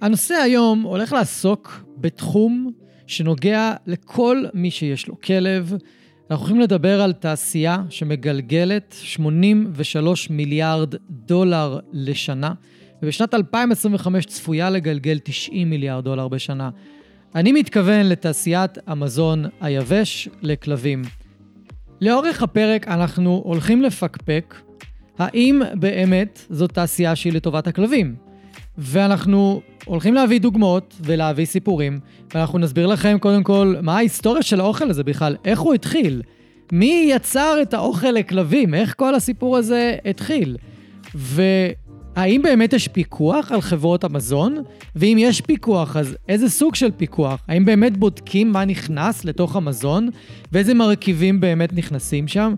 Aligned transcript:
הנושא 0.00 0.34
היום 0.34 0.82
הולך 0.82 1.12
לעסוק 1.12 1.84
בתחום 1.96 2.72
שנוגע 3.06 3.72
לכל 3.86 4.44
מי 4.54 4.70
שיש 4.70 5.08
לו 5.08 5.20
כלב. 5.20 5.72
אנחנו 6.30 6.44
הולכים 6.44 6.60
לדבר 6.60 7.00
על 7.00 7.12
תעשייה 7.12 7.82
שמגלגלת 7.90 8.96
83 9.02 10.30
מיליארד 10.30 10.94
דולר 11.10 11.78
לשנה, 11.92 12.52
ובשנת 13.02 13.34
2025 13.34 14.26
צפויה 14.26 14.70
לגלגל 14.70 15.18
90 15.24 15.70
מיליארד 15.70 16.04
דולר 16.04 16.28
בשנה. 16.28 16.70
אני 17.34 17.52
מתכוון 17.52 18.06
לתעשיית 18.06 18.78
המזון 18.86 19.44
היבש 19.60 20.28
לכלבים. 20.42 21.02
לאורך 22.00 22.42
הפרק 22.42 22.88
אנחנו 22.88 23.42
הולכים 23.44 23.82
לפקפק 23.82 24.54
האם 25.18 25.62
באמת 25.74 26.46
זאת 26.50 26.72
תעשייה 26.72 27.16
שהיא 27.16 27.32
לטובת 27.32 27.66
הכלבים. 27.66 28.27
ואנחנו 28.78 29.60
הולכים 29.84 30.14
להביא 30.14 30.40
דוגמאות 30.40 30.94
ולהביא 31.00 31.44
סיפורים, 31.46 31.98
ואנחנו 32.34 32.58
נסביר 32.58 32.86
לכם 32.86 33.16
קודם 33.20 33.42
כל 33.42 33.74
מה 33.82 33.96
ההיסטוריה 33.96 34.42
של 34.42 34.60
האוכל 34.60 34.90
הזה 34.90 35.04
בכלל, 35.04 35.36
איך 35.44 35.60
הוא 35.60 35.74
התחיל, 35.74 36.22
מי 36.72 37.08
יצר 37.10 37.58
את 37.62 37.74
האוכל 37.74 38.10
לכלבים, 38.10 38.74
איך 38.74 38.94
כל 38.96 39.14
הסיפור 39.14 39.56
הזה 39.56 39.96
התחיל. 40.04 40.56
והאם 41.14 42.42
באמת 42.42 42.72
יש 42.72 42.88
פיקוח 42.88 43.52
על 43.52 43.60
חברות 43.60 44.04
המזון? 44.04 44.56
ואם 44.96 45.16
יש 45.20 45.40
פיקוח, 45.40 45.96
אז 45.96 46.16
איזה 46.28 46.48
סוג 46.48 46.74
של 46.74 46.90
פיקוח? 46.90 47.40
האם 47.48 47.64
באמת 47.64 47.96
בודקים 47.96 48.52
מה 48.52 48.64
נכנס 48.64 49.24
לתוך 49.24 49.56
המזון? 49.56 50.08
ואיזה 50.52 50.74
מרכיבים 50.74 51.40
באמת 51.40 51.72
נכנסים 51.72 52.28
שם? 52.28 52.54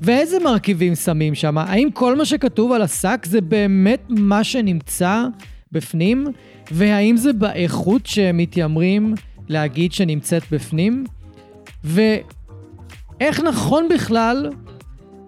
ואיזה 0.00 0.38
מרכיבים 0.44 0.94
שמים 0.94 1.34
שם? 1.34 1.58
האם 1.58 1.88
כל 1.94 2.16
מה 2.16 2.24
שכתוב 2.24 2.72
על 2.72 2.82
השק 2.82 3.26
זה 3.28 3.40
באמת 3.40 4.02
מה 4.08 4.44
שנמצא 4.44 5.24
בפנים? 5.74 6.26
והאם 6.70 7.16
זה 7.16 7.32
באיכות 7.32 8.06
שמתיימרים 8.06 9.14
להגיד 9.48 9.92
שנמצאת 9.92 10.42
בפנים? 10.50 11.04
ואיך 11.84 13.40
נכון 13.40 13.88
בכלל 13.94 14.50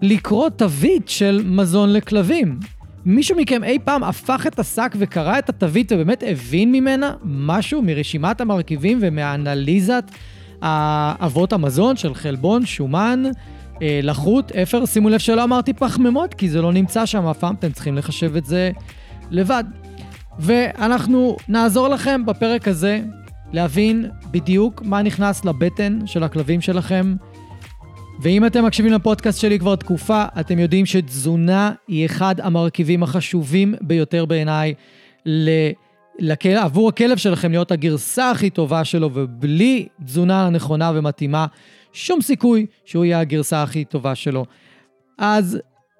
לקרוא 0.03 0.48
תווית 0.48 1.08
של 1.08 1.42
מזון 1.44 1.92
לכלבים? 1.92 2.58
מישהו 3.05 3.36
מכם 3.36 3.64
אי 3.64 3.78
פעם 3.84 4.05
הפך 4.05 4.47
את 4.47 4.58
השק 4.58 4.94
וקרא 4.98 5.38
את 5.38 5.48
התווית 5.48 5.92
ובאמת 5.92 6.25
הבין 6.27 6.72
ממנה 6.72 7.14
משהו 7.25 7.83
מרשימת 7.83 8.41
המרכיבים 8.41 8.98
ומאנליזת 9.00 10.10
אבות 10.62 11.53
המזון 11.53 11.97
של 11.97 12.14
חלבון, 12.14 12.66
שומן, 12.66 13.22
אה, 13.83 14.00
לחות, 14.03 14.53
אפר, 14.53 14.86
שימו 14.86 15.08
לב 15.08 15.19
שלא 15.19 15.44
אמרתי 15.44 15.72
פחמימות, 15.72 16.34
כי 16.34 16.48
זה 16.48 16.62
לא 16.62 16.72
נמצא 16.72 17.06
שם 17.06 17.27
אף 17.27 17.38
פעם, 17.38 17.55
אתם 17.55 17.72
צריכים 17.72 17.97
לחשב 17.97 18.36
את 18.36 18.44
זה 18.44 18.70
לבד. 19.31 19.64
ואנחנו 20.39 21.37
נעזור 21.48 21.89
לכם 21.89 22.27
בפרק 22.27 22.69
הזה 22.69 23.01
להבין 23.53 24.11
בדיוק 24.31 24.83
מה 24.83 25.03
נכנס 25.03 25.45
לבטן 25.45 25.98
של 26.06 26.23
הכלבים 26.23 26.61
שלכם. 26.61 27.17
ואם 28.23 28.47
אתם 28.47 28.65
מקשיבים 28.65 28.93
לפודקאסט 28.93 29.41
שלי 29.41 29.59
כבר 29.59 29.77
תקופה, 29.77 30.25
אתם 30.41 30.59
יודעים 30.59 30.87
שתזונה 30.87 31.73
היא 31.89 32.06
אחד 32.06 32.41
המרכיבים 32.41 33.03
החשובים 33.03 33.75
ביותר 33.81 34.25
בעיניי 34.25 34.75
לכל... 36.19 36.48
עבור 36.48 36.89
הכלב 36.89 37.17
שלכם 37.17 37.50
להיות 37.50 37.73
הגרסה 37.73 38.31
הכי 38.31 38.50
טובה 38.50 38.84
שלו, 38.84 39.11
ובלי 39.15 39.89
תזונה 40.05 40.50
נכונה 40.50 40.93
ומתאימה, 40.95 41.47
שום 41.93 42.21
סיכוי 42.21 42.67
שהוא 42.84 43.05
יהיה 43.05 43.21
הגרסה 43.21 43.62
הכי 43.62 43.84
טובה 43.84 44.15
שלו. 44.15 44.45
אז 45.19 45.59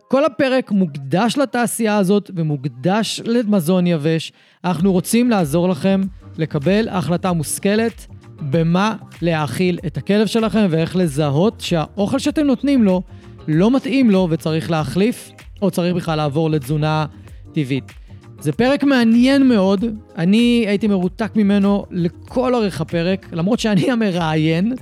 כל 0.09 0.25
הפרק 0.25 0.71
מוקדש 0.71 1.39
לתעשייה 1.39 1.97
הזאת 1.97 2.31
ומוקדש 2.35 3.21
למזון 3.25 3.87
יבש. 3.87 4.33
אנחנו 4.65 4.93
רוצים 4.93 5.31
לעזור 5.31 5.69
לכם 5.69 6.01
לקבל 6.39 6.89
החלטה 6.89 7.33
מושכלת 7.33 8.07
במה 8.51 8.97
להאכיל 9.23 9.79
את 9.87 9.97
הכלב 9.97 10.27
שלכם 10.27 10.67
ואיך 10.71 10.97
לזהות 10.97 11.61
שהאוכל 11.61 12.19
שאתם 12.19 12.45
נותנים 12.45 12.84
לו 12.84 13.03
לא 13.49 13.71
מתאים 13.71 14.11
לו 14.11 14.28
וצריך 14.31 14.71
להחליף, 14.71 15.31
או 15.62 15.71
צריך 15.71 15.95
בכלל 15.95 16.16
לעבור 16.16 16.50
לתזונה 16.50 17.06
טבעית. 17.53 17.93
זה 18.41 18.53
פרק 18.53 18.84
מעניין 18.84 19.49
מאוד, 19.49 19.84
אני 20.19 20.65
הייתי 20.69 20.87
מרותק 20.87 21.37
ממנו 21.37 21.87
לכל 21.91 22.55
אורך 22.55 22.81
הפרק, 22.81 23.27
למרות 23.33 23.59
שאני 23.59 23.91
המראיין, 23.91 24.72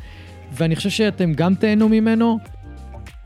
ואני 0.53 0.77
חושב 0.77 0.91
שאתם 0.91 1.33
גם 1.33 1.55
תהנו 1.55 1.89
ממנו. 1.89 2.39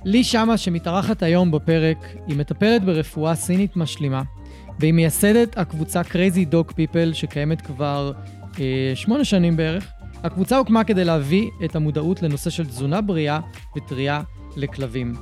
לי 0.05 0.25
שמה, 0.25 0.57
שמתארחת 0.57 1.23
היום 1.23 1.51
בפרק, 1.51 1.99
היא 2.27 2.37
מטפלת 2.37 2.85
ברפואה 2.85 3.35
סינית 3.35 3.77
משלימה, 3.77 4.23
והיא 4.79 4.93
מייסדת 4.93 5.59
הקבוצה 5.59 6.01
Crazy 6.01 6.53
Dog 6.53 6.73
People, 6.73 7.13
שקיימת 7.15 7.61
כבר 7.61 8.13
אה, 8.61 8.93
שמונה 8.95 9.25
שנים 9.25 9.57
בערך. 9.57 9.93
הקבוצה 10.25 10.57
הוקמה 10.57 10.85
כדי 10.85 11.05
להביא 11.05 11.51
את 11.65 11.77
המודעות 11.77 12.23
לנושא 12.23 12.51
של 12.51 12.67
תזונה 12.67 13.01
בריאה 13.01 13.41
וטריה 13.77 14.23
לכלבים. 14.57 15.15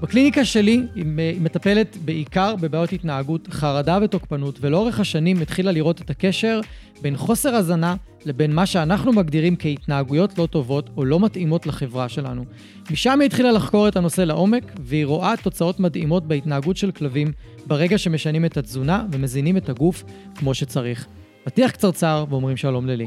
בקליניקה 0.00 0.44
שלי 0.44 0.82
היא 0.94 1.04
מטפלת 1.40 1.96
בעיקר 2.04 2.56
בבעיות 2.56 2.92
התנהגות, 2.92 3.48
חרדה 3.50 3.98
ותוקפנות, 4.02 4.58
ולאורך 4.60 5.00
השנים 5.00 5.42
התחילה 5.42 5.72
לראות 5.72 6.00
את 6.00 6.10
הקשר 6.10 6.60
בין 7.02 7.16
חוסר 7.16 7.54
הזנה 7.54 7.94
לבין 8.26 8.54
מה 8.54 8.66
שאנחנו 8.66 9.12
מגדירים 9.12 9.56
כהתנהגויות 9.58 10.38
לא 10.38 10.46
טובות 10.46 10.90
או 10.96 11.04
לא 11.04 11.20
מתאימות 11.20 11.66
לחברה 11.66 12.08
שלנו. 12.08 12.44
משם 12.90 13.20
היא 13.20 13.26
התחילה 13.26 13.52
לחקור 13.52 13.88
את 13.88 13.96
הנושא 13.96 14.20
לעומק, 14.20 14.72
והיא 14.80 15.06
רואה 15.06 15.34
תוצאות 15.42 15.80
מדהימות 15.80 16.28
בהתנהגות 16.28 16.76
של 16.76 16.90
כלבים 16.90 17.32
ברגע 17.66 17.98
שמשנים 17.98 18.44
את 18.44 18.56
התזונה 18.56 19.04
ומזינים 19.12 19.56
את 19.56 19.68
הגוף 19.68 20.04
כמו 20.34 20.54
שצריך. 20.54 21.06
פתיח 21.44 21.70
קצרצר 21.70 22.24
ואומרים 22.30 22.56
שלום 22.56 22.86
ללי. 22.86 23.06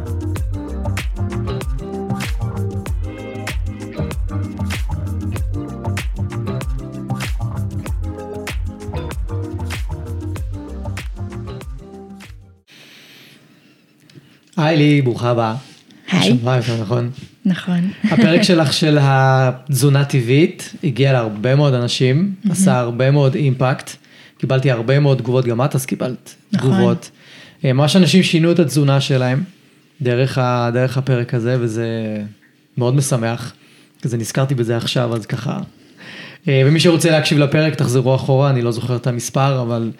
היי 14.61 14.77
לי, 14.77 15.01
ברוכה 15.01 15.29
הבאה. 15.29 15.55
היי. 16.11 16.37
שמרה 16.39 16.57
יותר 16.57 16.81
נכון. 16.81 17.09
נכון. 17.45 17.89
הפרק 18.03 18.41
שלך 18.41 18.73
של 18.73 18.97
התזונה 19.01 20.05
טבעית 20.05 20.73
הגיע 20.83 21.13
להרבה 21.13 21.55
מאוד 21.55 21.73
אנשים, 21.73 22.33
עשה 22.49 22.79
הרבה 22.79 23.11
מאוד 23.11 23.35
אימפקט. 23.35 23.91
קיבלתי 24.37 24.71
הרבה 24.71 24.99
מאוד 24.99 25.17
תגובות, 25.17 25.45
גם 25.45 25.61
את 25.65 25.75
אז 25.75 25.85
קיבלת 25.85 26.35
נכון. 26.51 26.71
תגובות. 26.71 27.11
אה, 27.65 27.73
ממש 27.73 27.95
אנשים 27.95 28.23
שינו 28.23 28.51
את 28.51 28.59
התזונה 28.59 29.01
שלהם 29.01 29.43
דרך, 30.01 30.37
ה, 30.37 30.69
דרך 30.73 30.97
הפרק 30.97 31.33
הזה, 31.33 31.57
וזה 31.59 31.87
מאוד 32.77 32.95
משמח. 32.95 33.53
כזה 34.01 34.17
נזכרתי 34.17 34.55
בזה 34.55 34.77
עכשיו, 34.77 35.15
אז 35.15 35.25
ככה. 35.25 35.59
אה, 36.47 36.63
ומי 36.65 36.79
שרוצה 36.79 37.11
להקשיב 37.11 37.37
לפרק, 37.37 37.75
תחזרו 37.75 38.15
אחורה, 38.15 38.49
אני 38.49 38.61
לא 38.61 38.71
זוכר 38.71 38.95
את 38.95 39.07
המספר, 39.07 39.61
אבל 39.61 39.91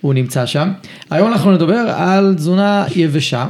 הוא 0.00 0.14
נמצא 0.14 0.46
שם. 0.46 0.72
היום 1.10 1.32
אנחנו 1.32 1.52
נדבר 1.52 1.94
על 1.96 2.34
תזונה 2.36 2.84
יבשה. 2.96 3.46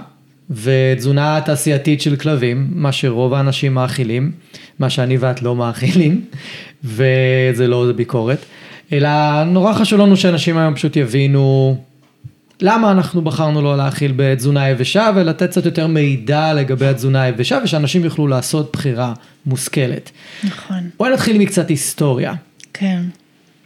ותזונה 0.51 1.41
תעשייתית 1.45 2.01
של 2.01 2.17
כלבים, 2.17 2.69
מה 2.71 2.93
שרוב 2.93 3.35
האנשים 3.35 3.75
מאכילים, 3.75 4.33
מה 4.79 4.91
שאני 4.91 5.17
ואת 5.17 5.43
לא 5.43 5.57
מאכילים, 5.57 6.25
וזה 6.85 7.67
לא 7.67 7.93
ביקורת, 7.97 8.39
אלא 8.93 9.45
נורא 9.45 9.73
חשוב 9.73 10.01
לנו 10.01 10.17
שאנשים 10.17 10.59
היום 10.59 10.75
פשוט 10.75 10.97
יבינו 10.97 11.77
למה 12.61 12.91
אנחנו 12.91 13.23
בחרנו 13.23 13.63
לא 13.63 13.77
להאכיל 13.77 14.13
בתזונה 14.17 14.69
יבשה 14.69 15.11
ולתת 15.17 15.51
קצת 15.51 15.65
יותר 15.65 15.87
מידע 15.87 16.55
לגבי 16.55 16.87
התזונה 16.87 17.23
היבשה 17.23 17.59
ושאנשים 17.65 18.05
יוכלו 18.05 18.27
לעשות 18.27 18.73
בחירה 18.73 19.15
מושכלת. 19.47 20.11
נכון. 20.45 20.91
בואי 20.99 21.13
נתחיל 21.13 21.39
מקצת 21.39 21.69
היסטוריה. 21.69 22.35
כן. 22.73 23.03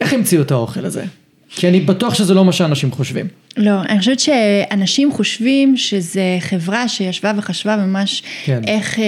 איך 0.01 0.13
המציאו 0.13 0.43
את 0.43 0.51
האוכל 0.51 0.85
הזה? 0.85 1.05
כי 1.49 1.69
אני 1.69 1.81
בטוח 1.81 2.15
שזה 2.15 2.35
לא 2.35 2.45
מה 2.45 2.53
שאנשים 2.53 2.91
חושבים. 2.91 3.27
לא, 3.57 3.83
אני 3.89 3.99
חושבת 3.99 4.21
שאנשים 4.21 5.13
חושבים 5.13 5.77
שזה 5.77 6.37
חברה 6.41 6.89
שישבה 6.89 7.33
וחשבה 7.37 7.77
ממש 7.77 8.23
כן. 8.45 8.61
איך 8.67 8.99
אה, 8.99 9.05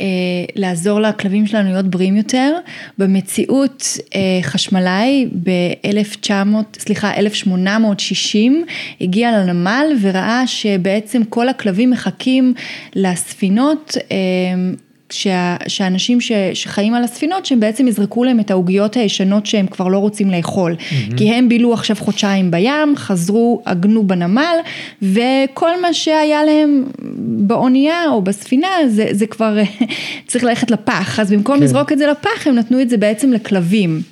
אה, 0.00 0.04
לעזור 0.56 1.00
לכלבים 1.00 1.46
שלנו 1.46 1.70
להיות 1.70 1.86
בריאים 1.86 2.16
יותר. 2.16 2.52
במציאות 2.98 3.98
אה, 4.14 4.20
חשמלאי 4.42 5.28
ב-1900, 5.42 6.30
סליחה, 6.78 7.14
1860 7.16 8.64
הגיע 9.00 9.32
לנמל 9.32 9.86
וראה 10.00 10.46
שבעצם 10.46 11.24
כל 11.24 11.48
הכלבים 11.48 11.90
מחכים 11.90 12.54
לספינות. 12.94 13.96
אה, 14.10 14.16
שה, 15.12 15.56
שהאנשים 15.68 16.20
ש, 16.20 16.32
שחיים 16.54 16.94
על 16.94 17.04
הספינות, 17.04 17.46
שהם 17.46 17.60
בעצם 17.60 17.88
יזרקו 17.88 18.24
להם 18.24 18.40
את 18.40 18.50
העוגיות 18.50 18.96
הישנות 18.96 19.46
שהם 19.46 19.66
כבר 19.66 19.88
לא 19.88 19.98
רוצים 19.98 20.30
לאכול. 20.30 20.76
Mm-hmm. 20.76 21.16
כי 21.16 21.30
הם 21.30 21.48
בילו 21.48 21.72
עכשיו 21.72 21.96
חודשיים 21.96 22.50
בים, 22.50 22.96
חזרו, 22.96 23.62
עגנו 23.64 24.06
בנמל, 24.06 24.56
וכל 25.02 25.80
מה 25.82 25.94
שהיה 25.94 26.44
להם 26.44 26.84
באונייה 27.46 28.04
או 28.10 28.22
בספינה, 28.22 28.68
זה, 28.88 29.06
זה 29.10 29.26
כבר 29.26 29.58
צריך 30.28 30.44
ללכת 30.44 30.70
לפח. 30.70 31.20
אז 31.20 31.32
במקום 31.32 31.56
כן. 31.56 31.62
לזרוק 31.62 31.92
את 31.92 31.98
זה 31.98 32.06
לפח, 32.06 32.46
הם 32.46 32.54
נתנו 32.54 32.80
את 32.80 32.90
זה 32.90 32.96
בעצם 32.96 33.32
לכלבים. 33.32 34.02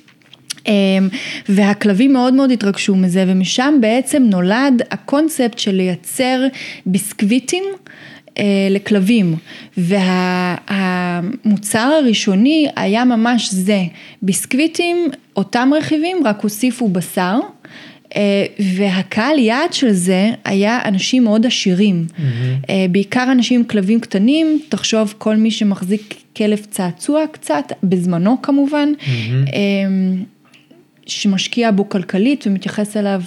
אמ, 0.67 1.09
והכלבים 1.49 2.13
מאוד 2.13 2.33
מאוד 2.33 2.51
התרגשו 2.51 2.95
מזה, 2.95 3.25
ומשם 3.27 3.77
בעצם 3.81 4.23
נולד 4.23 4.81
הקונספט 4.91 5.59
של 5.59 5.71
לייצר 5.71 6.47
ביסקוויטים. 6.85 7.63
אה, 8.39 8.67
לכלבים 8.69 9.35
והמוצר 9.77 10.19
הראשוני 11.79 12.67
היה 12.75 13.05
ממש 13.05 13.53
זה, 13.53 13.83
ביסקוויטים, 14.21 15.07
אותם 15.35 15.71
רכיבים, 15.77 16.17
רק 16.25 16.41
הוסיפו 16.41 16.89
בשר. 16.89 17.39
אה, 18.15 18.45
והקהל 18.59 19.39
יעד 19.39 19.73
של 19.73 19.91
זה 19.91 20.29
היה 20.45 20.79
אנשים 20.85 21.23
מאוד 21.23 21.45
עשירים, 21.45 22.05
mm-hmm. 22.09 22.21
בעיקר 22.91 23.31
אנשים 23.31 23.59
עם 23.59 23.65
כלבים 23.65 23.99
קטנים, 23.99 24.59
תחשוב 24.69 25.13
כל 25.17 25.35
מי 25.35 25.51
שמחזיק 25.51 26.15
כלב 26.37 26.59
צעצוע 26.71 27.25
קצת, 27.31 27.63
בזמנו 27.83 28.41
כמובן, 28.41 28.89
mm-hmm. 28.99 29.49
שמשקיע 31.07 31.71
בו 31.71 31.89
כלכלית 31.89 32.47
ומתייחס 32.47 32.97
אליו 32.97 33.21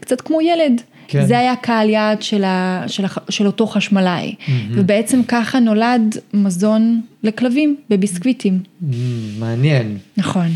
קצת 0.00 0.20
כמו 0.20 0.40
ילד. 0.40 0.82
כן. 1.08 1.26
זה 1.26 1.38
היה 1.38 1.56
קהל 1.56 1.90
יעד 1.90 2.22
של, 2.22 2.44
ה, 2.44 2.84
של, 2.86 3.04
ה, 3.04 3.08
של 3.28 3.46
אותו 3.46 3.66
חשמלאי. 3.66 4.34
Mm-hmm. 4.38 4.50
ובעצם 4.74 5.20
ככה 5.28 5.60
נולד 5.60 6.16
מזון 6.34 7.00
לכלבים 7.22 7.76
בביסקוויטים. 7.90 8.60
Mm, 8.82 8.94
מעניין. 9.38 9.98
נכון. 10.16 10.46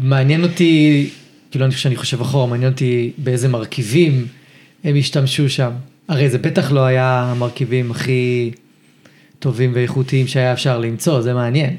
מעניין 0.00 0.42
אותי, 0.42 1.06
כאילו 1.50 1.64
אני 1.64 1.74
כשאני 1.74 1.96
חושב 1.96 2.20
אחורה, 2.20 2.46
מעניין 2.46 2.72
אותי 2.72 3.12
באיזה 3.18 3.48
מרכיבים 3.48 4.26
הם 4.84 4.96
השתמשו 4.96 5.48
שם. 5.48 5.70
הרי 6.08 6.30
זה 6.30 6.38
בטח 6.38 6.72
לא 6.72 6.80
היה 6.80 7.22
המרכיבים 7.22 7.90
הכי 7.90 8.50
טובים 9.38 9.72
ואיכותיים 9.74 10.26
שהיה 10.26 10.52
אפשר 10.52 10.78
למצוא, 10.78 11.20
זה 11.20 11.34
מעניין. 11.34 11.76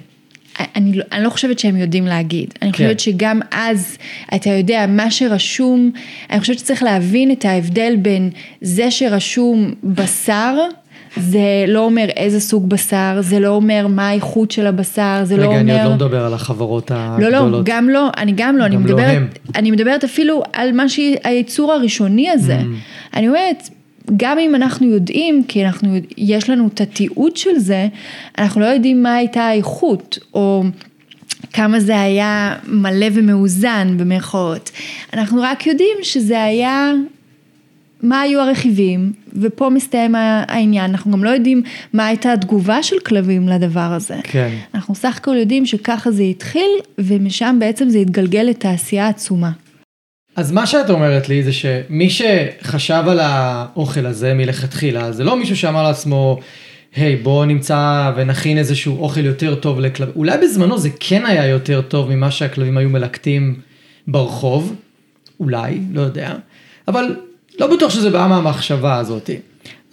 אני, 0.76 0.94
לא, 0.94 1.04
אני 1.12 1.24
לא 1.24 1.30
חושבת 1.30 1.60
שהם 1.60 1.78
יודעים 1.78 2.06
להגיד, 2.06 2.54
אני 2.62 2.72
כן. 2.72 2.78
חושבת 2.78 3.00
שגם 3.00 3.40
אז, 3.52 3.98
אתה 4.36 4.50
יודע, 4.50 4.86
מה 4.88 5.12
שרשום, 5.12 5.92
אני 6.30 6.40
חושבת 6.40 6.60
שצריך 6.60 6.84
להבין 6.84 7.32
את 7.32 7.46
ההבדל 7.46 7.96
בין 7.96 8.30
זה 8.62 8.92
שרשום 8.92 9.74
בשר, 9.84 10.58
זה 11.18 11.66
לא 11.68 11.80
אומר 11.80 12.06
איזה 12.16 12.40
סוג 12.40 12.70
בשר, 12.70 13.18
זה 13.20 13.40
לא 13.40 13.48
אומר 13.48 13.88
מה 13.88 14.10
האיכות 14.10 14.52
של 14.52 14.68
הבשר, 14.68 15.22
זה 15.24 15.36
רגע, 15.36 15.44
לא 15.44 15.48
אומר... 15.48 15.60
רגע, 15.60 15.72
אני 15.72 15.82
עוד 15.82 15.90
לא 15.90 16.08
מדבר 16.08 16.26
על 16.26 16.34
החברות 16.34 16.92
הגדולות. 16.96 17.32
לא, 17.32 17.52
לא, 17.52 17.62
גם 17.66 17.90
לא, 17.90 18.10
אני 18.18 18.34
גם 18.36 18.58
לא, 18.58 18.66
גם 18.68 18.72
אני, 18.72 18.76
לא 18.76 18.82
מדברת, 18.82 19.18
הם. 19.18 19.28
אני 19.56 19.72
מדברת 19.72 20.04
אפילו 20.04 20.44
על 20.54 20.72
מה 20.72 20.90
שהייצור 20.90 21.74
הראשוני 21.74 22.30
הזה. 22.30 22.60
Mm. 22.60 23.18
אני 23.18 23.28
אומרת, 23.28 23.70
גם 24.18 24.40
אם 24.40 24.56
אנחנו 24.56 24.88
יודעים, 24.88 25.44
כי 25.48 25.66
אנחנו, 25.66 25.96
יש 26.18 26.50
לנו 26.50 26.68
את 26.68 26.82
התיעוד 26.82 27.38
של 27.38 27.58
זה, 27.58 27.88
אנחנו 28.38 28.62
לא 28.62 28.66
יודעים 28.66 29.04
מה 29.04 29.16
הייתה 29.16 29.42
האיכות, 29.42 30.20
או 30.34 30.64
כמה 31.54 31.80
זה 31.80 32.02
היה 32.02 32.56
מלא 32.68 33.08
ומאוזן 33.14 33.98
במרכאות. 33.98 34.72
אנחנו 35.14 35.42
רק 35.42 35.68
יודעים 35.68 35.98
שזה 36.04 36.44
היה, 36.44 36.94
מה 38.02 38.22
היו 38.22 38.40
הרכיבים, 38.40 39.14
ופה 39.34 39.70
מסתיים 39.70 40.16
העניין. 40.16 40.92
אנחנו 40.92 41.12
גם 41.12 41.24
לא 41.24 41.30
יודעים 41.30 41.62
מה 41.94 42.06
הייתה 42.06 42.34
התגובה 42.34 42.84
של 42.84 43.00
כלבים 43.00 43.48
לדבר 43.48 43.80
הזה. 43.80 44.16
כן. 44.24 44.50
אנחנו 44.76 44.96
סך 44.96 45.18
הכל 45.18 45.36
יודעים 45.36 45.66
שככה 45.66 46.12
זה 46.12 46.24
התחיל, 46.24 46.70
ומשם 46.98 47.58
בעצם 47.60 47.90
זה 47.90 47.98
התגלגל 47.98 48.42
לתעשייה 48.42 49.08
עצומה. 49.08 49.52
אז 50.42 50.52
מה 50.52 50.68
שאת 50.68 50.90
אומרת 50.90 51.30
לי 51.30 51.44
זה 51.44 51.54
שמי 51.54 52.10
שחשב 52.10 53.04
על 53.08 53.20
האוכל 53.20 54.06
הזה 54.06 54.34
מלכתחילה, 54.34 55.12
זה 55.12 55.24
לא 55.24 55.38
מישהו 55.38 55.58
שאמר 55.58 55.84
לעצמו, 55.84 56.40
היי 56.96 57.16
hey, 57.16 57.24
בוא 57.24 57.46
נמצא 57.46 58.12
ונכין 58.16 58.58
איזשהו 58.58 59.02
אוכל 59.02 59.26
יותר 59.26 59.56
טוב 59.56 59.80
לכלבים. 59.80 60.14
אולי 60.16 60.38
בזמנו 60.38 60.78
זה 60.78 60.90
כן 61.00 61.26
היה 61.26 61.46
יותר 61.46 61.82
טוב 61.82 62.10
ממה 62.10 62.32
שהכלבים 62.32 62.78
היו 62.78 62.90
מלקטים 62.90 63.56
ברחוב, 64.08 64.76
אולי, 65.40 65.80
לא 65.94 66.02
יודע, 66.02 66.34
אבל 66.88 67.16
לא 67.60 67.76
בטוח 67.76 67.92
שזה 67.92 68.10
בא 68.10 68.28
מהמחשבה 68.30 68.98
הזאת. 68.98 69.30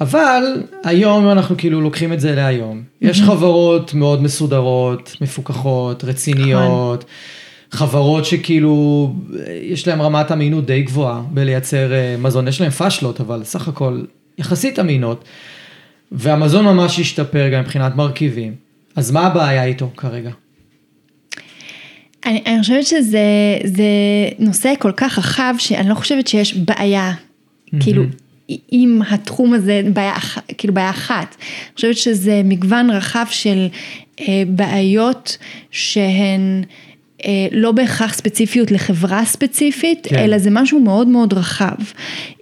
אבל 0.00 0.42
היום 0.84 1.30
אנחנו 1.30 1.56
כאילו 1.56 1.80
לוקחים 1.80 2.12
את 2.12 2.20
זה 2.20 2.34
להיום. 2.34 2.82
יש 3.02 3.22
חברות 3.22 3.94
מאוד 3.94 4.22
מסודרות, 4.22 5.16
מפוקחות, 5.20 6.04
רציניות. 6.04 7.04
נכון. 7.04 7.47
חברות 7.70 8.25
שכאילו, 8.25 9.12
יש 9.62 9.88
להם 9.88 10.03
רמת 10.03 10.32
אמינות 10.32 10.67
די 10.67 10.82
גבוהה 10.82 11.23
בלייצר 11.31 11.93
אה, 11.93 12.17
מזון, 12.19 12.49
יש 12.49 12.61
להם 12.61 12.70
פאשלות, 12.70 13.20
אבל 13.20 13.44
סך 13.44 13.69
הכל 13.69 14.03
יחסית 14.38 14.79
אמינות. 14.79 15.25
והמזון 16.12 16.65
ממש 16.65 17.00
השתפר 17.00 17.49
גם 17.49 17.61
מבחינת 17.61 17.97
מרכיבים. 17.97 18.55
אז 18.97 19.11
מה 19.11 19.26
הבעיה 19.26 19.65
איתו 19.65 19.91
כרגע? 19.97 20.31
אני, 22.26 22.43
אני 22.47 22.61
חושבת 22.61 22.87
שזה 22.87 23.20
נושא 24.38 24.73
כל 24.79 24.93
כך 24.97 25.19
רחב, 25.19 25.55
שאני 25.59 25.88
לא 25.88 25.94
חושבת 25.94 26.29
שיש 26.29 26.56
בעיה, 26.56 27.12
mm-hmm. 27.12 27.82
כאילו, 27.82 28.05
עם 28.69 29.03
התחום 29.11 29.55
הזה, 29.55 29.82
בעיה, 29.93 30.15
כאילו 30.59 30.75
בעיה 30.75 30.91
אחת. 30.91 31.37
אני 31.41 31.75
חושבת 31.75 31.97
שזה 31.97 32.41
מגוון 32.44 32.91
רחב 32.91 33.26
של 33.31 33.67
אה, 34.20 34.43
בעיות 34.47 35.38
שהן... 35.70 36.65
אה, 37.25 37.47
לא 37.53 37.72
בהכרח 37.72 38.15
ספציפיות 38.15 38.70
לחברה 38.70 39.25
ספציפית, 39.25 40.06
כן. 40.10 40.19
אלא 40.19 40.39
זה 40.39 40.51
משהו 40.51 40.81
מאוד 40.81 41.08
מאוד 41.08 41.32
רחב. 41.32 41.77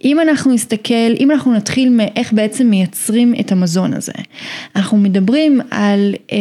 אם 0.05 0.21
אנחנו 0.21 0.55
נסתכל, 0.55 1.13
אם 1.21 1.31
אנחנו 1.31 1.55
נתחיל 1.55 1.89
מאיך 1.89 2.33
בעצם 2.33 2.67
מייצרים 2.67 3.35
את 3.41 3.53
המזון 3.53 3.95
הזה, 3.95 4.13
אנחנו 4.77 4.97
מדברים 4.97 5.61
על 5.71 6.15
אה, 6.33 6.37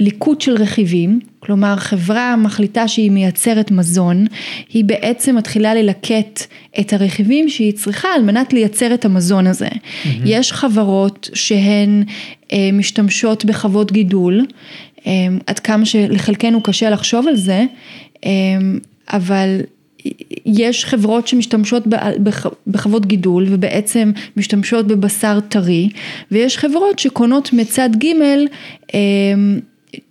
ליקוט 0.00 0.40
של 0.40 0.54
רכיבים, 0.54 1.20
כלומר 1.40 1.76
חברה 1.76 2.36
מחליטה 2.36 2.88
שהיא 2.88 3.10
מייצרת 3.10 3.70
מזון, 3.70 4.26
היא 4.72 4.84
בעצם 4.84 5.36
מתחילה 5.36 5.74
ללקט 5.74 6.46
את 6.80 6.92
הרכיבים 6.92 7.48
שהיא 7.48 7.72
צריכה 7.72 8.08
על 8.08 8.22
מנת 8.22 8.52
לייצר 8.52 8.94
את 8.94 9.04
המזון 9.04 9.46
הזה. 9.46 9.68
Mm-hmm. 9.68 10.08
יש 10.24 10.52
חברות 10.52 11.30
שהן 11.34 12.04
אה, 12.52 12.70
משתמשות 12.72 13.44
בחוות 13.44 13.92
גידול, 13.92 14.46
עד 15.46 15.58
כמה 15.58 15.84
שלחלקנו 15.84 16.62
קשה 16.62 16.90
לחשוב 16.90 17.28
על 17.28 17.36
זה, 17.36 17.64
אמ, 18.24 18.78
אבל 19.08 19.60
יש 20.46 20.84
חברות 20.84 21.28
שמשתמשות 21.28 21.84
בחוות 22.66 23.06
גידול 23.06 23.46
ובעצם 23.48 24.12
משתמשות 24.36 24.86
בבשר 24.86 25.40
טרי, 25.48 25.88
ויש 26.30 26.58
חברות 26.58 26.98
שקונות 26.98 27.52
מצד 27.52 27.90
ג' 27.96 28.06
אמ, 28.94 29.60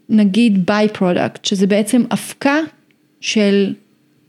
נגיד 0.09 0.65
by-product, 0.65 1.45
שזה 1.45 1.67
בעצם 1.67 2.03
אבקה 2.11 2.57
של 3.21 3.73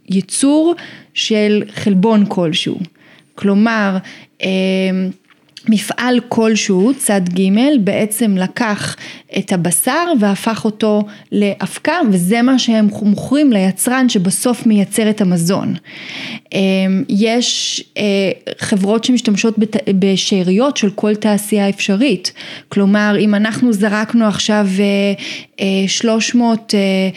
ייצור 0.09 0.75
של 1.14 1.62
חלבון 1.71 2.25
כלשהו. 2.29 2.79
כלומר, 3.35 3.97
מפעל 5.71 6.21
כלשהו, 6.29 6.93
צד 6.99 7.21
ג', 7.29 7.50
בעצם 7.81 8.37
לקח 8.37 8.97
את 9.39 9.53
הבשר 9.53 10.12
והפך 10.21 10.65
אותו 10.65 11.03
לאבקה 11.33 11.97
וזה 12.12 12.43
מה 12.43 12.59
שהם 12.59 12.89
מוכרים 13.03 13.53
ליצרן 13.53 14.09
שבסוף 14.09 14.67
מייצר 14.67 15.11
את 15.11 15.21
המזון. 15.21 15.75
אמ, 16.53 17.05
יש 17.09 17.81
אה, 17.99 18.03
חברות 18.59 19.05
שמשתמשות 19.05 19.55
בשאריות 19.99 20.77
של 20.77 20.91
כל 20.91 21.15
תעשייה 21.15 21.69
אפשרית, 21.69 22.33
כלומר 22.69 23.17
אם 23.21 23.35
אנחנו 23.35 23.73
זרקנו 23.73 24.27
עכשיו 24.27 24.67
300 25.87 26.75
אה, 26.75 26.79
אה, 26.79 27.11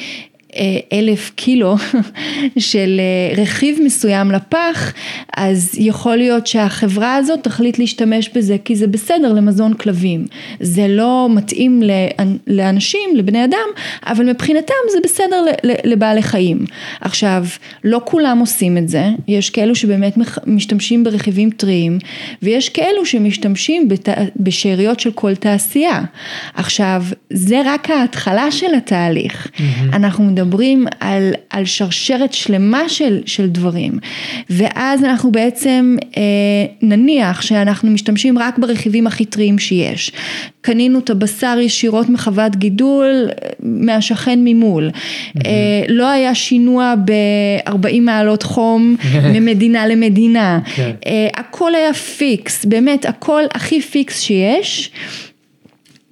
אלף 0.93 1.31
קילו 1.35 1.75
של 2.57 2.99
אה, 2.99 3.41
רכיב 3.41 3.79
מסוים 3.85 4.31
לפח, 4.31 4.93
אז 5.37 5.71
יכול 5.77 6.15
להיות 6.15 6.47
שהחברה 6.47 7.15
הזאת 7.15 7.43
תחליט 7.43 7.79
להשתמש 7.79 8.29
בזה 8.35 8.57
כי 8.65 8.75
זה 8.75 8.87
בסדר 8.87 9.33
למזון 9.33 9.73
כלבים. 9.73 10.25
זה 10.59 10.87
לא 10.87 11.27
מתאים 11.31 11.81
לאנשים, 12.47 13.09
לבני 13.15 13.45
אדם, 13.45 13.67
אבל 14.05 14.29
מבחינתם 14.29 14.73
זה 14.91 14.97
בסדר 15.03 15.45
לבעלי 15.63 16.21
חיים. 16.21 16.65
עכשיו, 17.01 17.45
לא 17.83 18.01
כולם 18.05 18.39
עושים 18.39 18.77
את 18.77 18.89
זה, 18.89 19.05
יש 19.27 19.49
כאלו 19.49 19.75
שבאמת 19.75 20.17
משתמשים 20.47 21.03
ברכיבים 21.03 21.49
טריים, 21.49 21.97
ויש 22.41 22.69
כאלו 22.69 23.05
שמשתמשים 23.05 23.89
בשאריות 24.37 24.99
של 24.99 25.11
כל 25.11 25.35
תעשייה. 25.35 26.01
עכשיו, 26.53 27.03
זה 27.29 27.61
רק 27.65 27.89
ההתחלה 27.89 28.51
של 28.51 28.75
התהליך. 28.75 29.47
Mm-hmm. 29.47 29.95
אנחנו 29.95 30.23
מדברים 30.23 30.42
על, 30.99 31.33
על 31.49 31.65
שרשרת 31.65 32.33
שלמה 32.33 32.89
של, 32.89 33.21
של 33.25 33.47
דברים, 33.47 33.99
ואז 34.49 35.03
אנחנו 35.03 35.31
בעצם 35.31 35.97
אה, 36.17 36.21
נניח 36.81 37.41
שאנחנו 37.41 37.91
משתמשים 37.91 38.37
רק 38.37 38.57
ברכיבים 38.57 39.07
הכי 39.07 39.25
טריים 39.25 39.59
שיש. 39.59 40.11
קנינו 40.61 40.99
את 40.99 41.09
הבשר 41.09 41.57
ישירות 41.61 42.09
מחוות 42.09 42.55
גידול 42.55 43.29
מהשכן 43.59 44.39
ממול. 44.43 44.89
Mm-hmm. 44.89 45.45
אה, 45.45 45.83
לא 45.89 46.09
היה 46.09 46.35
שינוע 46.35 46.93
ב-40 47.05 48.01
מעלות 48.01 48.43
חום 48.43 48.95
ממדינה 49.33 49.87
למדינה. 49.87 50.59
כן. 50.75 50.91
אה, 51.05 51.27
הכל 51.33 51.75
היה 51.75 51.93
פיקס, 51.93 52.65
באמת 52.65 53.05
הכל 53.05 53.43
הכי 53.53 53.81
פיקס 53.81 54.21
שיש. 54.21 54.91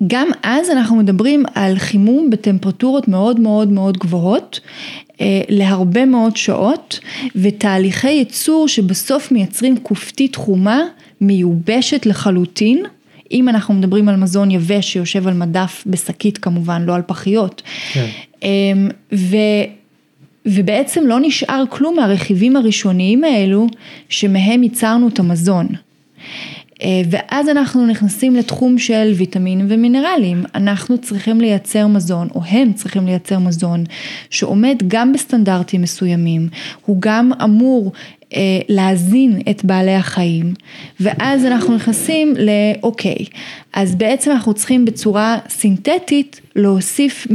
גם 0.08 0.30
אז 0.44 0.70
אנחנו 0.70 0.96
מדברים 0.96 1.44
על 1.56 1.78
חימום 1.78 2.30
בטמפרטורות 2.30 3.08
מאוד 3.08 3.40
מאוד 3.40 3.72
מאוד 3.72 3.98
גבוהות 3.98 4.60
אה, 5.22 5.42
להרבה 5.50 6.06
מאוד 6.06 6.38
שעות 6.38 7.00
ותהליכי 7.36 8.10
ייצור 8.10 8.68
שבסוף 8.68 9.32
מייצרים 9.32 9.78
כופתית 9.78 10.36
חומה 10.36 10.82
מיובשת 11.22 12.06
לחלוטין. 12.06 12.84
אם 13.32 13.50
אנחנו 13.50 13.74
מדברים 13.74 14.10
על 14.10 14.16
מזון 14.16 14.52
יבש 14.52 14.94
שיושב 14.94 15.28
על 15.28 15.34
מדף 15.34 15.84
בשקית 15.88 16.38
כמובן, 16.38 16.82
לא 16.82 16.96
על 16.96 17.02
פחיות. 17.08 17.62
כן. 17.94 18.08
אמ, 18.44 18.90
ו... 19.14 19.36
ובעצם 20.46 21.08
לא 21.08 21.20
נשאר 21.22 21.64
כלום 21.70 21.96
מהרכיבים 21.96 22.56
הראשוניים 22.56 23.24
האלו 23.24 23.68
שמהם 24.10 24.64
ייצרנו 24.64 25.08
את 25.08 25.20
המזון. 25.20 25.68
אה, 26.82 27.02
ואז 27.10 27.50
אנחנו 27.50 27.88
נכנסים 27.88 28.36
לתחום 28.36 28.78
של 28.78 29.14
ויטמינים 29.18 29.66
ומינרלים. 29.70 30.44
אנחנו 30.56 30.98
צריכים 30.98 31.42
לייצר 31.42 31.88
מזון, 31.88 32.28
או 32.36 32.42
הם 32.44 32.74
צריכים 32.74 33.06
לייצר 33.06 33.40
מזון, 33.40 33.84
שעומד 34.30 34.76
גם 34.88 35.14
בסטנדרטים 35.14 35.82
מסוימים, 35.82 36.48
הוא 36.86 36.98
גם 37.00 37.32
אמור 37.44 37.92
אה, 38.34 38.60
להזין 38.70 39.42
את 39.50 39.66
בעלי 39.66 39.96
החיים, 39.96 40.54
ואז 41.00 41.46
אנחנו 41.46 41.76
נכנסים 41.76 42.34
לאוקיי, 42.38 43.26
אז 43.74 43.96
בעצם 43.96 44.32
אנחנו 44.32 44.54
צריכים 44.54 44.86
בצורה 44.86 45.38
סינתטית 45.50 46.42
להוסיף 46.56 47.28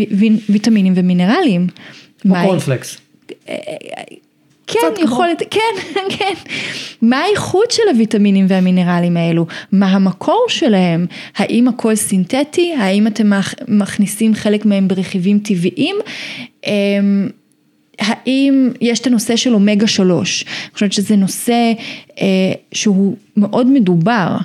ויטמינים 0.48 0.92
ומינרלים. 0.96 1.66
כמו 2.20 2.34
קורנפלקס. 2.44 3.00
כן, 4.66 4.78
יכול 5.02 5.26
להיות, 5.26 5.42
כן, 5.50 5.60
כן. 6.18 6.34
מה 7.02 7.18
האיכות 7.18 7.70
של 7.70 7.82
הוויטמינים 7.92 8.46
והמינרלים 8.48 9.16
האלו? 9.16 9.46
מה 9.72 9.86
המקור 9.86 10.46
שלהם? 10.48 11.06
האם 11.36 11.68
הכל 11.68 11.94
סינתטי? 11.94 12.74
האם 12.78 13.06
אתם 13.06 13.30
מכניסים 13.68 14.34
חלק 14.34 14.64
מהם 14.64 14.88
ברכיבים 14.88 15.38
טבעיים? 15.38 15.96
האם 17.98 18.70
יש 18.80 19.00
את 19.00 19.06
הנושא 19.06 19.36
של 19.36 19.54
אומגה 19.54 19.86
שלוש, 19.86 20.44
אני 20.44 20.74
חושבת 20.74 20.92
שזה 20.92 21.16
נושא 21.16 21.72
אה, 22.20 22.52
שהוא 22.72 23.16
מאוד 23.36 23.66
מדובר, 23.66 24.36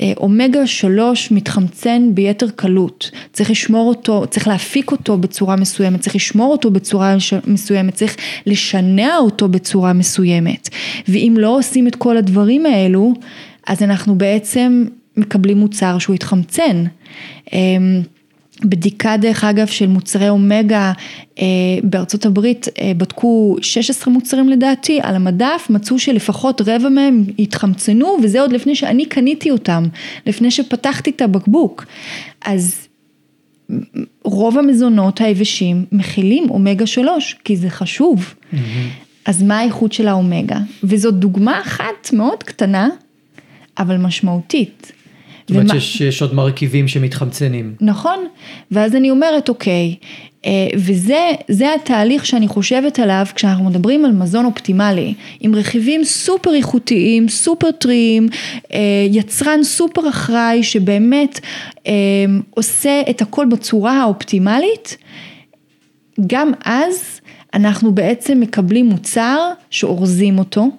אה, 0.00 0.12
אומגה 0.16 0.66
שלוש 0.66 1.30
מתחמצן 1.30 2.10
ביתר 2.14 2.48
קלות, 2.50 3.10
צריך 3.32 3.50
לשמור 3.50 3.88
אותו, 3.88 4.24
צריך 4.30 4.48
להפיק 4.48 4.90
אותו 4.90 5.18
בצורה 5.18 5.56
מסוימת, 5.56 6.00
צריך 6.00 6.16
לשמור 6.16 6.52
אותו 6.52 6.70
בצורה 6.70 7.16
מסוימת, 7.46 7.94
צריך 7.94 8.16
לשנע 8.46 9.16
אותו 9.16 9.48
בצורה 9.48 9.92
מסוימת, 9.92 10.68
ואם 11.08 11.34
לא 11.38 11.58
עושים 11.58 11.86
את 11.86 11.96
כל 11.96 12.16
הדברים 12.16 12.66
האלו, 12.66 13.14
אז 13.66 13.82
אנחנו 13.82 14.14
בעצם 14.14 14.84
מקבלים 15.16 15.58
מוצר 15.58 15.98
שהוא 15.98 16.14
התחמצן. 16.14 16.84
אה, 17.52 17.58
בדיקה 18.64 19.16
דרך 19.16 19.44
אגב 19.44 19.66
של 19.66 19.86
מוצרי 19.86 20.28
אומגה 20.28 20.92
אה, 21.38 21.44
בארצות 21.82 22.26
הברית 22.26 22.66
אה, 22.80 22.92
בדקו 22.96 23.56
16 23.60 24.14
מוצרים 24.14 24.48
לדעתי 24.48 25.00
על 25.02 25.14
המדף, 25.14 25.66
מצאו 25.70 25.98
שלפחות 25.98 26.60
רבע 26.60 26.88
מהם 26.88 27.24
התחמצנו 27.38 28.16
וזה 28.22 28.40
עוד 28.40 28.52
לפני 28.52 28.74
שאני 28.74 29.06
קניתי 29.06 29.50
אותם, 29.50 29.84
לפני 30.26 30.50
שפתחתי 30.50 31.10
את 31.10 31.22
הבקבוק. 31.22 31.84
אז 32.44 32.88
רוב 34.24 34.58
המזונות 34.58 35.20
היבשים 35.20 35.84
מכילים 35.92 36.50
אומגה 36.50 36.86
3 36.86 37.36
כי 37.44 37.56
זה 37.56 37.70
חשוב. 37.70 38.34
Mm-hmm. 38.34 38.56
אז 39.24 39.42
מה 39.42 39.58
האיכות 39.58 39.92
של 39.92 40.08
האומגה? 40.08 40.58
וזאת 40.84 41.14
דוגמה 41.14 41.60
אחת 41.60 42.12
מאוד 42.12 42.42
קטנה 42.42 42.88
אבל 43.78 43.96
משמעותית. 43.96 44.92
זאת 45.48 45.50
אומרת 45.50 45.80
שיש 45.80 46.22
עוד 46.22 46.34
מרכיבים 46.34 46.88
שמתחמצנים. 46.88 47.74
נכון, 47.80 48.18
ואז 48.70 48.96
אני 48.96 49.10
אומרת 49.10 49.48
אוקיי, 49.48 49.94
אה, 50.46 50.68
וזה 50.76 51.74
התהליך 51.74 52.26
שאני 52.26 52.48
חושבת 52.48 52.98
עליו 52.98 53.26
כשאנחנו 53.34 53.64
מדברים 53.64 54.04
על 54.04 54.12
מזון 54.12 54.44
אופטימלי, 54.44 55.14
עם 55.40 55.54
רכיבים 55.54 56.04
סופר 56.04 56.54
איכותיים, 56.54 57.28
סופר 57.28 57.70
טריים, 57.70 58.28
אה, 58.72 58.78
יצרן 59.10 59.62
סופר 59.62 60.08
אחראי 60.08 60.62
שבאמת 60.62 61.40
אה, 61.86 61.92
עושה 62.50 63.00
את 63.10 63.22
הכל 63.22 63.46
בצורה 63.46 64.02
האופטימלית, 64.02 64.96
גם 66.26 66.52
אז 66.64 67.20
אנחנו 67.54 67.94
בעצם 67.94 68.40
מקבלים 68.40 68.86
מוצר 68.86 69.52
שאורזים 69.70 70.38
אותו. 70.38 70.70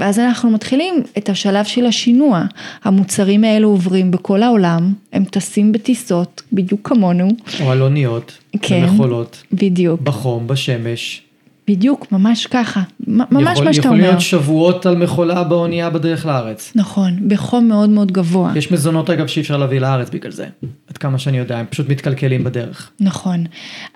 ואז 0.00 0.18
אנחנו 0.18 0.50
מתחילים 0.50 1.02
את 1.18 1.28
השלב 1.28 1.64
של 1.64 1.86
השינוע. 1.86 2.44
המוצרים 2.84 3.44
האלו 3.44 3.68
עוברים 3.68 4.10
בכל 4.10 4.42
העולם, 4.42 4.92
הם 5.12 5.24
טסים 5.24 5.72
בטיסות, 5.72 6.42
בדיוק 6.52 6.88
כמונו. 6.88 7.28
או 7.60 7.70
על 7.70 7.82
אוניות, 7.82 8.38
כן, 8.62 8.86
במכולות. 8.86 9.42
בדיוק. 9.52 10.00
בחום, 10.00 10.46
בשמש. 10.46 11.22
בדיוק, 11.68 12.12
ממש 12.12 12.46
ככה, 12.46 12.82
ממש 13.06 13.52
יכול, 13.52 13.64
מה 13.64 13.74
שאתה 13.74 13.88
אומר. 13.88 13.98
יכול 13.98 14.08
להיות 14.08 14.20
שבועות 14.20 14.86
על 14.86 14.96
מכולה 14.96 15.44
באונייה 15.44 15.90
בדרך 15.90 16.26
לארץ. 16.26 16.72
נכון, 16.74 17.28
בחום 17.28 17.68
מאוד 17.68 17.90
מאוד 17.90 18.12
גבוה. 18.12 18.52
יש 18.56 18.72
מזונות 18.72 19.10
אגב 19.10 19.26
שאי 19.26 19.42
אפשר 19.42 19.56
להביא 19.56 19.80
לארץ 19.80 20.10
בגלל 20.10 20.32
זה, 20.32 20.46
עד 20.88 20.98
כמה 20.98 21.18
שאני 21.18 21.38
יודע, 21.38 21.58
הם 21.58 21.66
פשוט 21.70 21.88
מתקלקלים 21.88 22.44
בדרך. 22.44 22.90
נכון, 23.00 23.44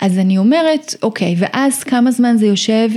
אז 0.00 0.18
אני 0.18 0.38
אומרת, 0.38 0.94
אוקיי, 1.02 1.34
ואז 1.38 1.84
כמה 1.84 2.10
זמן 2.10 2.36
זה 2.36 2.46
יושב 2.46 2.88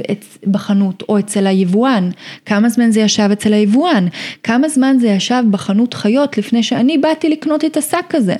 בחנות 0.48 1.04
או 1.10 1.20
אצל 1.20 1.48
היבואן? 1.48 2.10
כמה 2.46 2.70
זמן 2.70 2.92
זה 2.92 3.00
ישב 3.00 3.30
אצל 3.34 3.54
היבואן? 3.54 4.08
כמה 4.44 4.70
זמן 4.70 4.96
זה 5.00 5.08
ישב 5.08 5.44
בחנות 5.52 5.94
חיות 5.94 6.38
לפני 6.38 6.64
שאני 6.64 6.98
באתי 6.98 7.30
לקנות 7.30 7.66
את 7.66 7.78
השק 7.78 8.14
הזה? 8.14 8.36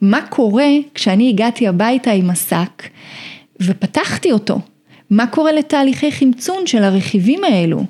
מה 0.00 0.20
קורה 0.28 0.68
כשאני 0.94 1.28
הגעתי 1.28 1.68
הביתה 1.68 2.10
עם 2.10 2.30
השק 2.30 2.82
ופתחתי 3.60 4.32
אותו? 4.32 4.60
מה 5.12 5.26
קורה 5.26 5.52
לתהליכי 5.52 6.12
חמצון 6.12 6.66
של 6.66 6.82
הרכיבים 6.82 7.44
האלו? 7.44 7.84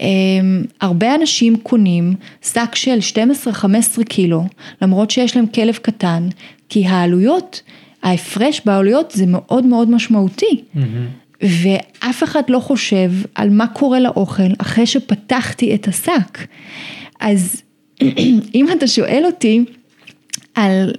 אמ, 0.00 0.64
הרבה 0.80 1.14
אנשים 1.14 1.56
קונים 1.56 2.14
שק 2.42 2.74
של 2.74 2.98
12-15 3.98 4.04
קילו, 4.08 4.44
למרות 4.82 5.10
שיש 5.10 5.36
להם 5.36 5.46
כלב 5.46 5.74
קטן, 5.74 6.28
כי 6.68 6.86
העלויות, 6.86 7.62
ההפרש 8.02 8.60
בעלויות 8.64 9.10
זה 9.10 9.26
מאוד 9.26 9.66
מאוד 9.66 9.90
משמעותי. 9.90 10.62
Mm-hmm. 10.74 10.80
ואף 11.42 12.24
אחד 12.24 12.42
לא 12.48 12.58
חושב 12.58 13.12
על 13.34 13.50
מה 13.50 13.66
קורה 13.66 14.00
לאוכל 14.00 14.52
אחרי 14.58 14.86
שפתחתי 14.86 15.74
את 15.74 15.88
השק. 15.88 16.38
אז 17.20 17.62
אם 18.54 18.66
אתה 18.72 18.86
שואל 18.86 19.22
אותי 19.26 19.64
על 20.54 20.92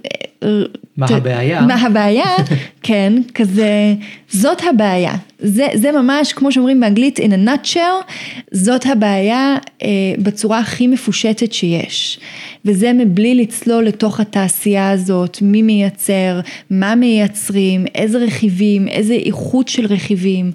מה 0.96 1.06
הבעיה? 1.10 1.60
מה 1.60 1.74
הבעיה, 1.74 2.36
כן, 2.82 3.12
כזה, 3.34 3.94
זאת 4.28 4.58
הבעיה. 4.70 5.14
זה, 5.38 5.66
זה 5.74 5.92
ממש, 5.92 6.32
כמו 6.32 6.52
שאומרים 6.52 6.80
באנגלית, 6.80 7.18
in 7.18 7.22
a 7.22 7.48
nutshell, 7.48 8.12
זאת 8.50 8.86
הבעיה 8.86 9.56
אה, 9.82 9.88
בצורה 10.18 10.58
הכי 10.58 10.86
מפושטת 10.86 11.52
שיש. 11.52 12.20
וזה 12.64 12.92
מבלי 12.92 13.34
לצלול 13.34 13.84
לתוך 13.84 14.20
התעשייה 14.20 14.90
הזאת, 14.90 15.38
מי 15.42 15.62
מייצר, 15.62 16.40
מה 16.70 16.94
מייצרים, 16.94 17.86
איזה 17.94 18.18
רכיבים, 18.18 18.88
איזה 18.88 19.14
איכות 19.14 19.68
של 19.68 19.86
רכיבים. 19.86 20.52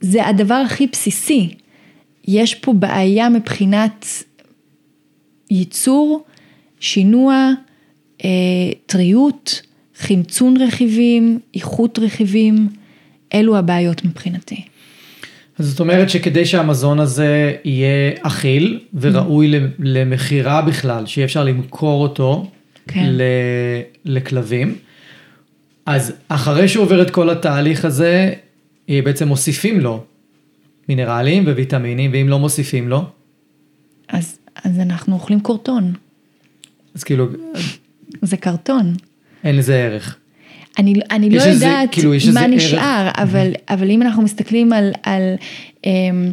זה 0.00 0.26
הדבר 0.26 0.54
הכי 0.54 0.86
בסיסי. 0.86 1.48
יש 2.28 2.54
פה 2.54 2.72
בעיה 2.72 3.28
מבחינת 3.28 4.06
ייצור, 5.50 6.24
שינוע, 6.80 7.50
טריות, 8.86 9.62
חמצון 9.96 10.56
רכיבים, 10.56 11.38
איכות 11.54 11.98
רכיבים, 11.98 12.68
אלו 13.34 13.56
הבעיות 13.56 14.04
מבחינתי. 14.04 14.64
אז 15.58 15.66
זאת 15.66 15.80
אומרת 15.80 16.10
שכדי 16.10 16.46
שהמזון 16.46 17.00
הזה 17.00 17.56
יהיה 17.64 18.12
אכיל 18.22 18.80
וראוי 18.94 19.52
למכירה 19.78 20.62
בכלל, 20.62 21.06
שיהיה 21.06 21.24
אפשר 21.24 21.44
למכור 21.44 22.02
אותו 22.02 22.50
כן. 22.88 23.12
לכלבים, 24.04 24.74
אז 25.86 26.12
אחרי 26.28 26.68
שהוא 26.68 26.84
עובר 26.84 27.02
את 27.02 27.10
כל 27.10 27.30
התהליך 27.30 27.84
הזה, 27.84 28.32
בעצם 28.88 29.28
מוסיפים 29.28 29.80
לו 29.80 30.04
מינרלים 30.88 31.44
וויטמינים, 31.46 32.10
ואם 32.12 32.28
לא 32.28 32.38
מוסיפים 32.38 32.88
לו? 32.88 33.04
אז, 34.08 34.38
אז 34.64 34.78
אנחנו 34.80 35.14
אוכלים 35.14 35.40
קורטון. 35.40 35.92
אז 36.94 37.04
כאילו... 37.04 37.26
זה 38.22 38.36
קרטון. 38.36 38.94
אין 39.44 39.56
לזה 39.56 39.74
ערך. 39.74 40.16
אני, 40.78 40.94
אני 41.10 41.30
לא 41.30 41.42
יודעת 41.42 41.88
כאילו, 41.92 42.12
מה 42.34 42.46
נשאר, 42.46 43.10
אבל, 43.16 43.52
אבל 43.68 43.90
אם 43.90 44.02
אנחנו 44.02 44.22
מסתכלים 44.22 44.72
על, 44.72 44.92
על 45.02 45.34
אמ, 45.84 46.32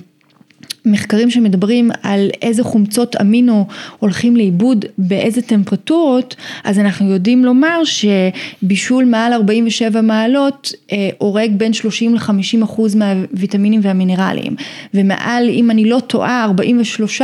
מחקרים 0.85 1.29
שמדברים 1.29 1.91
על 2.03 2.29
איזה 2.41 2.63
חומצות 2.63 3.15
אמינו 3.21 3.67
הולכים 3.99 4.35
לאיבוד 4.35 4.85
באיזה 4.97 5.41
טמפרטורות, 5.41 6.35
אז 6.63 6.79
אנחנו 6.79 7.11
יודעים 7.11 7.45
לומר 7.45 7.81
שבישול 7.83 9.05
מעל 9.05 9.33
47 9.33 10.01
מעלות 10.01 10.71
אה, 10.91 11.09
הורג 11.17 11.51
בין 11.57 11.73
30 11.73 12.15
ל-50 12.15 12.63
אחוז 12.63 12.95
מהוויטמינים 12.95 13.81
והמינרלים, 13.83 14.55
ומעל, 14.93 15.49
אם 15.49 15.71
אני 15.71 15.89
לא 15.89 15.99
טועה, 15.99 16.43
43, 16.43 17.21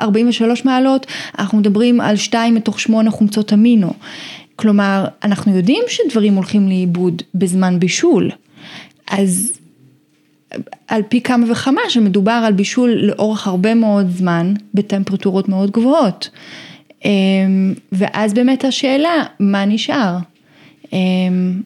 43 0.00 0.64
מעלות, 0.64 1.06
אנחנו 1.38 1.58
מדברים 1.58 2.00
על 2.00 2.16
2 2.16 2.54
מתוך 2.54 2.80
8 2.80 3.10
חומצות 3.10 3.52
אמינו. 3.52 3.92
כלומר, 4.56 5.04
אנחנו 5.24 5.56
יודעים 5.56 5.82
שדברים 5.88 6.34
הולכים 6.34 6.68
לאיבוד 6.68 7.22
בזמן 7.34 7.78
בישול, 7.80 8.30
אז 9.10 9.57
על 10.88 11.02
פי 11.08 11.20
כמה 11.20 11.52
וכמה 11.52 11.80
שמדובר 11.88 12.42
על 12.46 12.52
בישול 12.52 12.90
לאורך 12.90 13.46
הרבה 13.46 13.74
מאוד 13.74 14.10
זמן 14.10 14.54
בטמפרטורות 14.74 15.48
מאוד 15.48 15.70
גבוהות. 15.70 16.30
אמ, 17.04 17.74
ואז 17.92 18.34
באמת 18.34 18.64
השאלה, 18.64 19.22
מה 19.40 19.64
נשאר? 19.64 20.16
אמ, 20.92 21.60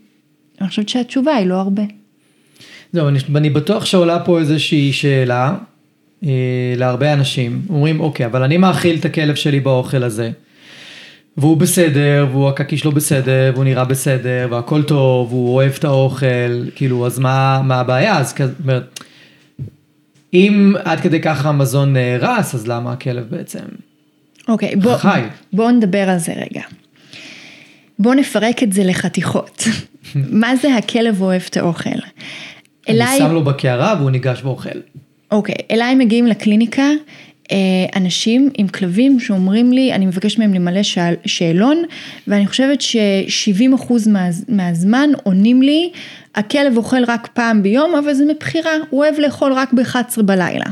אני 0.60 0.68
חושבת 0.68 0.88
שהתשובה 0.88 1.34
היא 1.34 1.46
לא 1.46 1.54
הרבה. 1.54 1.82
זהו, 2.92 3.08
אני, 3.08 3.18
אני 3.36 3.50
בטוח 3.50 3.84
שעולה 3.84 4.18
פה 4.24 4.38
איזושהי 4.38 4.92
שאלה 4.92 5.54
אה, 6.24 6.74
להרבה 6.76 7.12
אנשים. 7.12 7.62
אומרים, 7.68 8.00
אוקיי, 8.00 8.26
אבל 8.26 8.42
אני 8.42 8.56
מאכיל 8.56 8.96
את 8.98 9.04
הכלב 9.04 9.34
שלי 9.34 9.60
באוכל 9.60 10.02
הזה. 10.02 10.30
והוא 11.36 11.56
בסדר, 11.56 12.26
והוא 12.30 12.48
הקקי 12.48 12.76
שלו 12.76 12.92
בסדר, 12.92 13.50
והוא 13.54 13.64
נראה 13.64 13.84
בסדר, 13.84 14.48
והכל 14.50 14.82
טוב, 14.82 15.32
והוא 15.32 15.54
אוהב 15.54 15.72
את 15.78 15.84
האוכל, 15.84 16.70
כאילו, 16.74 17.06
אז 17.06 17.18
מה, 17.18 17.62
מה 17.64 17.80
הבעיה? 17.80 18.18
אז 18.18 18.32
כזה, 18.32 18.52
אם 20.34 20.74
עד 20.84 21.00
כדי 21.00 21.20
ככה 21.20 21.48
המזון 21.48 21.92
נהרס, 21.92 22.54
אז 22.54 22.66
למה 22.66 22.92
הכלב 22.92 23.26
בעצם 23.30 23.64
אוקיי, 24.48 24.76
בוא, 24.76 24.96
חי? 24.96 25.20
בואו 25.52 25.70
נדבר 25.70 26.10
על 26.10 26.18
זה 26.18 26.32
רגע. 26.32 26.62
בואו 27.98 28.14
נפרק 28.14 28.62
את 28.62 28.72
זה 28.72 28.84
לחתיכות. 28.84 29.64
מה 30.42 30.56
זה 30.56 30.76
הכלב 30.76 31.20
אוהב 31.20 31.42
את 31.50 31.56
האוכל? 31.56 31.90
אליי... 32.88 33.08
אני 33.08 33.18
שם 33.18 33.32
לו 33.32 33.44
בקערה 33.44 33.94
והוא 33.98 34.10
ניגש 34.10 34.40
ואוכל. 34.42 34.78
אוקיי, 35.30 35.54
אליי 35.70 35.94
מגיעים 35.94 36.26
לקליניקה 36.26 36.86
אנשים 37.96 38.50
עם 38.54 38.68
כלבים 38.68 39.20
שאומרים 39.20 39.72
לי, 39.72 39.92
אני 39.92 40.06
מבקשת 40.06 40.38
מהם 40.38 40.54
למלא 40.54 40.82
שאל, 40.82 41.14
שאלון, 41.26 41.82
ואני 42.26 42.46
חושבת 42.46 42.80
ש-70% 42.80 43.92
מה, 44.10 44.28
מהזמן 44.48 45.10
עונים 45.22 45.62
לי, 45.62 45.90
הכלב 46.34 46.76
אוכל 46.76 47.04
רק 47.06 47.28
פעם 47.32 47.62
ביום, 47.62 47.94
אבל 47.94 48.14
זה 48.14 48.24
מבחירה, 48.24 48.70
הוא 48.90 49.00
אוהב 49.00 49.18
לאכול 49.18 49.52
רק 49.52 49.72
ב-11 49.72 50.22
בלילה. 50.22 50.66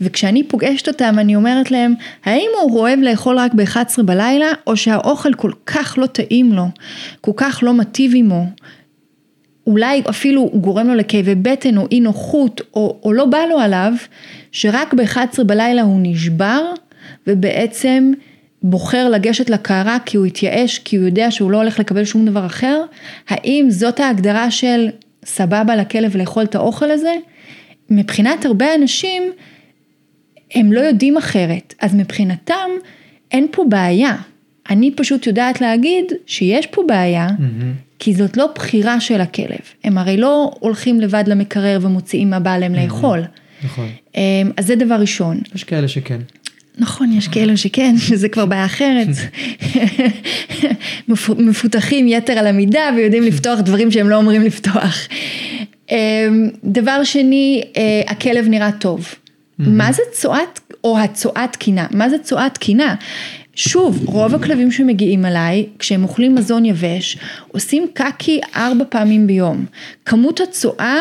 וכשאני 0.00 0.42
פוגשת 0.44 0.88
אותם 0.88 1.14
אני 1.18 1.36
אומרת 1.36 1.70
להם, 1.70 1.94
האם 2.24 2.50
הוא 2.62 2.80
אוהב 2.80 3.00
לאכול 3.00 3.38
רק 3.38 3.54
ב-11 3.54 4.02
בלילה, 4.02 4.52
או 4.66 4.76
שהאוכל 4.76 5.34
כל 5.34 5.52
כך 5.66 5.98
לא 5.98 6.06
טעים 6.06 6.52
לו, 6.52 6.66
כל 7.20 7.32
כך 7.36 7.60
לא 7.62 7.74
מטיב 7.74 8.12
עמו, 8.14 8.46
אולי 9.66 10.02
אפילו 10.10 10.50
גורם 10.54 10.88
לו 10.88 10.94
לכאבי 10.94 11.34
בטן 11.34 11.76
או 11.76 11.86
אי 11.90 12.00
נוחות, 12.00 12.60
או, 12.74 13.00
או 13.02 13.12
לא 13.12 13.24
בא 13.24 13.38
לו 13.50 13.58
עליו, 13.58 13.92
שרק 14.52 14.94
ב-11 14.94 15.44
בלילה 15.46 15.82
הוא 15.82 16.00
נשבר, 16.02 16.72
ובעצם 17.26 18.12
בוחר 18.62 19.08
לגשת 19.08 19.50
לקערה 19.50 19.98
כי 20.06 20.16
הוא 20.16 20.26
התייאש, 20.26 20.78
כי 20.78 20.96
הוא 20.96 21.06
יודע 21.06 21.30
שהוא 21.30 21.50
לא 21.50 21.56
הולך 21.56 21.78
לקבל 21.78 22.04
שום 22.04 22.26
דבר 22.26 22.46
אחר, 22.46 22.82
האם 23.28 23.66
זאת 23.70 24.00
ההגדרה 24.00 24.50
של 24.50 24.88
סבבה 25.24 25.76
לכלב 25.76 26.16
לאכול 26.16 26.42
את 26.42 26.54
האוכל 26.54 26.90
הזה? 26.90 27.14
מבחינת 27.90 28.44
הרבה 28.44 28.74
אנשים, 28.74 29.22
הם 30.54 30.72
לא 30.72 30.80
יודעים 30.80 31.16
אחרת, 31.16 31.74
אז 31.80 31.94
מבחינתם 31.94 32.70
אין 33.32 33.46
פה 33.50 33.64
בעיה. 33.68 34.16
אני 34.70 34.90
פשוט 34.90 35.26
יודעת 35.26 35.60
להגיד 35.60 36.04
שיש 36.26 36.66
פה 36.66 36.82
בעיה, 36.86 37.28
mm-hmm. 37.28 37.91
כי 38.04 38.14
זאת 38.14 38.36
לא 38.36 38.48
בחירה 38.54 39.00
של 39.00 39.20
הכלב. 39.20 39.60
הם 39.84 39.98
הרי 39.98 40.16
לא 40.16 40.50
הולכים 40.60 41.00
לבד 41.00 41.24
למקרר 41.26 41.78
ומוציאים 41.82 42.30
מה 42.30 42.40
בא 42.40 42.58
להם. 42.58 42.74
לאכול. 42.74 43.22
נכון. 43.64 43.88
אמ, 44.16 44.20
אז 44.56 44.66
זה 44.66 44.76
דבר 44.76 44.94
ראשון. 44.94 45.40
יש 45.54 45.64
כאלה 45.64 45.88
שכן. 45.88 46.18
נכון, 46.78 47.12
יש 47.12 47.28
כאלה 47.28 47.56
שכן, 47.56 47.94
שזה 48.08 48.28
כבר 48.28 48.46
בעיה 48.46 48.64
אחרת. 48.64 49.08
מפותחים 51.38 52.08
יתר 52.08 52.32
על 52.32 52.46
המידה 52.46 52.90
ויודעים 52.96 53.22
לפתוח 53.22 53.60
דברים 53.60 53.90
שהם 53.90 54.08
לא 54.08 54.16
אומרים 54.16 54.42
לפתוח. 54.42 55.08
אמ, 55.90 55.96
דבר 56.64 57.04
שני, 57.04 57.62
אה, 57.76 58.02
הכלב 58.06 58.48
נראה 58.48 58.72
טוב. 58.72 59.14
מה 59.58 59.92
זה 59.92 60.02
צואת, 60.12 60.60
או 60.84 60.98
הצואה 60.98 61.46
תקינה? 61.52 61.86
מה 61.90 62.10
זה 62.10 62.18
צואה 62.18 62.48
תקינה? 62.50 62.94
שוב, 63.54 64.08
רוב 64.08 64.34
הכלבים 64.34 64.70
שמגיעים 64.70 65.24
אליי, 65.24 65.66
כשהם 65.78 66.02
אוכלים 66.02 66.34
מזון 66.34 66.64
יבש, 66.64 67.18
עושים 67.48 67.86
קקי 67.94 68.40
ארבע 68.56 68.84
פעמים 68.88 69.26
ביום. 69.26 69.64
כמות 70.04 70.40
הצואה 70.40 71.00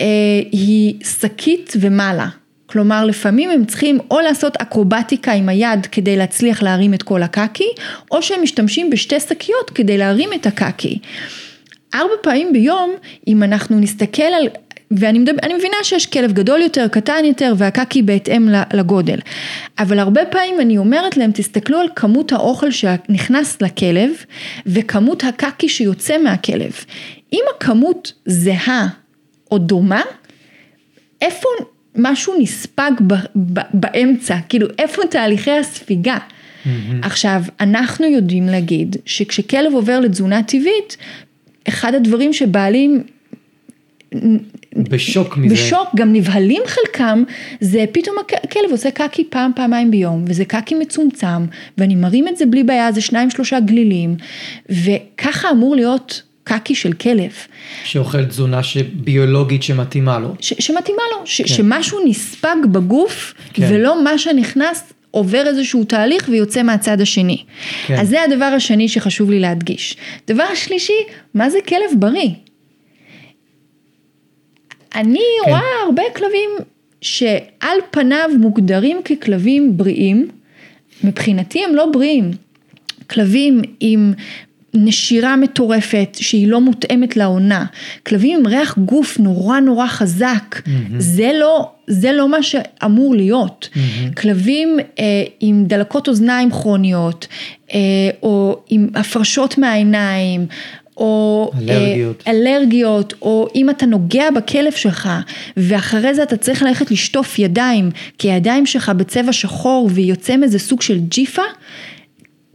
אה, 0.00 0.06
היא 0.52 0.94
שקית 1.04 1.72
ומעלה. 1.80 2.28
כלומר 2.66 3.04
לפעמים 3.04 3.50
הם 3.50 3.64
צריכים 3.64 3.98
או 4.10 4.20
לעשות 4.20 4.56
אקרובטיקה 4.56 5.32
עם 5.32 5.48
היד 5.48 5.86
כדי 5.86 6.16
להצליח 6.16 6.62
להרים 6.62 6.94
את 6.94 7.02
כל 7.02 7.22
הקקי, 7.22 7.68
או 8.10 8.22
שהם 8.22 8.42
משתמשים 8.42 8.90
בשתי 8.90 9.20
שקיות 9.20 9.70
כדי 9.74 9.98
להרים 9.98 10.30
את 10.32 10.46
הקקי. 10.46 10.98
ארבע 11.94 12.14
פעמים 12.22 12.52
ביום, 12.52 12.90
אם 13.28 13.42
אנחנו 13.42 13.80
נסתכל 13.80 14.22
על, 14.22 14.48
ואני 14.90 15.18
מדבר, 15.18 15.38
מבינה 15.58 15.76
שיש 15.82 16.06
כלב 16.06 16.32
גדול 16.32 16.60
יותר, 16.60 16.88
קטן 16.88 17.24
יותר, 17.24 17.54
והקקי 17.56 18.02
בהתאם 18.02 18.48
לגודל. 18.72 19.18
אבל 19.78 19.98
הרבה 19.98 20.24
פעמים 20.24 20.60
אני 20.60 20.78
אומרת 20.78 21.16
להם, 21.16 21.30
תסתכלו 21.34 21.78
על 21.78 21.88
כמות 21.96 22.32
האוכל 22.32 22.70
שנכנס 22.70 23.62
לכלב, 23.62 24.10
וכמות 24.66 25.24
הקקי 25.24 25.68
שיוצא 25.68 26.18
מהכלב. 26.18 26.72
אם 27.32 27.42
הכמות 27.56 28.12
זהה 28.26 28.88
או 29.50 29.58
דומה, 29.58 30.02
איפה 31.22 31.48
משהו 31.96 32.34
נספג 32.40 32.90
ב, 33.06 33.14
ב, 33.36 33.60
באמצע, 33.74 34.36
כאילו 34.48 34.66
איפה 34.78 35.02
תהליכי 35.10 35.50
הספיגה. 35.50 36.16
Mm-hmm. 36.16 36.68
עכשיו, 37.02 37.42
אנחנו 37.60 38.06
יודעים 38.06 38.46
להגיד 38.46 38.96
שכשכלב 39.06 39.74
עובר 39.74 40.00
לתזונה 40.00 40.42
טבעית, 40.42 40.96
אחד 41.68 41.94
הדברים 41.94 42.32
שבעלים 42.32 43.02
בשוק 44.76 45.36
מזה. 45.36 45.54
בשוק, 45.54 45.88
גם 45.96 46.12
נבהלים 46.12 46.62
חלקם, 46.66 47.22
זה 47.60 47.84
פתאום 47.92 48.16
הכלב 48.44 48.70
עושה 48.70 48.90
קקי 48.90 49.24
פעם, 49.30 49.50
פעמיים 49.56 49.90
ביום, 49.90 50.24
וזה 50.28 50.44
קקי 50.44 50.74
מצומצם, 50.74 51.46
ואני 51.78 51.94
מרים 51.94 52.28
את 52.28 52.36
זה 52.36 52.46
בלי 52.46 52.64
בעיה, 52.64 52.92
זה 52.92 53.00
שניים 53.00 53.30
שלושה 53.30 53.60
גלילים, 53.60 54.16
וככה 54.68 55.50
אמור 55.50 55.76
להיות 55.76 56.22
קקי 56.44 56.74
של 56.74 56.92
כלב. 56.92 57.32
שאוכל 57.84 58.24
תזונה 58.24 58.60
ביולוגית 58.94 59.62
שמתאימה 59.62 60.18
לו. 60.18 60.34
ש, 60.40 60.52
שמתאימה 60.58 61.02
לו, 61.12 61.26
ש, 61.26 61.40
כן. 61.40 61.48
שמשהו 61.48 61.98
נספג 62.06 62.56
בגוף, 62.72 63.34
כן. 63.52 63.66
ולא 63.70 64.04
מה 64.04 64.18
שנכנס 64.18 64.92
עובר 65.10 65.46
איזשהו 65.46 65.84
תהליך 65.84 66.28
ויוצא 66.28 66.62
מהצד 66.62 67.00
השני. 67.00 67.44
כן. 67.86 67.94
אז 68.00 68.08
זה 68.08 68.22
הדבר 68.22 68.44
השני 68.44 68.88
שחשוב 68.88 69.30
לי 69.30 69.40
להדגיש. 69.40 69.96
דבר 70.26 70.54
שלישי, 70.54 70.92
מה 71.34 71.50
זה 71.50 71.58
כלב 71.68 71.90
בריא? 71.98 72.30
אני 74.94 75.20
כן. 75.44 75.50
רואה 75.50 75.62
הרבה 75.84 76.02
כלבים 76.16 76.50
שעל 77.00 77.78
פניו 77.90 78.30
מוגדרים 78.38 79.00
ככלבים 79.04 79.76
בריאים, 79.76 80.28
מבחינתי 81.04 81.64
הם 81.64 81.74
לא 81.74 81.86
בריאים. 81.92 82.30
כלבים 83.10 83.62
עם 83.80 84.12
נשירה 84.74 85.36
מטורפת 85.36 86.16
שהיא 86.20 86.48
לא 86.48 86.60
מותאמת 86.60 87.16
לעונה, 87.16 87.64
כלבים 88.06 88.38
עם 88.38 88.46
ריח 88.46 88.78
גוף 88.78 89.18
נורא 89.18 89.60
נורא 89.60 89.86
חזק, 89.86 90.56
mm-hmm. 90.56 90.68
זה 90.98 91.30
לא, 91.40 91.70
זה 91.86 92.12
לא 92.12 92.28
מה 92.28 92.42
שאמור 92.42 93.14
להיות. 93.14 93.68
Mm-hmm. 93.72 94.20
כלבים 94.20 94.78
אה, 94.98 95.04
עם 95.40 95.64
דלקות 95.66 96.08
אוזניים 96.08 96.50
כרוניות, 96.50 97.26
אה, 97.74 97.78
או 98.22 98.62
עם 98.68 98.88
הפרשות 98.94 99.58
מהעיניים, 99.58 100.46
או 101.00 101.50
אלרגיות. 101.58 102.22
אה, 102.26 102.32
אלרגיות, 102.32 103.14
או 103.22 103.48
אם 103.54 103.70
אתה 103.70 103.86
נוגע 103.86 104.30
בכלב 104.30 104.72
שלך, 104.72 105.08
ואחרי 105.56 106.14
זה 106.14 106.22
אתה 106.22 106.36
צריך 106.36 106.62
ללכת 106.62 106.90
לשטוף 106.90 107.38
ידיים, 107.38 107.90
כי 108.18 108.32
הידיים 108.32 108.66
שלך 108.66 108.88
בצבע 108.88 109.32
שחור 109.32 109.88
ויוצא 109.92 110.36
מזה 110.36 110.58
סוג 110.58 110.82
של 110.82 110.98
ג'יפה, 110.98 111.42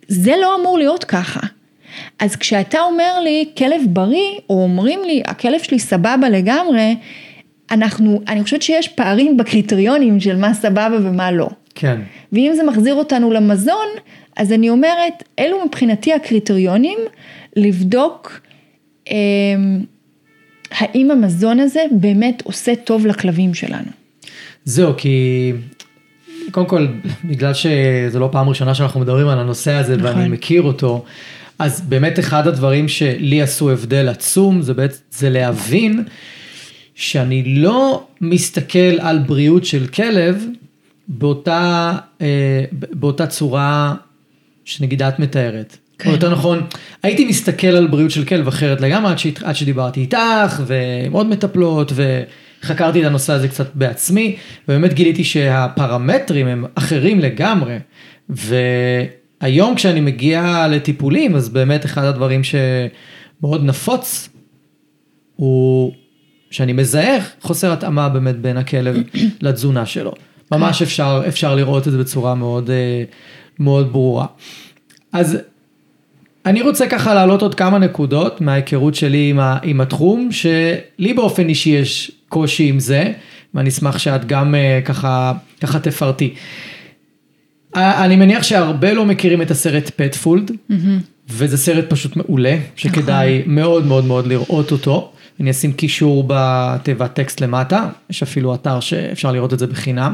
זה 0.07 0.33
לא 0.41 0.55
אמור 0.59 0.77
להיות 0.77 1.03
ככה. 1.03 1.39
אז 2.19 2.35
כשאתה 2.35 2.79
אומר 2.81 3.19
לי 3.23 3.45
כלב 3.57 3.81
בריא, 3.89 4.39
או 4.49 4.63
אומרים 4.63 4.99
לי 5.05 5.21
הכלב 5.25 5.59
שלי 5.63 5.79
סבבה 5.79 6.29
לגמרי, 6.29 6.95
אנחנו, 7.71 8.21
אני 8.27 8.43
חושבת 8.43 8.61
שיש 8.61 8.87
פערים 8.87 9.37
בקריטריונים 9.37 10.19
של 10.19 10.35
מה 10.35 10.53
סבבה 10.53 10.97
ומה 11.01 11.31
לא. 11.31 11.49
כן. 11.75 12.01
ואם 12.33 12.51
זה 12.55 12.63
מחזיר 12.63 12.95
אותנו 12.95 13.31
למזון, 13.31 13.87
אז 14.37 14.51
אני 14.51 14.69
אומרת, 14.69 15.23
אלו 15.39 15.65
מבחינתי 15.65 16.13
הקריטריונים 16.13 16.99
לבדוק 17.55 18.39
אה, 19.11 19.15
האם 20.71 21.11
המזון 21.11 21.59
הזה 21.59 21.81
באמת 21.91 22.41
עושה 22.45 22.75
טוב 22.75 23.05
לכלבים 23.05 23.53
שלנו. 23.53 23.89
זהו, 24.65 24.93
כי 24.97 25.51
קודם 26.51 26.65
כל, 26.65 26.87
בגלל 27.25 27.53
שזו 27.53 28.19
לא 28.19 28.29
פעם 28.31 28.49
ראשונה 28.49 28.75
שאנחנו 28.75 28.99
מדברים 28.99 29.27
על 29.27 29.39
הנושא 29.39 29.71
הזה 29.71 29.97
נכון. 29.97 30.17
ואני 30.17 30.29
מכיר 30.29 30.61
אותו, 30.61 31.05
אז 31.59 31.81
באמת 31.81 32.19
אחד 32.19 32.47
הדברים 32.47 32.87
שלי 32.87 33.41
עשו 33.41 33.71
הבדל 33.71 34.09
עצום, 34.09 34.61
זה 34.61 34.73
בעצם, 34.73 34.99
זה 35.11 35.29
להבין 35.29 36.03
שאני 36.95 37.43
לא 37.55 38.07
מסתכל 38.21 38.99
על 38.99 39.19
בריאות 39.19 39.65
של 39.65 39.87
כלב 39.87 40.45
באותה, 41.07 41.93
אה, 42.21 42.63
באותה 42.71 43.27
צורה 43.27 43.95
שנגיד 44.65 45.03
את 45.03 45.19
מתארת. 45.19 45.77
כן. 45.99 46.09
או 46.09 46.15
יותר 46.15 46.29
נכון, 46.31 46.61
הייתי 47.03 47.25
מסתכל 47.25 47.67
על 47.67 47.87
בריאות 47.87 48.11
של 48.11 48.25
כלב 48.25 48.47
אחרת 48.47 48.81
לגמרי 48.81 49.11
עד, 49.11 49.17
שהת- 49.19 49.43
עד 49.43 49.55
שדיברתי 49.55 49.99
איתך 50.01 50.61
ועם 50.65 51.11
עוד 51.13 51.27
מטפלות 51.27 51.91
וחקרתי 52.61 53.01
את 53.01 53.05
הנושא 53.05 53.33
הזה 53.33 53.47
קצת 53.47 53.75
בעצמי 53.75 54.35
ובאמת 54.67 54.93
גיליתי 54.93 55.23
שהפרמטרים 55.23 56.47
הם 56.47 56.65
אחרים 56.75 57.19
לגמרי 57.19 57.77
והיום 58.29 59.75
כשאני 59.75 60.01
מגיע 60.01 60.67
לטיפולים 60.71 61.35
אז 61.35 61.49
באמת 61.49 61.85
אחד 61.85 62.03
הדברים 62.03 62.41
שמאוד 62.43 63.63
נפוץ 63.63 64.29
הוא 65.35 65.93
שאני 66.51 66.73
מזהה 66.73 67.17
חוסר 67.41 67.71
התאמה 67.73 68.09
באמת 68.09 68.35
בין 68.39 68.57
הכלב 68.57 68.95
לתזונה 69.41 69.85
שלו. 69.85 70.13
ממש 70.51 70.81
אפשר, 70.81 71.23
אפשר 71.27 71.55
לראות 71.55 71.87
את 71.87 71.91
זה 71.91 71.97
בצורה 71.97 72.35
מאוד, 72.35 72.69
אה, 72.69 73.03
מאוד 73.59 73.91
ברורה. 73.91 74.25
אז 75.13 75.37
אני 76.45 76.61
רוצה 76.61 76.87
ככה 76.87 77.13
להעלות 77.13 77.41
עוד 77.41 77.55
כמה 77.55 77.77
נקודות 77.79 78.41
מההיכרות 78.41 78.95
שלי 78.95 79.29
עם, 79.29 79.39
ה, 79.39 79.57
עם 79.63 79.81
התחום, 79.81 80.31
שלי 80.31 81.13
באופן 81.15 81.49
אישי 81.49 81.69
יש 81.69 82.11
קושי 82.29 82.69
עם 82.69 82.79
זה, 82.79 83.11
ואני 83.53 83.69
אשמח 83.69 83.97
שאת 83.97 84.25
גם 84.25 84.55
אה, 84.55 84.79
ככה, 84.85 85.33
ככה 85.61 85.79
תפרטי. 85.79 86.33
אני 87.75 88.15
מניח 88.15 88.43
שהרבה 88.43 88.93
לא 88.93 89.05
מכירים 89.05 89.41
את 89.41 89.51
הסרט 89.51 89.91
פטפולד, 89.95 90.51
וזה 91.29 91.57
סרט 91.57 91.85
פשוט 91.89 92.15
מעולה, 92.15 92.57
שכדאי 92.75 93.43
מאוד 93.45 93.85
מאוד 93.85 94.05
מאוד 94.05 94.27
לראות 94.27 94.71
אותו. 94.71 95.11
אני 95.39 95.51
אשים 95.51 95.73
קישור 95.73 96.23
בתיבת 96.27 97.13
טקסט 97.13 97.41
למטה, 97.41 97.89
יש 98.09 98.23
אפילו 98.23 98.55
אתר 98.55 98.79
שאפשר 98.79 99.31
לראות 99.31 99.53
את 99.53 99.59
זה 99.59 99.67
בחינם. 99.67 100.13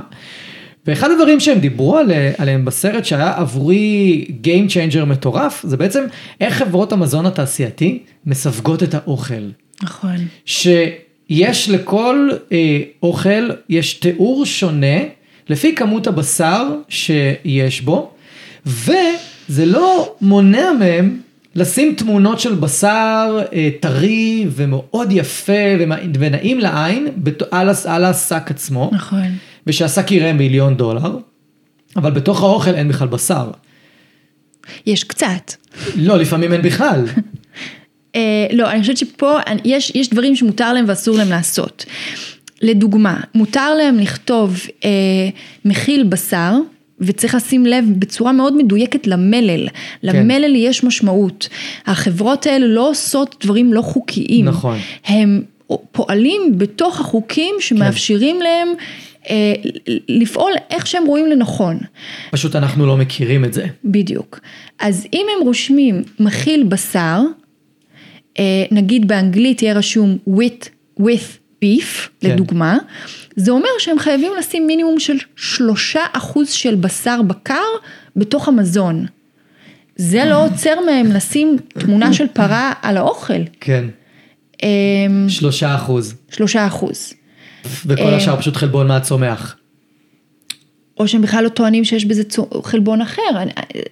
ואחד 0.87 1.11
הדברים 1.11 1.39
שהם 1.39 1.59
דיברו 1.59 1.97
עלי- 1.97 2.13
עליהם 2.37 2.65
בסרט 2.65 3.05
שהיה 3.05 3.33
עבורי 3.37 4.25
Game 4.43 4.69
Changer 4.71 5.05
מטורף, 5.05 5.63
זה 5.67 5.77
בעצם 5.77 6.03
איך 6.41 6.53
חברות 6.53 6.91
המזון 6.93 7.25
התעשייתי 7.25 7.99
מסווגות 8.25 8.83
את 8.83 8.93
האוכל. 8.93 9.49
נכון. 9.83 10.15
שיש 10.45 11.69
לכל 11.69 12.29
אה, 12.51 12.57
אוכל, 13.03 13.49
יש 13.69 13.93
תיאור 13.93 14.45
שונה 14.45 14.97
לפי 15.49 15.75
כמות 15.75 16.07
הבשר 16.07 16.67
שיש 16.89 17.81
בו, 17.81 18.11
וזה 18.65 19.65
לא 19.65 20.15
מונע 20.21 20.71
מהם 20.79 21.19
לשים 21.55 21.93
תמונות 21.97 22.39
של 22.39 22.53
בשר 22.55 23.39
אה, 23.53 23.69
טרי 23.79 24.45
ומאוד 24.49 25.11
יפה 25.11 25.51
ומע- 25.79 25.95
ונעים 26.19 26.59
לעין 26.59 27.07
בת- 27.17 27.53
על, 27.53 27.69
על 27.85 28.05
השק 28.05 28.43
עצמו, 28.51 28.89
נכון. 28.93 29.21
ושהשק 29.67 30.11
יראה 30.11 30.33
מיליון 30.33 30.77
דולר, 30.77 31.17
אבל 31.95 32.11
בתוך 32.11 32.43
האוכל 32.43 32.75
אין 32.75 32.87
בכלל 32.87 33.07
בשר. 33.07 33.51
יש 34.85 35.03
קצת. 35.03 35.53
לא, 35.95 36.17
לפעמים 36.17 36.53
אין 36.53 36.61
בכלל. 36.61 37.05
אה, 38.15 38.47
לא, 38.53 38.71
אני 38.71 38.81
חושבת 38.81 38.97
שפה 38.97 39.37
יש, 39.65 39.91
יש 39.95 40.09
דברים 40.09 40.35
שמותר 40.35 40.73
להם 40.73 40.85
ואסור 40.87 41.17
להם 41.17 41.29
לעשות. 41.29 41.85
לדוגמה, 42.61 43.19
מותר 43.35 43.73
להם 43.73 43.99
לכתוב 43.99 44.59
אה, 44.85 44.89
מכיל 45.65 46.03
בשר, 46.03 46.53
וצריך 46.99 47.35
לשים 47.35 47.65
לב 47.65 47.85
בצורה 47.99 48.31
מאוד 48.31 48.57
מדויקת 48.57 49.07
למלל. 49.07 49.67
למלל 50.03 50.55
יש 50.55 50.83
משמעות. 50.83 51.49
החברות 51.85 52.45
האלה 52.45 52.67
לא 52.67 52.89
עושות 52.89 53.35
דברים 53.43 53.73
לא 53.73 53.81
חוקיים. 53.81 54.45
נכון. 54.45 54.77
הם 55.05 55.41
פועלים 55.91 56.41
בתוך 56.57 56.99
החוקים 56.99 57.55
שמאפשרים 57.59 58.41
להם 58.41 58.67
אה, 58.67 58.73
לפעול 60.09 60.51
איך 60.69 60.87
שהם 60.87 61.05
רואים 61.05 61.25
לנכון. 61.27 61.77
פשוט 62.31 62.55
אנחנו 62.55 62.85
לא 62.85 62.97
מכירים 62.97 63.45
את 63.45 63.53
זה. 63.53 63.65
בדיוק. 63.85 64.39
אז 64.79 65.07
אם 65.13 65.25
הם 65.35 65.47
רושמים 65.47 66.03
מכיל 66.19 66.63
בשר, 66.63 67.21
אה, 68.39 68.63
נגיד 68.71 69.07
באנגלית 69.07 69.61
יהיה 69.61 69.73
רשום 69.73 70.17
with, 70.29 70.69
with 70.99 71.37
beef, 71.65 72.09
כן. 72.19 72.29
לדוגמה, 72.29 72.77
זה 73.35 73.51
אומר 73.51 73.69
שהם 73.79 73.99
חייבים 73.99 74.31
לשים 74.39 74.67
מינימום 74.67 74.99
של 74.99 75.17
שלושה 75.35 76.01
אחוז 76.13 76.49
של 76.49 76.75
בשר 76.75 77.21
בקר 77.21 77.63
בתוך 78.15 78.47
המזון. 78.47 79.05
זה 79.95 80.25
לא 80.25 80.35
עוצר 80.45 80.75
מהם 80.85 81.11
לשים 81.11 81.57
תמונה 81.67 82.13
של 82.13 82.27
פרה 82.27 82.73
על 82.81 82.97
האוכל. 82.97 83.43
כן. 83.59 83.85
אה, 84.63 84.69
שלושה 85.27 85.75
אחוז. 85.75 86.15
שלושה 86.31 86.67
אחוז. 86.67 87.13
וכל 87.85 88.03
אה, 88.03 88.15
השאר 88.15 88.37
פשוט 88.37 88.55
חלבון 88.55 88.87
מהצומח. 88.87 89.55
או 90.99 91.07
שהם 91.07 91.21
בכלל 91.21 91.43
לא 91.43 91.49
טוענים 91.49 91.85
שיש 91.85 92.05
בזה 92.05 92.23
חלבון 92.63 93.01
אחר. 93.01 93.21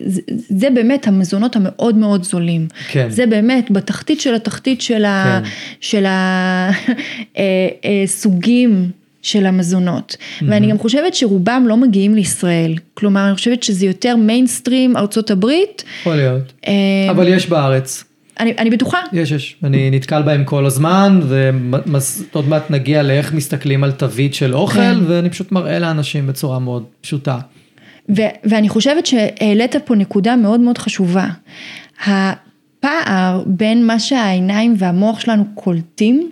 זה, 0.05 0.21
זה 0.49 0.69
באמת 0.69 1.08
המזונות 1.08 1.55
המאוד 1.55 1.95
מאוד 1.95 2.23
זולים. 2.23 2.67
כן. 2.91 3.10
זה 3.10 3.25
באמת 3.25 3.71
בתחתית 3.71 4.21
של 4.21 4.36
התחתית 4.36 4.82
של, 4.82 5.05
ה, 5.05 5.41
כן. 5.43 5.49
של 5.82 6.05
הסוגים 8.05 8.91
של 9.21 9.45
המזונות. 9.45 10.17
ואני 10.41 10.67
גם 10.71 10.77
חושבת 10.77 11.15
שרובם 11.15 11.65
לא 11.67 11.77
מגיעים 11.77 12.15
לישראל. 12.15 12.75
כלומר, 12.93 13.27
אני 13.27 13.36
חושבת 13.36 13.63
שזה 13.63 13.86
יותר 13.86 14.15
מיינסטרים 14.15 14.97
ארצות 14.97 15.32
הברית. 15.32 15.84
יכול 16.01 16.15
להיות. 16.15 16.53
אה, 16.67 16.73
אבל 17.10 17.27
יש 17.27 17.49
בארץ. 17.49 18.03
אני, 18.39 18.54
אני 18.58 18.69
בטוחה. 18.69 18.97
יש, 19.13 19.32
יש. 19.32 19.56
אני 19.63 19.91
נתקל 19.91 20.21
בהם 20.21 20.43
כל 20.43 20.65
הזמן, 20.65 21.19
ועוד 21.23 22.47
מעט 22.47 22.71
נגיע 22.71 23.04
לאיך 23.04 23.34
מסתכלים 23.34 23.84
על 23.84 23.91
תווית 23.91 24.34
של 24.34 24.56
אוכל, 24.56 24.80
כן. 24.80 24.97
ואני 25.08 25.30
פשוט 25.30 25.52
מראה 25.52 25.80
לאנשים 25.80 26.28
בצורה 26.28 26.60
מאוד 26.60 26.84
פשוטה. 27.02 27.39
ו- 28.17 28.49
ואני 28.49 28.69
חושבת 28.69 29.06
שהעלית 29.06 29.75
פה 29.86 29.95
נקודה 29.95 30.36
מאוד 30.36 30.60
מאוד 30.60 30.78
חשובה. 30.78 31.28
הפער 32.06 33.43
בין 33.45 33.88
מה 33.88 33.99
שהעיניים 33.99 34.75
והמוח 34.78 35.19
שלנו 35.19 35.43
קולטים, 35.56 36.30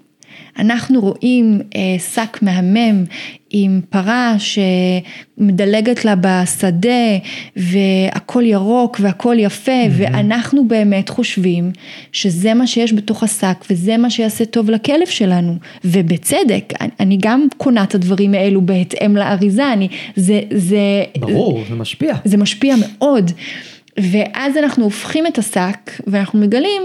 אנחנו 0.60 1.02
רואים 1.02 1.62
אה, 1.76 2.00
שק 2.00 2.38
מהמם 2.41 3.04
עם 3.49 3.81
פרה 3.89 4.36
שמדלגת 4.39 6.05
לה 6.05 6.15
בשדה 6.21 7.17
והכל 7.55 8.43
ירוק 8.45 8.97
והכל 9.01 9.36
יפה 9.39 9.71
mm-hmm. 9.71 9.91
ואנחנו 9.97 10.67
באמת 10.67 11.10
חושבים 11.10 11.71
שזה 12.12 12.53
מה 12.53 12.67
שיש 12.67 12.93
בתוך 12.93 13.23
השק 13.23 13.65
וזה 13.69 13.97
מה 13.97 14.10
שיעשה 14.10 14.45
טוב 14.45 14.69
לכלב 14.69 15.07
שלנו 15.07 15.55
ובצדק, 15.86 16.73
אני, 16.99 17.17
גם 17.21 17.47
קונה 17.57 17.83
את 17.83 17.95
הדברים 17.95 18.33
האלו 18.33 18.62
בהתאם 18.62 19.17
לאריזה, 19.17 19.73
אני, 19.73 19.88
זה, 20.15 20.41
זה, 20.53 21.03
ברור, 21.19 21.63
זה 21.69 21.75
משפיע. 21.75 22.15
זה 22.25 22.38
משפיע 22.38 22.75
מאוד. 22.75 23.31
ואז 23.99 24.57
אנחנו 24.57 24.83
הופכים 24.83 25.27
את 25.27 25.38
השק 25.38 25.91
ואנחנו 26.07 26.39
מגלים 26.39 26.81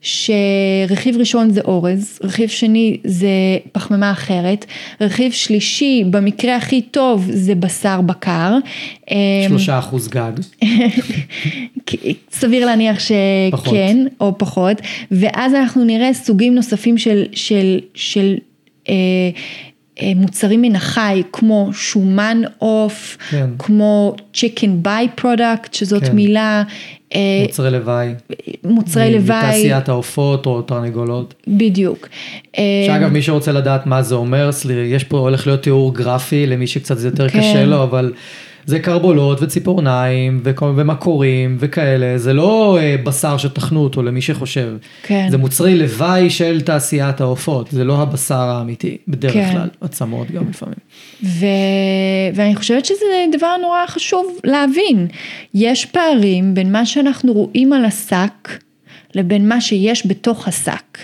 שרכיב 0.00 1.16
ראשון 1.16 1.50
זה 1.50 1.60
אורז, 1.60 2.18
רכיב 2.22 2.48
שני 2.48 2.96
זה 3.04 3.28
פחמימה 3.72 4.10
אחרת, 4.10 4.66
רכיב 5.00 5.32
שלישי 5.32 6.04
במקרה 6.10 6.56
הכי 6.56 6.82
טוב 6.82 7.28
זה 7.30 7.54
בשר 7.54 8.00
בקר. 8.00 8.58
אמ, 9.10 9.16
שלושה 9.48 9.78
אחוז 9.78 10.08
גג. 10.08 10.32
סביר 12.30 12.66
להניח 12.66 12.98
פחות. 13.50 13.66
שכן, 13.66 14.06
או 14.20 14.38
פחות, 14.38 14.76
ואז 15.10 15.54
אנחנו 15.54 15.84
נראה 15.84 16.14
סוגים 16.14 16.54
נוספים 16.54 16.98
של, 16.98 17.24
של, 17.32 17.80
של 17.94 18.36
אה, 18.88 18.94
מוצרים 20.16 20.62
מן 20.62 20.76
החי, 20.76 21.22
כמו 21.32 21.70
שומן 21.72 22.42
עוף, 22.58 23.16
כן. 23.30 23.50
כמו 23.58 24.14
chicken 24.34 24.86
by 24.86 25.20
product, 25.20 25.68
שזאת 25.72 26.04
כן. 26.04 26.16
מילה, 26.16 26.62
אה, 27.14 27.20
מוצרי 27.46 27.70
לוואי. 27.70 28.14
מוצרי 28.64 29.08
מ- 29.10 29.12
לוואי, 29.12 29.38
מתעשיית 29.38 29.88
העופות 29.88 30.46
או 30.46 30.62
תרנגולות. 30.62 31.34
בדיוק. 31.48 32.08
אה, 32.58 32.62
שאגב, 32.86 33.08
מי 33.08 33.22
שרוצה 33.22 33.52
לדעת 33.52 33.86
מה 33.86 34.02
זה 34.02 34.14
אומר, 34.14 34.50
יש 34.92 35.04
פה, 35.04 35.18
הולך 35.18 35.46
להיות 35.46 35.62
תיאור 35.62 35.94
גרפי 35.94 36.46
למי 36.46 36.66
שקצת 36.66 36.98
זה 36.98 37.08
יותר 37.08 37.28
כן. 37.28 37.38
קשה 37.38 37.64
לו, 37.64 37.82
אבל 37.82 38.12
זה 38.66 38.78
קרבולות 38.78 39.42
וציפורניים 39.42 40.40
וכל- 40.44 40.72
ומקורים 40.76 41.56
וכאלה, 41.60 42.18
זה 42.18 42.32
לא 42.32 42.78
אה, 42.80 42.96
בשר 43.04 43.36
שטחנו 43.36 43.80
אותו 43.80 44.02
למי 44.02 44.22
שחושב. 44.22 44.76
כן. 45.02 45.26
זה 45.30 45.38
מוצרי 45.38 45.78
לוואי 45.78 46.30
של 46.30 46.60
תעשיית 46.60 47.20
העופות, 47.20 47.68
זה 47.70 47.84
לא 47.84 48.02
הבשר 48.02 48.34
האמיתי, 48.34 48.96
בדרך 49.08 49.32
כן. 49.32 49.52
כלל, 49.52 49.68
עצמות 49.80 50.30
גם 50.30 50.48
לפעמים. 50.50 50.74
ו... 51.22 51.46
ואני 52.34 52.56
חושבת 52.56 52.84
שזה 52.84 53.04
דבר 53.38 53.56
נורא 53.62 53.86
חשוב 53.86 54.38
להבין. 54.44 55.06
יש 55.54 55.86
פערים 55.86 56.54
בין 56.54 56.72
מה 56.72 56.86
שאנחנו 56.86 57.32
רואים 57.32 57.72
על 57.72 57.84
השק 57.84 58.48
לבין 59.14 59.48
מה 59.48 59.60
שיש 59.60 60.06
בתוך 60.06 60.48
השק. 60.48 60.98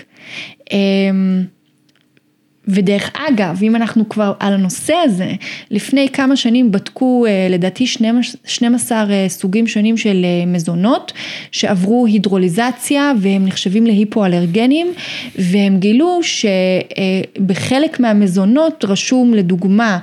ודרך 2.69 3.11
אגב, 3.29 3.59
אם 3.61 3.75
אנחנו 3.75 4.09
כבר 4.09 4.33
על 4.39 4.53
הנושא 4.53 4.93
הזה, 5.03 5.31
לפני 5.71 6.09
כמה 6.13 6.35
שנים 6.35 6.71
בדקו 6.71 7.25
אה, 7.25 7.47
לדעתי 7.49 7.87
12 7.87 9.11
אה, 9.11 9.25
סוגים 9.29 9.67
שונים 9.67 9.97
של 9.97 10.25
אה, 10.25 10.45
מזונות 10.45 11.13
שעברו 11.51 12.05
הידרוליזציה 12.05 13.11
והם 13.21 13.45
נחשבים 13.45 13.85
להיפואלרגנים 13.85 14.87
והם 15.35 15.79
גילו 15.79 16.19
שבחלק 16.23 17.99
מהמזונות 17.99 18.85
רשום 18.87 19.33
לדוגמה 19.33 19.99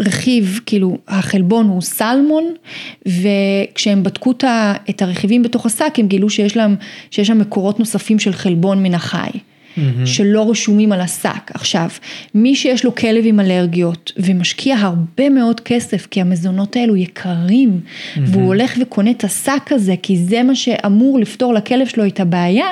רכיב, 0.00 0.60
כאילו 0.66 0.98
החלבון 1.08 1.68
הוא 1.68 1.80
סלמון, 1.80 2.44
וכשהם 3.06 4.02
בדקו 4.02 4.32
את 4.90 5.02
הרכיבים 5.02 5.42
בתוך 5.42 5.66
השק, 5.66 5.94
הם 5.98 6.06
גילו 6.06 6.30
שיש 6.30 6.56
להם, 6.56 6.76
שיש 7.10 7.28
שם 7.28 7.38
מקורות 7.38 7.78
נוספים 7.78 8.18
של 8.18 8.32
חלבון 8.32 8.82
מן 8.82 8.94
החי. 8.94 9.30
שלא 10.04 10.50
רשומים 10.50 10.92
על 10.92 11.00
השק. 11.00 11.50
עכשיו, 11.54 11.88
מי 12.34 12.56
שיש 12.56 12.84
לו 12.84 12.94
כלב 12.94 13.24
עם 13.26 13.40
אלרגיות 13.40 14.12
ומשקיע 14.16 14.76
הרבה 14.76 15.28
מאוד 15.28 15.60
כסף 15.60 16.06
כי 16.06 16.20
המזונות 16.20 16.76
האלו 16.76 16.96
יקרים 16.96 17.80
והוא 18.16 18.46
הולך 18.46 18.74
וקונה 18.80 19.10
את 19.10 19.24
השק 19.24 19.62
הזה 19.70 19.94
כי 20.02 20.16
זה 20.16 20.42
מה 20.42 20.54
שאמור 20.54 21.18
לפתור 21.18 21.54
לכלב 21.54 21.86
שלו 21.86 22.06
את 22.06 22.20
הבעיה, 22.20 22.66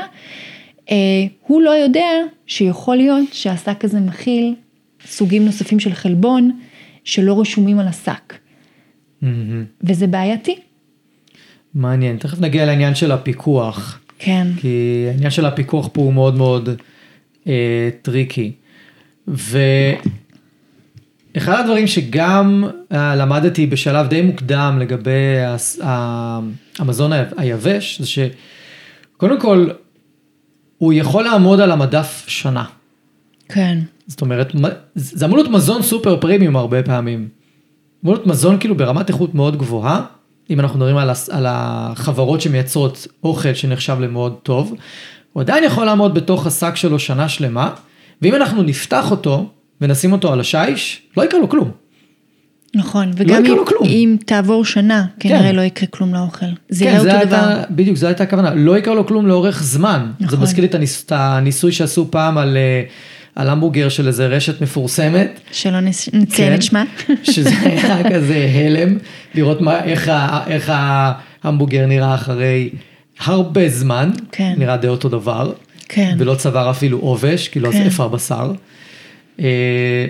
אה, 0.91 0.97
הוא 1.47 1.63
לא 1.63 1.71
יודע 1.71 2.09
שיכול 2.47 2.97
להיות 2.97 3.29
שהשק 3.33 3.85
הזה 3.85 4.01
מכיל 4.01 4.55
סוגים 5.07 5.45
נוספים 5.45 5.81
של 5.81 5.93
חלבון 5.93 6.51
שלא 7.05 7.41
רשומים 7.41 7.79
על 7.79 7.89
השק, 7.89 8.35
mm-hmm. 9.23 9.65
וזה 9.83 10.07
בעייתי. 10.07 10.57
מעניין, 11.75 12.17
תכף 12.17 12.41
נגיע 12.41 12.67
לעניין 12.67 12.95
של 12.95 13.13
הפיקוח. 13.13 14.01
כן, 14.19 14.47
כי 14.57 15.05
העניין 15.11 15.31
של 15.31 15.47
הפיקוח 15.47 15.89
פה 15.93 16.01
הוא 16.01 16.13
מאוד 16.13 16.35
מאוד 16.35 16.69
אה, 17.47 17.53
tricky. 18.03 18.53
ואחד 19.29 20.01
הדברים 21.61 21.87
שגם 21.87 22.65
אה, 22.93 23.17
למדתי 23.17 23.67
בשלב 23.67 24.09
די 24.09 24.23
מוקדם 24.23 24.79
לגבי 24.81 25.41
הס- 25.47 25.81
ה- 25.83 26.41
המזון 26.79 27.11
היבש, 27.37 28.01
זה 28.01 28.07
שקודם 28.07 29.41
כל, 29.41 29.69
הוא 30.79 30.93
יכול 30.93 31.25
לעמוד 31.25 31.61
על 31.61 31.71
המדף 31.71 32.25
שנה. 32.27 32.65
כן, 33.49 33.79
זאת 34.07 34.21
אומרת, 34.21 34.53
זה 34.95 35.27
אמור 35.27 35.37
להיות 35.39 35.51
מזון 35.51 35.83
סופר 35.83 36.21
פרימיום 36.21 36.57
הרבה 36.57 36.83
פעמים. 36.83 37.29
אמור 38.05 38.15
להיות 38.15 38.27
מזון 38.27 38.59
כאילו 38.61 38.75
ברמת 38.77 39.09
איכות 39.09 39.35
מאוד 39.35 39.57
גבוהה, 39.57 40.05
אם 40.51 40.61
אנחנו 40.61 40.79
מדברים 40.79 40.97
על, 40.97 41.11
על 41.31 41.47
החברות 41.49 42.41
שמייצרות 42.41 43.07
אוכל 43.25 43.55
שנחשב 43.55 43.97
למאוד 44.01 44.35
טוב, 44.43 44.75
הוא 45.33 45.41
עדיין 45.41 45.65
יכול 45.65 45.85
לעמוד 45.87 46.15
בתוך 46.15 46.47
השק 46.47 46.77
שלו 46.77 46.99
שנה 46.99 47.29
שלמה, 47.29 47.71
ואם 48.23 48.35
אנחנו 48.35 48.63
נפתח 48.63 49.11
אותו 49.11 49.51
ונשים 49.81 50.13
אותו 50.13 50.33
על 50.33 50.41
השיש, 50.41 51.03
לא 51.17 51.25
יקרה 51.25 51.41
לו 51.41 51.49
כלום. 51.49 51.71
נכון, 52.75 53.11
וגם 53.17 53.45
יקרה 53.47 53.55
אם. 53.85 53.87
אם 53.87 54.17
תעבור 54.27 54.65
שנה, 54.65 55.05
כנראה 55.21 55.39
כן. 55.43 55.55
לא 55.57 55.61
יקרה 55.63 55.87
כלום 55.89 56.15
לאוכל. 56.15 56.47
זה 56.69 56.85
כן, 56.85 56.91
יהיה 56.91 57.01
זה 57.03 57.15
אותו 57.17 57.27
דבר. 57.27 57.37
הייתה, 57.37 57.63
בדיוק, 57.71 57.97
זו 57.97 58.07
הייתה 58.07 58.23
הכוונה, 58.23 58.55
לא 58.55 58.79
יקרה 58.79 58.95
לו 58.95 59.07
כלום 59.07 59.27
לאורך 59.27 59.63
זמן. 59.63 60.11
זה 60.19 60.27
נכון. 60.27 60.41
מזכיר 60.41 60.61
לי 60.63 60.69
את 60.69 60.75
הניס, 60.75 61.05
את 61.05 61.13
הניסוי 61.13 61.73
שעשו 61.73 62.11
פעם 62.11 62.39
על, 62.39 62.57
אה, 62.57 62.83
על 63.35 63.49
המבורגר 63.49 63.89
של 63.89 64.07
איזה 64.07 64.27
רשת 64.27 64.61
מפורסמת. 64.63 65.41
שלא 65.53 65.81
נס- 65.81 66.09
נציין 66.13 66.49
כן. 66.49 66.55
את 66.55 66.63
שמה. 66.63 66.85
שזה 67.23 67.51
היה 67.65 68.11
כזה 68.15 68.51
הלם, 68.55 68.99
לראות 69.35 69.61
מה, 69.61 69.85
איך, 69.85 70.09
ה, 70.09 70.41
איך 70.47 70.73
ההמבורגר 71.45 71.87
נראה 71.87 72.15
אחרי 72.15 72.71
הרבה 73.21 73.69
זמן, 73.69 74.11
כן. 74.33 74.55
נראה 74.59 74.77
די 74.77 74.89
אותו 74.89 75.09
דבר, 75.09 75.53
כן. 75.89 76.17
ולא 76.19 76.35
צבר 76.35 76.71
אפילו 76.71 76.99
עובש, 76.99 77.49
כאילו 77.49 77.69
אז 77.69 77.75
כן. 77.75 77.83
איפה 77.83 78.05
הבשר. 78.05 78.53
אה, 79.41 80.07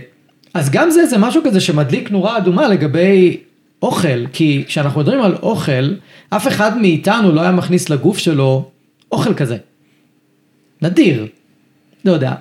אז 0.55 0.71
גם 0.71 0.91
זה, 0.91 1.07
זה 1.07 1.19
משהו 1.19 1.43
כזה 1.45 1.61
שמדליק 1.61 2.11
נורה 2.11 2.39
אדומה 2.39 2.69
לגבי 2.69 3.37
אוכל, 3.83 4.27
כי 4.33 4.65
כשאנחנו 4.67 5.01
מדברים 5.01 5.23
על 5.23 5.35
אוכל, 5.43 5.95
אף 6.31 6.49
אחד 6.49 6.79
מאיתנו 6.79 7.33
לא 7.33 7.41
היה 7.41 7.53
מכניס 7.53 7.91
לגוף 7.91 8.19
שלו 8.19 8.71
אוכל 9.13 9.35
כזה. 9.35 9.57
נדיר, 10.83 11.27
לא 12.05 12.13
יודע, 12.13 12.35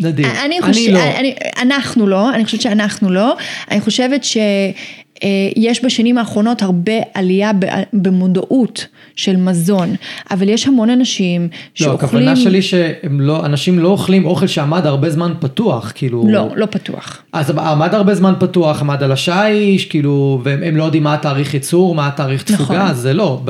נדיר. 0.00 0.26
אני 0.44 0.62
חושבת, 0.62 0.92
לא. 0.92 1.00
אני, 1.18 1.34
אנחנו 1.62 2.06
לא, 2.06 2.34
אני 2.34 2.44
חושבת 2.44 2.60
שאנחנו 2.60 3.10
לא, 3.10 3.36
אני 3.70 3.80
חושבת 3.80 4.24
שיש 4.24 5.84
בשנים 5.84 6.18
האחרונות 6.18 6.62
הרבה 6.62 6.92
עלייה 7.14 7.50
במודעות 7.92 8.86
של 9.16 9.36
מזון, 9.36 9.94
אבל 10.30 10.48
יש 10.48 10.66
המון 10.66 10.90
אנשים 10.90 11.42
לא, 11.42 11.48
שאוכלים, 11.74 11.98
הכוונה 11.98 12.36
שלי 12.36 12.62
שהם 12.62 13.20
לא, 13.20 13.46
אנשים 13.46 13.78
לא 13.78 13.88
אוכלים 13.88 14.24
אוכל 14.24 14.46
שעמד 14.46 14.86
הרבה 14.86 15.10
זמן 15.10 15.32
פתוח, 15.40 15.92
כאילו... 15.94 16.24
לא, 16.28 16.48
לא 16.56 16.66
פתוח, 16.66 17.22
אז 17.32 17.50
עמד 17.50 17.94
הרבה 17.94 18.14
זמן 18.14 18.34
פתוח, 18.40 18.80
עמד 18.80 19.02
על 19.02 19.12
השיש, 19.12 19.84
כאילו, 19.84 20.40
והם 20.44 20.62
הם 20.62 20.76
לא 20.76 20.84
יודעים 20.84 21.02
מה 21.02 21.14
התאריך 21.14 21.54
ייצור, 21.54 21.94
מה 21.94 22.06
התאריך 22.06 22.42
תפוגה, 22.42 22.82
נכון. 22.84 22.94
זה 22.94 23.12
לא. 23.12 23.40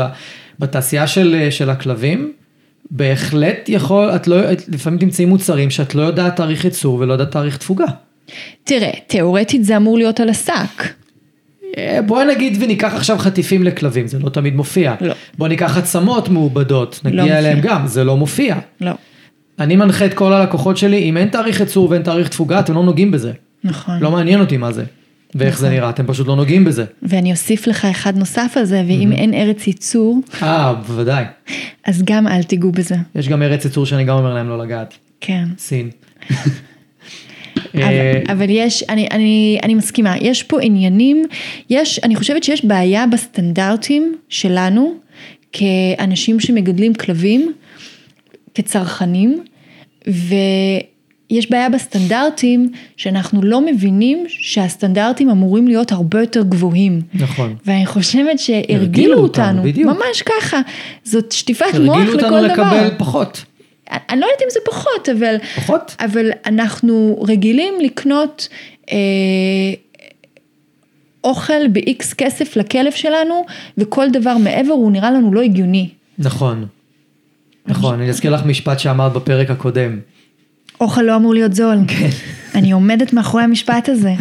בתעשייה 0.59 1.07
של, 1.07 1.47
של 1.51 1.71
הכלבים, 1.71 2.33
בהחלט 2.91 3.69
יכול, 3.69 4.11
את 4.11 4.27
לא, 4.27 4.53
את- 4.53 4.69
לפעמים 4.69 4.99
תמצאי 4.99 5.25
מוצרים 5.25 5.71
שאת 5.71 5.95
לא 5.95 6.03
יודעת 6.03 6.37
תאריך 6.37 6.65
ייצור 6.65 6.95
ולא 6.95 7.13
יודעת 7.13 7.31
תאריך 7.31 7.57
תפוגה. 7.57 7.85
תראה, 8.65 8.91
תיאורטית 9.07 9.65
זה 9.65 9.77
אמור 9.77 9.99
להיות 9.99 10.21
על 10.21 10.29
השק, 10.29 10.83
אה, 11.77 11.99
בואי 12.07 12.25
נגיד 12.35 12.57
וניקח 12.63 12.93
עכשיו 12.95 13.19
חטיפים 13.19 13.63
לכלבים, 13.65 14.07
זה 14.07 14.19
לא 14.19 14.29
תמיד 14.29 14.57
מופיע. 14.57 14.95
לא. 15.01 15.15
בוא 15.39 15.49
ניקח 15.49 15.77
עצמות 15.77 16.29
מעובדות, 16.29 17.01
נגיע 17.05 17.21
מופיע. 17.23 17.39
אליהם 17.39 17.61
גם, 17.61 17.87
זה 17.87 18.05
לא 18.05 18.17
מופיע. 18.17 18.57
לא, 18.81 18.91
אני 19.59 19.77
מנחה 19.77 20.07
את 20.07 20.15
כל 20.15 20.33
הלקוחות 20.33 20.77
שלי, 20.77 20.99
אם 20.99 21.17
אין 21.17 21.29
תאריך 21.29 21.61
ייצור 21.61 21.91
ואין 21.91 22.03
תאריך 22.03 22.29
תפוגה, 22.29 22.61
אתם 22.61 22.75
לא 22.75 22.83
נוגעים 22.85 23.11
בזה. 23.11 23.33
נכון, 23.65 23.95
לא 24.01 24.11
מעניין 24.11 24.41
אותי 24.41 24.57
מה 24.57 24.73
זה. 24.73 24.85
ואיך 25.35 25.59
זה 25.59 25.71
נראה, 25.71 25.91
אתם 25.91 26.07
פשוט 26.07 26.27
לא 26.27 26.37
נוגעים 26.37 26.65
בזה. 26.65 26.85
ואני 27.03 27.31
אוסיף 27.31 27.67
לך 27.67 27.85
אחד 27.85 28.17
נוסף 28.17 28.53
על 28.57 28.65
זה, 28.65 28.83
ואם 28.87 29.13
אין 29.13 29.35
ארץ 29.35 29.67
ייצור, 29.67 30.21
אה, 30.43 30.75
בוודאי. 30.75 31.25
אז 31.85 32.03
גם 32.03 32.27
אל 32.29 32.43
תיגעו 32.43 32.73
בזה, 32.73 32.97
יש 33.15 33.29
גם 33.29 33.43
ארץ 33.43 33.65
ייצור 33.65 33.87
שאני 33.87 34.05
גם 34.05 34.17
אומר 34.17 34.35
להם 34.35 34.49
לא 34.49 34.59
לגעת. 34.59 34.95
כן. 35.21 35.45
סין. 35.59 35.91
אבל, 37.75 37.83
אה, 37.83 38.23
אבל 38.33 38.47
יש, 38.49 38.83
אני, 38.83 39.09
אני, 39.11 39.59
אני 39.63 39.75
מסכימה, 39.75 40.15
יש 40.21 40.43
פה 40.43 40.61
עניינים, 40.61 41.27
יש, 41.71 41.99
אני 41.99 42.17
חושבת 42.17 42.45
שיש 42.45 42.65
בעיה 42.65 43.07
בסטנדרטים 43.07 44.17
שלנו, 44.29 44.95
כאנשים 45.53 46.41
שמגדלים 46.41 46.95
כלבים, 46.95 47.53
כצרכנים, 48.55 49.45
ויש 51.31 51.51
בעיה 51.51 51.69
בסטנדרטים 51.69 52.73
שאנחנו 52.97 53.43
לא 53.43 53.61
מבינים 53.67 54.25
שהסטנדרטים 54.29 55.31
אמורים 55.31 55.69
להיות 55.69 55.93
הרבה 55.93 56.21
יותר 56.21 56.43
גבוהים. 56.43 57.01
נכון. 57.15 57.57
ואני 57.67 57.87
חושבת 57.87 58.39
שהרגילו 58.39 58.81
הרגילו 58.81 59.19
אותנו, 59.19 59.47
אותנו, 59.47 59.63
בדיוק. 59.63 59.91
ממש 59.91 60.23
ככה, 60.23 60.61
זאת 61.05 61.33
שטיפת 61.33 61.75
מוח 61.81 61.97
הרגילו 61.97 62.13
אותנו 62.13 62.37
לכל 62.37 62.55
דבר. 62.55 62.65
לקבל 62.65 62.91
פחות. 62.99 63.45
אני 63.91 64.21
לא 64.21 64.27
יודעת 64.27 64.43
אם 64.43 64.51
זה 64.51 64.61
פחות, 64.65 65.09
אבל, 65.09 65.37
פחות? 65.57 65.97
אבל 66.01 66.31
אנחנו 66.47 67.23
רגילים 67.29 67.75
לקנות 67.81 68.49
אה, 68.93 68.97
אוכל 71.25 71.69
ב-X 71.73 72.15
כסף 72.19 72.57
לכלב 72.57 72.93
שלנו, 72.93 73.47
וכל 73.79 74.11
דבר 74.11 74.37
מעבר 74.37 74.73
הוא 74.73 74.93
נראה 74.93 75.11
לנו 75.11 75.35
לא 75.35 75.41
הגיוני. 75.41 75.89
נכון. 76.19 76.67
נכון, 77.67 78.01
אני 78.01 78.09
אזכיר 78.09 78.35
לך 78.35 78.45
משפט 78.47 78.79
שאמרת 78.79 79.13
בפרק 79.13 79.51
הקודם. 79.51 79.99
אוכל 80.81 81.03
לא 81.03 81.17
אמור 81.17 81.35
להיות 81.35 81.55
זול. 81.55 81.79
כן. 81.89 82.09
אני 82.55 82.73
עומדת 82.73 83.13
מאחורי 83.13 83.43
המשפט 83.45 83.89
הזה. 83.89 84.13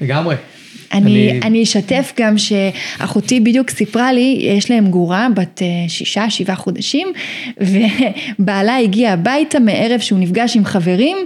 לגמרי. 0.00 0.34
אני, 0.92 1.00
אני- 1.30 1.40
אני 1.42 1.62
אשתף 1.62 2.12
גם 2.20 2.34
שאחותי 2.38 3.40
בדיוק 3.40 3.70
סיפרה 3.70 4.12
לי, 4.12 4.38
יש 4.56 4.70
להם 4.70 4.86
גורה 4.90 5.28
בת 5.34 5.62
אה, 5.62 5.66
שישה, 5.88 6.30
שבעה 6.30 6.56
חודשים, 6.56 7.08
ובעלה 8.38 8.76
הגיע 8.76 9.12
הביתה 9.12 9.58
מערב 9.58 10.00
שהוא 10.00 10.18
נפגש 10.18 10.56
עם 10.56 10.64
חברים, 10.64 11.16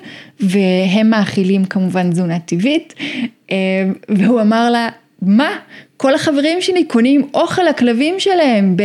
והם 0.40 1.10
מאכילים 1.10 1.64
כמובן 1.64 2.10
תזונה 2.10 2.38
טבעית, 2.38 2.94
אה, 3.50 3.56
והוא 4.08 4.40
אמר 4.40 4.70
לה, 4.70 4.88
מה? 5.22 5.50
כל 5.96 6.14
החברים 6.14 6.60
שלי 6.60 6.84
קונים 6.84 7.28
אוכל 7.34 7.62
לכלבים 7.62 8.14
שלהם 8.18 8.76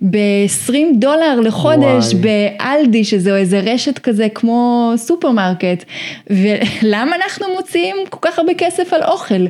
ב-20 0.00 0.74
דולר 0.94 1.40
לחודש 1.40 2.14
וואי. 2.14 2.22
ב 2.58 2.66
Aldi, 2.66 3.04
שזו 3.04 3.36
איזה 3.36 3.60
רשת 3.60 3.98
כזה 3.98 4.26
כמו 4.34 4.92
סופרמרקט, 4.96 5.84
ולמה 6.30 7.16
אנחנו 7.16 7.46
מוציאים 7.56 7.96
כל 8.10 8.18
כך 8.22 8.38
הרבה 8.38 8.54
כסף 8.54 8.92
על 8.92 9.02
אוכל? 9.02 9.46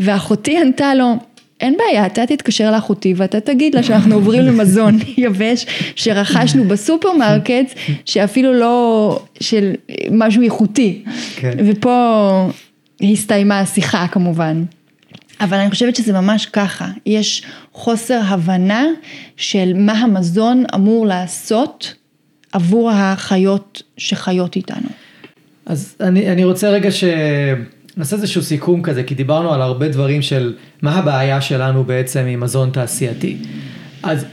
ואחותי 0.00 0.58
ענתה 0.58 0.94
לו, 0.94 1.14
אין 1.60 1.76
בעיה, 1.78 2.06
אתה 2.06 2.26
תתקשר 2.26 2.70
לאחותי 2.70 3.14
ואתה 3.16 3.40
תגיד 3.40 3.74
לה 3.74 3.82
שאנחנו 3.82 4.14
עוברים 4.18 4.42
למזון 4.42 4.98
יבש 5.16 5.66
שרכשנו 5.96 6.64
בסופרמרקט, 6.64 7.78
שאפילו 8.04 8.52
לא 8.54 9.18
של 9.40 9.72
משהו 10.10 10.42
איכותי. 10.42 11.02
כן. 11.36 11.52
ופה 11.66 12.48
הסתיימה 13.02 13.60
השיחה 13.60 14.06
כמובן. 14.08 14.64
אבל 15.40 15.56
אני 15.56 15.70
חושבת 15.70 15.96
שזה 15.96 16.12
ממש 16.12 16.46
ככה, 16.46 16.88
יש 17.06 17.42
חוסר 17.72 18.20
הבנה 18.24 18.84
של 19.36 19.72
מה 19.76 19.92
המזון 19.92 20.64
אמור 20.74 21.06
לעשות 21.06 21.94
עבור 22.52 22.90
החיות 22.90 23.82
שחיות 23.96 24.56
איתנו. 24.56 24.88
אז 25.66 25.96
אני, 26.00 26.32
אני 26.32 26.44
רוצה 26.44 26.70
רגע 26.70 26.88
שנעשה 26.90 28.16
איזשהו 28.16 28.42
סיכום 28.42 28.82
כזה, 28.82 29.02
כי 29.02 29.14
דיברנו 29.14 29.52
על 29.52 29.62
הרבה 29.62 29.88
דברים 29.88 30.22
של 30.22 30.54
מה 30.82 30.94
הבעיה 30.94 31.40
שלנו 31.40 31.84
בעצם 31.84 32.20
עם 32.26 32.40
מזון 32.40 32.70
תעשייתי. 32.70 33.36
אז 34.02 34.24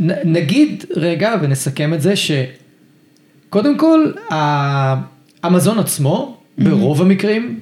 נ, 0.00 0.32
נגיד 0.32 0.84
רגע 0.96 1.34
ונסכם 1.42 1.94
את 1.94 2.00
זה 2.00 2.14
שקודם 2.16 3.78
כל 3.78 4.12
ה- 4.32 4.94
המזון 5.42 5.78
עצמו, 5.78 6.36
ברוב 6.58 7.02
המקרים, 7.02 7.60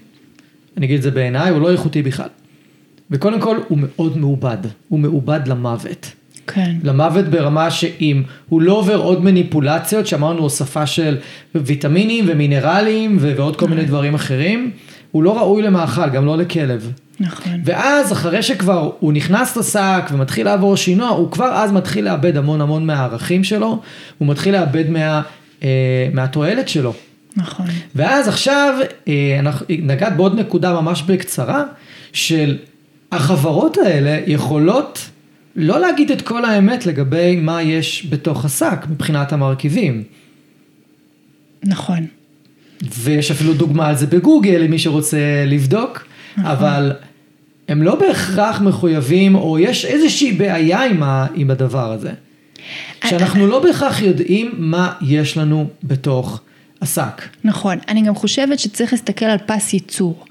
אני 0.76 0.86
אגיד 0.86 0.96
את 0.96 1.02
זה 1.02 1.10
בעיניי, 1.10 1.50
הוא 1.50 1.60
לא 1.60 1.72
איכותי 1.72 2.02
בכלל. 2.02 2.28
וקודם 3.12 3.40
כל 3.40 3.58
הוא 3.68 3.78
מאוד 3.80 4.18
מעובד, 4.18 4.58
הוא 4.88 4.98
מעובד 4.98 5.40
למוות. 5.46 6.12
כן. 6.46 6.76
למוות 6.82 7.24
ברמה 7.24 7.70
שאם 7.70 8.22
הוא 8.48 8.62
לא 8.62 8.72
עובר 8.72 8.96
עוד 8.96 9.24
מניפולציות, 9.24 10.06
שאמרנו 10.06 10.38
הוספה 10.42 10.86
של 10.86 11.16
ויטמינים 11.54 12.24
ומינרלים 12.28 13.16
ו- 13.20 13.32
ועוד 13.36 13.56
כל 13.56 13.68
מיני 13.68 13.84
דברים 13.84 14.14
אחרים, 14.14 14.70
הוא 15.10 15.22
לא 15.22 15.38
ראוי 15.38 15.62
למאכל, 15.62 16.10
גם 16.10 16.26
לא 16.26 16.36
לכלב. 16.36 16.92
נכון. 17.20 17.60
ואז 17.64 18.12
אחרי 18.12 18.42
שכבר 18.42 18.90
הוא 19.00 19.12
נכנס 19.12 19.56
לשק 19.56 20.02
ומתחיל 20.12 20.44
לעבור 20.46 20.76
שינוע, 20.76 21.08
הוא 21.08 21.30
כבר 21.30 21.52
אז 21.54 21.72
מתחיל 21.72 22.04
לאבד 22.04 22.36
המון 22.36 22.60
המון 22.60 22.86
מהערכים 22.86 23.44
שלו, 23.44 23.80
הוא 24.18 24.28
מתחיל 24.28 24.54
לאבד 24.54 24.90
מה, 24.90 25.22
אה, 25.62 26.08
מהתועלת 26.12 26.68
שלו. 26.68 26.92
נכון. 27.36 27.66
ואז 27.94 28.28
עכשיו, 28.28 28.74
אה, 29.08 29.36
אנחנו, 29.38 29.66
נגעת 29.68 30.16
בעוד 30.16 30.40
נקודה 30.40 30.80
ממש 30.80 31.02
בקצרה, 31.02 31.64
של 32.12 32.56
החברות 33.12 33.78
האלה 33.78 34.20
יכולות 34.26 35.08
לא 35.56 35.80
להגיד 35.80 36.10
את 36.10 36.22
כל 36.22 36.44
האמת 36.44 36.86
לגבי 36.86 37.36
מה 37.36 37.62
יש 37.62 38.06
בתוך 38.10 38.44
השק 38.44 38.78
מבחינת 38.90 39.32
המרכיבים. 39.32 40.02
נכון. 41.64 42.06
ויש 42.98 43.30
אפילו 43.30 43.54
דוגמה 43.54 43.88
על 43.88 43.96
זה 43.96 44.06
בגוגל 44.06 44.56
למי 44.56 44.78
שרוצה 44.78 45.44
לבדוק, 45.46 46.06
אבל 46.38 46.92
הם 47.68 47.82
לא 47.82 47.94
בהכרח 47.94 48.60
מחויבים, 48.60 49.34
או 49.34 49.58
יש 49.58 49.84
איזושהי 49.84 50.32
בעיה 50.32 50.84
עם, 50.84 51.02
ה, 51.02 51.26
עם 51.34 51.50
הדבר 51.50 51.92
הזה. 51.92 52.10
שאנחנו 53.08 53.46
לא 53.46 53.62
בהכרח 53.62 54.02
יודעים 54.02 54.52
מה 54.56 54.92
יש 55.00 55.36
לנו 55.36 55.68
בתוך 55.84 56.40
השק. 56.82 57.22
נכון. 57.44 57.78
אני 57.88 58.02
גם 58.02 58.14
חושבת 58.14 58.58
שצריך 58.58 58.92
להסתכל 58.92 59.24
על 59.24 59.38
פס 59.38 59.72
ייצור. 59.72 60.24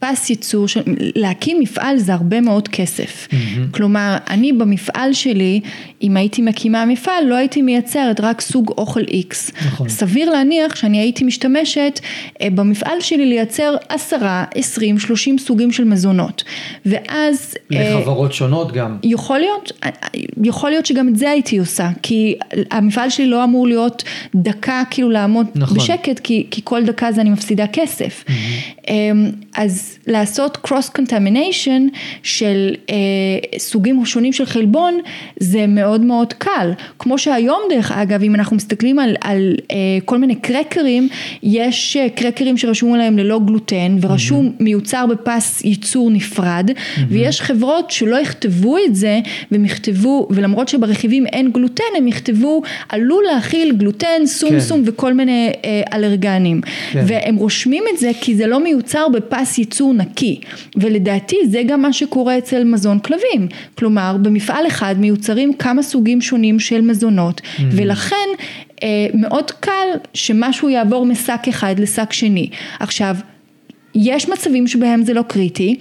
פס 0.00 0.30
ייצור, 0.30 0.68
של, 0.68 0.80
להקים 1.16 1.60
מפעל 1.60 1.98
זה 1.98 2.14
הרבה 2.14 2.40
מאוד 2.40 2.68
כסף. 2.68 3.28
כלומר, 3.70 4.16
אני 4.30 4.52
במפעל 4.52 5.12
שלי, 5.12 5.60
אם 6.02 6.16
הייתי 6.16 6.42
מקימה 6.42 6.84
מפעל, 6.84 7.24
לא 7.24 7.34
הייתי 7.34 7.62
מייצרת 7.62 8.20
רק 8.20 8.40
סוג 8.40 8.72
אוכל 8.78 9.00
X. 9.00 9.52
נכון. 9.66 9.88
סביר 9.88 10.30
להניח 10.30 10.76
שאני 10.76 10.98
הייתי 10.98 11.24
משתמשת 11.24 12.00
אה, 12.40 12.48
במפעל 12.50 13.00
שלי 13.00 13.26
לייצר 13.26 13.76
עשרה, 13.88 14.44
עשרים, 14.54 14.98
שלושים 14.98 15.38
סוגים 15.38 15.72
של 15.72 15.84
מזונות. 15.84 16.44
ואז... 16.86 17.54
אה, 17.72 17.94
לחברות 17.94 18.32
שונות 18.32 18.72
גם. 18.72 18.96
יכול 19.02 19.38
להיות, 19.38 19.72
יכול 20.44 20.70
להיות 20.70 20.86
שגם 20.86 21.08
את 21.08 21.16
זה 21.16 21.30
הייתי 21.30 21.58
עושה, 21.58 21.88
כי 22.02 22.34
המפעל 22.70 23.10
שלי 23.10 23.26
לא 23.26 23.44
אמור 23.44 23.66
להיות 23.66 24.02
דקה 24.34 24.82
כאילו 24.90 25.10
לעמוד 25.10 25.46
נכון. 25.54 25.78
בשקט, 25.78 26.18
כי, 26.18 26.46
כי 26.50 26.60
כל 26.64 26.84
דקה 26.84 27.12
זה 27.12 27.20
אני 27.20 27.30
מפסידה 27.30 27.66
כסף. 27.66 28.24
אמ, 28.88 29.30
אז 29.54 29.89
לעשות 30.06 30.58
cross 30.66 30.98
contamination 30.98 31.96
של 32.22 32.74
אה, 32.90 32.94
סוגים 33.58 34.06
שונים 34.06 34.32
של 34.32 34.46
חלבון, 34.46 34.98
זה 35.36 35.66
מאוד 35.66 36.00
מאוד 36.00 36.32
קל. 36.32 36.72
כמו 36.98 37.18
שהיום 37.18 37.60
דרך 37.70 37.92
אגב, 37.92 38.22
אם 38.22 38.34
אנחנו 38.34 38.56
מסתכלים 38.56 38.98
על, 38.98 39.16
על 39.20 39.56
אה, 39.70 39.76
כל 40.04 40.18
מיני 40.18 40.34
קרקרים, 40.34 41.08
יש 41.42 41.96
אה, 41.96 42.08
קרקרים 42.08 42.58
שרשום 42.58 42.92
עליהם 42.94 43.18
ללא 43.18 43.40
גלוטן, 43.46 43.96
ורשום 44.00 44.52
מיוצר 44.60 45.06
בפס 45.06 45.64
ייצור 45.64 46.10
נפרד, 46.10 46.70
ויש 47.08 47.40
חברות 47.40 47.90
שלא 47.90 48.16
יכתבו 48.16 48.76
את 48.86 48.94
זה, 48.94 49.20
והם 49.50 49.64
יכתבו, 49.64 50.28
ולמרות 50.30 50.68
שברכיבים 50.68 51.26
אין 51.26 51.50
גלוטן, 51.52 51.84
הם 51.96 52.08
יכתבו 52.08 52.62
עלול 52.88 53.24
להכיל 53.34 53.76
גלוטן, 53.76 54.26
סומסום 54.26 54.82
וכל 54.84 55.14
מיני 55.14 55.52
אה, 55.64 55.82
אלרגנים. 55.92 56.60
כן. 56.92 57.04
והם 57.06 57.36
רושמים 57.36 57.84
את 57.94 57.98
זה 57.98 58.10
כי 58.20 58.36
זה 58.36 58.46
לא 58.46 58.64
מיוצר 58.64 59.08
בפס 59.08 59.58
ייצור 59.58 59.79
נקי, 59.88 60.40
ולדעתי 60.76 61.36
זה 61.46 61.62
גם 61.66 61.82
מה 61.82 61.92
שקורה 61.92 62.38
אצל 62.38 62.64
מזון 62.64 62.98
כלבים, 62.98 63.48
כלומר 63.74 64.16
במפעל 64.22 64.66
אחד 64.66 64.94
מיוצרים 64.98 65.52
כמה 65.52 65.82
סוגים 65.82 66.20
שונים 66.20 66.60
של 66.60 66.80
מזונות, 66.80 67.40
ולכן 67.60 68.16
אה, 68.82 69.06
מאוד 69.14 69.50
קל 69.50 69.88
שמשהו 70.14 70.68
יעבור 70.68 71.06
משק 71.06 71.40
אחד 71.48 71.74
לשק 71.78 72.12
שני. 72.12 72.50
עכשיו, 72.80 73.16
יש 73.94 74.28
מצבים 74.28 74.66
שבהם 74.66 75.02
זה 75.02 75.14
לא 75.14 75.22
קריטי. 75.22 75.76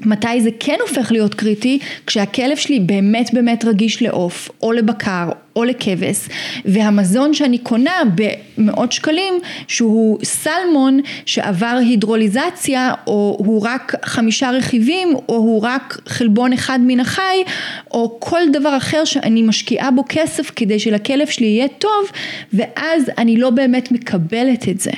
מתי 0.00 0.40
זה 0.40 0.50
כן 0.60 0.76
הופך 0.80 1.12
להיות 1.12 1.34
קריטי? 1.34 1.78
כשהכלב 2.06 2.56
שלי 2.56 2.80
באמת 2.80 3.34
באמת 3.34 3.64
רגיש 3.64 4.02
לעוף, 4.02 4.50
או 4.62 4.72
לבקר, 4.72 5.28
או 5.56 5.64
לכבש, 5.64 6.28
והמזון 6.64 7.34
שאני 7.34 7.58
קונה 7.58 7.92
במאות 8.14 8.92
שקלים, 8.92 9.34
שהוא 9.68 10.18
סלמון 10.24 11.00
שעבר 11.26 11.76
הידרוליזציה, 11.80 12.92
או 13.06 13.36
הוא 13.38 13.62
רק 13.64 13.94
חמישה 14.04 14.50
רכיבים, 14.50 15.14
או 15.28 15.36
הוא 15.36 15.62
רק 15.62 16.00
חלבון 16.06 16.52
אחד 16.52 16.78
מן 16.82 17.00
החי, 17.00 17.42
או 17.90 18.16
כל 18.20 18.40
דבר 18.52 18.76
אחר 18.76 19.04
שאני 19.04 19.42
משקיעה 19.42 19.90
בו 19.90 20.04
כסף 20.08 20.50
כדי 20.56 20.78
שלכלב 20.78 21.26
שלי 21.26 21.46
יהיה 21.46 21.68
טוב, 21.68 22.10
ואז 22.52 23.10
אני 23.18 23.36
לא 23.36 23.50
באמת 23.50 23.92
מקבלת 23.92 24.68
את 24.68 24.80
זה. 24.80 24.92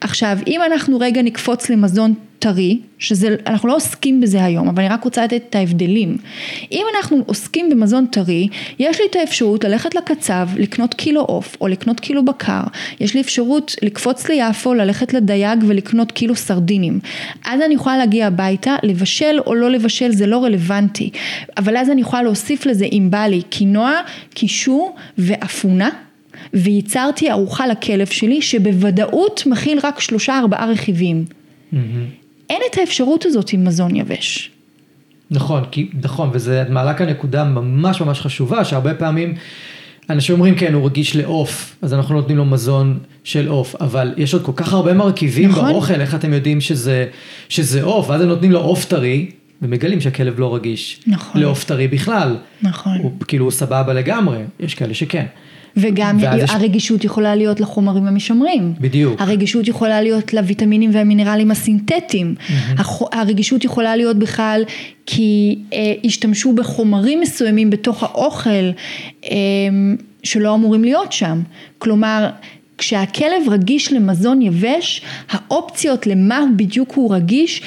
עכשיו, 0.00 0.38
אם 0.46 0.60
אנחנו 0.66 0.98
רגע 0.98 1.22
נקפוץ 1.22 1.70
למזון 1.70 2.14
טרי, 2.38 2.78
שזה, 2.98 3.36
אנחנו 3.46 3.68
לא 3.68 3.76
עוסקים 3.76 4.20
בזה 4.20 4.44
היום, 4.44 4.68
אבל 4.68 4.82
אני 4.82 4.94
רק 4.94 5.04
רוצה 5.04 5.24
לתת 5.24 5.42
את 5.50 5.54
ההבדלים. 5.54 6.16
אם 6.72 6.84
אנחנו 6.96 7.22
עוסקים 7.26 7.70
במזון 7.70 8.06
טרי, 8.06 8.48
יש 8.78 9.00
לי 9.00 9.06
את 9.10 9.16
האפשרות 9.16 9.64
ללכת 9.64 9.94
לקצב, 9.94 10.48
לקנות 10.56 10.94
קילו 10.94 11.20
עוף 11.20 11.56
או 11.60 11.68
לקנות 11.68 12.00
קילו 12.00 12.24
בקר, 12.24 12.60
יש 13.00 13.14
לי 13.14 13.20
אפשרות 13.20 13.74
לקפוץ 13.82 14.28
ליפו, 14.28 14.74
ללכת 14.74 15.14
לדייג 15.14 15.64
ולקנות 15.66 16.12
קילו 16.12 16.36
סרדינים. 16.36 17.00
אז 17.44 17.60
אני 17.60 17.74
יכולה 17.74 17.98
להגיע 17.98 18.26
הביתה, 18.26 18.76
לבשל 18.82 19.38
או 19.46 19.54
לא 19.54 19.70
לבשל 19.70 20.12
זה 20.12 20.26
לא 20.26 20.44
רלוונטי, 20.44 21.10
אבל 21.56 21.76
אז 21.76 21.90
אני 21.90 22.00
יכולה 22.00 22.22
להוסיף 22.22 22.66
לזה 22.66 22.84
אם 22.84 23.08
בא 23.10 23.26
לי 23.26 23.42
קינוע, 23.42 23.92
קישור 24.34 24.96
ואפונה. 25.18 26.07
וייצרתי 26.54 27.30
ארוחה 27.30 27.66
לכלב 27.66 28.06
שלי 28.06 28.42
שבוודאות 28.42 29.42
מכיל 29.46 29.78
רק 29.82 30.00
שלושה 30.00 30.38
ארבעה 30.38 30.66
רכיבים. 30.70 31.24
אין 32.50 32.60
את 32.70 32.78
האפשרות 32.78 33.26
הזאת 33.26 33.52
עם 33.52 33.64
מזון 33.64 33.96
יבש. 33.96 34.50
נכון, 35.30 35.64
כי, 35.70 35.88
נכון, 36.02 36.30
וזה, 36.32 36.62
את 36.62 36.70
מעלה 36.70 36.94
כאן 36.94 37.08
נקודה 37.08 37.44
ממש 37.44 38.00
ממש 38.00 38.20
חשובה, 38.20 38.64
שהרבה 38.64 38.94
פעמים 38.94 39.34
אנשים 40.10 40.34
אומרים, 40.34 40.54
כן, 40.54 40.74
הוא 40.74 40.86
רגיש 40.86 41.16
לעוף, 41.16 41.76
אז 41.82 41.94
אנחנו 41.94 42.14
נותנים 42.14 42.36
לו 42.36 42.44
מזון 42.44 42.98
של 43.24 43.48
עוף, 43.48 43.74
אבל 43.80 44.14
יש 44.16 44.34
עוד 44.34 44.44
כל 44.44 44.52
כך 44.56 44.72
הרבה 44.72 44.94
מרכיבים 44.94 45.50
נכון. 45.50 45.72
באוכל, 45.72 46.00
איך 46.00 46.14
אתם 46.14 46.32
יודעים 46.32 46.60
שזה 47.48 47.82
עוף, 47.82 48.10
ואז 48.10 48.20
הם 48.20 48.28
נותנים 48.28 48.52
לו 48.52 48.60
עוף 48.60 48.84
טרי, 48.84 49.30
ומגלים 49.62 50.00
שהכלב 50.00 50.40
לא 50.40 50.54
רגיש 50.54 51.00
נכון. 51.06 51.40
לעוף 51.40 51.64
טרי 51.64 51.88
בכלל. 51.88 52.36
נכון. 52.62 52.98
הוא 53.02 53.12
כאילו 53.28 53.44
הוא 53.44 53.50
סבבה 53.50 53.92
לגמרי, 53.92 54.38
יש 54.60 54.74
כאלה 54.74 54.94
שכן. 54.94 55.26
וגם 55.80 56.18
ואז 56.20 56.42
יש- 56.42 56.50
הרגישות 56.50 57.04
יכולה 57.04 57.34
להיות 57.34 57.60
לחומרים 57.60 58.06
המשמרים. 58.06 58.72
בדיוק. 58.80 59.20
הרגישות 59.20 59.68
יכולה 59.68 60.02
להיות 60.02 60.32
לוויטמינים 60.34 60.90
והמינרלים 60.92 61.50
הסינתטיים. 61.50 62.34
הח- 62.78 63.02
הרגישות 63.12 63.64
יכולה 63.64 63.96
להיות 63.96 64.16
בכלל 64.16 64.64
כי 65.06 65.58
אה, 65.72 65.78
השתמשו 66.04 66.52
בחומרים 66.52 67.20
מסוימים 67.20 67.70
בתוך 67.70 68.02
האוכל 68.02 68.70
אה, 69.24 69.30
שלא 70.22 70.54
אמורים 70.54 70.84
להיות 70.84 71.12
שם. 71.12 71.42
כלומר, 71.78 72.28
כשהכלב 72.78 73.42
רגיש 73.50 73.92
למזון 73.92 74.42
יבש, 74.42 75.02
האופציות 75.30 76.06
למה 76.06 76.40
בדיוק 76.56 76.92
הוא 76.94 77.14
רגיש, 77.14 77.62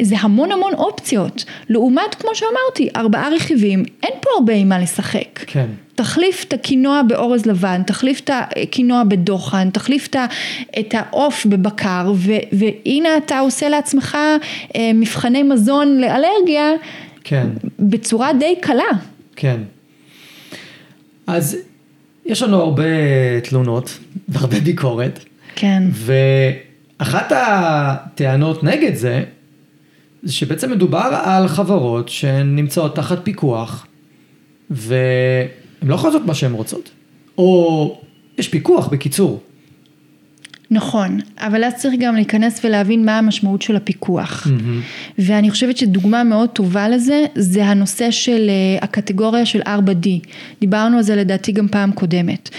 זה 0.00 0.16
המון 0.18 0.52
המון 0.52 0.74
אופציות. 0.74 1.44
לעומת, 1.68 2.14
כמו 2.14 2.30
שאמרתי, 2.34 2.88
ארבעה 2.96 3.28
רכיבים, 3.28 3.84
אין 4.02 4.12
פה 4.20 4.30
הרבה 4.38 4.54
עם 4.54 4.68
מה 4.68 4.78
לשחק. 4.78 5.44
כן. 5.46 5.66
תחליף 5.94 6.44
את 6.48 6.52
הקינוע 6.52 7.02
באורז 7.02 7.46
לבן, 7.46 7.82
תחליף 7.86 8.20
את 8.20 8.30
הקינוע 8.34 9.02
בדוחן, 9.04 9.70
תחליף 9.70 10.08
את 10.78 10.94
העוף 10.94 11.46
בבקר, 11.46 12.12
ו, 12.16 12.32
והנה 12.52 13.16
אתה 13.16 13.38
עושה 13.38 13.68
לעצמך 13.68 14.18
אה, 14.76 14.90
מבחני 14.94 15.42
מזון 15.42 16.00
לאלרגיה 16.00 16.70
כן. 17.24 17.46
בצורה 17.78 18.32
די 18.32 18.54
קלה. 18.60 18.82
כן. 19.36 19.60
אז 21.26 21.56
יש 22.26 22.42
לנו 22.42 22.60
הרבה 22.60 22.84
תלונות 23.42 23.98
והרבה 24.28 24.60
ביקורת, 24.60 25.24
כן. 25.54 25.82
ואחת 25.92 27.32
הטענות 27.36 28.64
נגד 28.64 28.94
זה 28.94 29.24
שבעצם 30.26 30.70
מדובר 30.70 31.20
על 31.24 31.48
חברות 31.48 32.08
שנמצאות 32.08 32.96
תחת 32.96 33.18
פיקוח, 33.22 33.86
והן 34.70 35.48
לא 35.82 35.94
יכולות 35.94 36.14
לעשות 36.14 36.26
מה 36.26 36.34
שהן 36.34 36.52
רוצות. 36.52 36.90
או 37.38 38.00
יש 38.38 38.48
פיקוח 38.48 38.88
בקיצור. 38.88 39.40
נכון, 40.70 41.20
אבל 41.38 41.64
אז 41.64 41.74
צריך 41.74 41.94
גם 41.98 42.14
להיכנס 42.14 42.60
ולהבין 42.64 43.04
מה 43.04 43.18
המשמעות 43.18 43.62
של 43.62 43.76
הפיקוח. 43.76 44.46
ואני 45.18 45.50
חושבת 45.50 45.76
שדוגמה 45.76 46.24
מאוד 46.24 46.48
טובה 46.48 46.88
לזה, 46.88 47.24
זה 47.34 47.64
הנושא 47.64 48.10
של 48.10 48.46
אה, 48.48 48.78
הקטגוריה 48.82 49.46
של 49.46 49.62
4D. 49.62 50.08
דיברנו 50.60 50.96
על 50.96 51.02
זה 51.02 51.16
לדעתי 51.16 51.52
גם 51.52 51.68
פעם 51.68 51.92
קודמת. 51.92 52.50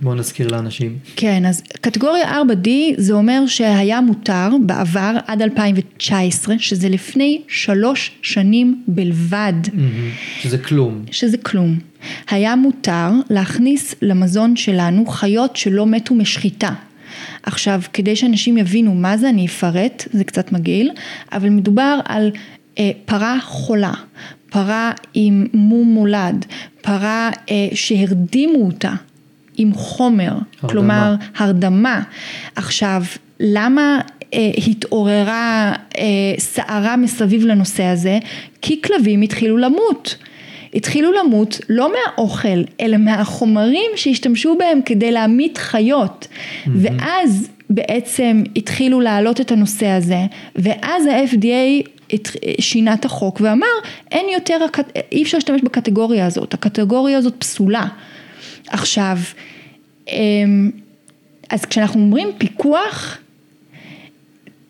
בואו 0.00 0.14
נזכיר 0.14 0.48
לאנשים. 0.48 0.98
כן, 1.16 1.46
אז 1.46 1.62
קטגוריה 1.80 2.40
4D 2.40 2.68
זה 2.96 3.12
אומר 3.12 3.46
שהיה 3.46 4.00
מותר 4.00 4.48
בעבר 4.66 5.16
עד 5.26 5.42
2019, 5.42 6.54
שזה 6.58 6.88
לפני 6.88 7.40
שלוש 7.48 8.10
שנים 8.22 8.82
בלבד, 8.88 9.52
שזה 10.40 10.58
כלום. 10.58 11.04
שזה 11.10 11.38
כלום. 11.38 11.78
היה 12.30 12.56
מותר 12.56 13.10
להכניס 13.30 13.94
למזון 14.02 14.56
שלנו 14.56 15.06
חיות 15.06 15.56
שלא 15.56 15.86
מתו 15.86 16.14
משחיטה. 16.14 16.70
עכשיו, 17.46 17.80
כדי 17.92 18.16
שאנשים 18.16 18.58
יבינו 18.58 18.94
מה 18.94 19.16
זה, 19.16 19.28
אני 19.28 19.46
אפרט, 19.46 20.04
זה 20.12 20.24
קצת 20.24 20.52
מגעיל, 20.52 20.90
אבל 21.32 21.48
מדובר 21.48 21.98
על 22.04 22.30
אה, 22.78 22.90
פרה 23.04 23.38
חולה, 23.42 23.92
פרה 24.50 24.92
עם 25.14 25.46
מום 25.52 25.88
מולד, 25.88 26.46
פרה 26.82 27.30
אה, 27.50 27.68
שהרדימו 27.74 28.66
אותה 28.66 28.92
עם 29.56 29.74
חומר, 29.74 30.32
הרדמה. 30.32 30.68
כלומר 30.68 31.14
הרדמה. 31.36 32.02
עכשיו, 32.56 33.02
למה 33.40 34.00
אה, 34.34 34.50
התעוררה 34.66 35.72
אה, 35.98 36.04
סערה 36.38 36.96
מסביב 36.96 37.44
לנושא 37.44 37.84
הזה? 37.84 38.18
כי 38.62 38.82
כלבים 38.82 39.22
התחילו 39.22 39.56
למות. 39.56 40.16
התחילו 40.74 41.12
למות 41.12 41.60
לא 41.68 41.92
מהאוכל, 41.92 42.62
אלא 42.80 42.96
מהחומרים 42.96 43.90
שהשתמשו 43.96 44.56
בהם 44.58 44.80
כדי 44.84 45.12
להמית 45.12 45.58
חיות. 45.58 46.28
ואז 46.66 47.48
בעצם 47.70 48.42
התחילו 48.56 49.00
להעלות 49.00 49.40
את 49.40 49.52
הנושא 49.52 49.86
הזה, 49.86 50.18
ואז 50.56 51.06
ה-FDA 51.06 51.88
שינה 52.60 52.94
את 52.94 53.04
החוק 53.04 53.40
ואמר, 53.40 53.66
אין 54.12 54.26
יותר, 54.32 54.58
אי 55.12 55.22
אפשר 55.22 55.36
להשתמש 55.36 55.62
בקטגוריה 55.62 56.26
הזאת, 56.26 56.54
הקטגוריה 56.54 57.18
הזאת 57.18 57.34
פסולה. 57.38 57.86
עכשיו, 58.68 59.18
אמ, 60.08 60.70
אז 61.50 61.64
כשאנחנו 61.64 62.00
אומרים 62.00 62.28
פיקוח, 62.38 63.18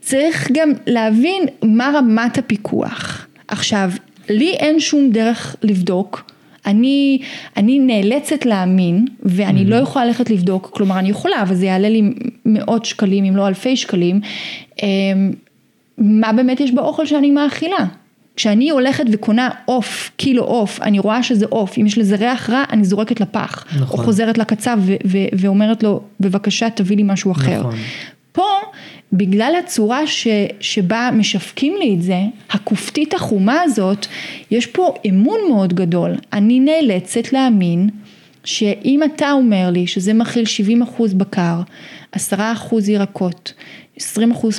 צריך 0.00 0.50
גם 0.52 0.72
להבין 0.86 1.42
מה 1.62 1.92
רמת 1.94 2.38
הפיקוח. 2.38 3.26
עכשיו, 3.48 3.90
לי 4.29 4.53
אין 4.53 4.81
שום 4.81 5.11
דרך 5.11 5.57
לבדוק, 5.62 6.31
אני, 6.66 7.18
אני 7.57 7.79
נאלצת 7.79 8.47
להאמין 8.47 9.07
ואני 9.22 9.64
לא 9.64 9.77
יכולה 9.77 10.05
ללכת 10.05 10.31
לבדוק, 10.31 10.70
כלומר 10.72 10.99
אני 10.99 11.09
יכולה, 11.09 11.43
אבל 11.43 11.55
זה 11.55 11.66
יעלה 11.66 11.89
לי 11.89 12.03
מאות 12.47 12.85
שקלים 12.85 13.25
אם 13.25 13.37
לא 13.37 13.49
אלפי 13.49 13.77
שקלים, 13.77 14.20
אמ, 14.83 15.33
מה 15.99 16.33
באמת 16.33 16.61
יש 16.61 16.72
באוכל 16.72 17.07
שאני 17.07 17.31
מאכילה. 17.31 17.87
כשאני 18.37 18.70
הולכת 18.70 19.05
וקונה 19.12 19.49
עוף, 19.64 20.11
קילו 20.16 20.45
עוף, 20.45 20.83
אני 20.83 20.99
רואה 20.99 21.22
שזה 21.22 21.47
עוף, 21.49 21.79
אם 21.79 21.87
יש 21.87 21.99
לזה 21.99 22.16
ריח 22.16 22.51
רע, 22.51 22.64
אני 22.70 22.85
זורקת 22.85 23.20
לפח. 23.20 23.64
נכון. 23.81 23.99
או 23.99 24.05
חוזרת 24.05 24.39
לקצב 24.39 24.79
ו- 24.81 24.95
ו- 25.07 25.18
ואומרת 25.39 25.83
לו, 25.83 26.01
בבקשה 26.20 26.70
תביא 26.70 26.97
לי 26.97 27.03
משהו 27.07 27.33
אחר. 27.33 27.61
נכון. 27.61 27.75
פה, 28.33 28.49
בגלל 29.12 29.55
הצורה 29.64 30.07
ש, 30.07 30.26
שבה 30.61 31.11
משווקים 31.12 31.74
לי 31.78 31.94
את 31.94 32.02
זה, 32.02 32.18
הכופתית 32.50 33.14
החומה 33.14 33.62
הזאת, 33.62 34.07
יש 34.50 34.66
פה 34.66 34.94
אמון 35.09 35.40
מאוד 35.48 35.72
גדול. 35.72 36.14
אני 36.32 36.61
נאלצת 36.61 37.32
להאמין 37.32 37.90
שאם 38.44 39.00
אתה 39.14 39.32
אומר 39.32 39.70
לי 39.70 39.86
שזה 39.86 40.14
מכיל 40.14 40.44
70% 40.82 41.14
בקר, 41.16 41.61
10% 42.16 42.18
ירקות, 42.88 43.52
20% 43.98 44.00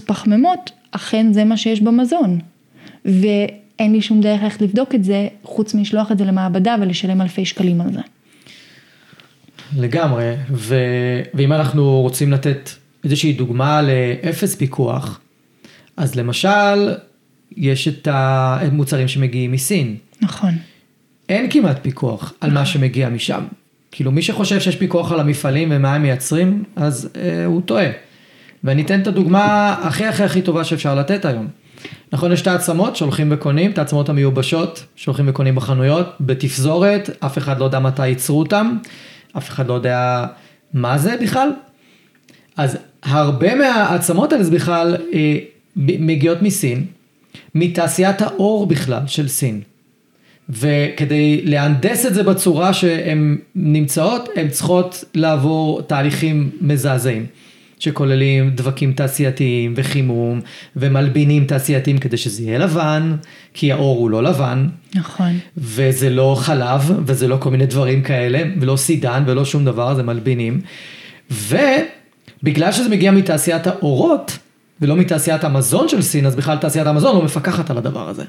פחמימות, 0.05 0.71
אכן 0.91 1.33
זה 1.33 1.43
מה 1.43 1.57
שיש 1.57 1.81
במזון. 1.81 2.39
ואין 3.05 3.91
לי 3.91 4.01
שום 4.01 4.21
דרך 4.21 4.43
איך 4.43 4.61
לבדוק 4.61 4.95
את 4.95 5.03
זה, 5.03 5.27
חוץ 5.43 5.73
מלשלוח 5.73 6.11
את 6.11 6.17
זה 6.17 6.25
למעבדה 6.25 6.75
ולשלם 6.81 7.21
אלפי 7.21 7.45
שקלים 7.45 7.81
על 7.81 7.93
זה. 7.93 7.99
לגמרי, 9.77 10.33
ו... 10.51 10.75
ואם 11.33 11.53
אנחנו 11.53 12.01
רוצים 12.01 12.31
לתת 12.31 12.69
איזושהי 13.06 13.34
דוגמה 13.34 13.82
לאפס 13.82 14.56
פיקוח, 14.56 15.20
אז 15.97 16.16
למשל, 16.16 16.93
יש 17.58 17.88
את 17.88 18.08
המוצרים 18.12 19.08
שמגיעים 19.08 19.51
מסין. 19.51 19.95
נכון. 20.22 20.51
אין 21.30 21.49
כמעט 21.49 21.80
פיקוח 21.82 22.34
על 22.41 22.51
מה 22.51 22.66
שמגיע 22.66 23.10
משם. 23.10 23.43
כאילו 23.91 24.12
מי 24.12 24.22
שחושב 24.22 24.60
שיש 24.60 24.76
פיקוח 24.76 25.12
על 25.12 25.20
המפעלים 25.20 25.70
ומה 25.72 25.93
הם 25.95 26.01
מייצרים, 26.01 26.64
אז 26.76 27.10
אה, 27.16 27.45
הוא 27.45 27.62
טועה. 27.62 27.86
ואני 28.64 28.82
אתן 28.82 29.01
את 29.01 29.08
הדוגמה 29.08 29.76
הכי 29.84 30.06
הכי 30.06 30.24
הכי 30.24 30.41
טובה 30.41 30.64
שאפשר 30.64 30.95
לתת 30.95 31.26
היום. 31.26 31.47
נכון, 32.14 32.32
יש 32.32 32.41
את 32.41 32.47
העצמות 32.47 32.95
שהולכים 32.95 33.28
וקונים, 33.32 33.72
את 33.72 33.78
העצמות 33.78 34.10
המיובשות 34.10 34.86
שהולכים 34.95 35.30
וקונים 35.30 35.56
בחנויות, 35.56 36.08
בתפזורת, 36.20 37.10
אף 37.20 37.38
אחד 37.38 37.60
לא 37.60 37.66
יודע 37.66 37.80
מתי 37.80 38.08
ייצרו 38.08 38.39
אותם, 38.39 38.78
אף 39.38 39.49
אחד 39.49 39.68
לא 39.68 39.74
יודע 39.74 40.26
מה 40.74 40.97
זה 40.97 41.16
בכלל. 41.22 41.49
אז 42.58 42.78
הרבה 43.06 43.56
מהעצמות 43.56 44.34
האלה 44.34 44.43
זה 44.43 44.51
בכלל 44.51 44.97
אה, 45.14 45.38
מגיעות 45.76 46.41
מסין, 46.41 46.86
מתעשיית 47.56 48.22
האור 48.22 48.68
בכלל 48.68 49.01
של 49.08 49.28
סין. 49.28 49.62
וכדי 50.49 51.41
להנדס 51.43 52.06
את 52.06 52.14
זה 52.14 52.24
בצורה 52.24 52.74
שהן 52.74 53.38
נמצאות, 53.56 54.30
הן 54.36 54.49
צריכות 54.49 55.03
לעבור 55.14 55.82
תהליכים 55.82 56.49
מזעזעים, 56.62 57.26
שכוללים 57.80 58.49
דבקים 58.49 58.93
תעשייתיים 58.93 59.74
וחימום 59.78 60.41
ומלבינים 60.76 61.45
תעשייתיים 61.45 61.97
כדי 61.97 62.18
שזה 62.18 62.43
יהיה 62.43 62.58
לבן, 62.58 63.16
כי 63.53 63.72
האור 63.72 63.97
הוא 63.97 64.10
לא 64.10 64.24
לבן, 64.24 64.68
נכון. 64.95 65.39
וזה 65.58 66.10
לא 66.10 66.36
חלב, 66.39 66.91
וזה 67.06 67.28
לא 67.28 67.38
כל 67.39 67.51
מיני 67.51 67.66
דברים 67.66 68.01
כאלה, 68.01 68.43
ולא 68.60 68.76
סידן 68.76 69.24
ולא 69.28 69.45
שום 69.45 69.66
דבר, 69.66 69.95
זה 69.95 70.03
מלבינים. 70.03 70.62
ובגלל 72.45 72.71
שזה 72.71 72.89
מגיע 72.89 73.11
מתעשיית 73.11 73.67
האורות, 73.67 74.37
ולא 74.81 74.95
מתעשיית 74.95 75.43
המזון 75.43 75.89
של 75.89 76.01
סין, 76.01 76.25
אז 76.25 76.35
בכלל 76.35 76.57
תעשיית 76.57 76.87
המזון 76.87 77.15
לא 77.15 77.23
מפקחת 77.23 77.69
על 77.69 77.77
הדבר 77.77 78.09
הזה. 78.09 78.23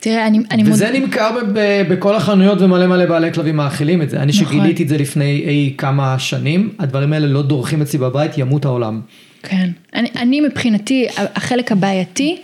תראה, 0.00 0.26
אני, 0.26 0.38
אני 0.50 0.62
וזה 0.66 0.90
נמכר 0.90 1.30
ב- 1.32 1.58
ב- 1.58 1.82
בכל 1.88 2.14
החנויות 2.14 2.60
ומלא 2.60 2.86
מלא 2.86 3.06
בעלי 3.06 3.32
כלבים 3.32 3.56
מאכילים 3.56 4.02
את 4.02 4.10
זה. 4.10 4.16
אני 4.16 4.32
נכון. 4.32 4.46
שגיליתי 4.46 4.82
את 4.82 4.88
זה 4.88 4.96
לפני 4.98 5.42
אי 5.46 5.74
כמה 5.78 6.18
שנים, 6.18 6.74
הדברים 6.78 7.12
האלה 7.12 7.26
לא 7.26 7.42
דורכים 7.42 7.82
אצלי 7.82 7.98
בבית, 7.98 8.38
ימות 8.38 8.64
העולם. 8.64 9.00
כן. 9.42 9.70
אני, 9.94 10.08
אני 10.16 10.40
מבחינתי, 10.40 11.06
החלק 11.16 11.72
הבעייתי 11.72 12.36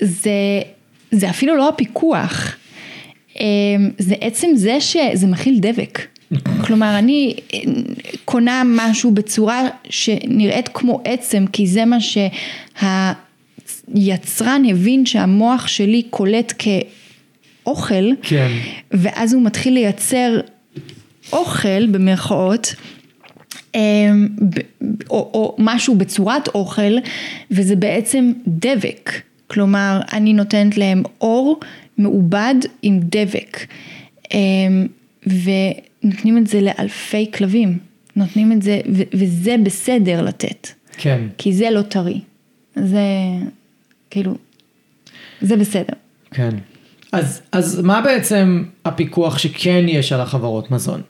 זה, 0.00 0.30
זה 1.10 1.30
אפילו 1.30 1.56
לא 1.56 1.68
הפיקוח. 1.68 2.56
אמ, 3.40 3.44
זה 3.98 4.14
עצם 4.20 4.48
זה 4.54 4.80
שזה 4.80 5.26
מכיל 5.26 5.58
דבק. 5.60 5.98
כלומר, 6.66 6.98
אני 6.98 7.34
קונה 8.24 8.62
משהו 8.66 9.10
בצורה 9.10 9.68
שנראית 9.90 10.68
כמו 10.68 11.00
עצם, 11.04 11.44
כי 11.52 11.66
זה 11.66 11.84
מה 11.84 11.96
שהיצרן 13.94 14.62
הבין 14.70 15.06
שהמוח 15.06 15.66
שלי 15.66 16.02
קולט 16.10 16.52
כאוכל, 17.64 18.10
כן. 18.22 18.48
ואז 18.90 19.32
הוא 19.32 19.42
מתחיל 19.42 19.74
לייצר 19.74 20.40
אוכל 21.32 21.86
במרכאות, 21.86 22.74
אמ, 23.74 24.28
או, 25.10 25.30
או 25.34 25.56
משהו 25.58 25.94
בצורת 25.94 26.48
אוכל, 26.48 26.96
וזה 27.50 27.76
בעצם 27.76 28.32
דבק. 28.46 29.10
כלומר, 29.46 30.00
אני 30.12 30.32
נותנת 30.32 30.76
להם 30.76 31.02
אור 31.20 31.60
מעובד 31.98 32.54
עם 32.82 33.00
דבק. 33.02 33.66
אמ, 34.34 34.86
ונותנים 36.04 36.38
את 36.38 36.46
זה 36.46 36.60
לאלפי 36.60 37.30
כלבים. 37.34 37.78
נותנים 38.16 38.52
את 38.52 38.62
זה, 38.62 38.80
וזה 39.14 39.56
בסדר 39.62 40.22
לתת. 40.22 40.68
כן. 40.92 41.20
כי 41.38 41.52
זה 41.52 41.70
לא 41.70 41.82
טרי. 41.82 42.20
זה, 42.76 43.00
כאילו, 44.10 44.34
זה 45.40 45.56
בסדר. 45.56 45.94
כן. 46.30 46.50
אז, 47.12 47.40
אז 47.52 47.80
מה 47.80 48.00
בעצם 48.00 48.64
הפיקוח 48.84 49.38
שכן 49.38 49.84
יש 49.88 50.12
על 50.12 50.20
החברות 50.20 50.70
מזון? 50.70 51.02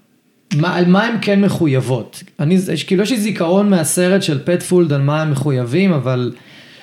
מה, 0.57 0.77
על 0.77 0.87
מה 0.87 1.05
הן 1.05 1.17
כן 1.23 1.41
מחויבות? 1.41 2.23
אני, 2.41 2.59
כאילו 2.87 3.03
יש 3.03 3.11
לי 3.11 3.21
זיכרון 3.21 3.71
מהסרט 3.71 4.23
של 4.23 4.39
פטפולד 4.45 4.93
על 4.93 5.03
מה 5.03 5.23
הם 5.23 5.31
מחויבים, 5.31 5.93
אבל... 5.93 6.33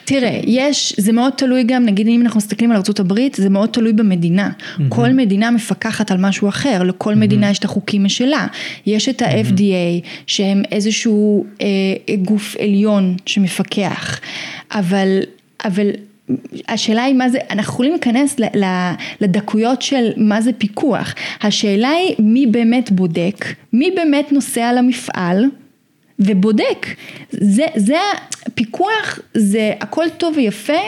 תראה, 0.06 0.40
יש, 0.44 0.94
זה 0.98 1.12
מאוד 1.12 1.34
תלוי 1.34 1.64
גם, 1.64 1.86
נגיד 1.86 2.08
אם 2.08 2.22
אנחנו 2.22 2.38
מסתכלים 2.38 2.72
על 2.72 2.78
ארה"ב, 2.78 3.20
זה 3.36 3.50
מאוד 3.50 3.70
תלוי 3.70 3.94
במדינה. 3.94 4.50
Mm-hmm. 4.50 4.82
כל 4.90 5.10
מדינה 5.10 5.52
מפקחת 5.52 6.12
על 6.12 6.18
משהו 6.18 6.50
אחר, 6.50 6.84
לכל 6.84 7.14
mm-hmm. 7.14 7.18
מדינה 7.18 7.50
יש 7.50 7.60
את 7.60 7.66
החוקים 7.66 8.04
משלה. 8.04 8.48
יש 8.86 9.10
את 9.10 9.22
ה-FDA, 9.22 9.60
mm-hmm. 9.60 10.24
שהם 10.28 10.64
איזשהו 10.72 11.46
אה, 11.62 12.16
גוף 12.22 12.56
עליון 12.60 13.16
שמפקח, 13.26 14.20
אבל, 14.72 15.20
אבל 15.66 15.90
השאלה 16.68 17.04
היא 17.04 17.16
מה 17.16 17.30
זה, 17.30 17.38
אנחנו 17.50 17.74
יכולים 17.74 17.92
להיכנס 17.92 18.36
לדקויות 19.22 19.82
של 19.82 20.10
מה 20.18 20.42
זה 20.42 20.54
פיקוח. 20.54 21.14
השאלה 21.42 21.90
היא 21.90 22.16
מי 22.20 22.48
באמת 22.48 22.92
בודק, 22.92 23.46
מי 23.74 23.92
באמת 23.96 24.32
נוסע 24.32 24.74
למפעל 24.74 25.46
ובודק. 26.20 26.88
זה, 27.32 27.66
זה 27.76 27.98
פיקוח, 28.54 29.20
זה 29.34 29.74
הכל 29.82 30.06
טוב 30.18 30.34
ויפה, 30.38 30.80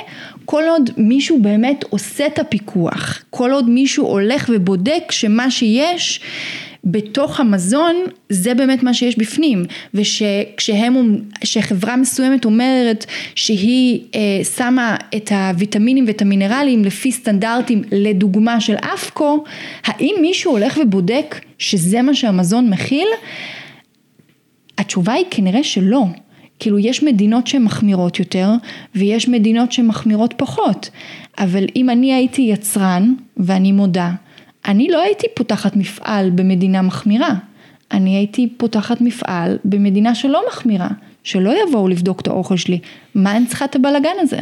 כל 0.46 0.64
עוד 0.70 0.90
מישהו 0.98 1.42
באמת 1.42 1.86
עושה 1.90 2.26
את 2.28 2.40
הפיקוח, 2.40 3.24
כל 3.30 3.52
עוד 3.52 3.70
מישהו 3.70 4.06
הולך 4.06 4.50
ובודק 4.54 5.12
שמה 5.12 5.52
שיש 5.52 6.22
בתוך 6.84 7.40
המזון 7.40 7.96
זה 8.30 8.54
באמת 8.54 8.84
מה 8.84 8.94
שיש 8.94 9.18
בפנים 9.18 9.66
ושכשהם, 9.94 11.20
כשחברה 11.42 11.96
מסוימת 11.96 12.46
אומרת 12.46 13.06
שהיא 13.36 14.02
אה, 14.16 14.44
שמה 14.56 14.96
את 15.16 15.32
הוויטמינים 15.32 16.06
ואת 16.08 16.22
המינרלים 16.22 16.86
לפי 16.86 17.12
סטנדרטים 17.12 17.82
לדוגמה 17.92 18.62
של 18.62 18.76
אפקו, 18.76 19.44
האם 19.86 20.16
מישהו 20.22 20.52
הולך 20.52 20.78
ובודק 20.82 21.36
שזה 21.58 22.02
מה 22.02 22.14
שהמזון 22.14 22.70
מכיל? 22.70 23.08
התשובה 24.78 25.14
היא 25.14 25.26
כנראה 25.32 25.64
שלא. 25.64 26.06
כאילו 26.60 26.80
יש 26.80 27.04
מדינות 27.04 27.48
שהן 27.48 27.64
מחמירות 27.64 28.20
יותר 28.20 28.50
ויש 28.96 29.30
מדינות 29.30 29.72
שהן 29.72 29.88
מחמירות 29.88 30.34
פחות, 30.38 30.90
אבל 31.40 31.66
אם 31.76 31.90
אני 31.90 32.14
הייתי 32.14 32.42
יצרן, 32.42 33.14
ואני 33.38 33.72
מודה, 33.72 34.12
אני 34.68 34.88
לא 34.88 35.02
הייתי 35.02 35.28
פותחת 35.36 35.76
מפעל 35.76 36.30
במדינה 36.30 36.82
מחמירה, 36.82 37.34
אני 37.92 38.16
הייתי 38.16 38.48
פותחת 38.58 39.02
מפעל 39.02 39.58
במדינה 39.66 40.16
שלא 40.16 40.44
מחמירה, 40.48 40.88
שלא 41.24 41.54
יבואו 41.64 41.88
לבדוק 41.88 42.22
את 42.22 42.28
האוכל 42.28 42.58
שלי, 42.58 42.80
מה 43.16 43.38
אני 43.38 43.46
צריכה 43.46 43.66
את 43.66 43.76
הבלאגן 43.76 44.16
הזה? 44.20 44.40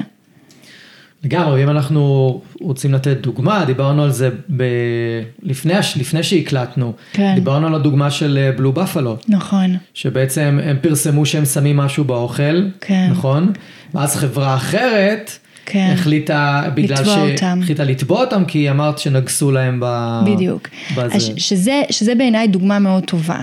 לגמרי, 1.26 1.64
אם 1.64 1.70
אנחנו 1.70 2.42
רוצים 2.62 2.94
לתת 2.94 3.18
דוגמה, 3.22 3.66
דיברנו 3.66 4.04
על 4.04 4.12
זה 4.12 4.30
ב... 4.58 4.64
לפני, 5.44 5.74
לפני 5.96 6.24
שהקלטנו, 6.24 6.94
כן. 7.14 7.36
דיברנו 7.36 7.68
על 7.68 7.76
הדוגמה 7.76 8.12
של 8.12 8.52
בלו 8.58 8.74
אה, 8.78 8.84
בפלו. 8.84 9.18
נכון. 9.28 9.78
שבעצם 9.94 10.60
הם 10.64 10.78
פרסמו 10.82 11.26
שהם 11.26 11.46
שמים 11.46 11.78
משהו 11.78 12.04
באוכל, 12.04 12.70
כן. 12.82 13.08
נכון? 13.12 13.52
ואז 13.94 14.16
חברה 14.16 14.56
אחרת 14.56 15.32
כן. 15.66 15.92
החליטה, 15.94 16.64
בגלל 16.74 17.06
שהחליטה 17.06 17.84
לתבוע 17.84 18.22
אותם, 18.22 18.46
כי 18.46 18.70
אמרת 18.70 19.00
שנגסו 19.00 19.52
להם 19.52 19.80
ב... 19.82 20.20
בדיוק. 20.26 20.68
בזה. 20.98 21.40
שזה, 21.40 21.82
שזה 21.90 22.16
בעיניי 22.16 22.48
דוגמה 22.48 22.80
מאוד 22.80 23.04
טובה. 23.04 23.40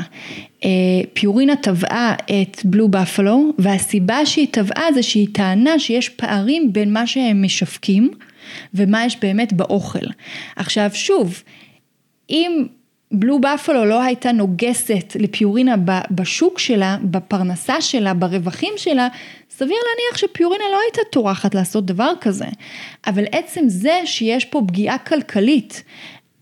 אה, 0.64 0.70
פיורינה 1.12 1.56
טבעה 1.56 2.14
את 2.14 2.60
בלו 2.64 2.88
בפלו, 2.88 3.52
והסיבה 3.58 4.26
שהיא 4.26 4.46
טבעה 4.50 4.92
זה 4.94 5.02
שהיא 5.02 5.28
טענה 5.32 5.78
שיש 5.78 6.08
פערים 6.08 6.72
בין 6.72 6.92
מה 6.92 7.06
שהם 7.06 7.42
משווקים 7.42 8.10
ומה 8.74 9.04
יש 9.04 9.16
באמת 9.22 9.52
באוכל. 9.52 10.06
עכשיו 10.56 10.90
שוב, 10.94 11.42
אם 12.30 12.66
בלו 13.12 13.40
בפלו 13.40 13.84
לא 13.84 14.02
הייתה 14.02 14.32
נוגסת 14.32 15.16
לפיורינה 15.18 15.74
בשוק 16.10 16.58
שלה, 16.58 16.96
בפרנסה 17.02 17.80
שלה, 17.80 18.14
ברווחים 18.14 18.72
שלה, 18.76 19.08
סביר 19.50 19.76
להניח 19.76 20.18
שפיורינה 20.18 20.64
לא 20.72 20.78
הייתה 20.86 21.00
טורחת 21.12 21.54
לעשות 21.54 21.86
דבר 21.86 22.12
כזה. 22.20 22.46
אבל 23.06 23.24
עצם 23.32 23.60
זה 23.66 24.00
שיש 24.04 24.44
פה 24.44 24.62
פגיעה 24.66 24.98
כלכלית 24.98 25.82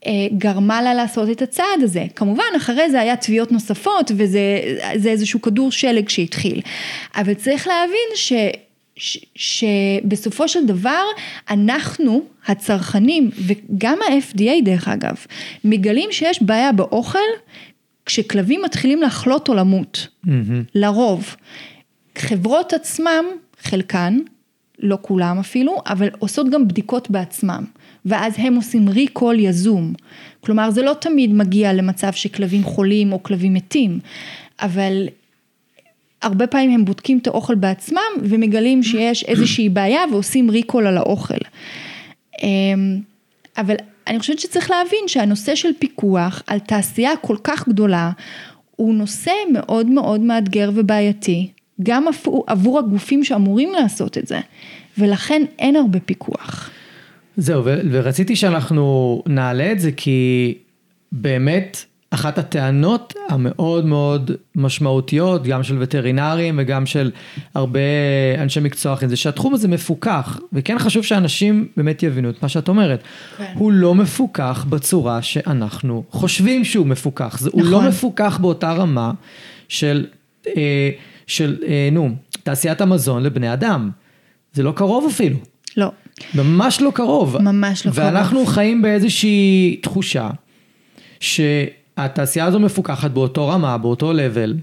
אה, 0.06 0.12
גרמה 0.38 0.82
לה 0.82 0.94
לעשות 0.94 1.30
את 1.30 1.42
הצעד 1.42 1.82
הזה. 1.82 2.04
כמובן 2.16 2.44
אחרי 2.56 2.90
זה 2.90 3.00
היה 3.00 3.16
תביעות 3.16 3.52
נוספות 3.52 4.10
וזה 4.16 4.40
איזשהו 5.06 5.42
כדור 5.42 5.72
שלג 5.72 6.08
שהתחיל. 6.08 6.60
אבל 7.16 7.34
צריך 7.34 7.66
להבין 7.66 8.08
ש... 8.14 8.32
ש, 9.00 9.18
שבסופו 9.34 10.48
של 10.48 10.66
דבר 10.66 11.02
אנחנו 11.50 12.22
הצרכנים 12.46 13.30
וגם 13.46 13.98
ה-FDA 14.02 14.64
דרך 14.64 14.88
אגב 14.88 15.14
מגלים 15.64 16.08
שיש 16.12 16.42
בעיה 16.42 16.72
באוכל 16.72 17.18
כשכלבים 18.06 18.62
מתחילים 18.64 19.02
לחלות 19.02 19.48
או 19.48 19.54
למות, 19.54 20.08
mm-hmm. 20.26 20.28
לרוב. 20.74 21.36
חברות 22.18 22.72
עצמם, 22.72 23.24
חלקן, 23.62 24.18
לא 24.78 24.98
כולם 25.02 25.38
אפילו, 25.38 25.76
אבל 25.86 26.08
עושות 26.18 26.50
גם 26.50 26.68
בדיקות 26.68 27.10
בעצמם. 27.10 27.64
ואז 28.04 28.34
הם 28.36 28.54
עושים 28.54 28.88
ריקול 28.88 29.38
יזום. 29.38 29.94
כלומר 30.40 30.70
זה 30.70 30.82
לא 30.82 30.94
תמיד 31.00 31.32
מגיע 31.32 31.72
למצב 31.72 32.12
שכלבים 32.12 32.64
חולים 32.64 33.12
או 33.12 33.22
כלבים 33.22 33.54
מתים, 33.54 34.00
אבל 34.60 35.08
הרבה 36.22 36.46
פעמים 36.46 36.70
הם 36.70 36.84
בודקים 36.84 37.18
את 37.18 37.26
האוכל 37.26 37.54
בעצמם 37.54 38.12
ומגלים 38.22 38.82
שיש 38.82 39.24
איזושהי 39.24 39.68
בעיה 39.68 40.00
ועושים 40.12 40.50
ריקול 40.50 40.86
על 40.86 40.96
האוכל. 40.96 41.38
אמ, 42.42 43.00
אבל 43.58 43.74
אני 44.06 44.18
חושבת 44.18 44.38
שצריך 44.38 44.70
להבין 44.70 45.00
שהנושא 45.06 45.54
של 45.54 45.68
פיקוח 45.78 46.42
על 46.46 46.58
תעשייה 46.58 47.16
כל 47.16 47.36
כך 47.44 47.68
גדולה 47.68 48.10
הוא 48.76 48.94
נושא 48.94 49.32
מאוד 49.52 49.86
מאוד 49.86 50.20
מאתגר 50.20 50.70
ובעייתי, 50.74 51.50
גם 51.82 52.04
עבור 52.46 52.78
הגופים 52.78 53.24
שאמורים 53.24 53.72
לעשות 53.72 54.18
את 54.18 54.26
זה, 54.26 54.40
ולכן 54.98 55.42
אין 55.58 55.76
הרבה 55.76 56.00
פיקוח. 56.00 56.70
זהו, 57.36 57.62
ורציתי 57.90 58.36
שאנחנו 58.36 59.22
נעלה 59.26 59.72
את 59.72 59.80
זה 59.80 59.92
כי 59.92 60.54
באמת 61.12 61.84
אחת 62.10 62.38
הטענות 62.38 63.14
המאוד 63.28 63.86
מאוד 63.86 64.30
משמעותיות, 64.56 65.42
גם 65.42 65.62
של 65.62 65.76
וטרינרים 65.80 66.58
וגם 66.58 66.86
של 66.86 67.10
הרבה 67.54 67.80
אנשי 68.38 68.60
מקצוע 68.60 68.92
אחרים, 68.92 69.10
זה 69.10 69.16
שהתחום 69.16 69.54
הזה 69.54 69.68
מפוקח, 69.68 70.40
וכן 70.52 70.78
חשוב 70.78 71.04
שאנשים 71.04 71.68
באמת 71.76 72.02
יבינו 72.02 72.30
את 72.30 72.42
מה 72.42 72.48
שאת 72.48 72.68
אומרת. 72.68 73.02
כן. 73.38 73.52
הוא 73.54 73.72
לא 73.72 73.94
מפוקח 73.94 74.66
בצורה 74.68 75.22
שאנחנו 75.22 76.04
חושבים 76.10 76.64
שהוא 76.64 76.86
מפוקח, 76.86 77.38
זה, 77.38 77.48
נכון. 77.48 77.60
הוא 77.60 77.70
לא 77.70 77.78
נכון. 77.78 77.88
מפוקח 77.88 78.38
באותה 78.38 78.72
רמה 78.72 79.12
של, 79.68 80.06
אה, 80.46 80.90
של 81.26 81.56
אה, 81.66 81.88
נו, 81.92 82.10
תעשיית 82.42 82.80
המזון 82.80 83.22
לבני 83.22 83.52
אדם. 83.52 83.90
זה 84.52 84.62
לא 84.62 84.72
קרוב 84.76 85.06
אפילו. 85.10 85.36
לא. 85.76 85.92
ממש 86.34 86.80
לא 86.80 86.90
קרוב. 86.94 87.36
ממש 87.42 87.86
לא 87.86 87.92
ואנחנו 87.94 88.02
קרוב. 88.02 88.14
ואנחנו 88.14 88.46
חיים 88.46 88.82
באיזושהי 88.82 89.76
תחושה 89.82 90.30
שהתעשייה 92.02 92.44
הזו 92.44 92.60
מפוקחת 92.60 93.10
באותו 93.10 93.48
רמה, 93.48 93.78
באותו 93.78 94.12
לבל, 94.12 94.54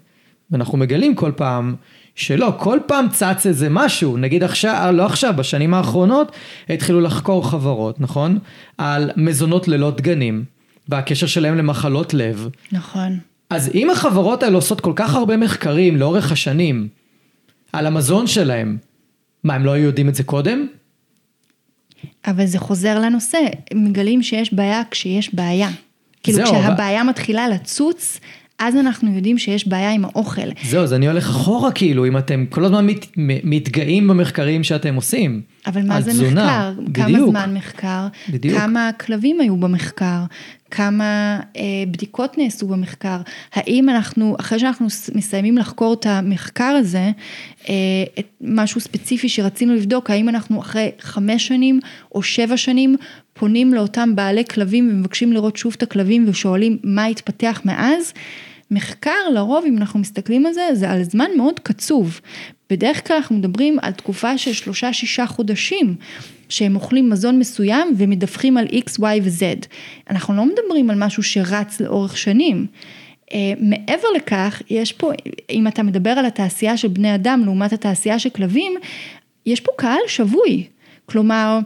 ואנחנו 0.51 0.77
מגלים 0.77 1.15
כל 1.15 1.31
פעם 1.35 1.75
שלא, 2.15 2.53
כל 2.57 2.79
פעם 2.85 3.09
צץ 3.09 3.45
איזה 3.45 3.67
משהו, 3.69 4.17
נגיד 4.17 4.43
עכשיו, 4.43 4.91
לא 4.93 5.05
עכשיו, 5.05 5.33
בשנים 5.37 5.73
האחרונות 5.73 6.31
התחילו 6.69 7.01
לחקור 7.01 7.49
חברות, 7.49 8.01
נכון? 8.01 8.39
על 8.77 9.11
מזונות 9.17 9.67
ללא 9.67 9.91
דגנים, 9.91 10.45
והקשר 10.89 11.27
שלהם 11.27 11.57
למחלות 11.57 12.13
לב. 12.13 12.49
נכון. 12.71 13.19
אז 13.49 13.71
אם 13.73 13.89
החברות 13.89 14.43
האלה 14.43 14.55
עושות 14.55 14.81
כל 14.81 14.93
כך 14.95 15.15
הרבה 15.15 15.37
מחקרים 15.37 15.97
לאורך 15.97 16.31
השנים 16.31 16.87
על 17.73 17.85
המזון 17.85 18.27
שלהם, 18.27 18.77
מה, 19.43 19.53
הם 19.53 19.65
לא 19.65 19.71
היו 19.71 19.83
יודעים 19.83 20.09
את 20.09 20.15
זה 20.15 20.23
קודם? 20.23 20.67
אבל 22.27 22.45
זה 22.45 22.59
חוזר 22.59 22.99
לנושא, 22.99 23.37
מגלים 23.73 24.23
שיש 24.23 24.53
בעיה 24.53 24.81
כשיש 24.91 25.35
בעיה. 25.35 25.69
כאילו 26.33 26.45
כשהבעיה. 26.45 27.03
מתחילה 27.03 27.49
לצוץ, 27.49 28.19
אז 28.59 28.75
אנחנו 28.75 29.15
יודעים 29.15 29.37
שיש 29.37 29.67
בעיה 29.67 29.91
עם 29.91 30.05
האוכל. 30.05 30.49
זהו, 30.63 30.83
אז 30.83 30.93
אני 30.93 31.07
הולך 31.07 31.29
אחורה 31.29 31.71
כאילו, 31.71 32.05
אם 32.05 32.17
אתם 32.17 32.45
כל 32.49 32.65
הזמן 32.65 32.87
מת, 32.87 33.05
מתגאים 33.43 34.07
במחקרים 34.07 34.63
שאתם 34.63 34.95
עושים. 34.95 35.41
אבל 35.67 35.81
מה 35.87 36.01
זה 36.01 36.11
התזונה, 36.11 36.73
מחקר? 36.77 36.93
כמה 36.93 37.07
בדיוק. 37.07 37.29
זמן 37.29 37.53
מחקר? 37.53 38.07
בדיוק. 38.29 38.59
כמה 38.59 38.89
כלבים 38.99 39.39
היו 39.39 39.57
במחקר? 39.57 40.23
כמה 40.71 41.39
אה, 41.57 41.63
בדיקות 41.91 42.37
נעשו 42.37 42.67
במחקר? 42.67 43.17
האם 43.53 43.89
אנחנו, 43.89 44.35
אחרי 44.39 44.59
שאנחנו 44.59 44.87
מסיימים 45.15 45.57
לחקור 45.57 45.93
את 45.93 46.05
המחקר 46.05 46.63
הזה, 46.79 47.11
אה, 47.69 47.73
את 48.19 48.27
משהו 48.41 48.81
ספציפי 48.81 49.29
שרצינו 49.29 49.75
לבדוק, 49.75 50.09
האם 50.09 50.29
אנחנו 50.29 50.61
אחרי 50.61 50.91
חמש 50.99 51.47
שנים 51.47 51.79
או 52.15 52.23
שבע 52.23 52.57
שנים 52.57 52.95
פונים 53.33 53.73
לאותם 53.73 54.15
בעלי 54.15 54.45
כלבים 54.45 54.89
ומבקשים 54.91 55.33
לראות 55.33 55.57
שוב 55.57 55.73
את 55.77 55.83
הכלבים 55.83 56.25
ושואלים 56.27 56.77
מה 56.83 57.05
התפתח 57.05 57.61
מאז? 57.65 58.13
מחקר 58.71 59.29
לרוב 59.33 59.65
אם 59.67 59.77
אנחנו 59.77 59.99
מסתכלים 59.99 60.45
על 60.45 60.53
זה 60.53 60.69
זה 60.73 60.89
על 60.89 61.03
זמן 61.03 61.27
מאוד 61.37 61.59
קצוב. 61.59 62.21
בדרך 62.69 63.07
כלל 63.07 63.15
אנחנו 63.15 63.35
מדברים 63.35 63.77
על 63.81 63.91
תקופה 63.91 64.37
של 64.37 64.53
שלושה 64.53 64.93
שישה 64.93 65.25
חודשים 65.25 65.95
שהם 66.49 66.75
אוכלים 66.75 67.09
מזון 67.09 67.39
מסוים 67.39 67.93
ומדווחים 67.97 68.57
על 68.57 68.65
x, 68.65 68.99
y 68.99 69.03
ו-z. 69.23 69.67
אנחנו 70.09 70.33
לא 70.33 70.45
מדברים 70.45 70.89
על 70.89 70.95
משהו 70.99 71.23
שרץ 71.23 71.79
לאורך 71.79 72.17
שנים. 72.17 72.67
Uh, 73.25 73.33
מעבר 73.59 74.07
לכך, 74.15 74.61
יש 74.69 74.91
פה, 74.91 75.11
אם 75.49 75.67
אתה 75.67 75.83
מדבר 75.83 76.09
על 76.09 76.25
התעשייה 76.25 76.77
של 76.77 76.87
בני 76.87 77.15
אדם 77.15 77.41
לעומת 77.45 77.73
התעשייה 77.73 78.19
של 78.19 78.29
כלבים, 78.29 78.73
יש 79.45 79.59
פה 79.59 79.71
קהל 79.77 79.99
שבוי. 80.07 80.63
כלומר, 81.05 81.59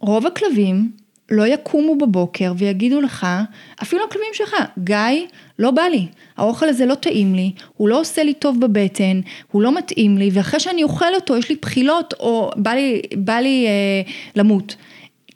רוב 0.00 0.26
הכלבים 0.26 0.90
לא 1.30 1.46
יקומו 1.46 1.98
בבוקר 1.98 2.52
ויגידו 2.56 3.00
לך, 3.00 3.26
אפילו 3.82 4.04
הכלבים 4.04 4.28
שלך, 4.32 4.54
גיא, 4.78 4.96
לא 5.58 5.70
בא 5.70 5.82
לי, 5.82 6.06
האוכל 6.36 6.68
הזה 6.68 6.86
לא 6.86 6.94
טעים 6.94 7.34
לי, 7.34 7.52
הוא 7.76 7.88
לא 7.88 8.00
עושה 8.00 8.22
לי 8.22 8.34
טוב 8.34 8.60
בבטן, 8.60 9.20
הוא 9.52 9.62
לא 9.62 9.78
מתאים 9.78 10.18
לי, 10.18 10.30
ואחרי 10.32 10.60
שאני 10.60 10.82
אוכל 10.82 11.14
אותו 11.14 11.36
יש 11.36 11.48
לי 11.48 11.56
בחילות 11.62 12.14
או 12.20 12.50
בא 12.56 12.70
לי, 12.70 13.02
בא 13.16 13.34
לי 13.34 13.66
אה, 13.66 14.12
למות. 14.36 14.76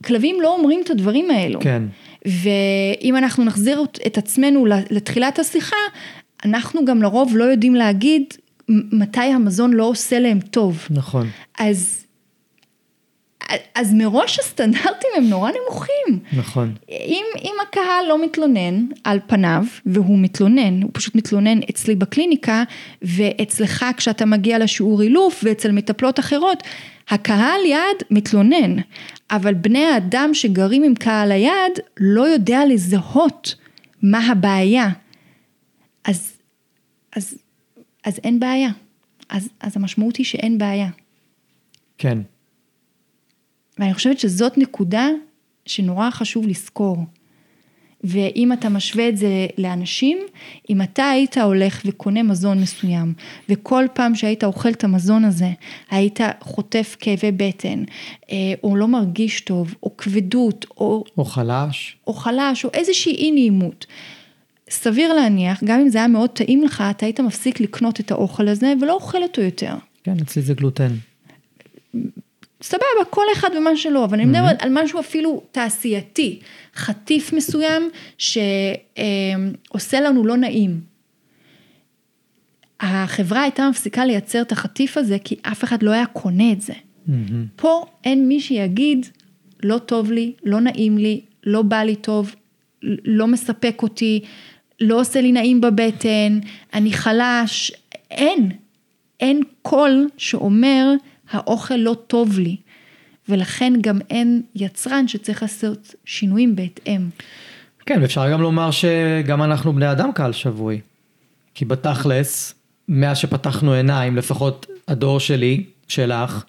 כלבים 0.05 0.41
לא 0.41 0.57
אומרים 0.57 0.81
את 0.85 0.91
הדברים 0.91 1.31
האלו. 1.31 1.61
כן. 1.61 1.83
ואם 2.25 3.17
אנחנו 3.17 3.45
נחזיר 3.45 3.85
את 4.07 4.19
עצמנו 4.19 4.67
לתחילת 4.91 5.39
השיחה, 5.39 5.77
אנחנו 6.45 6.85
גם 6.85 7.03
לרוב 7.03 7.37
לא 7.37 7.45
יודעים 7.45 7.75
להגיד 7.75 8.23
מתי 8.69 9.21
המזון 9.21 9.73
לא 9.73 9.85
עושה 9.85 10.19
להם 10.19 10.41
טוב. 10.41 10.87
נכון. 10.91 11.27
אז... 11.59 12.02
אז 13.75 13.95
מראש 13.95 14.39
הסטנדרטים 14.39 15.11
הם 15.17 15.25
נורא 15.25 15.51
נמוכים. 15.51 16.19
נכון. 16.33 16.75
אם, 16.89 17.25
אם 17.45 17.55
הקהל 17.63 18.07
לא 18.09 18.25
מתלונן 18.25 18.87
על 19.05 19.19
פניו, 19.27 19.65
והוא 19.87 20.19
מתלונן, 20.19 20.83
הוא 20.83 20.91
פשוט 20.95 21.15
מתלונן 21.15 21.61
אצלי 21.71 21.95
בקליניקה, 21.95 22.65
ואצלך 23.03 23.87
כשאתה 23.97 24.27
מגיע 24.27 24.59
לשיעור 24.59 25.03
אילוף, 25.03 25.41
ואצל 25.45 25.73
מטפלות 25.73 26.19
אחרות, 26.19 26.63
הקהל 27.09 27.61
יעד 27.67 27.97
מתלונן, 28.11 28.77
אבל 29.31 29.55
בני 29.55 29.85
האדם 29.85 30.31
שגרים 30.33 30.83
עם 30.83 30.95
קהל 30.95 31.33
היעד 31.33 31.73
לא 32.01 32.23
יודע 32.23 32.61
לזהות 32.69 33.55
מה 34.03 34.27
הבעיה. 34.27 34.89
אז, 36.05 36.33
אז, 37.17 37.39
אז 38.05 38.21
אין 38.25 38.41
בעיה. 38.41 38.71
אז, 39.29 39.49
אז 39.61 39.77
המשמעות 39.77 40.17
היא 40.17 40.27
שאין 40.27 40.59
בעיה. 40.59 40.89
כן. 41.99 42.19
ואני 43.83 43.95
חושבת 43.95 44.19
שזאת 44.19 44.59
נקודה 44.59 45.09
שנורא 45.67 46.11
חשוב 46.11 46.47
לזכור. 46.47 46.97
ואם 48.05 48.53
אתה 48.53 48.69
משווה 48.69 49.09
את 49.09 49.17
זה 49.17 49.47
לאנשים, 49.59 50.19
אם 50.71 50.83
אתה 50.83 51.09
היית 51.09 51.39
הולך 51.39 51.83
וקונה 51.85 52.23
מזון 52.23 52.61
מסוים, 52.61 53.15
וכל 53.49 53.85
פעם 53.93 54.15
שהיית 54.15 54.45
אוכל 54.45 54.69
את 54.69 54.85
המזון 54.85 55.25
הזה, 55.25 55.51
היית 55.91 56.21
חוטף 56.41 56.97
כאבי 57.01 57.33
בטן, 57.33 57.85
או 58.65 58.77
לא 58.77 58.89
מרגיש 58.89 59.41
טוב, 59.41 59.75
או 59.83 59.97
כבדות, 59.97 60.67
או... 60.77 61.05
או 61.19 61.25
חלש. 61.25 61.97
או 62.07 62.13
חלש, 62.13 62.65
או 62.65 62.71
איזושהי 62.75 63.15
אי 63.15 63.31
נעימות. 63.31 63.87
סביר 64.71 65.15
להניח, 65.15 65.65
גם 65.65 65.81
אם 65.81 65.89
זה 65.89 65.99
היה 65.99 66.09
מאוד 66.09 66.31
טעים 66.31 66.65
לך, 66.65 66.85
אתה 66.91 67.07
היית 67.07 67.21
מפסיק 67.21 67.61
לקנות 67.61 68.01
את 68.01 68.11
האוכל 68.11 68.49
הזה 68.49 68.73
ולא 68.81 68.93
אוכל 68.93 69.23
אותו 69.23 69.41
יותר. 69.41 69.75
כן, 70.05 70.17
אצלי 70.23 70.43
זה 70.43 70.55
גלוטן. 70.55 70.93
סבבה, 72.63 73.05
כל 73.11 73.25
אחד 73.33 73.51
ומה 73.59 73.77
שלא, 73.77 74.05
אבל 74.05 74.21
אני 74.21 74.25
מדברת 74.25 74.63
על 74.63 74.69
משהו 74.73 75.01
אפילו 75.01 75.43
תעשייתי, 75.53 76.41
חטיף 76.77 77.33
מסוים 77.33 77.91
שעושה 78.19 80.01
לנו 80.01 80.27
לא 80.27 80.37
נעים. 80.37 80.81
החברה 82.81 83.43
הייתה 83.43 83.69
מפסיקה 83.71 84.05
לייצר 84.05 84.43
את 84.43 84.53
החטיף 84.53 84.97
הזה 84.97 85.17
כי 85.25 85.37
אף 85.43 85.65
אחד 85.65 85.83
לא 85.83 85.91
היה 85.91 86.07
קונה 86.07 86.53
את 86.53 86.61
זה. 86.61 86.73
פה 87.57 87.85
אין 88.05 88.29
מי 88.29 88.41
שיגיד, 88.41 89.07
לא 89.63 89.79
טוב 89.79 90.13
לי, 90.13 90.33
לא 90.45 90.61
נעים 90.61 90.99
לי, 90.99 91.21
לא 91.45 91.63
בא 91.63 91.83
לי 91.83 91.97
טוב, 91.97 92.35
לא 93.05 93.27
מספק 93.27 93.83
אותי, 93.83 94.21
לא 94.81 95.01
עושה 95.01 95.21
לי 95.21 95.33
נעים 95.33 95.61
בבטן, 95.61 96.39
אני 96.75 96.93
חלש, 96.93 97.73
אין. 98.11 98.51
אין 99.21 99.43
קול 99.63 100.09
שאומר, 100.17 100.93
האוכל 101.33 101.77
לא 101.77 101.97
טוב 102.07 102.39
לי, 102.39 102.57
ולכן 103.29 103.73
גם 103.81 103.99
אין 104.11 104.43
יצרן 104.55 105.09
שצריך 105.09 105.43
לעשות 105.43 105.95
שינויים 106.05 106.57
בהתאם. 106.57 107.09
כן, 107.87 107.99
ואפשר 108.03 108.33
גם 108.33 108.43
לומר 108.43 108.71
שגם 108.71 109.43
אנחנו 109.43 109.73
בני 109.73 109.91
אדם 109.91 110.13
קהל 110.13 110.33
שבוי. 110.33 110.81
כי 111.55 111.65
בתכלס, 111.65 112.55
מאז 112.89 113.19
שפתחנו 113.19 113.73
עיניים, 113.73 114.17
לפחות 114.17 114.67
הדור 114.89 115.21
שלי, 115.21 115.65
שלך, 115.89 116.45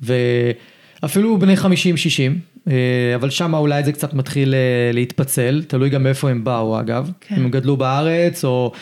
ואפילו 0.00 1.38
בני 1.38 1.54
50-60, 1.56 2.68
אבל 3.14 3.30
שם 3.30 3.54
אולי 3.54 3.84
זה 3.84 3.92
קצת 3.92 4.14
מתחיל 4.14 4.54
להתפצל, 4.92 5.64
תלוי 5.68 5.90
גם 5.90 6.02
מאיפה 6.02 6.30
הם 6.30 6.44
באו 6.44 6.80
אגב, 6.80 7.10
כן. 7.20 7.34
אם 7.34 7.44
הם 7.44 7.50
גדלו 7.50 7.76
בארץ 7.76 8.44
או 8.44 8.72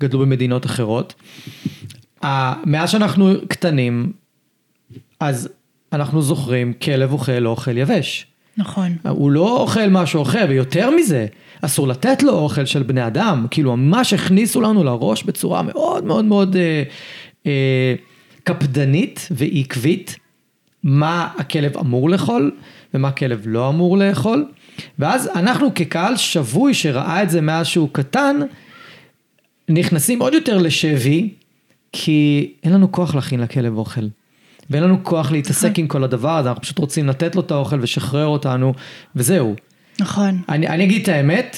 גדלו 0.00 0.18
במדינות 0.18 0.66
אחרות. 0.66 1.14
מאז 2.64 2.90
שאנחנו 2.90 3.34
קטנים, 3.48 4.12
אז 5.20 5.48
אנחנו 5.92 6.22
זוכרים 6.22 6.72
כלב 6.72 7.12
אוכל 7.12 7.46
אוכל 7.46 7.78
יבש. 7.78 8.26
נכון. 8.56 8.96
הוא 9.08 9.30
לא 9.30 9.60
אוכל 9.60 9.88
משהו 9.88 10.22
אחר, 10.22 10.46
ויותר 10.48 10.90
מזה, 10.90 11.26
אסור 11.60 11.88
לתת 11.88 12.22
לו 12.22 12.32
אוכל 12.32 12.64
של 12.64 12.82
בני 12.82 13.06
אדם, 13.06 13.46
כאילו 13.50 13.76
ממש 13.76 14.12
הכניסו 14.12 14.60
לנו 14.60 14.84
לראש 14.84 15.22
בצורה 15.22 15.62
מאוד 15.62 16.04
מאוד 16.04 16.24
מאוד 16.24 16.56
אה, 16.56 16.82
אה, 17.46 17.94
קפדנית 18.44 19.28
ועקבית, 19.30 20.16
מה 20.82 21.28
הכלב 21.38 21.76
אמור 21.76 22.10
לאכול 22.10 22.50
ומה 22.94 23.08
הכלב 23.08 23.42
לא 23.46 23.68
אמור 23.68 23.98
לאכול, 23.98 24.46
ואז 24.98 25.30
אנחנו 25.34 25.74
כקהל 25.74 26.16
שבוי 26.16 26.74
שראה 26.74 27.22
את 27.22 27.30
זה 27.30 27.40
מאז 27.40 27.66
שהוא 27.66 27.88
קטן, 27.92 28.36
נכנסים 29.68 30.22
עוד 30.22 30.34
יותר 30.34 30.58
לשבי, 30.58 31.34
כי 31.92 32.52
אין 32.64 32.72
לנו 32.72 32.92
כוח 32.92 33.14
להכין 33.14 33.40
לכלב 33.40 33.76
אוכל. 33.76 34.06
ואין 34.70 34.82
לנו 34.82 34.98
כוח 35.02 35.32
להתעסק 35.32 35.70
נכון. 35.70 35.80
עם 35.80 35.86
כל 35.86 36.04
הדבר 36.04 36.36
הזה, 36.36 36.48
אנחנו 36.48 36.62
פשוט 36.62 36.78
רוצים 36.78 37.08
לתת 37.08 37.34
לו 37.36 37.40
את 37.40 37.50
האוכל 37.50 37.78
ושחרר 37.82 38.26
אותנו, 38.26 38.74
וזהו. 39.16 39.54
נכון. 40.00 40.42
אני, 40.48 40.68
אני 40.68 40.84
אגיד 40.84 41.02
את 41.02 41.08
האמת, 41.08 41.56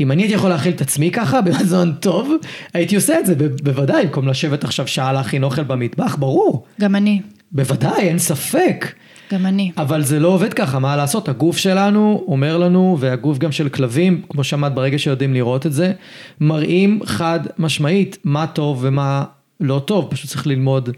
אם 0.00 0.12
אני 0.12 0.22
הייתי 0.22 0.34
יכול 0.34 0.50
להאכיל 0.50 0.72
את 0.72 0.80
עצמי 0.80 1.10
ככה 1.10 1.40
במזון 1.46 1.92
טוב, 2.00 2.32
הייתי 2.74 2.96
עושה 2.96 3.20
את 3.20 3.26
זה 3.26 3.34
ב- 3.34 3.56
בוודאי, 3.64 4.06
במקום 4.06 4.28
לשבת 4.28 4.64
עכשיו 4.64 4.86
שעה 4.86 5.12
להכין 5.12 5.44
אוכל 5.44 5.62
במטבח, 5.62 6.16
ברור. 6.16 6.66
גם 6.80 6.96
אני. 6.96 7.22
בוודאי, 7.52 8.08
אין 8.08 8.18
ספק. 8.18 8.92
גם 9.32 9.46
אני. 9.46 9.72
אבל 9.76 10.02
זה 10.02 10.20
לא 10.20 10.28
עובד 10.28 10.54
ככה, 10.54 10.78
מה 10.78 10.96
לעשות? 10.96 11.28
הגוף 11.28 11.56
שלנו 11.56 12.24
אומר 12.28 12.58
לנו, 12.58 12.96
והגוף 13.00 13.38
גם 13.38 13.52
של 13.52 13.68
כלבים, 13.68 14.22
כמו 14.28 14.44
שאמרת, 14.44 14.74
ברגע 14.74 14.98
שיודעים 14.98 15.34
לראות 15.34 15.66
את 15.66 15.72
זה, 15.72 15.92
מראים 16.40 17.00
חד 17.04 17.40
משמעית 17.58 18.18
מה 18.24 18.46
טוב 18.46 18.78
ומה 18.80 19.24
לא 19.60 19.82
טוב, 19.86 20.08
פשוט 20.10 20.30
צריך 20.30 20.46
ללמוד 20.46 20.90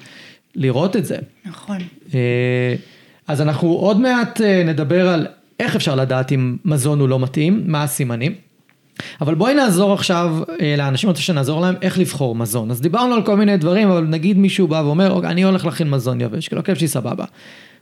לראות 0.54 0.96
את 0.96 1.06
זה. 1.06 1.16
נכון. 1.44 1.78
אז 3.28 3.40
אנחנו 3.40 3.68
עוד 3.68 4.00
מעט 4.00 4.40
נדבר 4.64 5.08
על 5.08 5.26
איך 5.60 5.76
אפשר 5.76 5.94
לדעת 5.94 6.32
אם 6.32 6.56
מזון 6.64 7.00
הוא 7.00 7.08
לא 7.08 7.18
מתאים, 7.18 7.62
מה 7.66 7.82
הסימנים. 7.82 8.34
אבל 9.20 9.34
בואי 9.34 9.54
נעזור 9.54 9.92
עכשיו 9.92 10.36
לאנשים, 10.78 11.08
אני 11.08 11.12
רוצה 11.12 11.22
שנעזור 11.22 11.60
להם 11.60 11.74
איך 11.82 11.98
לבחור 11.98 12.34
מזון. 12.34 12.70
אז 12.70 12.80
דיברנו 12.80 13.14
על 13.14 13.22
כל 13.22 13.36
מיני 13.36 13.56
דברים, 13.56 13.90
אבל 13.90 14.04
נגיד 14.04 14.38
מישהו 14.38 14.68
בא 14.68 14.82
ואומר, 14.84 15.10
אוקיי, 15.10 15.30
אני 15.30 15.42
הולך 15.42 15.64
להכין 15.64 15.90
מזון 15.90 16.20
יבש, 16.20 16.48
כאילו 16.48 16.60
הכיף 16.60 16.78
שלי 16.78 16.88
סבבה. 16.88 17.24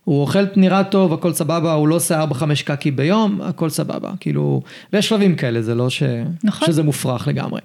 הוא 0.04 0.20
אוכל 0.20 0.44
נראה 0.56 0.84
טוב, 0.84 1.12
הכל 1.12 1.32
סבבה, 1.32 1.72
הוא 1.72 1.88
לא 1.88 1.94
עושה 1.94 2.24
4-5 2.24 2.62
קקי 2.64 2.90
ביום, 2.90 3.40
הכל 3.42 3.70
סבבה. 3.70 4.10
כאילו, 4.20 4.62
ויש 4.92 5.08
שלבים 5.08 5.36
כאלה, 5.36 5.62
זה 5.62 5.74
לא 5.74 5.90
ש... 5.90 6.02
נכון. 6.44 6.68
שזה 6.68 6.82
מופרך 6.82 7.28
לגמרי. 7.28 7.60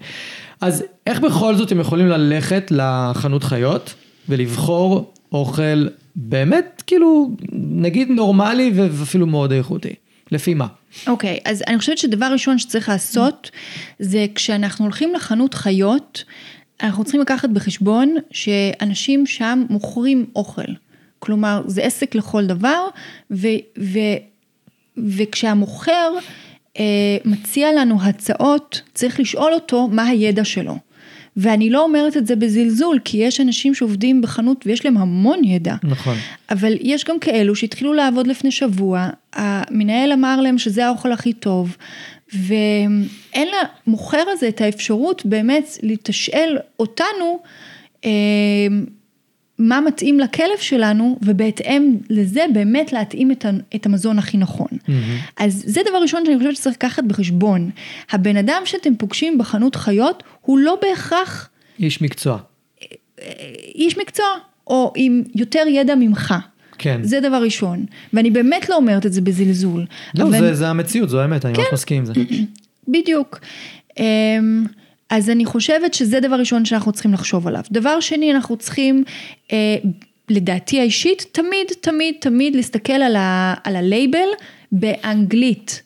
אז 0.60 0.84
איך 1.06 1.20
בכל 1.20 1.54
זאת 1.54 1.72
הם 1.72 1.80
יכולים 1.80 2.08
ללכת 2.08 2.70
לחנות 2.70 3.44
חיות 3.44 3.94
ולבחור 4.28 5.12
אוכל 5.32 5.88
באמת, 6.16 6.82
כאילו, 6.86 7.30
נגיד 7.52 8.10
נורמלי 8.10 8.72
ואפילו 8.74 9.26
מאוד 9.26 9.52
איכותי? 9.52 9.94
לפי 10.32 10.54
מה? 10.54 10.66
אוקיי, 11.06 11.36
okay, 11.36 11.50
אז 11.50 11.62
אני 11.66 11.78
חושבת 11.78 11.98
שדבר 11.98 12.26
ראשון 12.32 12.58
שצריך 12.58 12.88
לעשות, 12.88 13.50
זה 13.98 14.26
כשאנחנו 14.34 14.84
הולכים 14.84 15.14
לחנות 15.14 15.54
חיות, 15.54 16.24
אנחנו 16.82 17.04
צריכים 17.04 17.20
לקחת 17.20 17.48
בחשבון 17.48 18.14
שאנשים 18.30 19.26
שם 19.26 19.64
מוכרים 19.70 20.26
אוכל. 20.36 20.72
כלומר, 21.18 21.62
זה 21.66 21.82
עסק 21.82 22.14
לכל 22.14 22.46
דבר, 22.46 22.88
ו, 23.30 23.46
ו, 23.78 23.98
וכשהמוכר 24.96 26.12
אה, 26.78 27.16
מציע 27.24 27.68
לנו 27.72 28.02
הצעות, 28.02 28.80
צריך 28.94 29.20
לשאול 29.20 29.52
אותו 29.52 29.88
מה 29.88 30.06
הידע 30.06 30.44
שלו. 30.44 30.78
ואני 31.36 31.70
לא 31.70 31.82
אומרת 31.82 32.16
את 32.16 32.26
זה 32.26 32.36
בזלזול, 32.36 32.98
כי 33.04 33.18
יש 33.18 33.40
אנשים 33.40 33.74
שעובדים 33.74 34.22
בחנות 34.22 34.64
ויש 34.66 34.84
להם 34.84 34.96
המון 34.96 35.44
ידע. 35.44 35.74
נכון. 35.82 36.16
אבל 36.50 36.72
יש 36.80 37.04
גם 37.04 37.18
כאלו 37.18 37.56
שהתחילו 37.56 37.92
לעבוד 37.92 38.26
לפני 38.26 38.50
שבוע, 38.50 39.08
המנהל 39.32 40.12
אמר 40.12 40.40
להם 40.40 40.58
שזה 40.58 40.86
האוכל 40.86 41.12
הכי 41.12 41.32
טוב, 41.32 41.76
ואין 42.32 43.48
למוכר 43.86 44.24
הזה 44.28 44.48
את 44.48 44.60
האפשרות 44.60 45.26
באמת 45.26 45.78
לתשאל 45.82 46.58
אותנו 46.78 47.38
אה, 48.04 48.10
מה 49.58 49.80
מתאים 49.80 50.20
לכלב 50.20 50.58
שלנו, 50.60 51.18
ובהתאם 51.22 51.96
לזה 52.10 52.44
באמת 52.52 52.92
להתאים 52.92 53.30
את 53.74 53.86
המזון 53.86 54.18
הכי 54.18 54.36
נכון. 54.36 54.66
Mm-hmm. 54.72 54.90
אז 55.36 55.62
זה 55.66 55.80
דבר 55.88 55.98
ראשון 56.02 56.24
שאני 56.24 56.38
חושבת 56.38 56.56
שצריך 56.56 56.76
לקחת 56.76 57.04
בחשבון. 57.04 57.70
הבן 58.10 58.36
אדם 58.36 58.62
שאתם 58.64 58.96
פוגשים 58.96 59.38
בחנות 59.38 59.76
חיות, 59.76 60.22
הוא 60.40 60.58
לא 60.58 60.78
בהכרח... 60.82 61.48
איש 61.78 62.02
מקצוע. 62.02 62.38
איש 63.74 63.98
מקצוע, 63.98 64.26
או 64.66 64.92
עם 64.96 65.22
יותר 65.34 65.64
ידע 65.68 65.94
ממך. 65.94 66.34
כן. 66.78 67.00
זה 67.02 67.20
דבר 67.20 67.42
ראשון. 67.42 67.86
ואני 68.12 68.30
באמת 68.30 68.68
לא 68.68 68.76
אומרת 68.76 69.06
את 69.06 69.12
זה 69.12 69.20
בזלזול. 69.20 69.86
לא, 70.14 70.24
אבל... 70.24 70.38
זה, 70.38 70.54
זה 70.54 70.68
המציאות, 70.68 71.08
זו 71.08 71.20
האמת, 71.20 71.44
אני 71.44 71.54
כן. 71.54 71.60
ממש 71.60 71.72
מסכים 71.72 71.96
עם 71.96 72.04
זה. 72.04 72.12
בדיוק. 72.94 73.38
אז 75.16 75.30
אני 75.30 75.44
חושבת 75.44 75.94
שזה 75.94 76.20
דבר 76.20 76.36
ראשון 76.36 76.64
שאנחנו 76.64 76.92
צריכים 76.92 77.12
לחשוב 77.12 77.48
עליו. 77.48 77.62
דבר 77.70 78.00
שני, 78.00 78.32
אנחנו 78.32 78.56
צריכים, 78.56 79.04
אה, 79.52 79.76
לדעתי 80.28 80.80
האישית, 80.80 81.26
תמיד, 81.32 81.66
תמיד, 81.80 82.14
תמיד 82.20 82.56
להסתכל 82.56 82.92
על, 82.92 83.16
ה, 83.16 83.54
על 83.64 83.76
הלייבל 83.76 84.28
באנגלית. 84.72 85.82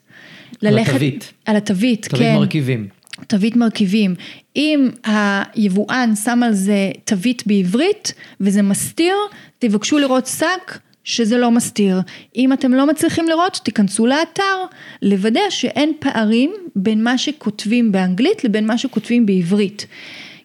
על 0.62 0.74
ללכת, 0.74 0.92
התווית. 0.92 1.32
על 1.46 1.56
התווית, 1.56 2.08
כן. 2.08 2.16
תווית 2.16 2.34
מרכיבים. 2.34 2.88
תווית 3.26 3.56
מרכיבים. 3.56 4.14
אם 4.56 4.88
היבואן 5.04 6.12
שם 6.24 6.42
על 6.42 6.52
זה 6.52 6.90
תווית 7.04 7.46
בעברית 7.46 8.14
וזה 8.40 8.62
מסתיר, 8.62 9.14
תבקשו 9.58 9.98
לראות 9.98 10.26
שק 10.26 10.78
שזה 11.08 11.38
לא 11.38 11.50
מסתיר. 11.50 12.00
אם 12.36 12.52
אתם 12.52 12.74
לא 12.74 12.86
מצליחים 12.86 13.28
לראות, 13.28 13.60
תיכנסו 13.64 14.06
לאתר, 14.06 14.64
לוודא 15.02 15.40
שאין 15.50 15.92
פערים 15.98 16.52
בין 16.76 17.04
מה 17.04 17.18
שכותבים 17.18 17.92
באנגלית 17.92 18.44
לבין 18.44 18.66
מה 18.66 18.78
שכותבים 18.78 19.26
בעברית. 19.26 19.86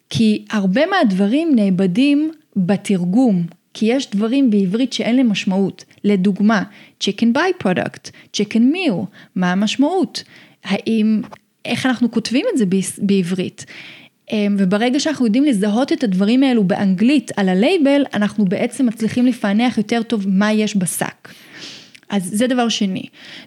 כי 0.09 0.45
הרבה 0.49 0.82
מהדברים 0.86 1.55
נאבדים 1.55 2.32
בתרגום, 2.55 3.45
כי 3.74 3.86
יש 3.86 4.09
דברים 4.09 4.49
בעברית 4.49 4.93
שאין 4.93 5.16
להם 5.16 5.30
משמעות. 5.30 5.86
לדוגמה, 6.03 6.64
chicken 7.03 7.28
by 7.36 7.64
product, 7.64 8.09
chicken 8.38 8.74
meal, 8.74 8.95
מה 9.36 9.51
המשמעות? 9.51 10.24
האם, 10.64 11.22
איך 11.66 11.86
אנחנו 11.86 12.11
כותבים 12.11 12.45
את 12.53 12.57
זה 12.57 12.66
בעברית? 12.97 13.66
אמ, 14.32 14.55
וברגע 14.59 14.99
שאנחנו 14.99 15.26
יודעים 15.26 15.45
לזהות 15.45 15.93
את 15.93 16.03
הדברים 16.03 16.43
האלו 16.43 16.63
באנגלית 16.63 17.32
על 17.36 17.49
הלייבל, 17.49 18.05
אנחנו 18.13 18.45
בעצם 18.45 18.86
מצליחים 18.86 19.26
לפענח 19.26 19.78
יותר 19.78 20.03
טוב 20.03 20.26
מה 20.28 20.53
יש 20.53 20.78
בשק. 20.78 21.30
אז 22.09 22.24
זה 22.34 22.47
דבר 22.47 22.69
שני. 22.69 23.03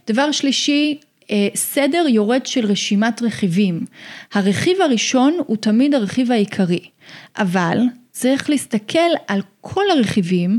דבר 0.06 0.32
שלישי, 0.32 0.98
אה, 1.30 1.48
סדר 1.54 2.04
יורד 2.08 2.46
של 2.46 2.66
רשימת 2.66 3.22
רכיבים. 3.22 3.80
הרכיב 4.32 4.80
הראשון 4.80 5.38
הוא 5.46 5.56
תמיד 5.56 5.94
הרכיב 5.94 6.32
העיקרי, 6.32 6.80
אבל 7.38 7.78
צריך 8.10 8.50
להסתכל 8.50 8.98
על 9.26 9.40
כל 9.60 9.84
הרכיבים, 9.90 10.58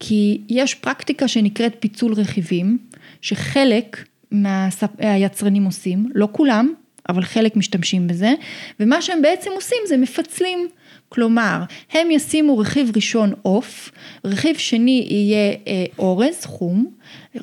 כי 0.00 0.40
יש 0.48 0.74
פרקטיקה 0.74 1.28
שנקראת 1.28 1.76
פיצול 1.80 2.12
רכיבים, 2.12 2.78
שחלק 3.22 4.04
מהיצרנים 4.32 5.64
עושים, 5.64 6.10
לא 6.14 6.28
כולם, 6.32 6.72
אבל 7.08 7.22
חלק 7.22 7.56
משתמשים 7.56 8.06
בזה, 8.06 8.32
ומה 8.80 9.02
שהם 9.02 9.22
בעצם 9.22 9.50
עושים 9.54 9.78
זה 9.86 9.96
מפצלים. 9.96 10.68
כלומר, 11.08 11.62
הם 11.92 12.10
ישימו 12.10 12.58
רכיב 12.58 12.90
ראשון 12.96 13.32
עוף, 13.42 13.90
רכיב 14.24 14.56
שני 14.56 15.06
יהיה 15.10 15.52
אה, 15.66 15.84
אורז, 15.98 16.44
חום, 16.44 16.86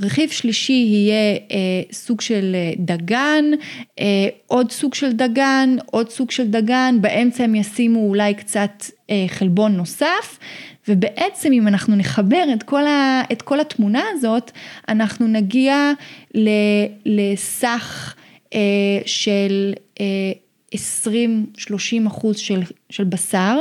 רכיב 0.01 0.30
שלישי 0.30 0.74
יהיה 0.74 1.38
אה, 1.51 1.82
סוג 1.91 2.22
של 2.22 2.55
אה, 2.55 2.74
דגן, 2.78 3.45
אה, 3.99 4.28
עוד 4.47 4.72
סוג 4.72 4.93
של 4.93 5.11
דגן, 5.11 5.76
עוד 5.86 6.09
סוג 6.09 6.32
של 6.32 6.47
דגן, 6.47 6.97
באמצע 7.01 7.43
הם 7.43 7.55
ישימו 7.55 8.07
אולי 8.07 8.34
קצת 8.34 8.86
אה, 9.09 9.26
חלבון 9.28 9.76
נוסף, 9.78 10.39
ובעצם 10.88 11.53
אם 11.53 11.68
אנחנו 11.68 11.95
נחבר 11.95 12.43
את 12.53 12.64
כל, 12.64 12.88
ה, 12.88 13.22
את 13.32 13.41
כל 13.41 13.59
התמונה 13.59 14.03
הזאת, 14.14 14.51
אנחנו 14.89 15.28
נגיע 15.28 15.91
לסך 17.05 18.16
אה, 18.18 18.22
של 19.06 19.74
20-30 20.76 20.78
אה, 20.80 22.08
אחוז 22.08 22.38
של, 22.38 22.62
של 22.89 23.04
בשר 23.04 23.58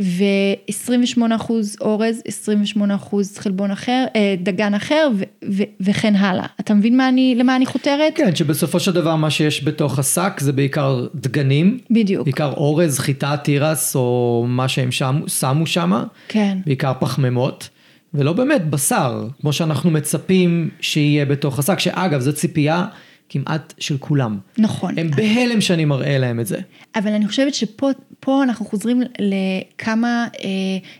ו-28 0.00 1.36
אחוז 1.36 1.76
אורז, 1.80 2.22
28 2.26 2.94
אחוז 2.94 3.38
חלבון 3.38 3.70
אחר, 3.70 4.04
אה, 4.16 4.34
דגן 4.38 4.74
אחר 4.74 5.08
ו- 5.16 5.22
ו- 5.52 5.62
וכן 5.80 6.16
הלאה. 6.16 6.46
אתה 6.60 6.74
מבין 6.74 6.96
מה 6.96 7.08
אני, 7.08 7.34
למה 7.38 7.56
אני 7.56 7.66
חותרת? 7.66 8.12
כן, 8.14 8.36
שבסופו 8.36 8.80
של 8.80 8.92
דבר 8.92 9.16
מה 9.16 9.30
שיש 9.30 9.64
בתוך 9.64 9.98
השק 9.98 10.32
זה 10.40 10.52
בעיקר 10.52 11.06
דגנים. 11.14 11.78
בדיוק. 11.90 12.24
בעיקר 12.24 12.52
אורז, 12.52 12.98
חיטה, 12.98 13.36
תירס 13.36 13.96
או 13.96 14.44
מה 14.48 14.68
שהם 14.68 14.92
שמו, 14.92 15.28
שמו 15.28 15.66
שם. 15.66 16.02
כן. 16.28 16.58
בעיקר 16.66 16.92
פחמימות. 17.00 17.68
ולא 18.14 18.32
באמת 18.32 18.70
בשר, 18.70 19.26
כמו 19.40 19.52
שאנחנו 19.52 19.90
מצפים 19.90 20.70
שיהיה 20.80 21.24
בתוך 21.24 21.58
השק, 21.58 21.78
שאגב, 21.78 22.20
זו 22.20 22.32
ציפייה 22.32 22.86
כמעט 23.32 23.74
של 23.78 23.96
כולם. 23.98 24.38
נכון. 24.58 24.98
הם 24.98 25.10
בהלם 25.10 25.60
שאני 25.60 25.84
מראה 25.84 26.18
להם 26.18 26.40
את 26.40 26.46
זה. 26.46 26.58
אבל 26.94 27.12
אני 27.12 27.28
חושבת 27.28 27.54
שפה 27.54 28.42
אנחנו 28.42 28.66
חוזרים 28.66 29.02
לכמה 29.18 30.26
אה, 30.44 30.48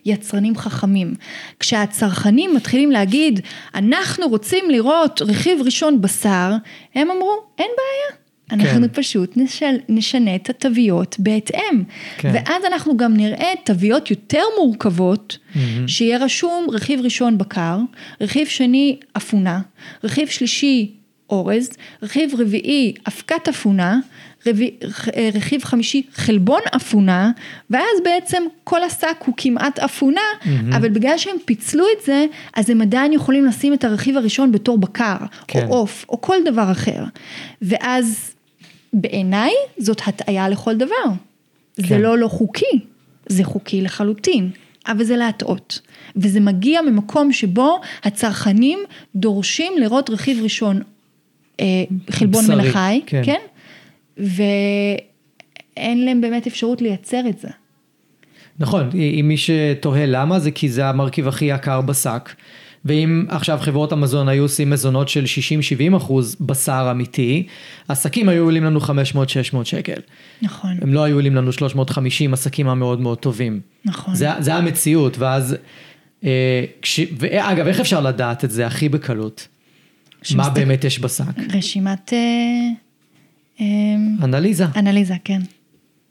יצרנים 0.04 0.56
חכמים. 0.56 1.14
כשהצרכנים 1.60 2.54
מתחילים 2.54 2.90
להגיד, 2.90 3.40
אנחנו 3.74 4.28
רוצים 4.28 4.70
לראות 4.70 5.22
רכיב 5.22 5.60
ראשון 5.64 6.00
בשר, 6.00 6.52
הם 6.94 7.10
אמרו, 7.10 7.36
אין 7.58 7.70
בעיה. 7.76 8.22
אנחנו 8.52 8.88
כן. 8.88 9.02
פשוט 9.02 9.36
נשל, 9.36 9.76
נשנה 9.88 10.34
את 10.34 10.50
התוויות 10.50 11.16
בהתאם. 11.18 11.82
כן. 12.18 12.30
ואז 12.34 12.64
אנחנו 12.64 12.96
גם 12.96 13.16
נראה 13.16 13.52
תוויות 13.64 14.10
יותר 14.10 14.42
מורכבות, 14.58 15.38
mm-hmm. 15.38 15.58
שיהיה 15.86 16.18
רשום 16.18 16.66
רכיב 16.72 17.00
ראשון 17.00 17.38
בקר, 17.38 17.78
רכיב 18.20 18.46
שני 18.46 18.98
אפונה, 19.16 19.60
רכיב 20.04 20.28
שלישי 20.28 21.01
אורז, 21.32 21.70
רכיב 22.02 22.34
רביעי 22.40 22.94
אבקת 23.08 23.48
אפונה, 23.48 23.98
רכיב 25.34 25.64
חמישי 25.64 26.02
חלבון 26.14 26.60
אפונה, 26.76 27.30
ואז 27.70 28.00
בעצם 28.04 28.42
כל 28.64 28.82
השק 28.82 29.16
הוא 29.26 29.34
כמעט 29.36 29.78
אפונה, 29.78 30.20
mm-hmm. 30.20 30.76
אבל 30.76 30.88
בגלל 30.88 31.18
שהם 31.18 31.36
פיצלו 31.44 31.84
את 31.98 32.04
זה, 32.04 32.26
אז 32.54 32.70
הם 32.70 32.80
עדיין 32.80 33.12
יכולים 33.12 33.46
לשים 33.46 33.74
את 33.74 33.84
הרכיב 33.84 34.16
הראשון 34.16 34.52
בתור 34.52 34.78
בקר, 34.78 35.16
כן. 35.48 35.66
או 35.66 35.74
עוף, 35.74 36.06
או 36.08 36.20
כל 36.20 36.36
דבר 36.44 36.72
אחר. 36.72 37.04
ואז 37.62 38.34
בעיניי 38.92 39.50
זאת 39.78 40.00
הטעיה 40.06 40.48
לכל 40.48 40.76
דבר. 40.76 41.04
כן. 41.76 41.86
זה 41.88 41.98
לא 41.98 42.18
לא 42.18 42.28
חוקי, 42.28 42.80
זה 43.26 43.44
חוקי 43.44 43.80
לחלוטין, 43.80 44.50
אבל 44.86 45.04
זה 45.04 45.16
להטעות. 45.16 45.80
וזה 46.16 46.40
מגיע 46.40 46.82
ממקום 46.82 47.32
שבו 47.32 47.80
הצרכנים 48.04 48.78
דורשים 49.16 49.72
לראות 49.78 50.10
רכיב 50.10 50.42
ראשון 50.42 50.82
אה, 51.60 51.84
חלבון 52.10 52.44
מן 52.48 52.60
החי, 52.60 53.00
כן, 53.06 53.22
כן? 53.24 53.40
ואין 54.16 56.04
להם 56.04 56.20
באמת 56.20 56.46
אפשרות 56.46 56.82
לייצר 56.82 57.22
את 57.28 57.38
זה. 57.38 57.48
נכון, 58.58 58.90
אם 58.94 59.24
מי 59.28 59.36
שתוהה 59.36 60.06
למה 60.06 60.38
זה 60.38 60.50
כי 60.50 60.68
זה 60.68 60.88
המרכיב 60.88 61.28
הכי 61.28 61.44
יקר 61.44 61.80
בשק. 61.80 62.34
ואם 62.84 63.24
עכשיו 63.28 63.58
חברות 63.60 63.92
המזון 63.92 64.28
היו 64.28 64.42
עושים 64.42 64.70
מזונות 64.70 65.08
של 65.08 65.24
60-70 65.92 65.96
אחוז 65.96 66.36
בשר 66.40 66.88
אמיתי, 66.90 67.46
השקים 67.88 68.28
היו 68.28 68.44
עולים 68.44 68.64
לנו 68.64 68.80
500-600 68.80 68.84
שקל. 69.64 70.00
נכון. 70.42 70.76
הם 70.82 70.94
לא 70.94 71.04
היו 71.04 71.16
עולים 71.16 71.36
לנו 71.36 71.52
350 71.52 72.34
השקים 72.34 72.68
המאוד 72.68 73.00
מאוד 73.00 73.18
טובים. 73.18 73.60
נכון. 73.84 74.14
זה, 74.14 74.28
זה 74.38 74.54
המציאות, 74.54 75.18
ואז, 75.18 75.56
אה, 76.24 76.64
כש, 76.82 77.00
ואגב, 77.18 77.66
איך 77.66 77.80
אפשר 77.80 78.00
לדעת 78.00 78.44
את 78.44 78.50
זה 78.50 78.66
הכי 78.66 78.88
בקלות? 78.88 79.48
מה 80.36 80.50
באמת 80.50 80.84
יש 80.84 81.00
בשק? 81.00 81.24
רשימת... 81.52 82.12
אה, 82.12 82.18
אה, 83.60 83.66
אנליזה. 84.24 84.64
אנליזה, 84.76 85.14
כן. 85.24 85.40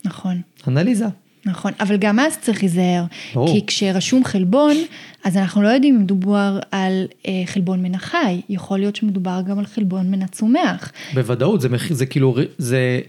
נכון. 0.06 0.42
אנליזה. 0.68 1.06
נכון, 1.46 1.72
אבל 1.80 1.98
גם 1.98 2.20
אז 2.20 2.38
צריך 2.38 2.64
להיזהר, 2.64 3.06
כי 3.34 3.66
כשרשום 3.68 4.24
חלבון, 4.24 4.76
אז 5.24 5.38
אנחנו 5.38 5.62
לא 5.62 5.68
יודעים 5.68 5.96
אם 5.96 6.02
מדובר 6.02 6.60
על 6.72 7.06
אה, 7.28 7.44
חלבון 7.46 7.84
מן 7.84 7.96
החי, 7.96 8.42
יכול 8.50 8.80
להיות 8.80 8.96
שמדובר 8.96 9.42
גם 9.48 9.60
על 9.60 9.66
חלבון 9.66 10.12
מן 10.12 10.22
הצומח. 10.22 10.92
בוודאות, 11.14 11.62
זה, 11.62 11.68
זה 11.90 12.06
כאילו, 12.06 12.36
זה 12.58 13.00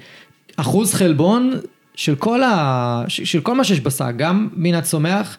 אחוז 0.56 0.94
חלבון 0.94 1.52
של 1.94 2.14
כל, 2.14 2.42
ה, 2.42 3.04
של 3.08 3.40
כל 3.40 3.54
מה 3.54 3.64
שיש 3.64 3.80
בשק, 3.80 4.12
גם 4.16 4.48
מן 4.56 4.74
הצומח, 4.74 5.38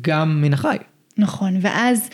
גם 0.00 0.42
מן 0.42 0.52
החי. 0.52 0.76
נכון, 1.18 1.58
ואז... 1.60 2.08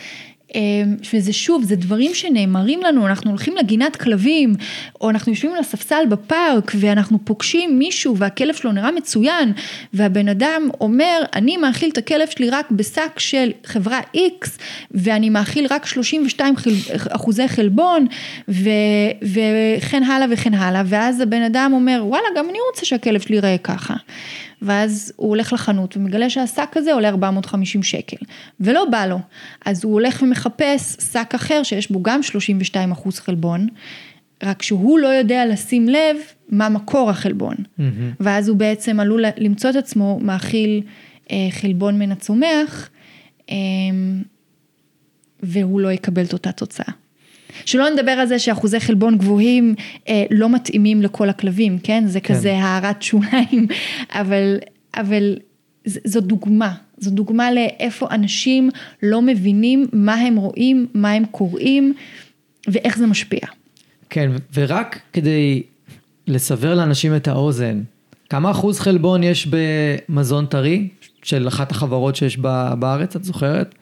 אמ, 0.55 0.95
וזה 1.13 1.33
שוב, 1.33 1.63
זה 1.63 1.75
דברים 1.75 2.13
שנאמרים 2.13 2.81
לנו, 2.81 3.07
אנחנו 3.07 3.29
הולכים 3.29 3.55
לגינת 3.57 3.95
כלבים, 3.95 4.53
או 5.01 5.09
אנחנו 5.09 5.31
יושבים 5.31 5.53
על 5.53 5.59
הספסל 5.59 6.03
בפארק, 6.09 6.71
ואנחנו 6.75 7.19
פוגשים 7.25 7.79
מישהו 7.79 8.17
והכלב 8.17 8.55
שלו 8.55 8.71
נראה 8.71 8.91
מצוין, 8.91 9.53
והבן 9.93 10.27
אדם 10.27 10.69
אומר, 10.81 11.23
אני 11.35 11.57
מאכיל 11.57 11.89
את 11.89 11.97
הכלב 11.97 12.27
שלי 12.29 12.49
רק 12.49 12.71
בשק 12.71 13.19
של 13.19 13.51
חברה 13.65 13.99
X, 14.15 14.47
ואני 14.91 15.29
מאכיל 15.29 15.67
רק 15.69 15.85
32 15.85 16.57
חל... 16.57 16.71
אחוזי 17.09 17.47
חלבון, 17.47 18.07
ו... 18.49 18.69
וכן 19.21 20.03
הלאה 20.03 20.27
וכן 20.31 20.53
הלאה, 20.53 20.83
ואז 20.85 21.19
הבן 21.19 21.41
אדם 21.41 21.71
אומר, 21.73 22.03
וואלה, 22.05 22.27
גם 22.37 22.49
אני 22.49 22.57
רוצה 22.71 22.85
שהכלב 22.85 23.21
שלי 23.21 23.35
ייראה 23.35 23.57
ככה. 23.63 23.93
ואז 24.63 25.13
הוא 25.15 25.29
הולך 25.29 25.53
לחנות 25.53 25.97
ומגלה 25.97 26.29
שהשק 26.29 26.69
הזה 26.75 26.93
עולה 26.93 27.09
450 27.09 27.83
שקל, 27.83 28.17
ולא 28.59 28.85
בא 28.91 29.05
לו. 29.05 29.19
אז 29.65 29.83
הוא 29.83 29.93
הולך 29.93 30.21
ומחפש 30.21 30.95
שק 31.11 31.31
אחר 31.35 31.63
שיש 31.63 31.91
בו 31.91 32.03
גם 32.03 32.23
32 32.23 32.91
אחוז 32.91 33.19
חלבון, 33.19 33.67
רק 34.43 34.61
שהוא 34.61 34.99
לא 34.99 35.07
יודע 35.07 35.45
לשים 35.45 35.89
לב 35.89 36.17
מה 36.49 36.69
מקור 36.69 37.09
החלבון. 37.09 37.55
Mm-hmm. 37.55 37.81
ואז 38.19 38.49
הוא 38.49 38.57
בעצם 38.57 38.99
עלול 38.99 39.25
למצוא 39.37 39.69
את 39.69 39.75
עצמו 39.75 40.19
מאכיל 40.21 40.81
אה, 41.31 41.47
חלבון 41.51 41.99
מן 41.99 42.11
הצומח, 42.11 42.89
אה, 43.49 43.55
והוא 45.43 45.79
לא 45.79 45.91
יקבל 45.91 46.23
את 46.23 46.33
אותה 46.33 46.51
תוצאה. 46.51 47.02
שלא 47.65 47.89
נדבר 47.89 48.11
על 48.11 48.27
זה 48.27 48.39
שאחוזי 48.39 48.79
חלבון 48.79 49.17
גבוהים 49.17 49.75
אה, 50.07 50.23
לא 50.31 50.49
מתאימים 50.49 51.01
לכל 51.01 51.29
הכלבים, 51.29 51.79
כן? 51.83 52.03
זה 52.07 52.19
כן. 52.19 52.33
כזה 52.33 52.57
הערת 52.57 53.01
שוליים, 53.01 53.67
אבל, 54.09 54.57
אבל 54.97 55.37
זו 55.85 56.21
דוגמה, 56.21 56.73
זו 56.97 57.11
דוגמה 57.11 57.51
לאיפה 57.51 58.07
אנשים 58.11 58.69
לא 59.03 59.21
מבינים 59.21 59.87
מה 59.93 60.15
הם 60.15 60.35
רואים, 60.35 60.87
מה 60.93 61.11
הם 61.11 61.25
קוראים 61.25 61.93
ואיך 62.67 62.97
זה 62.97 63.07
משפיע. 63.07 63.41
כן, 64.09 64.31
ורק 64.53 64.99
כדי 65.13 65.63
לסבר 66.27 66.75
לאנשים 66.75 67.15
את 67.15 67.27
האוזן, 67.27 67.81
כמה 68.29 68.51
אחוז 68.51 68.79
חלבון 68.79 69.23
יש 69.23 69.47
במזון 69.49 70.45
טרי 70.45 70.87
של 71.23 71.47
אחת 71.47 71.71
החברות 71.71 72.15
שיש 72.15 72.37
בארץ, 72.79 73.15
את 73.15 73.23
זוכרת? 73.23 73.75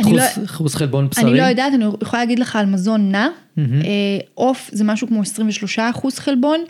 אחוז, 0.00 0.20
לא, 0.60 0.68
חלבון 0.68 1.08
בשרי? 1.08 1.24
אני 1.24 1.36
לא 1.36 1.42
יודעת, 1.42 1.74
אני 1.74 1.84
יכולה 2.02 2.22
להגיד 2.22 2.38
לך 2.38 2.56
על 2.56 2.66
מזון 2.66 3.10
נע. 3.12 3.28
עוף 4.34 4.68
mm-hmm. 4.68 4.76
זה 4.76 4.84
משהו 4.84 5.08
כמו 5.08 5.20
23 5.22 5.78
אחוז 5.78 6.18
חלבון. 6.18 6.60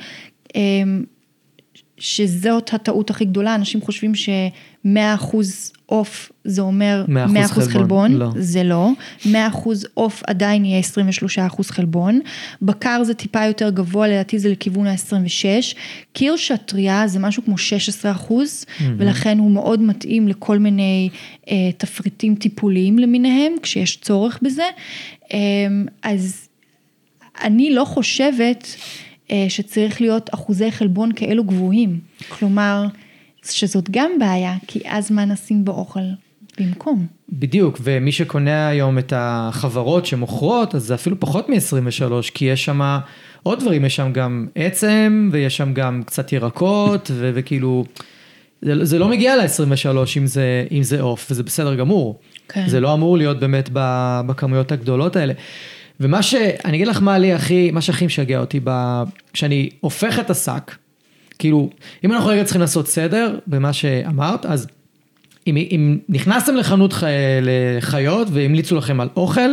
שזאת 1.99 2.75
הטעות 2.75 3.11
הכי 3.11 3.25
גדולה, 3.25 3.55
אנשים 3.55 3.81
חושבים 3.81 4.15
ש-100% 4.15 5.37
עוף 5.87 6.33
זה 6.45 6.63
אומר 6.63 7.05
100% 7.09 7.11
חלבון, 7.11 7.69
חלבון. 7.69 8.13
לא. 8.13 8.29
זה 8.37 8.63
לא, 8.63 8.91
100% 9.25 9.29
עוף 9.95 10.23
עדיין 10.27 10.65
יהיה 10.65 10.83
23% 11.51 11.63
חלבון, 11.63 12.21
בקר 12.63 13.05
זה 13.05 13.15
טיפה 13.15 13.45
יותר 13.45 13.71
גבוה, 13.71 14.09
לדעתי 14.09 14.39
זה 14.39 14.49
לכיוון 14.49 14.87
ה-26, 14.87 15.75
קירש 16.13 16.51
הטריה 16.51 17.07
זה 17.07 17.19
משהו 17.19 17.45
כמו 17.45 17.55
16%, 17.55 18.29
mm-hmm. 18.29 18.83
ולכן 18.97 19.39
הוא 19.39 19.51
מאוד 19.51 19.83
מתאים 19.83 20.29
לכל 20.29 20.59
מיני 20.59 21.09
אה, 21.51 21.71
תפריטים 21.77 22.35
טיפוליים 22.35 22.99
למיניהם, 22.99 23.53
כשיש 23.63 23.97
צורך 23.97 24.39
בזה, 24.43 24.67
אה, 25.33 25.39
אז 26.03 26.49
אני 27.43 27.71
לא 27.71 27.85
חושבת, 27.85 28.67
שצריך 29.49 30.01
להיות 30.01 30.31
אחוזי 30.35 30.71
חלבון 30.71 31.11
כאלו 31.17 31.45
גבוהים. 31.45 32.01
כלומר, 32.29 32.85
שזאת 33.45 33.91
גם 33.91 34.11
בעיה, 34.19 34.55
כי 34.67 34.81
אז 34.85 35.11
מה 35.11 35.25
נשים 35.25 35.65
באוכל 35.65 36.01
במקום? 36.61 37.07
בדיוק, 37.33 37.79
ומי 37.83 38.13
שקונה 38.13 38.69
היום 38.69 38.99
את 38.99 39.13
החברות 39.17 40.07
שמוכרות, 40.07 40.75
אז 40.75 40.83
זה 40.83 40.95
אפילו 40.95 41.21
פחות 41.21 41.49
מ-23, 41.49 42.13
כי 42.35 42.45
יש 42.45 42.65
שם 42.65 42.99
עוד 43.43 43.61
דברים, 43.61 43.85
יש 43.85 43.97
שם 43.97 44.13
גם 44.13 44.47
עצם, 44.55 45.29
ויש 45.33 45.57
שם 45.57 45.75
גם 45.75 46.03
קצת 46.07 46.33
ירקות, 46.33 47.11
ו- 47.15 47.31
וכאילו, 47.35 47.85
זה, 48.63 48.85
זה 48.85 48.99
לא 48.99 49.09
מגיע 49.09 49.37
ל-23 49.37 49.97
אם 50.17 50.27
זה, 50.27 50.67
אם 50.71 50.83
זה 50.83 51.01
עוף, 51.01 51.27
וזה 51.31 51.43
בסדר 51.43 51.75
גמור. 51.75 52.21
כן. 52.49 52.69
זה 52.69 52.81
לא 52.81 52.95
אמור 52.95 53.19
להיות 53.19 53.41
באמת 53.41 53.69
בכמויות 54.27 54.73
הגדולות 54.73 55.17
האלה. 55.17 55.33
ומה 56.03 56.23
ש... 56.23 56.35
אני 56.65 56.77
אגיד 56.77 56.89
לך 56.89 57.03
מה 57.03 57.19
לי 57.19 57.33
הכי, 57.33 57.71
מה 57.71 57.81
שהכי 57.81 58.07
משגע 58.07 58.39
אותי, 58.39 58.61
ב... 58.65 59.03
כשאני 59.33 59.71
הופך 59.81 60.19
את 60.19 60.31
השק, 60.31 60.75
כאילו, 61.39 61.71
אם 62.05 62.13
אנחנו 62.13 62.29
רגע 62.29 62.45
צריכים 62.45 62.61
לעשות 62.61 62.89
סדר 62.89 63.39
במה 63.47 63.73
שאמרת, 63.73 64.47
אז 64.47 64.67
אם, 65.47 65.57
אם 65.57 65.99
נכנסתם 66.09 66.57
לחנות 66.57 66.93
ח... 66.93 67.03
לחיות 67.43 68.29
והמליצו 68.31 68.77
לכם 68.77 69.01
על 69.01 69.09
אוכל, 69.17 69.51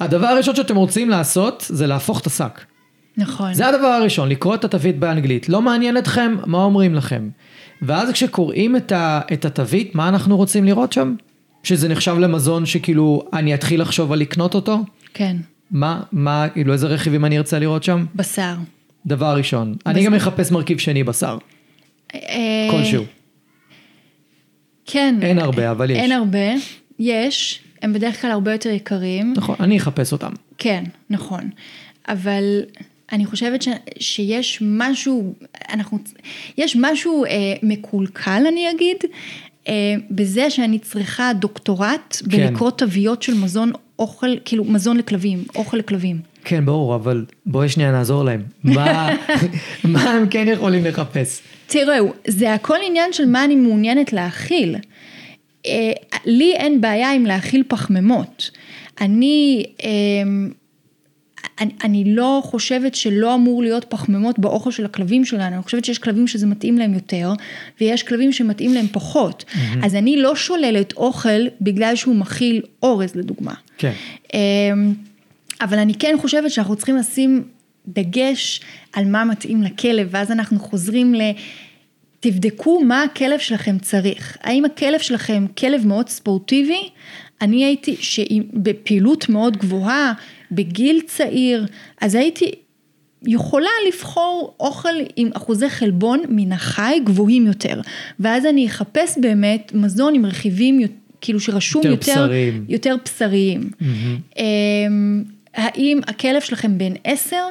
הדבר 0.00 0.26
הראשון 0.26 0.54
שאתם 0.54 0.76
רוצים 0.76 1.10
לעשות 1.10 1.64
זה 1.68 1.86
להפוך 1.86 2.20
את 2.20 2.26
השק. 2.26 2.60
נכון. 3.16 3.54
זה 3.54 3.68
הדבר 3.68 3.86
הראשון, 3.86 4.28
לקרוא 4.28 4.54
את 4.54 4.64
התווית 4.64 4.98
באנגלית. 4.98 5.48
לא 5.48 5.62
מעניין 5.62 5.98
אתכם 5.98 6.36
מה 6.46 6.58
אומרים 6.58 6.94
לכם. 6.94 7.28
ואז 7.82 8.10
כשקוראים 8.10 8.76
את, 8.76 8.92
ה... 8.92 9.20
את 9.32 9.44
התווית, 9.44 9.94
מה 9.94 10.08
אנחנו 10.08 10.36
רוצים 10.36 10.64
לראות 10.64 10.92
שם? 10.92 11.14
שזה 11.62 11.88
נחשב 11.88 12.16
למזון 12.18 12.66
שכאילו 12.66 13.22
אני 13.32 13.54
אתחיל 13.54 13.80
לחשוב 13.80 14.12
על 14.12 14.18
לקנות 14.18 14.54
אותו? 14.54 14.84
כן. 15.14 15.36
מה, 15.70 16.02
מה, 16.12 16.48
כאילו 16.52 16.72
איזה 16.72 16.86
רכיבים 16.86 17.24
אני 17.24 17.38
ארצה 17.38 17.58
לראות 17.58 17.84
שם? 17.84 18.06
בשר. 18.14 18.54
דבר 19.06 19.36
ראשון. 19.36 19.72
בשר. 19.72 19.90
אני 19.90 20.04
גם 20.04 20.12
מחפש 20.12 20.50
מרכיב 20.50 20.78
שני 20.78 21.04
בשר. 21.04 21.38
אה, 22.14 22.68
כלשהו. 22.70 23.04
כן. 24.86 25.18
אין 25.22 25.38
הרבה, 25.38 25.70
אבל 25.70 25.90
יש. 25.90 25.98
אין 25.98 26.12
הרבה, 26.12 26.48
יש, 26.98 27.60
הם 27.82 27.92
בדרך 27.92 28.22
כלל 28.22 28.30
הרבה 28.30 28.52
יותר 28.52 28.70
יקרים. 28.70 29.34
נכון, 29.36 29.56
אני 29.60 29.78
אחפש 29.78 30.12
אותם. 30.12 30.32
כן, 30.58 30.84
נכון. 31.10 31.50
אבל 32.08 32.62
אני 33.12 33.26
חושבת 33.26 33.62
ש, 33.62 33.68
שיש 33.98 34.58
משהו, 34.62 35.34
אנחנו, 35.72 35.98
יש 36.58 36.76
משהו 36.80 37.24
אה, 37.24 37.30
מקולקל 37.62 38.42
אני 38.48 38.70
אגיד, 38.70 38.96
אה, 39.68 39.94
בזה 40.10 40.50
שאני 40.50 40.78
צריכה 40.78 41.32
דוקטורט 41.32 42.16
כן. 42.30 42.36
בלקרוא 42.36 42.70
תוויות 42.70 43.22
של 43.22 43.34
מזון 43.34 43.72
אוכל, 43.98 44.36
כאילו 44.44 44.64
מזון 44.64 44.96
לכלבים, 44.96 45.44
אוכל 45.56 45.76
לכלבים. 45.76 46.20
כן, 46.44 46.64
ברור, 46.64 46.94
אבל 46.94 47.24
בואי 47.46 47.68
שנייה 47.68 47.92
נעזור 47.92 48.24
להם. 48.24 48.42
מה, 48.64 49.08
מה 49.84 50.10
הם 50.10 50.28
כן 50.28 50.46
יכולים 50.48 50.84
לחפש? 50.84 51.40
תראו, 51.66 52.12
זה 52.26 52.54
הכל 52.54 52.76
עניין 52.86 53.12
של 53.12 53.26
מה 53.26 53.44
אני 53.44 53.56
מעוניינת 53.56 54.12
להכיל. 54.12 54.76
אה, 55.66 55.92
לי 56.24 56.52
אין 56.52 56.80
בעיה 56.80 57.12
עם 57.12 57.26
להכיל 57.26 57.62
פחמימות. 57.68 58.50
אני, 59.00 59.64
אמ, 59.82 60.50
אני, 61.60 61.70
אני 61.84 62.04
לא 62.14 62.40
חושבת 62.44 62.94
שלא 62.94 63.34
אמור 63.34 63.62
להיות 63.62 63.84
פחמימות 63.84 64.38
באוכל 64.38 64.70
של 64.70 64.84
הכלבים 64.84 65.24
שלנו, 65.24 65.54
אני 65.54 65.62
חושבת 65.62 65.84
שיש 65.84 65.98
כלבים 65.98 66.26
שזה 66.26 66.46
מתאים 66.46 66.78
להם 66.78 66.94
יותר, 66.94 67.32
ויש 67.80 68.02
כלבים 68.02 68.32
שמתאים 68.32 68.74
להם 68.74 68.86
פחות. 68.92 69.44
Mm-hmm. 69.48 69.86
אז 69.86 69.94
אני 69.94 70.22
לא 70.22 70.36
שוללת 70.36 70.92
אוכל 70.92 71.46
בגלל 71.60 71.96
שהוא 71.96 72.16
מכיל 72.16 72.62
אורז 72.82 73.14
לדוגמה. 73.14 73.54
כן. 73.78 73.92
אמ, 74.34 74.94
אבל 75.60 75.78
אני 75.78 75.94
כן 75.94 76.14
חושבת 76.20 76.50
שאנחנו 76.50 76.76
צריכים 76.76 76.96
לשים 76.96 77.44
דגש 77.88 78.60
על 78.92 79.04
מה 79.04 79.24
מתאים 79.24 79.62
לכלב, 79.62 80.08
ואז 80.10 80.30
אנחנו 80.30 80.58
חוזרים 80.58 81.14
ל... 81.14 81.20
תבדקו 82.20 82.80
מה 82.84 83.02
הכלב 83.02 83.38
שלכם 83.38 83.78
צריך. 83.78 84.36
האם 84.42 84.64
הכלב 84.64 85.00
שלכם 85.00 85.46
כלב 85.58 85.86
מאוד 85.86 86.08
ספורטיבי? 86.08 86.88
אני 87.40 87.64
הייתי, 87.64 87.96
שבפעילות 88.00 89.28
מאוד 89.28 89.56
גבוהה, 89.56 90.12
בגיל 90.52 91.00
צעיר, 91.06 91.66
אז 92.00 92.14
הייתי 92.14 92.50
יכולה 93.26 93.70
לבחור 93.88 94.54
אוכל 94.60 94.94
עם 95.16 95.30
אחוזי 95.32 95.70
חלבון 95.70 96.22
מן 96.28 96.52
החי 96.52 97.00
גבוהים 97.04 97.46
יותר. 97.46 97.80
ואז 98.20 98.46
אני 98.46 98.66
אחפש 98.66 99.18
באמת 99.18 99.72
מזון 99.74 100.14
עם 100.14 100.26
רכיבים 100.26 100.80
כאילו 101.20 101.40
שרשום 101.40 101.82
יותר, 101.84 102.10
יותר 102.10 102.12
בשריים. 102.12 102.64
יותר 102.68 102.96
בשריים. 103.04 103.70
Mm-hmm. 103.80 104.38
האם 105.54 106.00
הכלב 106.06 106.40
שלכם 106.40 106.78
בן 106.78 106.92
עשר 107.04 107.44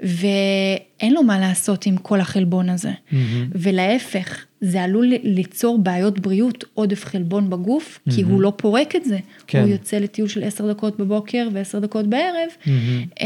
ואין 0.00 1.14
לו 1.14 1.22
מה 1.22 1.38
לעשות 1.38 1.86
עם 1.86 1.96
כל 1.96 2.20
החלבון 2.20 2.68
הזה. 2.68 2.90
Mm-hmm. 2.90 3.14
ולהפך, 3.54 4.44
זה 4.60 4.82
עלול 4.82 5.12
ליצור 5.22 5.78
בעיות 5.78 6.20
בריאות, 6.20 6.64
עודף 6.74 7.04
חלבון 7.04 7.50
בגוף, 7.50 7.98
mm-hmm. 7.98 8.14
כי 8.14 8.22
הוא 8.22 8.40
לא 8.40 8.52
פורק 8.56 8.96
את 8.96 9.04
זה. 9.04 9.18
כן. 9.46 9.60
הוא 9.60 9.68
יוצא 9.68 9.96
לטיול 9.96 10.28
של 10.28 10.44
עשר 10.44 10.72
דקות 10.72 10.98
בבוקר 10.98 11.48
ועשר 11.52 11.78
דקות 11.78 12.06
בערב. 12.06 12.48
Mm-hmm. 12.64 13.20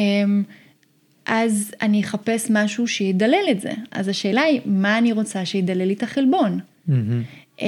אז 1.27 1.75
אני 1.83 2.01
אחפש 2.01 2.47
משהו 2.51 2.89
שידלל 2.89 3.45
את 3.51 3.61
זה. 3.61 3.73
אז 3.91 4.09
השאלה 4.09 4.43
היא, 4.43 4.61
מה 4.65 4.99
אני 4.99 5.13
רוצה 5.13 5.45
שידלל 5.45 5.85
לי 5.85 5.95
את 5.95 6.03
החלבון? 6.03 6.61
Mm-hmm. 6.89 7.63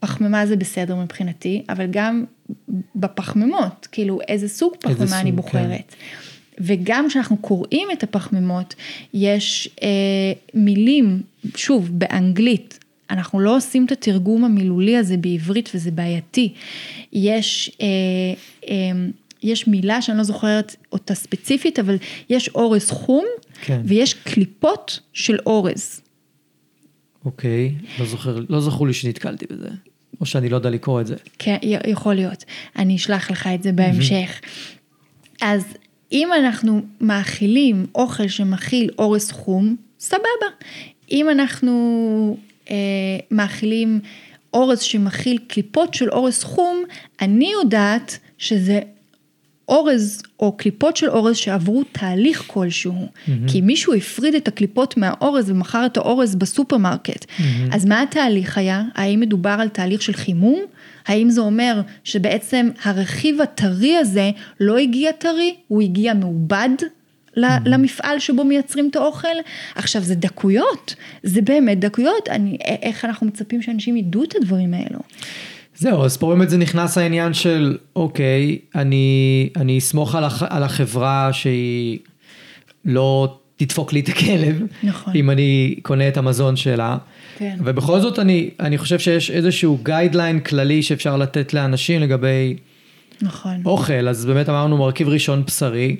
פחמימה 0.00 0.46
זה 0.46 0.56
בסדר 0.56 0.96
מבחינתי, 0.96 1.62
אבל 1.68 1.86
גם 1.90 2.24
בפחמימות, 2.94 3.88
כאילו 3.92 4.20
איזה 4.28 4.48
סוג 4.48 4.72
פחמימה 4.80 5.02
איזה 5.02 5.20
אני 5.20 5.30
סוג, 5.30 5.36
בוחרת. 5.36 5.94
כן. 5.98 6.29
וגם 6.60 7.08
כשאנחנו 7.08 7.36
קוראים 7.36 7.88
את 7.92 8.02
הפחמימות, 8.02 8.74
יש 9.14 9.68
אה, 9.82 9.88
מילים, 10.54 11.22
שוב, 11.56 11.88
באנגלית, 11.92 12.78
אנחנו 13.10 13.40
לא 13.40 13.56
עושים 13.56 13.86
את 13.86 13.92
התרגום 13.92 14.44
המילולי 14.44 14.96
הזה 14.96 15.16
בעברית 15.16 15.70
וזה 15.74 15.90
בעייתי. 15.90 16.52
יש, 17.12 17.70
אה, 17.80 17.86
אה, 18.68 18.74
יש 19.42 19.68
מילה 19.68 20.02
שאני 20.02 20.18
לא 20.18 20.24
זוכרת 20.24 20.76
אותה 20.92 21.14
ספציפית, 21.14 21.78
אבל 21.78 21.96
יש 22.30 22.48
אורז 22.48 22.90
חום 22.90 23.24
כן. 23.62 23.80
ויש 23.84 24.14
קליפות 24.14 25.00
של 25.12 25.38
אורז. 25.46 26.00
אוקיי, 27.24 27.74
לא 27.98 28.06
זוכר, 28.06 28.38
לא 28.48 28.60
זכור 28.60 28.86
לי 28.86 28.92
שנתקלתי 28.92 29.46
בזה. 29.50 29.68
או 30.20 30.26
שאני 30.26 30.48
לא 30.48 30.56
יודע 30.56 30.70
לקרוא 30.70 31.00
את 31.00 31.06
זה. 31.06 31.14
כן, 31.38 31.56
יכול 31.86 32.14
להיות. 32.14 32.44
אני 32.76 32.96
אשלח 32.96 33.30
לך 33.30 33.48
את 33.54 33.62
זה 33.62 33.72
בהמשך. 33.72 34.40
אז 35.40 35.64
אם 36.12 36.28
אנחנו 36.32 36.80
מאכילים 37.00 37.86
אוכל 37.94 38.28
שמכיל 38.28 38.90
אורז 38.98 39.30
חום, 39.30 39.76
סבבה. 40.00 40.46
אם 41.10 41.30
אנחנו 41.30 42.36
אה, 42.70 42.76
מאכילים 43.30 44.00
אורז 44.54 44.80
שמכיל 44.80 45.38
קליפות 45.48 45.94
של 45.94 46.10
אורז 46.10 46.44
חום, 46.44 46.84
אני 47.20 47.52
יודעת 47.52 48.18
שזה 48.38 48.80
אורז 49.68 50.22
או 50.40 50.56
קליפות 50.56 50.96
של 50.96 51.08
אורז 51.08 51.36
שעברו 51.36 51.82
תהליך 51.92 52.44
כלשהו. 52.46 52.94
Mm-hmm. 52.94 53.30
כי 53.46 53.60
מישהו 53.60 53.94
הפריד 53.94 54.34
את 54.34 54.48
הקליפות 54.48 54.96
מהאורז 54.96 55.50
ומכר 55.50 55.86
את 55.86 55.96
האורז 55.96 56.34
בסופרמרקט. 56.34 57.24
Mm-hmm. 57.24 57.42
אז 57.74 57.84
מה 57.84 58.02
התהליך 58.02 58.58
היה? 58.58 58.82
האם 58.94 59.20
מדובר 59.20 59.56
על 59.60 59.68
תהליך 59.68 60.02
של 60.02 60.12
חימום? 60.12 60.60
האם 61.06 61.30
זה 61.30 61.40
אומר 61.40 61.80
שבעצם 62.04 62.68
הרכיב 62.84 63.40
הטרי 63.40 63.96
הזה 63.96 64.30
לא 64.60 64.78
הגיע 64.78 65.12
טרי, 65.12 65.54
הוא 65.68 65.82
הגיע 65.82 66.14
מעובד 66.14 66.68
ל- 67.36 67.68
למפעל 67.68 68.18
שבו 68.18 68.44
מייצרים 68.44 68.88
את 68.90 68.96
האוכל? 68.96 69.28
עכשיו 69.74 70.02
זה 70.02 70.14
דקויות, 70.14 70.94
זה 71.22 71.42
באמת 71.42 71.80
דקויות, 71.80 72.28
אני, 72.28 72.58
איך 72.82 73.04
אנחנו 73.04 73.26
מצפים 73.26 73.62
שאנשים 73.62 73.96
ידעו 73.96 74.24
את 74.24 74.34
הדברים 74.36 74.74
האלו? 74.74 74.98
זהו, 75.76 76.04
אז 76.04 76.16
פה 76.16 76.28
באמת 76.28 76.50
זה 76.50 76.58
נכנס 76.58 76.98
העניין 76.98 77.34
של, 77.34 77.78
אוקיי, 77.96 78.58
אני, 78.74 79.48
אני 79.56 79.78
אסמוך 79.78 80.14
על, 80.14 80.24
הח, 80.24 80.42
על 80.42 80.62
החברה 80.62 81.32
שהיא 81.32 81.98
לא 82.84 83.38
תדפוק 83.56 83.92
לי 83.92 84.00
את 84.00 84.08
הכלב, 84.08 84.62
נכון. 84.82 85.12
אם 85.16 85.30
אני 85.30 85.74
קונה 85.82 86.08
את 86.08 86.16
המזון 86.16 86.56
שלה. 86.56 86.96
כן. 87.40 87.56
ובכל 87.64 88.00
זאת 88.00 88.18
אני, 88.18 88.50
אני 88.60 88.78
חושב 88.78 88.98
שיש 88.98 89.30
איזשהו 89.30 89.78
גיידליין 89.82 90.40
כללי 90.40 90.82
שאפשר 90.82 91.16
לתת 91.16 91.54
לאנשים 91.54 92.00
לגבי 92.00 92.56
נכון. 93.22 93.62
אוכל, 93.64 94.08
אז 94.08 94.26
באמת 94.26 94.48
אמרנו 94.48 94.78
מרכיב 94.78 95.08
ראשון 95.08 95.44
בשרי. 95.46 95.96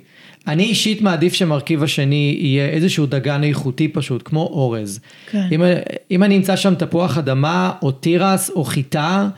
אני 0.47 0.63
אישית 0.63 1.03
מעדיף 1.03 1.35
שמרכיב 1.35 1.83
השני 1.83 2.37
יהיה 2.41 2.69
איזשהו 2.69 3.07
דגן 3.07 3.45
איכותי 3.45 3.89
פשוט, 3.89 4.23
כמו 4.25 4.41
אורז. 4.41 5.01
כן. 5.31 5.49
אם, 5.53 5.63
אם 6.11 6.23
אני 6.23 6.37
אמצא 6.37 6.57
שם 6.57 6.75
תפוח 6.75 7.19
אדמה, 7.19 7.73
או 7.83 7.91
תירס, 7.93 8.51
או 8.51 8.65
חיטה, 8.65 9.29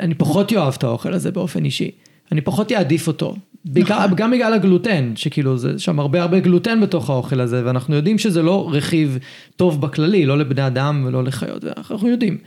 אני 0.00 0.14
פחות 0.14 0.52
אוהב 0.52 0.74
את 0.78 0.84
האוכל 0.84 1.12
הזה 1.14 1.30
באופן 1.30 1.64
אישי. 1.64 1.90
אני 2.32 2.40
פחות 2.40 2.72
אעדיף 2.72 3.06
אותו. 3.06 3.36
בעיקר, 3.64 4.04
נכון. 4.04 4.16
גם 4.16 4.30
בגלל 4.30 4.54
הגלוטן, 4.54 5.12
שכאילו 5.16 5.58
זה 5.58 5.78
שם 5.78 6.00
הרבה 6.00 6.22
הרבה 6.22 6.40
גלוטן 6.40 6.80
בתוך 6.80 7.10
האוכל 7.10 7.40
הזה, 7.40 7.62
ואנחנו 7.64 7.94
יודעים 7.94 8.18
שזה 8.18 8.42
לא 8.42 8.68
רכיב 8.72 9.18
טוב 9.56 9.80
בכללי, 9.80 10.26
לא 10.26 10.38
לבני 10.38 10.66
אדם 10.66 11.04
ולא 11.06 11.24
לחיות, 11.24 11.64
אנחנו 11.64 12.08
יודעים. 12.08 12.38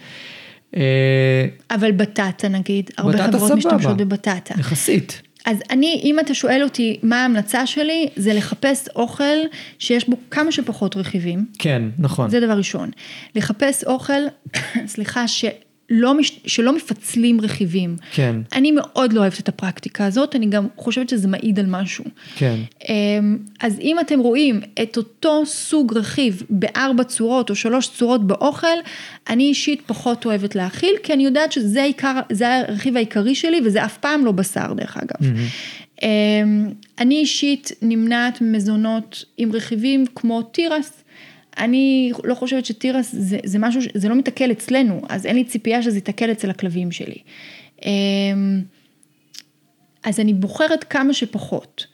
אה, 0.76 1.46
אבל 1.72 1.92
בטטה 1.92 2.48
נגיד, 2.48 2.92
הרבה 2.98 3.18
חברות 3.18 3.42
סבבה. 3.42 3.56
משתמשות 3.56 3.98
בבטטה. 3.98 4.54
יחסית. 4.60 5.22
אז 5.46 5.58
אני, 5.70 6.02
אם 6.04 6.20
אתה 6.20 6.34
שואל 6.34 6.64
אותי 6.64 7.00
מה 7.04 7.22
ההמלצה 7.22 7.68
שלי, 7.68 8.08
זה 8.16 8.34
לחפש 8.34 8.88
אוכל 8.96 9.38
שיש 9.80 10.10
בו 10.10 10.18
כמה 10.32 10.52
שפחות 10.52 10.98
רכיבים. 10.98 11.46
כן, 11.60 11.82
נכון. 12.00 12.30
זה 12.30 12.40
דבר 12.40 12.58
ראשון. 12.58 12.90
לחפש 13.36 13.84
אוכל, 13.84 14.22
סליחה, 14.94 15.28
שלא, 15.94 16.18
מש, 16.18 16.40
שלא 16.46 16.76
מפצלים 16.76 17.42
רכיבים. 17.42 17.96
כן. 18.14 18.36
אני 18.54 18.72
מאוד 18.72 19.14
לא 19.14 19.20
אוהבת 19.20 19.40
את 19.40 19.50
הפרקטיקה 19.50 20.06
הזאת, 20.06 20.36
אני 20.36 20.46
גם 20.46 20.68
חושבת 20.78 21.10
שזה 21.10 21.28
מעיד 21.28 21.60
על 21.60 21.66
משהו. 21.66 22.04
כן. 22.36 22.56
אמ, 22.90 23.38
אז 23.62 23.80
אם 23.80 24.00
אתם 24.00 24.20
רואים 24.20 24.62
את 24.84 24.98
אותו 24.98 25.46
סוג 25.46 25.98
רכיב 25.98 26.44
בארבע 26.50 27.04
צורות 27.04 27.50
או 27.50 27.56
שלוש 27.56 27.88
צורות 27.88 28.28
באוכל, 28.28 28.68
אני 29.30 29.44
אישית 29.44 29.82
פחות 29.86 30.26
אוהבת 30.26 30.56
להאכיל, 30.56 30.96
כי 31.04 31.14
אני 31.14 31.26
יודעת 31.26 31.52
שזה 31.52 31.82
העיקר, 31.82 32.20
זה 32.32 32.56
הרכיב 32.56 32.96
העיקרי 32.96 33.36
שלי 33.36 33.62
וזה 33.66 33.86
אף 33.86 33.98
פעם 33.98 34.26
לא 34.26 34.32
בשר 34.32 34.74
דרך 34.74 34.98
אגב. 34.98 35.32
אמ, 36.04 36.70
אני 37.00 37.16
אישית 37.16 37.72
נמנעת 37.82 38.42
ממזונות 38.42 39.26
עם 39.38 39.52
רכיבים 39.52 40.06
כמו 40.16 40.42
תירס. 40.42 41.03
אני 41.58 42.12
לא 42.24 42.36
חושבת 42.36 42.66
שתירס 42.66 43.16
זה, 43.18 43.38
זה 43.46 43.60
משהו, 43.60 43.82
זה 43.94 44.10
לא 44.10 44.16
מתעכל 44.16 44.52
אצלנו, 44.52 45.02
אז 45.10 45.26
אין 45.26 45.36
לי 45.36 45.44
ציפייה 45.44 45.82
שזה 45.82 45.98
יתעכל 45.98 46.32
אצל 46.32 46.50
הכלבים 46.50 46.92
שלי. 46.92 47.18
אמ, 47.86 48.62
אז 50.04 50.20
אני 50.20 50.34
בוחרת 50.34 50.84
כמה 50.84 51.14
שפחות. 51.14 51.86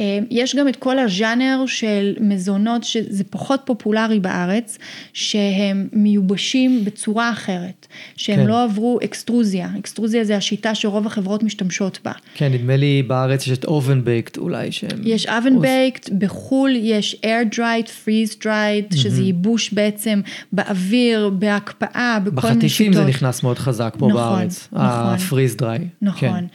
אה, 0.00 0.18
יש 0.30 0.56
גם 0.56 0.68
את 0.68 0.76
כל 0.76 0.98
הז'אנר 0.98 1.64
של 1.66 2.14
מזונות 2.20 2.84
שזה 2.84 3.24
פחות 3.24 3.60
פופולרי 3.64 4.20
בארץ, 4.20 4.78
שהם 5.12 5.88
מיובשים 5.92 6.84
בצורה 6.84 7.30
אחרת, 7.30 7.86
שהם 8.16 8.36
כן. 8.36 8.46
לא 8.46 8.62
עברו 8.62 8.98
אקסטרוזיה, 9.04 9.68
אקסטרוזיה 9.78 10.24
זה 10.24 10.36
השיטה 10.36 10.74
שרוב 10.74 11.06
החברות 11.06 11.42
משתמשות 11.42 11.98
בה. 12.04 12.12
כן, 12.34 12.52
נדמה 12.52 12.76
לי 12.76 13.02
בארץ 13.02 13.46
יש 13.46 13.58
את 13.58 13.64
אובן 13.64 14.04
בייקט 14.04 14.36
אולי 14.36 14.72
שהם... 14.72 15.00
יש 15.04 15.26
oven 15.26 15.64
baked, 15.64 16.14
בחו"ל 16.18 16.70
יש 16.76 17.16
air 17.22 17.54
dried, 17.54 17.88
freeze 18.04 18.42
dried, 18.42 18.96
שזה 18.96 19.22
ייבוש 19.22 19.72
בעצם 19.72 20.20
באוויר, 20.52 21.30
בהקפאה, 21.38 22.18
בכל 22.24 22.48
מיני 22.48 22.68
שיטות. 22.68 22.88
בחטיפים 22.88 22.92
זה 22.92 23.04
נכנס 23.04 23.42
מאוד 23.42 23.58
חזק 23.58 23.94
פה 23.98 24.08
נכון, 24.08 24.22
בארץ. 24.22 24.68
נכון. 24.72 24.86
הפריז 24.86 25.56
דריי. 25.56 25.78
נכון, 26.02 26.46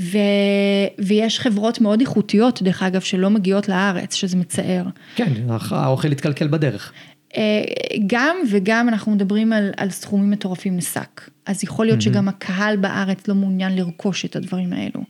ו... 0.00 0.18
ויש 0.98 1.40
חברות 1.40 1.80
מאוד 1.80 2.00
איכותיות, 2.00 2.62
דרך 2.62 2.82
אגב, 2.82 2.87
שלא 3.00 3.30
מגיעות 3.30 3.68
לארץ, 3.68 4.14
שזה 4.14 4.36
מצער. 4.36 4.84
כן, 5.16 5.32
האוכל 5.70 6.12
התקלקל 6.12 6.48
בדרך. 6.48 6.92
אה, 7.36 7.62
גם 8.06 8.36
וגם 8.50 8.88
אנחנו 8.88 9.12
מדברים 9.12 9.52
על, 9.52 9.70
על 9.76 9.90
סכומים 9.90 10.30
מטורפים 10.30 10.76
לשק. 10.76 11.30
אז 11.46 11.64
יכול 11.64 11.86
להיות 11.86 12.02
שגם 12.02 12.28
הקהל 12.28 12.76
בארץ 12.76 13.28
לא 13.28 13.34
מעוניין 13.34 13.76
לרכוש 13.76 14.24
את 14.24 14.36
הדברים 14.36 14.72
האלו. 14.72 15.02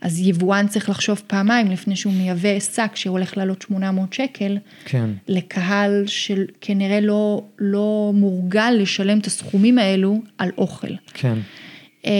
אז 0.00 0.20
יבואן 0.20 0.66
צריך 0.68 0.88
לחשוב 0.88 1.22
פעמיים 1.26 1.70
לפני 1.70 1.96
שהוא 1.96 2.12
מייבא 2.12 2.60
שק 2.60 2.90
שהולך 2.94 3.36
לעלות 3.36 3.62
800 3.62 4.12
שקל, 4.12 4.58
כן. 4.84 5.10
לקהל 5.28 6.04
שכנראה 6.06 7.00
לא, 7.00 7.42
לא 7.58 8.12
מורגל 8.14 8.70
לשלם 8.78 9.18
את 9.18 9.26
הסכומים 9.26 9.78
האלו 9.78 10.22
על 10.38 10.50
אוכל. 10.58 10.94
כן. 11.14 11.38
אמ, 12.04 12.10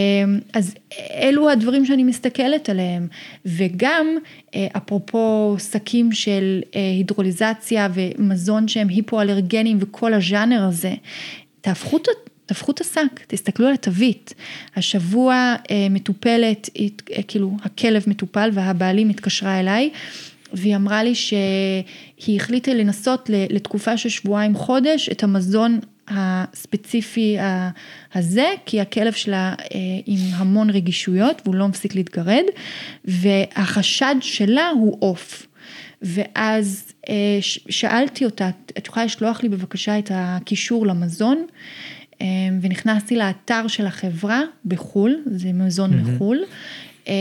אז 0.52 0.74
אלו 1.22 1.50
הדברים 1.50 1.86
שאני 1.86 2.04
מסתכלת 2.04 2.68
עליהם, 2.68 3.08
וגם 3.46 4.06
אה, 4.54 4.66
אפרופו 4.76 5.56
שקים 5.72 6.12
של 6.12 6.60
אה, 6.76 6.80
הידרוליזציה 6.96 7.88
ומזון 7.94 8.68
שהם 8.68 8.88
היפואלרגנים 8.88 9.78
וכל 9.80 10.14
הז'אנר 10.14 10.62
הזה, 10.62 10.94
תהפכו 11.60 11.96
את 11.96 12.02
תהפכו 12.46 12.72
את 12.72 12.80
השק, 12.80 13.20
תסתכלו 13.26 13.66
על 13.66 13.74
התווית. 13.74 14.34
השבוע 14.76 15.34
אה, 15.70 15.86
מטופלת, 15.90 16.70
הת- 16.76 17.02
אה, 17.12 17.22
כאילו 17.22 17.56
הכלב 17.64 18.04
מטופל 18.06 18.50
והבעלים 18.52 19.08
התקשרה 19.10 19.60
אליי. 19.60 19.90
והיא 20.52 20.76
אמרה 20.76 21.02
לי 21.02 21.14
שהיא 21.14 22.36
החליטה 22.36 22.74
לנסות 22.74 23.30
לתקופה 23.50 23.96
של 23.96 24.08
שבועיים 24.08 24.54
חודש 24.54 25.08
את 25.08 25.22
המזון 25.22 25.80
הספציפי 26.08 27.36
הזה, 28.14 28.46
כי 28.66 28.80
הכלב 28.80 29.12
שלה 29.12 29.54
אה, 29.60 29.78
עם 30.06 30.18
המון 30.32 30.70
רגישויות 30.70 31.42
והוא 31.44 31.54
לא 31.54 31.68
מפסיק 31.68 31.94
להתגרד, 31.94 32.44
והחשד 33.04 34.14
שלה 34.20 34.68
הוא 34.68 34.96
עוף. 35.00 35.46
ואז 36.02 36.92
אה, 37.08 37.38
שאלתי 37.70 38.24
אותה, 38.24 38.50
את 38.78 38.86
יכולה 38.86 39.04
לשלוח 39.04 39.42
לי 39.42 39.48
בבקשה 39.48 39.98
את 39.98 40.10
הקישור 40.14 40.86
למזון? 40.86 41.46
אה, 42.20 42.26
ונכנסתי 42.62 43.16
לאתר 43.16 43.68
של 43.68 43.86
החברה 43.86 44.40
בחו"ל, 44.64 45.22
זה 45.26 45.52
מזון 45.52 45.90
מחו"ל, 45.90 46.38
אה, 47.08 47.14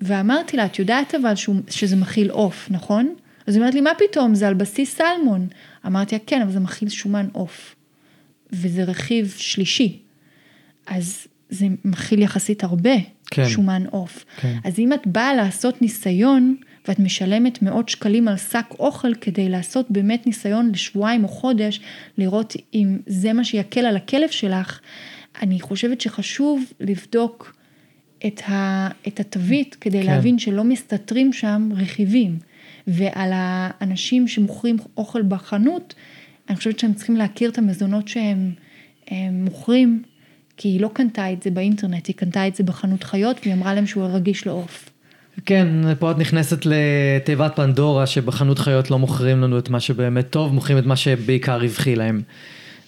ואמרתי 0.00 0.56
לה, 0.56 0.64
את 0.64 0.78
יודעת 0.78 1.14
אבל 1.14 1.34
שהוא, 1.34 1.56
שזה 1.70 1.96
מכיל 1.96 2.30
עוף, 2.30 2.68
נכון? 2.70 3.14
אז 3.46 3.54
היא 3.54 3.60
אומרת 3.60 3.74
לי, 3.74 3.80
מה 3.80 3.90
פתאום, 3.98 4.34
זה 4.34 4.48
על 4.48 4.54
בסיס 4.54 4.96
סלמון. 4.96 5.48
אמרתי 5.86 6.14
לה, 6.14 6.18
כן, 6.26 6.42
אבל 6.42 6.52
זה 6.52 6.60
מכיל 6.60 6.88
שומן 6.88 7.28
עוף. 7.32 7.74
וזה 8.52 8.84
רכיב 8.84 9.34
שלישי. 9.36 9.98
אז 10.86 11.26
זה 11.50 11.66
מכיל 11.84 12.22
יחסית 12.22 12.64
הרבה 12.64 12.94
כן. 13.30 13.48
שומן 13.48 13.84
עוף. 13.90 14.24
כן. 14.40 14.58
אז 14.64 14.78
אם 14.78 14.92
את 14.92 15.06
באה 15.06 15.34
לעשות 15.34 15.82
ניסיון, 15.82 16.56
ואת 16.88 16.98
משלמת 16.98 17.62
מאות 17.62 17.88
שקלים 17.88 18.28
על 18.28 18.36
שק 18.36 18.66
אוכל 18.78 19.14
כדי 19.14 19.48
לעשות 19.48 19.90
באמת 19.90 20.26
ניסיון 20.26 20.70
לשבועיים 20.72 21.24
או 21.24 21.28
חודש, 21.28 21.80
לראות 22.18 22.56
אם 22.74 22.98
זה 23.06 23.32
מה 23.32 23.44
שיקל 23.44 23.80
על 23.80 23.96
הכלב 23.96 24.30
שלך, 24.30 24.80
אני 25.42 25.60
חושבת 25.60 26.00
שחשוב 26.00 26.64
לבדוק 26.80 27.56
את, 28.26 28.40
ה, 28.48 28.88
את 29.08 29.20
התווית 29.20 29.76
כדי 29.80 30.02
כן. 30.02 30.06
להבין 30.06 30.38
שלא 30.38 30.64
מסתתרים 30.64 31.32
שם 31.32 31.68
רכיבים. 31.76 32.38
ועל 32.86 33.30
האנשים 33.34 34.28
שמוכרים 34.28 34.76
אוכל 34.96 35.22
בחנות, 35.22 35.94
אני 36.48 36.56
חושבת 36.56 36.78
שהם 36.78 36.94
צריכים 36.94 37.16
להכיר 37.16 37.50
את 37.50 37.58
המזונות 37.58 38.08
שהם 38.08 38.52
הם 39.08 39.44
מוכרים, 39.44 40.02
כי 40.56 40.68
היא 40.68 40.80
לא 40.80 40.90
קנתה 40.92 41.32
את 41.32 41.42
זה 41.42 41.50
באינטרנט, 41.50 42.06
היא 42.06 42.16
קנתה 42.16 42.46
את 42.46 42.54
זה 42.54 42.64
בחנות 42.64 43.04
חיות, 43.04 43.36
והיא 43.42 43.54
אמרה 43.54 43.74
להם 43.74 43.86
שהוא 43.86 44.04
רגיש 44.04 44.46
לעוף. 44.46 44.88
כן, 45.46 45.68
פה 45.98 46.10
את 46.10 46.18
נכנסת 46.18 46.66
לתיבת 46.66 47.56
פנדורה, 47.56 48.06
שבחנות 48.06 48.58
חיות 48.58 48.90
לא 48.90 48.98
מוכרים 48.98 49.40
לנו 49.40 49.58
את 49.58 49.68
מה 49.68 49.80
שבאמת 49.80 50.30
טוב, 50.30 50.54
מוכרים 50.54 50.78
את 50.78 50.86
מה 50.86 50.96
שבעיקר 50.96 51.60
רווחי 51.60 51.96
להם. 51.96 52.22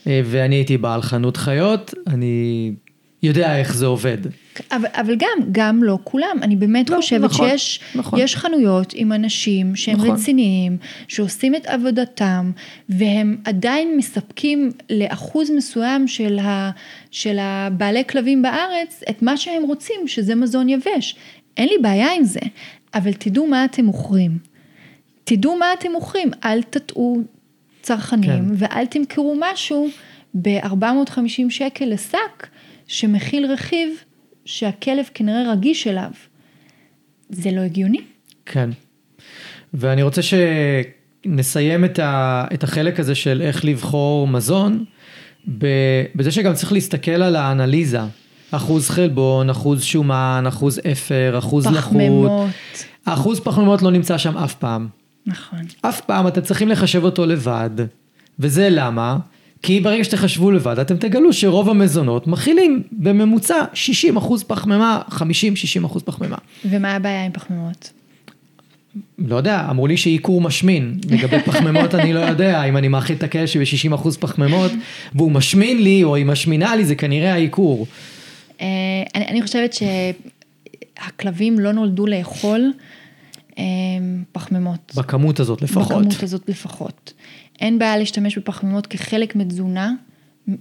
אה, 0.07 0.20
ואני 0.24 0.55
הייתי 0.55 0.76
בעל 0.76 1.02
חנות 1.02 1.36
חיות, 1.36 1.94
אני 2.07 2.72
יודע 3.22 3.59
איך 3.59 3.74
זה 3.74 3.86
עובד. 3.86 4.18
אבל, 4.72 4.88
אבל 4.92 5.14
גם, 5.14 5.38
גם 5.52 5.82
לא 5.82 5.98
כולם, 6.05 6.38
אני 6.42 6.57
באמת 6.57 6.90
לא, 6.90 6.96
חושבת 6.96 7.20
נכון, 7.20 7.48
שיש 7.48 7.80
נכון. 7.94 8.20
יש 8.20 8.36
חנויות 8.36 8.92
עם 8.96 9.12
אנשים 9.12 9.76
שהם 9.76 9.96
נכון. 9.96 10.11
רציניים, 10.11 10.76
שעושים 11.09 11.55
את 11.55 11.66
עבודתם, 11.66 12.52
והם 12.88 13.36
עדיין 13.44 13.96
מספקים 13.96 14.70
לאחוז 14.90 15.50
מסוים 15.50 16.09
של, 16.09 16.38
ה, 16.38 16.70
של 17.11 17.36
הבעלי 17.40 18.05
כלבים 18.05 18.42
בארץ 18.42 19.02
את 19.11 19.22
מה 19.22 19.36
שהם 19.36 19.62
רוצים, 19.62 20.09
שזה 20.09 20.34
מזון 20.34 20.68
יבש. 20.68 21.16
אין 21.57 21.68
לי 21.68 21.74
בעיה 21.82 22.14
עם 22.14 22.24
זה, 22.24 22.40
אבל 22.94 23.12
תדעו 23.12 23.46
מה 23.46 23.64
אתם 23.64 23.84
מוכרים. 23.84 24.38
תדעו 25.24 25.57
מה 25.57 25.66
אתם 25.72 25.92
מוכרים, 25.92 26.30
אל 26.44 26.62
תטעו 26.62 27.22
צרכנים, 27.82 28.44
כן. 28.48 28.55
ואל 28.55 28.86
תמכרו 28.86 29.36
משהו 29.40 29.88
ב-450 30.42 31.50
שקל 31.50 31.84
לשק, 31.84 32.46
שמכיל 32.86 33.46
רכיב 33.46 33.88
שהכלב 34.45 35.05
כנראה 35.14 35.53
רגיש 35.53 35.86
אליו. 35.86 36.11
זה 37.30 37.51
לא 37.51 37.61
הגיוני. 37.61 38.01
כן. 38.47 38.70
ואני 39.74 40.03
רוצה 40.03 40.20
שנסיים 40.22 41.84
את, 41.84 41.99
ה, 41.99 42.45
את 42.55 42.64
החלק 42.64 43.01
הזה 43.01 43.14
של 43.14 43.42
איך 43.42 43.64
לבחור 43.64 44.28
מזון, 44.28 44.84
ב- 45.59 46.05
בזה 46.14 46.30
שגם 46.30 46.55
צריך 46.55 46.72
להסתכל 46.72 47.11
על 47.22 47.36
האנליזה. 47.36 48.01
אחוז 48.51 48.90
חלבון, 48.90 49.51
אחוז 49.51 49.82
שומן, 49.82 50.45
אחוז 50.49 50.80
אפר, 50.92 51.34
אחוז 51.38 51.66
לחות. 51.66 51.78
פחמימות. 51.78 52.47
האחוז 53.07 53.40
פחמימות 53.40 53.82
לא 53.82 53.90
נמצא 53.90 54.18
שם 54.18 54.36
אף 54.38 54.55
פעם. 54.55 54.88
נכון. 55.26 55.59
אף 55.82 56.01
פעם 56.01 56.26
אתם 56.26 56.40
צריכים 56.40 56.68
לחשב 56.68 57.05
אותו 57.05 57.26
לבד. 57.26 57.70
וזה 58.38 58.68
למה? 58.70 59.16
כי 59.64 59.80
ברגע 59.80 60.04
שתחשבו 60.04 60.50
לבד, 60.50 60.78
אתם 60.78 60.96
תגלו 60.96 61.32
שרוב 61.32 61.70
המזונות 61.70 62.26
מכילים 62.26 62.82
בממוצע 62.92 63.64
60 63.74 64.16
אחוז 64.16 64.42
פחמימה, 64.42 65.02
50-60 65.08 65.14
אחוז 65.86 66.02
פחמימה. 66.02 66.36
ומה 66.64 66.94
הבעיה 66.94 67.24
עם 67.24 67.32
פחמימות? 67.32 67.92
לא 69.18 69.36
יודע, 69.36 69.66
אמרו 69.70 69.86
לי 69.86 69.96
שעיקור 69.96 70.40
משמין. 70.40 70.98
לגבי 71.10 71.36
פחמימות 71.46 71.94
אני 71.94 72.12
לא 72.12 72.20
יודע, 72.20 72.64
אם 72.64 72.76
אני 72.76 72.88
מאכיל 72.88 73.16
את 73.16 73.22
הכלב 73.22 73.46
שב-60 73.46 73.94
אחוז 73.94 74.16
פחמימות, 74.16 74.70
והוא 75.14 75.32
משמין 75.32 75.82
לי, 75.82 76.04
או 76.04 76.14
היא 76.14 76.26
משמינה 76.26 76.76
לי, 76.76 76.84
זה 76.84 76.94
כנראה 76.94 77.32
העיקור. 77.32 77.86
אה, 78.60 78.66
אני, 79.14 79.26
אני 79.26 79.42
חושבת 79.42 79.76
שהכלבים 80.98 81.58
לא 81.58 81.72
נולדו 81.72 82.06
לאכול 82.06 82.72
אה, 83.58 83.64
פחמימות. 84.32 84.92
בכמות 84.96 85.40
הזאת 85.40 85.62
לפחות. 85.62 86.06
בכמות 86.06 86.22
הזאת 86.22 86.48
לפחות. 86.48 87.12
אין 87.61 87.78
בעיה 87.78 87.96
להשתמש 87.98 88.38
בפחמימות 88.38 88.86
כחלק 88.86 89.36
מתזונה 89.36 89.92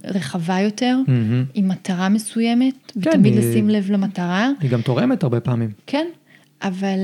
רחבה 0.04 0.60
יותר, 0.60 0.98
מהמם. 1.08 1.44
עם 1.54 1.68
מטרה 1.68 2.08
מסוימת, 2.08 2.92
ותמיד 2.96 3.36
היא- 3.38 3.50
לשים 3.50 3.68
לב 3.70 3.90
למטרה. 3.90 4.50
היא 4.60 4.70
גם 4.70 4.80
תורמת 4.82 5.22
הרבה 5.22 5.40
פעמים. 5.40 5.70
כן, 5.86 6.06
אבל, 6.62 6.98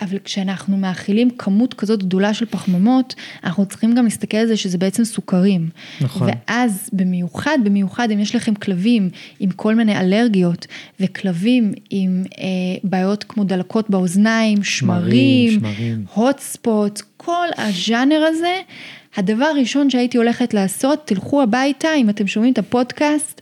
אבל 0.00 0.18
כשאנחנו 0.24 0.76
מאכילים 0.76 1.30
כמות 1.30 1.74
כזאת 1.74 2.02
גדולה 2.02 2.34
של 2.34 2.46
פחמימות, 2.46 3.14
אנחנו 3.44 3.66
צריכים 3.66 3.94
גם 3.94 4.04
להסתכל 4.04 4.36
על 4.36 4.46
זה 4.46 4.56
שזה 4.56 4.78
בעצם 4.78 5.04
סוכרים. 5.04 5.68
נכון. 6.00 6.28
ואז 6.48 6.90
במיוחד, 6.92 7.58
במיוחד 7.64 8.10
אם 8.10 8.20
יש 8.20 8.34
לכם 8.36 8.54
כלבים 8.54 9.08
עם 9.40 9.50
כל 9.50 9.74
מיני 9.74 10.00
אלרגיות, 10.00 10.66
וכלבים 11.00 11.72
עם 11.90 12.24
אה, 12.38 12.44
בעיות 12.84 13.24
כמו 13.24 13.44
דלקות 13.44 13.90
באוזניים, 13.90 14.62
שמרים, 14.64 15.50
שמרים. 15.60 16.04
hot 16.14 16.56
spots, 16.56 17.02
כל 17.16 17.46
הז'אנר 17.58 18.22
הזה, 18.28 18.54
הדבר 19.16 19.44
הראשון 19.44 19.90
שהייתי 19.90 20.18
הולכת 20.18 20.54
לעשות, 20.54 21.02
תלכו 21.04 21.42
הביתה, 21.42 21.88
אם 21.96 22.10
אתם 22.10 22.26
שומעים 22.26 22.52
את 22.52 22.58
הפודקאסט, 22.58 23.40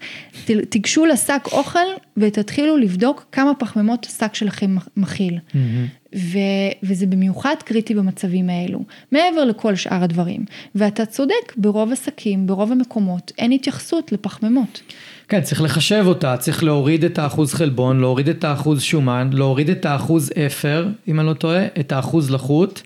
תיגשו 0.69 1.07
לשק 1.07 1.49
אוכל 1.53 1.79
ותתחילו 2.17 2.77
לבדוק 2.77 3.27
כמה 3.33 3.55
פחמימות 3.55 4.07
השק 4.07 4.35
שלכם 4.35 4.77
מכיל. 4.97 5.39
מהמם. 5.55 5.87
ו, 6.17 6.39
וזה 6.83 7.07
במיוחד 7.07 7.55
קריטי 7.65 7.95
במצבים 7.95 8.51
האלו, 8.51 8.81
מעבר 9.13 9.45
לכל 9.45 9.75
שאר 9.75 10.05
הדברים. 10.05 10.45
ואתה 10.75 11.07
צודק, 11.07 11.53
ברוב 11.57 11.93
עסקים, 11.93 12.47
ברוב 12.47 12.73
המקומות, 12.73 13.33
אין 13.39 13.53
התייחסות 13.53 14.13
לפחמימות. 14.13 14.83
כן, 15.29 15.41
צריך 15.41 15.63
לחשב 15.63 16.05
אותה, 16.07 16.37
צריך 16.37 16.65
להוריד 16.65 17.05
את 17.05 17.19
האחוז 17.19 17.55
חלבון, 17.55 18.01
להוריד 18.01 18.29
את 18.29 18.45
האחוז 18.45 18.83
שומן, 18.83 19.31
להוריד 19.33 19.71
את 19.71 19.87
האחוז 19.87 20.31
אפר, 20.47 20.89
אם 21.09 21.21
אני 21.21 21.29
לא 21.29 21.33
טועה, 21.33 21.67
את 21.81 21.93
האחוז 21.93 22.31
לחות, 22.31 22.83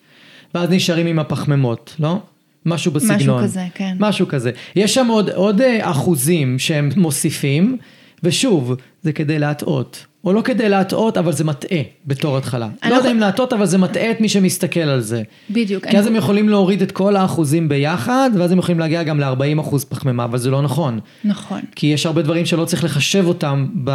ואז 0.55 0.70
נשארים 0.70 1.07
עם 1.07 1.18
הפחמימות, 1.18 1.97
לא? 1.99 2.18
משהו 2.67 2.93
בסגנון. 2.93 3.19
משהו 3.19 3.39
כזה, 3.43 3.65
כן. 3.75 3.97
משהו 3.99 4.29
כזה. 4.29 4.51
יש 4.77 4.95
שם 4.95 5.07
עוד, 5.07 5.31
עוד 5.31 5.61
אה, 5.61 5.91
אחוזים 5.91 6.59
שהם 6.59 6.89
מוסיפים, 6.97 7.77
ושוב, 8.23 8.75
זה 9.03 9.13
כדי 9.13 9.39
להטעות. 9.39 10.07
או 10.25 10.33
לא 10.33 10.41
כדי 10.41 10.69
להטעות, 10.69 11.19
אבל 11.19 11.33
זה 11.33 11.45
מטעה 11.45 11.79
בתור 12.07 12.37
התחלה. 12.37 12.69
לא 12.85 12.91
לא 12.91 12.95
יודע 12.95 13.11
אם 13.11 13.19
להטעות, 13.19 13.53
אבל 13.53 13.67
זה 13.67 13.79
מטעה 13.79 14.11
את 14.11 14.21
מי 14.21 14.29
שמסתכל 14.29 14.81
על 14.81 15.01
זה. 15.01 15.23
בדיוק. 15.51 15.87
כי 15.87 15.99
אז 15.99 16.07
הם 16.07 16.17
יכולים 16.17 16.49
להוריד 16.49 16.83
את 16.83 16.93
כל 16.93 17.17
האחוזים 17.17 17.69
ביחד, 17.69 18.31
ואז 18.39 18.53
הם 18.53 18.59
יכולים 18.59 18.79
להגיע 18.79 19.03
גם 19.03 19.21
ל-40 19.21 19.61
אחוז 19.61 19.85
פחמימה, 19.85 20.25
אבל 20.25 20.39
זה 20.39 20.51
לא 20.51 20.63
נכון. 20.63 21.01
נכון. 21.25 21.61
כי 21.77 21.87
יש 21.87 22.07
הרבה 22.07 22.23
דברים 22.23 22.47
שלא 22.47 22.65
צריך 22.65 22.85
לחשב 22.85 23.25
אותם 23.27 23.67
ב... 23.85 23.91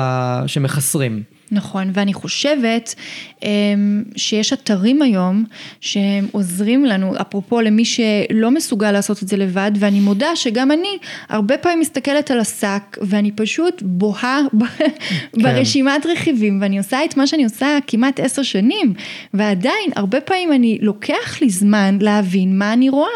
שמחסרים. 0.48 1.24
נכון, 1.52 1.92
ואני 1.94 2.14
חושבת 2.14 2.96
אמ, 3.44 4.04
שיש 4.16 4.54
אתרים 4.54 5.02
היום 5.02 5.46
שהם 5.82 6.28
עוזרים 6.32 6.86
לנו, 6.86 7.14
אפרופו 7.22 7.62
למי 7.62 7.86
שלא 7.86 8.52
מסוגל 8.52 8.92
לעשות 8.92 9.24
את 9.24 9.28
זה 9.28 9.38
לבד, 9.38 9.72
ואני 9.80 10.00
מודה 10.00 10.36
שגם 10.36 10.72
אני 10.72 10.98
הרבה 11.30 11.58
פעמים 11.58 11.80
מסתכלת 11.80 12.32
על 12.32 12.40
השק 12.40 12.98
ואני 13.02 13.32
פשוט 13.32 13.82
בוהה 13.82 14.42
ב- 14.60 15.42
ברשימת 15.42 16.06
רכיבים 16.06 16.62
ואני 16.62 16.78
עושה 16.78 17.06
את 17.06 17.18
מה 17.18 17.28
שאני 17.28 17.44
עושה 17.44 17.78
כמעט 17.88 18.20
עשר 18.20 18.44
שנים, 18.44 18.94
ועדיין 19.34 19.92
הרבה 19.96 20.22
פעמים 20.22 20.54
אני 20.54 20.78
לוקח 20.82 21.42
לי 21.42 21.50
זמן 21.50 21.98
להבין 22.02 22.58
מה 22.58 22.74
אני 22.74 22.90
רואה. 22.90 23.10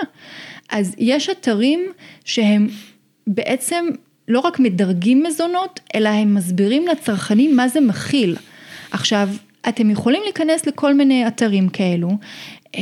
אז 0.72 0.96
יש 0.98 1.30
אתרים 1.30 1.80
שהם 2.26 2.68
בעצם 3.28 3.86
לא 4.32 4.40
רק 4.40 4.60
מדרגים 4.60 5.24
מזונות, 5.24 5.80
אלא 5.96 6.10
הם 6.10 6.36
מסבירים 6.36 6.88
לצרכנים 6.88 7.56
מה 7.56 7.68
זה 7.68 7.82
מכיל. 7.82 8.36
עכשיו, 8.92 9.30
אתם 9.70 9.90
יכולים 9.90 10.22
להיכנס 10.24 10.66
לכל 10.68 10.94
מיני 10.94 11.28
אתרים 11.28 11.70
כאלו, 11.70 12.10
אה, 12.76 12.82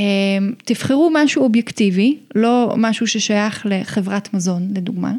תבחרו 0.66 1.10
משהו 1.14 1.44
אובייקטיבי, 1.44 2.18
לא 2.36 2.74
משהו 2.78 3.08
ששייך 3.08 3.66
לחברת 3.70 4.34
מזון, 4.34 4.68
לדוגמה, 4.76 5.14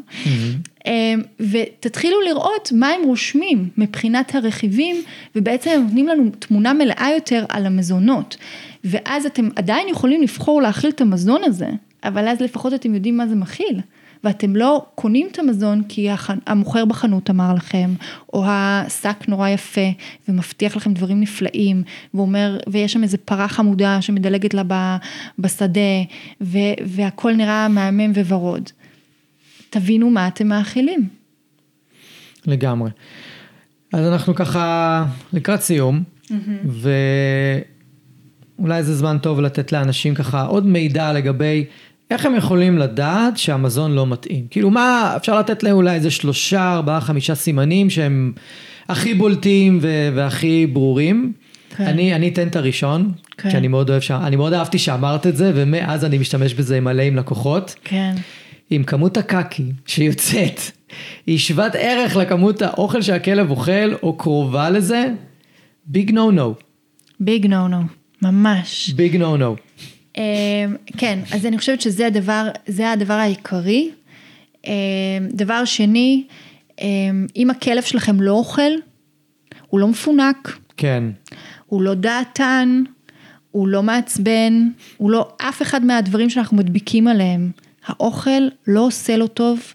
אה, 0.87 1.13
ותתחילו 1.39 2.21
לראות 2.21 2.71
מה 2.75 2.89
הם 2.89 3.01
רושמים 3.05 3.69
מבחינת 3.77 4.35
הרכיבים, 4.35 4.95
ובעצם 5.35 5.69
הם 5.69 5.83
נותנים 5.83 6.07
לנו 6.07 6.31
תמונה 6.39 6.73
מלאה 6.73 7.09
יותר 7.15 7.45
על 7.49 7.65
המזונות. 7.65 8.37
ואז 8.83 9.25
אתם 9.25 9.49
עדיין 9.55 9.87
יכולים 9.89 10.21
לבחור 10.21 10.61
להכיל 10.61 10.89
את 10.89 11.01
המזון 11.01 11.41
הזה, 11.43 11.69
אבל 12.03 12.27
אז 12.27 12.41
לפחות 12.41 12.73
אתם 12.73 12.95
יודעים 12.95 13.17
מה 13.17 13.27
זה 13.27 13.35
מכיל. 13.35 13.79
ואתם 14.23 14.55
לא 14.55 14.85
קונים 14.95 15.27
את 15.31 15.39
המזון 15.39 15.83
כי 15.89 16.07
המוכר 16.47 16.85
בחנות 16.85 17.29
אמר 17.29 17.53
לכם, 17.53 17.93
או 18.33 18.43
השק 18.47 19.27
נורא 19.27 19.49
יפה 19.49 19.89
ומבטיח 20.29 20.75
לכם 20.75 20.93
דברים 20.93 21.19
נפלאים, 21.19 21.83
ואומר, 22.13 22.57
ויש 22.67 22.93
שם 22.93 23.03
איזה 23.03 23.17
פרה 23.17 23.47
חמודה 23.47 24.01
שמדלגת 24.01 24.53
לה 24.53 24.97
בשדה, 25.39 25.81
ו- 26.41 26.57
והכל 26.85 27.33
נראה 27.33 27.67
מהמם 27.67 28.11
וורוד. 28.11 28.69
תבינו 29.69 30.09
מה 30.09 30.27
אתם 30.27 30.47
מאכילים. 30.47 31.07
לגמרי. 32.45 32.89
אז 33.93 34.07
אנחנו 34.07 34.35
ככה 34.35 35.05
לקראת 35.33 35.61
סיום, 35.61 36.03
ואולי 38.59 38.83
זה 38.83 38.95
זמן 38.95 39.17
טוב 39.21 39.41
לתת 39.41 39.71
לאנשים 39.71 40.15
ככה 40.15 40.43
עוד 40.43 40.65
מידע 40.65 41.13
לגבי 41.13 41.65
איך 42.11 42.25
הם 42.25 42.35
יכולים 42.35 42.77
לדעת 42.77 43.37
שהמזון 43.37 43.91
לא 43.91 44.07
מתאים. 44.07 44.45
כאילו 44.49 44.69
מה, 44.69 45.13
אפשר 45.15 45.39
לתת 45.39 45.63
להם 45.63 45.75
אולי 45.75 45.95
איזה 45.95 46.11
שלושה, 46.11 46.73
ארבעה, 46.73 47.01
חמישה 47.01 47.35
סימנים 47.35 47.89
שהם 47.89 48.33
הכי 48.89 49.13
בולטים 49.13 49.79
ו- 49.81 50.09
והכי 50.15 50.67
ברורים. 50.67 51.33
כן. 51.77 51.83
אני, 51.83 52.15
אני 52.15 52.29
אתן 52.29 52.47
את 52.47 52.55
הראשון, 52.55 53.11
כן. 53.37 53.51
כי 53.51 53.57
אני 53.57 53.67
מאוד 53.67 53.89
אוהב, 53.89 54.01
ש... 54.01 54.11
אני 54.11 54.35
מאוד 54.35 54.53
אהבתי 54.53 54.77
שאמרת 54.79 55.27
את 55.27 55.37
זה, 55.37 55.51
ומאז 55.55 56.05
אני 56.05 56.17
משתמש 56.17 56.53
בזה 56.53 56.79
מלא 56.79 57.01
עם 57.01 57.15
לקוחות. 57.15 57.75
כן. 57.83 58.15
אם 58.71 58.83
כמות 58.87 59.17
הקקי 59.17 59.71
שיוצאת 59.85 60.61
היא 61.27 61.37
שוות 61.37 61.71
ערך 61.75 62.15
לכמות 62.15 62.61
האוכל 62.61 63.01
שהכלב 63.01 63.49
אוכל 63.49 63.93
או 64.03 64.17
קרובה 64.17 64.69
לזה, 64.69 65.07
ביג 65.85 66.11
נו 66.11 66.31
נו, 66.31 66.55
ביג 67.19 67.47
נו 67.47 67.67
נו, 67.67 67.81
ממש. 68.21 68.89
ביג 68.89 69.15
נו 69.15 69.37
נו. 69.37 69.55
אמ, 70.17 70.21
כן, 70.97 71.19
אז 71.33 71.45
אני 71.45 71.57
חושבת 71.57 71.81
שזה 71.81 72.07
הדבר, 72.07 72.49
זה 72.67 72.91
הדבר 72.91 73.13
העיקרי. 73.13 73.91
אה, 74.67 74.71
דבר 75.31 75.65
שני, 75.65 76.23
אה, 76.81 76.87
אם 77.35 77.49
הכלב 77.49 77.83
שלכם 77.83 78.21
לא 78.21 78.31
אוכל, 78.31 78.71
הוא 79.67 79.79
לא 79.79 79.87
מפונק, 79.87 80.57
כן. 80.77 81.03
הוא 81.65 81.81
לא 81.81 81.93
דעתן, 81.93 82.83
הוא 83.51 83.67
לא 83.67 83.83
מעצבן, 83.83 84.69
הוא 84.97 85.11
לא 85.11 85.29
אף 85.37 85.61
אחד 85.61 85.85
מהדברים 85.85 86.29
שאנחנו 86.29 86.57
מדביקים 86.57 87.07
עליהם. 87.07 87.51
האוכל 87.85 88.47
לא 88.67 88.79
עושה 88.81 89.17
לו 89.17 89.27
טוב, 89.27 89.73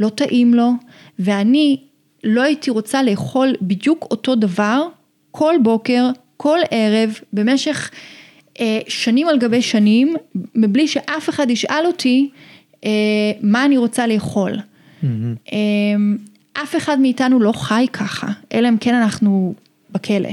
לא 0.00 0.08
טעים 0.08 0.54
לו, 0.54 0.72
ואני 1.18 1.80
לא 2.24 2.42
הייתי 2.42 2.70
רוצה 2.70 3.02
לאכול 3.02 3.54
בדיוק 3.62 4.06
אותו 4.10 4.34
דבר 4.34 4.88
כל 5.30 5.54
בוקר, 5.62 6.10
כל 6.36 6.58
ערב, 6.70 7.18
במשך 7.32 7.90
שנים 8.88 9.28
על 9.28 9.38
גבי 9.38 9.62
שנים, 9.62 10.14
מבלי 10.54 10.88
שאף 10.88 11.28
אחד 11.28 11.50
ישאל 11.50 11.86
אותי 11.86 12.30
אה, 12.84 12.90
מה 13.40 13.64
אני 13.64 13.76
רוצה 13.76 14.06
לאכול. 14.06 14.52
Mm-hmm. 14.52 15.06
אה, 15.52 15.58
אף 16.62 16.76
אחד 16.76 17.00
מאיתנו 17.00 17.40
לא 17.40 17.52
חי 17.52 17.86
ככה, 17.92 18.26
אלא 18.52 18.68
אם 18.68 18.76
כן 18.80 18.94
אנחנו 18.94 19.54
בכלא. 19.90 20.30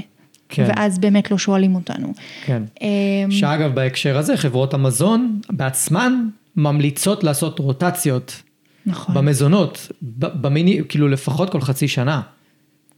כן. 0.49 0.65
ואז 0.67 0.99
באמת 0.99 1.31
לא 1.31 1.37
שואלים 1.37 1.75
אותנו. 1.75 2.13
כן. 2.45 2.63
אה, 2.81 2.87
שאגב, 3.29 3.75
בהקשר 3.75 4.17
הזה, 4.17 4.37
חברות 4.37 4.73
המזון 4.73 5.39
בעצמן 5.49 6.27
ממליצות 6.55 7.23
לעשות 7.23 7.59
רוטציות 7.59 8.41
נכון, 8.85 9.15
במזונות, 9.15 9.91
במיני, 10.17 10.81
כאילו 10.89 11.07
לפחות 11.07 11.49
כל 11.49 11.61
חצי 11.61 11.87
שנה. 11.87 12.21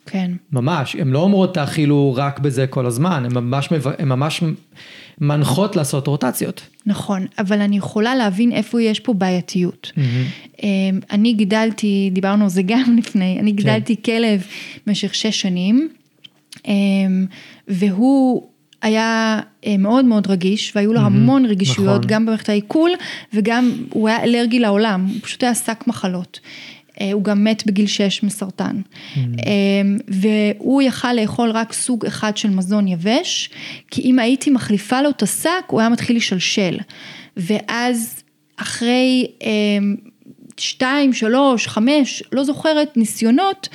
כן. 0.05 0.31
ממש, 0.51 0.95
הן 0.95 1.07
לא 1.07 1.19
אומרות 1.19 1.53
תאכילו 1.53 2.13
רק 2.17 2.39
בזה 2.39 2.67
כל 2.67 2.85
הזמן, 2.85 3.25
הן 3.25 3.33
ממש, 3.33 3.69
הן 3.99 4.07
ממש 4.07 4.43
מנחות 5.21 5.75
לעשות 5.75 6.07
רוטציות. 6.07 6.61
נכון, 6.85 7.25
אבל 7.39 7.61
אני 7.61 7.77
יכולה 7.77 8.15
להבין 8.15 8.51
איפה 8.51 8.81
יש 8.81 8.99
פה 8.99 9.13
בעייתיות. 9.13 9.91
אמ, 10.63 10.99
אני 11.11 11.33
גידלתי, 11.33 12.09
דיברנו 12.13 12.43
על 12.43 12.49
זה 12.49 12.61
גם 12.61 12.95
לפני, 12.99 13.39
אני 13.39 13.51
גידלתי 13.51 13.95
כלב 14.05 14.43
במשך 14.87 15.15
שש 15.15 15.41
שנים, 15.41 15.89
אמ, 16.67 17.25
והוא 17.67 18.47
היה 18.81 19.39
אה, 19.65 19.75
מאוד 19.79 20.05
מאוד 20.05 20.27
רגיש, 20.27 20.71
והיו 20.75 20.93
לו 20.93 20.99
המון 20.99 21.45
רגישויות, 21.45 21.97
נכון. 21.97 22.07
גם 22.07 22.25
במערכת 22.25 22.49
העיכול, 22.49 22.91
וגם 23.33 23.71
הוא 23.89 24.07
היה 24.07 24.23
אלרגי 24.23 24.59
לעולם, 24.59 25.05
הוא 25.05 25.19
פשוט 25.21 25.43
היה 25.43 25.55
שק 25.55 25.83
מחלות. 25.87 26.39
אה, 27.01 27.11
הוא 27.11 27.23
גם 27.23 27.43
מת 27.43 27.65
בגיל 27.65 27.87
6 27.87 28.23
מסרטן. 28.23 28.81
אמ, 29.15 29.97
והוא 30.07 30.81
יכל 30.81 31.13
לאכול 31.13 31.51
רק 31.51 31.73
סוג 31.73 32.05
אחד 32.05 32.37
של 32.37 32.49
מזון 32.49 32.87
יבש, 32.87 33.49
כי 33.91 34.01
אם 34.01 34.19
הייתי 34.19 34.49
מחליפה 34.49 35.01
לו 35.01 35.09
את 35.09 35.23
השק, 35.23 35.63
הוא 35.67 35.79
היה 35.79 35.89
מתחיל 35.89 36.15
לשלשל. 36.15 36.77
ואז 37.37 38.23
אחרי 38.57 39.27
אמ, 39.41 39.95
שתיים, 40.57 41.13
שלוש, 41.13 41.67
חמש, 41.67 42.23
לא 42.31 42.43
זוכרת, 42.43 42.97
ניסיונות, 42.97 43.69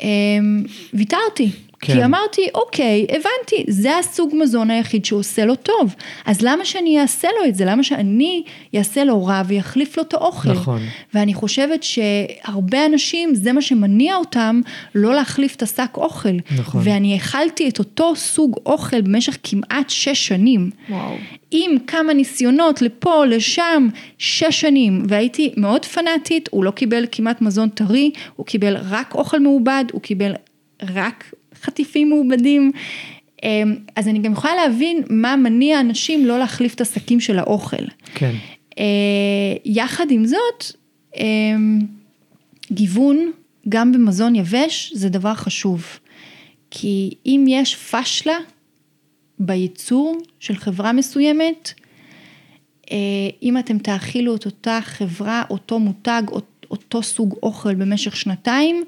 אמ, 0.00 0.64
ויתרתי. 0.94 1.50
כן. 1.84 1.92
כי 1.92 2.04
אמרתי, 2.04 2.48
אוקיי, 2.54 3.06
הבנתי, 3.08 3.64
זה 3.68 3.98
הסוג 3.98 4.30
מזון 4.34 4.70
היחיד 4.70 5.04
שעושה 5.04 5.44
לו 5.44 5.54
טוב. 5.54 5.94
אז 6.24 6.42
למה 6.42 6.64
שאני 6.64 7.00
אעשה 7.00 7.28
לו 7.38 7.48
את 7.48 7.54
זה? 7.54 7.64
למה 7.64 7.82
שאני 7.82 8.42
אעשה 8.76 9.04
לו 9.04 9.24
רע 9.24 9.42
ויחליף 9.46 9.96
לו 9.96 10.02
את 10.02 10.14
האוכל? 10.14 10.52
נכון. 10.52 10.82
ואני 11.14 11.34
חושבת 11.34 11.82
שהרבה 11.82 12.86
אנשים, 12.86 13.34
זה 13.34 13.52
מה 13.52 13.62
שמניע 13.62 14.16
אותם 14.16 14.60
לא 14.94 15.14
להחליף 15.14 15.56
את 15.56 15.62
השק 15.62 15.96
אוכל. 15.96 16.36
נכון. 16.58 16.82
ואני 16.84 17.16
אכלתי 17.16 17.68
את 17.68 17.78
אותו 17.78 18.16
סוג 18.16 18.56
אוכל 18.66 19.00
במשך 19.00 19.36
כמעט 19.42 19.90
שש 19.90 20.26
שנים. 20.26 20.70
וואו. 20.88 21.14
עם 21.50 21.78
כמה 21.86 22.12
ניסיונות 22.12 22.82
לפה, 22.82 23.24
לשם, 23.26 23.88
שש 24.18 24.60
שנים, 24.60 25.02
והייתי 25.08 25.52
מאוד 25.56 25.84
פנאטית, 25.84 26.48
הוא 26.52 26.64
לא 26.64 26.70
קיבל 26.70 27.06
כמעט 27.12 27.42
מזון 27.42 27.68
טרי, 27.68 28.10
הוא 28.36 28.46
קיבל 28.46 28.76
רק 28.90 29.14
אוכל 29.14 29.40
מעובד, 29.40 29.84
הוא 29.92 30.00
קיבל 30.00 30.32
רק 30.94 31.32
חטיפים 31.62 32.08
מעובדים. 32.08 32.72
אמ, 33.42 33.74
אז 33.96 34.08
אני 34.08 34.18
גם 34.18 34.32
יכולה 34.32 34.54
להבין 34.54 35.02
מה 35.10 35.36
מניע 35.36 35.80
אנשים 35.80 36.26
לא 36.26 36.38
להחליף 36.38 36.74
את 36.74 36.80
השקים 36.80 37.20
של 37.20 37.38
האוכל. 37.38 37.84
כן. 38.14 38.32
אה, 38.78 38.84
יחד 39.64 40.06
עם 40.10 40.24
זאת, 40.26 40.64
אמ, 41.16 41.78
גיוון 42.72 43.32
גם 43.68 43.92
במזון 43.92 44.34
יבש 44.34 44.92
זה 44.94 45.08
דבר 45.08 45.34
חשוב. 45.34 45.86
כי 46.70 47.10
אם 47.26 47.44
יש 47.48 47.76
פשלה 47.76 48.36
בייצור 49.38 50.16
של 50.40 50.56
חברה 50.56 50.92
מסוימת, 50.92 51.72
אה, 52.92 52.96
אם 53.42 53.58
אתם 53.58 53.78
תאכילו 53.78 54.36
את 54.36 54.46
אותה 54.46 54.78
חברה, 54.82 55.42
אותו 55.50 55.78
מותג, 55.78 56.22
אות- 56.28 56.66
אותו 56.70 57.02
סוג 57.02 57.34
אוכל 57.42 57.74
במשך 57.74 58.16
שנתיים, 58.16 58.84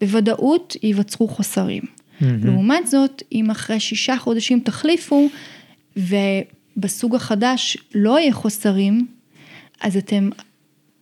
בוודאות 0.00 0.76
ייווצרו 0.82 1.28
חוסרים. 1.28 1.82
לעומת 2.20 2.86
זאת, 2.86 3.22
אם 3.32 3.50
אחרי 3.50 3.80
שישה 3.80 4.16
חודשים 4.16 4.60
תחליפו, 4.60 5.28
ובסוג 5.96 7.14
החדש 7.14 7.76
לא 7.94 8.18
יהיה 8.20 8.32
חוסרים, 8.32 9.06
אז 9.80 9.96
אתם 9.96 10.30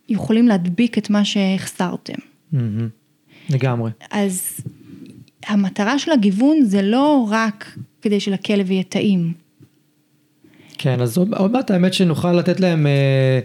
יכולים 0.09 0.47
להדביק 0.47 0.97
את 0.97 1.09
מה 1.09 1.25
שהחסרתם. 1.25 2.13
מהמם. 2.51 2.89
לגמרי. 3.49 3.91
אז 4.11 4.59
המטרה 5.45 5.99
של 5.99 6.11
הגיוון 6.11 6.61
זה 6.63 6.81
לא 6.81 7.27
רק 7.29 7.75
כדי 8.01 8.19
שלכלב 8.19 8.71
יהיה 8.71 8.83
טעים. 8.83 9.33
כן, 10.77 11.01
אז 11.01 11.17
עוד, 11.17 11.33
עוד 11.33 11.51
מעט 11.51 11.71
האמת 11.71 11.93
שנוכל 11.93 12.31
לתת 12.31 12.59
להם 12.59 12.87
אה, 12.87 13.39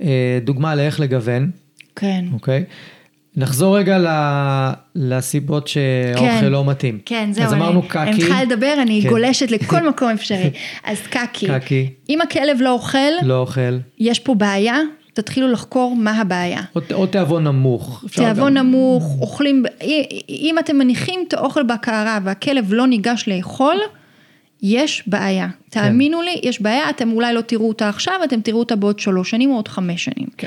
אה, 0.00 0.38
דוגמה 0.44 0.74
לאיך 0.74 1.00
לגוון, 1.00 1.50
כן. 1.96 2.24
אוקיי? 2.32 2.64
נחזור 3.36 3.78
רגע 3.78 3.98
ל, 3.98 4.06
לסיבות 4.94 5.68
שהאוכל 5.68 6.24
כן. 6.40 6.44
לא 6.52 6.64
מתאים. 6.64 6.98
כן, 7.04 7.28
זהו. 7.32 7.44
אז 7.44 7.52
אמרנו 7.52 7.80
אני- 7.80 7.88
קקי. 7.88 7.98
אני 7.98 8.10
מתחילה 8.10 8.42
לדבר, 8.44 8.74
אני 8.82 9.00
כן. 9.02 9.08
גולשת 9.08 9.50
לכל 9.50 9.80
מקום 9.90 10.08
אפשרי. 10.08 10.50
אז 10.84 11.00
קקי. 11.10 11.46
קקי, 11.46 11.90
אם 12.08 12.20
הכלב 12.20 12.56
לא 12.60 12.70
אוכל, 12.72 12.98
לא 13.22 13.38
אוכל, 13.38 13.78
יש 13.98 14.18
פה 14.18 14.34
בעיה, 14.34 14.76
תתחילו 15.14 15.48
לחקור 15.52 15.96
מה 15.96 16.20
הבעיה. 16.20 16.60
או, 16.76 16.80
או 16.92 17.06
תיאבון 17.06 17.44
נמוך. 17.44 18.04
תיאבון 18.14 18.54
גם- 18.54 18.66
נמוך, 18.66 19.16
אוכלים, 19.20 19.64
אם 20.28 20.56
אתם 20.58 20.76
מניחים 20.78 21.20
את 21.28 21.34
האוכל 21.34 21.62
בקערה 21.62 22.18
והכלב 22.24 22.72
לא 22.72 22.86
ניגש 22.86 23.24
לאכול, 23.28 23.76
יש 24.62 25.02
בעיה. 25.06 25.48
תאמינו 25.70 26.22
לי, 26.22 26.40
יש 26.42 26.62
בעיה, 26.62 26.90
אתם 26.90 27.12
אולי 27.12 27.34
לא 27.34 27.40
תראו 27.40 27.68
אותה 27.68 27.88
עכשיו, 27.88 28.14
אתם 28.24 28.40
תראו 28.40 28.58
אותה 28.58 28.76
בעוד 28.76 28.98
שלוש 28.98 29.30
שנים 29.30 29.50
או 29.50 29.56
עוד 29.56 29.68
חמש 29.68 30.04
שנים. 30.04 30.26
כן. 30.38 30.46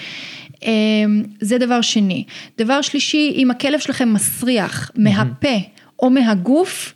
אמ, 0.63 1.23
זה 1.41 1.57
דבר 1.57 1.81
שני. 1.81 2.23
דבר 2.57 2.81
שלישי, 2.81 3.33
אם 3.35 3.51
הכלב 3.51 3.79
שלכם 3.79 4.13
מסריח 4.13 4.91
מהפה 4.95 5.57
או 5.99 6.09
מהגוף, 6.09 6.93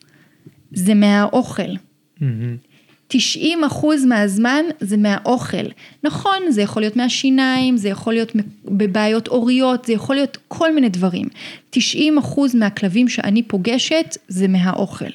זה 0.71 0.93
מהאוכל. 0.93 1.71
מהמם. 2.21 2.57
90 3.11 3.63
אחוז 3.63 4.05
מהזמן 4.05 4.63
זה 4.79 4.97
מהאוכל. 4.97 5.65
נכון, 6.03 6.37
זה 6.49 6.61
יכול 6.61 6.81
להיות 6.81 6.95
מהשיניים, 6.95 7.77
זה 7.77 7.89
יכול 7.89 8.13
להיות 8.13 8.31
בבעיות 8.65 9.27
עוריות, 9.27 9.85
זה 9.85 9.93
יכול 9.93 10.15
להיות 10.15 10.37
כל 10.47 10.75
מיני 10.75 10.89
דברים. 10.89 11.27
90 11.69 12.17
אחוז 12.17 12.55
מהכלבים 12.55 13.07
שאני 13.07 13.43
פוגשת 13.43 14.17
זה 14.27 14.47
מהאוכל. 14.47 15.05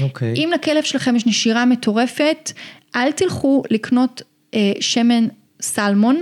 אוקיי. 0.00 0.34
אם 0.36 0.50
לכלב 0.54 0.82
שלכם 0.82 1.16
יש 1.16 1.26
נשירה 1.26 1.64
מטורפת, 1.64 2.52
אל 2.96 3.12
תלכו 3.12 3.62
לקנות 3.70 4.22
אה, 4.54 4.72
שמן 4.80 5.26
סלמון, 5.60 6.16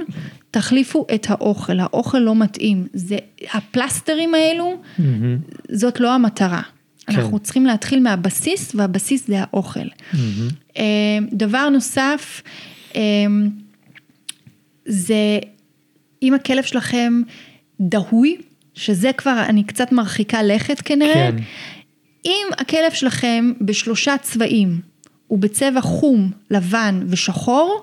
תחליפו 0.55 1.07
את 1.15 1.27
האוכל, 1.31 1.81
האוכל 1.81 2.19
לא 2.19 2.35
מתאים. 2.35 2.87
זה, 2.93 3.17
הפלסטרים 3.53 4.35
האלו, 4.35 4.81
מהמם. 4.99 5.39
זאת 5.71 6.01
לא 6.01 6.13
המטרה. 6.15 6.63
כן. 7.07 7.13
אנחנו 7.13 7.39
צריכים 7.39 7.67
להתחיל 7.67 8.03
מהבסיס, 8.03 8.75
והבסיס 8.75 9.27
זה 9.27 9.41
האוכל. 9.41 9.89
אה, 10.77 10.83
דבר 11.33 11.69
נוסף, 11.69 12.43
אה, 12.97 13.01
זה 14.87 15.39
אם 16.23 16.35
הכלב 16.35 16.65
שלכם 16.65 17.23
דהוי, 17.81 18.37
שזה 18.75 19.11
כבר, 19.13 19.45
אני 19.49 19.65
קצת 19.65 19.93
מרחיקה 19.93 20.43
לכת 20.43 20.81
כנראה, 20.81 21.31
כן. 21.33 21.37
אם 22.25 22.47
הכלב 22.59 22.93
שלכם 22.93 23.53
בשלושה 23.61 24.15
צבעים, 24.23 24.81
הוא 25.27 25.39
בצבע 25.39 25.81
חום, 25.81 26.31
לבן 26.51 27.03
ושחור, 27.09 27.83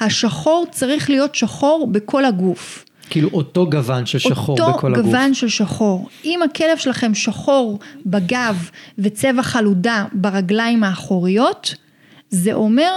השחור 0.00 0.66
צריך 0.70 1.10
להיות 1.10 1.34
שחור 1.34 1.88
בכל 1.92 2.24
הגוף. 2.24 2.84
כאילו 3.10 3.28
אותו 3.32 3.70
גוון 3.70 4.06
של 4.06 4.18
שחור 4.18 4.56
בכל 4.56 4.72
אותו 4.72 4.86
הגוף. 4.86 5.04
גוון 5.04 5.34
של 5.34 5.48
שחור. 5.48 6.08
אם 6.24 6.40
הכלב 6.42 6.76
שלכם 6.76 7.14
שחור 7.14 7.78
בגב 8.06 8.70
וצבע 8.98 9.42
חלודה 9.42 10.04
ברגליים 10.12 10.84
האחוריות, 10.84 11.74
זה 12.30 12.52
אומר 12.52 12.92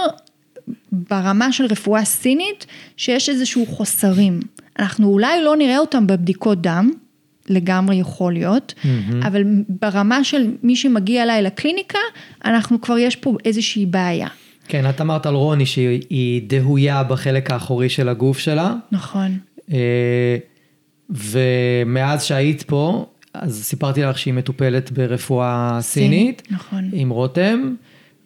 ברמה 0.92 1.52
של 1.52 1.64
רפואה 1.64 2.04
סינית 2.04 2.66
שיש 2.96 3.28
איזשהו 3.28 3.66
חוסרים. 3.66 4.40
אנחנו 4.78 5.08
אולי 5.08 5.42
לא 5.44 5.56
נראה 5.56 5.78
אותם 5.78 6.06
בבדיקות 6.06 6.62
דם, 6.62 6.90
לגמרי 7.48 7.96
יכול 7.96 8.32
להיות, 8.32 8.74
מהמם. 8.84 9.22
אבל 9.22 9.42
ברמה 9.68 10.24
של 10.24 10.50
מי 10.62 10.76
שמגיע 10.76 11.22
אליי 11.22 11.42
לקליניקה, 11.42 11.98
אנחנו 12.44 12.80
כבר 12.80 12.98
יש 12.98 13.16
פה 13.16 13.36
איזושהי 13.44 13.86
בעיה. 13.86 14.28
כן, 14.70 14.90
את 14.90 15.00
אמרת 15.00 15.26
על 15.26 15.34
רוני 15.34 15.66
שהיא 15.66 16.02
היא 16.10 16.42
דהויה 16.46 17.02
בחלק 17.02 17.50
האחורי 17.50 17.88
של 17.88 18.08
הגוף 18.08 18.38
שלה. 18.38 18.74
נכון. 18.92 19.38
אה, 19.72 20.36
ומאז 21.10 22.24
שהיית 22.24 22.62
פה, 22.62 23.06
אז 23.34 23.64
סיפרתי 23.64 24.02
לך 24.02 24.18
שהיא 24.18 24.34
מטופלת 24.34 24.90
ברפואה 24.90 25.78
סינית, 25.80 26.42
נכון. 26.50 26.90
עם 26.92 27.10
רותם, 27.10 27.74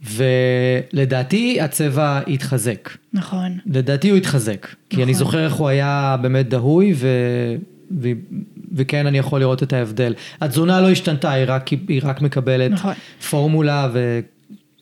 ולדעתי 0.02 1.60
הצבע 1.60 2.20
התחזק. 2.28 2.90
נכון. 3.12 3.58
לדעתי 3.66 4.10
הוא 4.10 4.18
התחזק, 4.18 4.66
כי 4.90 4.96
אני 4.96 5.12
נכון. 5.12 5.14
זוכר 5.14 5.44
איך 5.44 5.54
הוא 5.54 5.68
היה 5.68 6.16
באמת 6.22 6.48
דהוי, 6.48 6.92
ו... 6.96 7.08
ו... 8.00 8.08
וכן 8.72 9.06
אני 9.06 9.18
יכול 9.18 9.40
לראות 9.40 9.62
את 9.62 9.72
ההבדל. 9.72 10.14
התזונה 10.40 10.80
לא 10.80 10.90
השתנתה, 10.90 11.30
היא 11.30 11.44
רק, 11.48 11.68
היא 11.68 12.00
רק 12.04 12.22
מקבלת 12.22 12.70
נכון. 12.70 12.94
פורמולה 13.30 13.88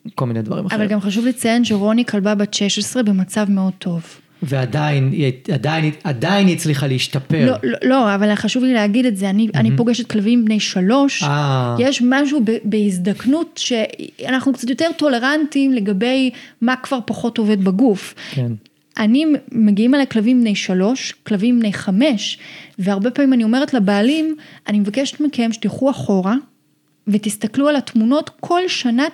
וכל 0.06 0.26
מיני 0.26 0.42
דברים 0.42 0.66
אחרים. 0.66 0.80
אבל 0.80 0.90
גם 0.90 1.00
חשוב 1.00 1.26
לציין 1.26 1.64
שרוני 1.64 2.04
כלבה 2.04 2.34
בת 2.34 2.54
16 2.54 3.02
במצב 3.02 3.46
מאוד 3.50 3.72
טוב. 3.78 4.02
ועדיין, 4.42 5.10
היא- 5.12 5.32
עדיין, 5.52 5.90
עדיין 6.04 6.46
היא 6.46 6.56
הצליחה 6.56 6.86
להשתפר. 6.86 7.46
לא, 7.46 7.56
לא, 7.62 7.78
לא, 7.82 8.14
אבל 8.14 8.34
חשוב 8.34 8.64
לי 8.64 8.74
להגיד 8.74 9.06
את 9.06 9.16
זה, 9.16 9.30
אני, 9.30 9.48
אני 9.54 9.76
פוגשת 9.76 10.10
כלבים 10.10 10.44
בני 10.44 10.60
שלוש, 10.60 11.22
אה. 11.22 11.76
יש 11.78 12.02
משהו 12.08 12.40
ב- 12.44 12.56
בהזדקנות 12.64 13.60
שאנחנו 13.62 14.52
קצת 14.52 14.70
יותר 14.70 14.86
טולרנטים 14.96 15.72
לגבי 15.72 16.30
מה 16.60 16.76
כבר 16.76 16.98
פחות 17.06 17.38
עובד 17.38 17.64
בגוף. 17.64 18.14
כן. 18.30 18.52
אני, 18.98 19.24
מגיעים 19.52 19.94
אליי 19.94 20.06
כלבים 20.06 20.40
בני 20.40 20.54
שלוש, 20.54 21.12
כלבים 21.26 21.60
בני 21.60 21.72
חמש, 21.72 22.38
והרבה 22.78 23.10
פעמים 23.10 23.32
אני 23.32 23.44
אומרת 23.44 23.74
לבעלים, 23.74 24.36
אני 24.68 24.78
מבקשת 24.80 25.20
מכם 25.20 25.52
שתלכו 25.52 25.90
אחורה 25.90 26.34
ותסתכלו 27.06 27.68
על 27.68 27.76
התמונות, 27.76 28.30
כל 28.40 28.60
שנה 28.68 29.04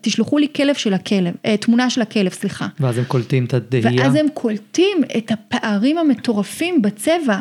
תשלחו 0.00 0.38
לי 0.38 0.46
כלב 0.56 0.74
של 0.74 0.94
הכלב, 0.94 1.34
אה, 1.46 1.56
תמונה 1.56 1.90
של 1.90 2.02
הכלב, 2.02 2.32
סליחה. 2.32 2.66
ואז 2.80 2.98
הם 2.98 3.04
קולטים 3.04 3.44
את 3.44 3.54
הדהייה. 3.54 4.02
ואז 4.02 4.14
הם 4.14 4.26
קולטים 4.34 4.98
את 5.18 5.30
הפערים 5.30 5.98
המטורפים 5.98 6.82
בצבע. 6.82 7.40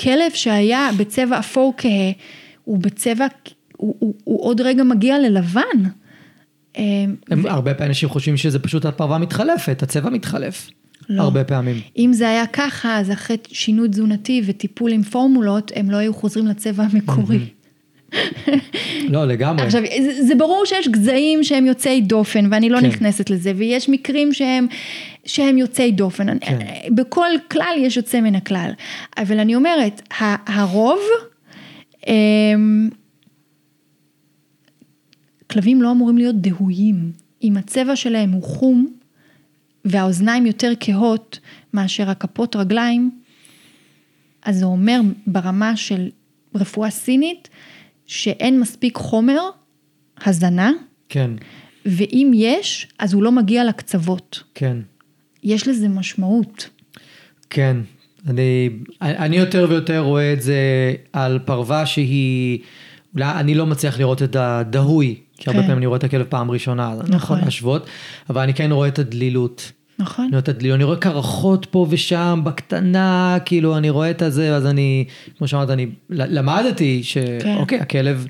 כלב 0.00 0.30
שהיה 0.34 0.90
בצבע 0.96 1.38
אפור 1.38 1.74
כהה, 1.76 2.10
הוא 2.64 2.78
בצבע, 2.78 3.26
הוא, 3.76 3.96
הוא, 3.98 4.14
הוא 4.24 4.44
עוד 4.44 4.60
רגע 4.60 4.82
מגיע 4.82 5.18
ללבן. 5.18 5.62
אה, 6.76 6.82
הם, 7.30 7.46
הרבה 7.46 7.74
פעמים 7.74 7.90
אנשים 7.90 8.08
חושבים 8.08 8.36
שזה 8.36 8.58
פשוט 8.58 8.84
הפרווה 8.84 9.18
מתחלפת, 9.18 9.82
הצבע 9.82 10.10
מתחלף. 10.10 10.70
לא. 11.08 11.22
הרבה 11.22 11.44
פעמים. 11.44 11.80
אם 11.98 12.12
זה 12.12 12.28
היה 12.28 12.46
ככה, 12.46 12.98
אז 12.98 13.10
אחרי 13.10 13.36
שינוי 13.48 13.88
תזונתי 13.88 14.42
וטיפול 14.46 14.92
עם 14.92 15.02
פורמולות, 15.02 15.72
הם 15.74 15.90
לא 15.90 15.96
היו 15.96 16.14
חוזרים 16.14 16.46
לצבע 16.46 16.84
המקורי. 16.92 17.38
לא, 19.08 19.24
לגמרי. 19.24 19.64
עכשיו, 19.64 19.82
זה, 20.00 20.24
זה 20.26 20.34
ברור 20.34 20.64
שיש 20.64 20.88
גזעים 20.88 21.44
שהם 21.44 21.66
יוצאי 21.66 22.00
דופן, 22.00 22.48
ואני 22.50 22.68
לא 22.68 22.80
כן. 22.80 22.86
נכנסת 22.86 23.30
לזה, 23.30 23.52
ויש 23.56 23.88
מקרים 23.88 24.32
שהם, 24.32 24.66
שהם 25.24 25.58
יוצאי 25.58 25.92
דופן. 25.92 26.38
כן. 26.38 26.58
בכל 26.94 27.28
כלל 27.50 27.74
יש 27.78 27.96
יוצא 27.96 28.20
מן 28.20 28.34
הכלל. 28.34 28.70
אבל 29.18 29.38
אני 29.38 29.54
אומרת, 29.54 30.02
הרוב, 30.46 30.98
אמ, 32.06 32.88
כלבים 35.50 35.82
לא 35.82 35.90
אמורים 35.90 36.18
להיות 36.18 36.36
דהויים. 36.36 37.12
אם 37.42 37.56
הצבע 37.56 37.96
שלהם 37.96 38.30
הוא 38.30 38.42
חום, 38.42 38.86
והאוזניים 39.84 40.46
יותר 40.46 40.72
כהות 40.80 41.38
מאשר 41.74 42.10
הכפות 42.10 42.56
רגליים, 42.56 43.10
אז 44.42 44.58
זה 44.58 44.64
אומר 44.64 45.00
ברמה 45.26 45.76
של 45.76 46.08
רפואה 46.54 46.90
סינית, 46.90 47.48
שאין 48.06 48.60
מספיק 48.60 48.96
חומר 48.96 49.40
הזנה, 50.26 50.70
כן, 51.08 51.30
ואם 51.86 52.30
יש, 52.34 52.88
אז 52.98 53.14
הוא 53.14 53.22
לא 53.22 53.32
מגיע 53.32 53.64
לקצוות. 53.64 54.42
כן, 54.54 54.76
יש 55.42 55.68
לזה 55.68 55.88
משמעות. 55.88 56.68
כן. 57.50 57.76
אני, 58.28 58.70
אני 59.00 59.36
יותר 59.36 59.66
ויותר 59.68 59.98
רואה 59.98 60.32
את 60.32 60.42
זה 60.42 60.56
על 61.12 61.38
פרווה 61.44 61.86
שהיא, 61.86 62.58
אולי 63.14 63.30
אני 63.30 63.54
לא 63.54 63.66
מצליח 63.66 63.98
לראות 63.98 64.22
את 64.22 64.36
הדהוי, 64.36 65.14
כי 65.36 65.50
הרבה 65.50 65.60
כן. 65.60 65.66
פעמים 65.66 65.78
אני 65.78 65.86
רואה 65.86 65.98
את 65.98 66.04
הכלב 66.04 66.26
פעם 66.28 66.50
ראשונה, 66.50 66.92
אז 66.92 67.00
אני 67.00 67.10
לא 67.10 67.16
יכול 67.16 67.36
נכון. 67.36 67.44
להשוות, 67.44 67.86
אבל 68.30 68.42
אני 68.42 68.54
כן 68.54 68.72
רואה 68.72 68.88
את 68.88 68.98
הדלילות. 68.98 69.72
נכון? 69.98 70.24
אני 70.24 70.30
רואה 70.30 70.38
את 70.40 70.48
הדלילות, 70.48 70.76
אני 70.76 70.84
רואה 70.84 70.96
קרחות 70.96 71.66
פה 71.70 71.86
ושם, 71.90 72.40
בקטנה, 72.44 73.38
כאילו, 73.44 73.76
אני 73.76 73.90
רואה 73.90 74.10
את 74.10 74.22
הזה, 74.22 74.56
אז 74.56 74.66
אני, 74.66 75.04
כמו 75.38 75.48
שאמרת, 75.48 75.70
אני 75.70 75.86
למדתי 76.10 77.02
כן. 77.12 77.38
שאוקיי, 77.56 77.80
הכלב 77.80 78.26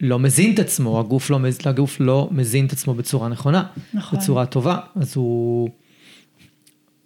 לא 0.00 0.18
מזין 0.18 0.54
את 0.54 0.58
עצמו, 0.58 1.00
הגוף 1.00 1.30
לא, 1.30 1.38
מז- 1.38 1.66
הגוף 1.66 2.00
לא 2.00 2.28
מזין 2.30 2.66
את 2.66 2.72
עצמו 2.72 2.94
בצורה 2.94 3.28
נכונה, 3.28 3.64
נכון. 3.94 4.18
בצורה 4.18 4.46
טובה, 4.46 4.78
אז 4.96 5.16
הוא, 5.16 5.68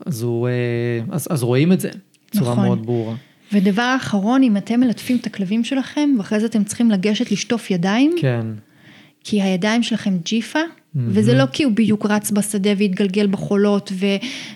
אז 0.06 0.22
הוא, 0.22 0.48
אה, 0.48 0.52
אז, 1.10 1.28
אז 1.30 1.42
רואים 1.42 1.72
את 1.72 1.80
זה 1.80 1.90
בצורה 2.30 2.52
נכון. 2.52 2.64
מאוד 2.66 2.86
ברורה. 2.86 3.14
ודבר 3.52 3.94
אחרון, 3.96 4.42
אם 4.42 4.56
אתם 4.56 4.80
מלטפים 4.80 5.16
את 5.20 5.26
הכלבים 5.26 5.64
שלכם, 5.64 6.10
ואחרי 6.18 6.40
זה 6.40 6.46
אתם 6.46 6.64
צריכים 6.64 6.90
לגשת 6.90 7.30
לשטוף 7.32 7.70
ידיים, 7.70 8.14
כן, 8.20 8.46
כי 9.24 9.42
הידיים 9.42 9.82
שלכם 9.82 10.16
ג'יפה, 10.24 10.59
וזה 10.97 11.35
לא 11.35 11.44
כי 11.52 11.62
הוא 11.62 11.73
בדיוק 11.73 12.06
רץ 12.06 12.31
בשדה 12.31 12.70
והתגלגל 12.77 13.27
בחולות 13.27 13.93
ו, 13.93 14.06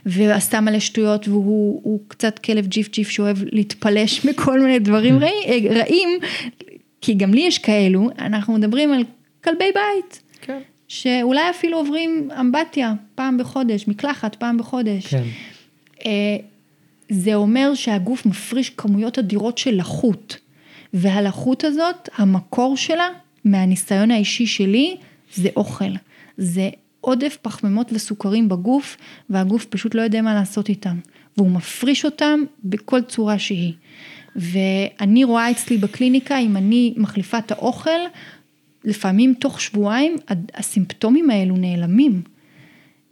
ועשה 0.06 0.60
מלא 0.60 0.78
שטויות 0.78 1.28
והוא 1.28 1.80
הוא 1.82 2.00
קצת 2.08 2.38
כלב 2.38 2.66
ג'יף 2.66 2.88
ג'יף 2.88 3.08
שאוהב 3.08 3.36
להתפלש 3.52 4.24
מכל 4.26 4.60
מיני 4.60 4.78
דברים 4.78 5.18
רעים, 5.18 5.72
רעים, 5.72 6.08
כי 7.00 7.14
גם 7.14 7.34
לי 7.34 7.40
יש 7.40 7.58
כאלו, 7.58 8.10
אנחנו 8.18 8.54
מדברים 8.54 8.92
על 8.92 9.02
כלבי 9.44 9.64
בית, 9.74 10.22
כן, 10.40 10.58
שאולי 10.88 11.50
אפילו 11.50 11.78
עוברים 11.78 12.28
אמבטיה 12.40 12.94
פעם 13.14 13.38
בחודש, 13.38 13.88
מקלחת 13.88 14.34
פעם 14.34 14.58
בחודש. 14.58 15.06
כן, 15.06 15.22
אה, 16.06 16.36
זה 17.08 17.34
אומר 17.34 17.74
שהגוף 17.74 18.26
מפריש 18.26 18.70
כמויות 18.70 19.18
אדירות 19.18 19.58
של 19.58 19.74
לחות, 19.74 20.36
והלחות 20.94 21.64
הזאת, 21.64 22.08
המקור 22.16 22.76
שלה, 22.76 23.08
מהניסיון 23.44 24.10
האישי 24.10 24.46
שלי, 24.46 24.96
זה 25.34 25.48
אוכל. 25.56 25.84
זה 26.36 26.70
עודף 27.00 27.38
פחמימות 27.42 27.92
וסוכרים 27.92 28.48
בגוף, 28.48 28.96
והגוף 29.30 29.64
פשוט 29.64 29.94
לא 29.94 30.02
יודע 30.02 30.22
מה 30.22 30.34
לעשות 30.34 30.68
איתם. 30.68 30.98
והוא 31.36 31.50
מפריש 31.50 32.04
אותם 32.04 32.40
בכל 32.64 33.02
צורה 33.02 33.38
שהיא. 33.38 33.72
ואני 34.36 35.24
רואה 35.24 35.50
אצלי 35.50 35.76
בקליניקה, 35.76 36.38
אם 36.38 36.56
אני 36.56 36.94
מחליפה 36.96 37.38
את 37.38 37.50
האוכל, 37.50 37.90
לפעמים 38.84 39.34
תוך 39.34 39.60
שבועיים 39.60 40.16
הסימפטומים 40.54 41.30
האלו 41.30 41.56
נעלמים. 41.56 42.22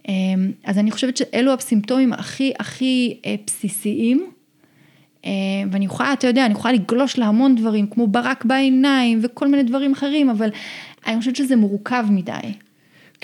אמ, 0.09 0.53
אז 0.65 0.79
אני 0.79 0.91
חושבת 0.91 1.17
שאלו 1.17 1.53
הסימפטומים 1.53 2.13
הכי 2.13 2.53
הכי 2.59 3.21
אה, 3.27 3.35
בסיסיים. 3.47 4.27
אה, 5.25 5.31
ואני 5.71 5.85
יכולה, 5.85 6.13
אתה 6.13 6.27
יודע, 6.27 6.47
אני 6.47 6.53
יכולה 6.53 6.75
לגלוש 6.75 7.19
להמון 7.19 7.55
דברים, 7.55 7.87
כמו 7.87 8.07
ברק 8.07 8.45
בעיניים 8.45 9.21
וכל 9.23 9.49
מיני 9.49 9.63
דברים 9.63 9.93
אחרים, 9.93 10.31
אבל 10.31 10.51
אני 11.07 11.19
חושבת 11.19 11.37
שזה 11.37 11.57
מורכב 11.57 12.05
מדי. 12.11 12.33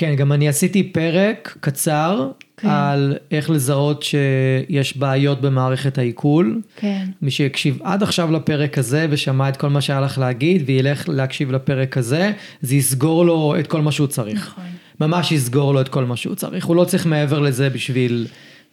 כן, 0.01 0.15
גם 0.15 0.33
אני 0.33 0.49
עשיתי 0.49 0.83
פרק 0.83 1.57
קצר 1.61 2.31
כן. 2.57 2.69
על 2.69 3.17
איך 3.31 3.51
לזהות 3.51 4.03
שיש 4.03 4.97
בעיות 4.97 5.41
במערכת 5.41 5.99
העיכול. 5.99 6.61
כן. 6.77 7.05
מי 7.23 7.31
שהקשיב 7.31 7.79
עד 7.83 8.03
עכשיו 8.03 8.33
לפרק 8.33 8.79
הזה 8.79 9.07
ושמע 9.11 9.49
את 9.49 9.57
כל 9.57 9.69
מה 9.69 9.81
שהיה 9.81 10.01
לך 10.01 10.19
להגיד 10.19 10.63
וילך 10.67 11.09
להקשיב 11.09 11.53
לפרק 11.53 11.97
הזה, 11.97 12.33
זה 12.63 12.75
יסגור 12.75 13.25
לו 13.25 13.55
את 13.61 13.67
כל 13.67 13.81
מה 13.81 13.93
שהוא 13.93 14.07
צריך. 14.07 14.47
נכון. 14.47 14.65
ממש 15.01 15.33
יסגור 15.33 15.75
לו 15.75 15.81
את 15.81 15.89
כל 15.89 16.05
מה 16.05 16.17
שהוא 16.17 16.35
צריך. 16.35 16.65
הוא 16.65 16.77
לא 16.77 16.85
צריך 16.85 17.07
מעבר 17.07 17.39
לזה 17.39 17.71
בשביל 17.71 18.27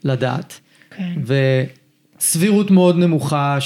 לדעת. 0.03 0.59
כן. 0.97 1.13
וסבירות 2.19 2.71
מאוד 2.71 2.97
נמוכה 2.97 3.57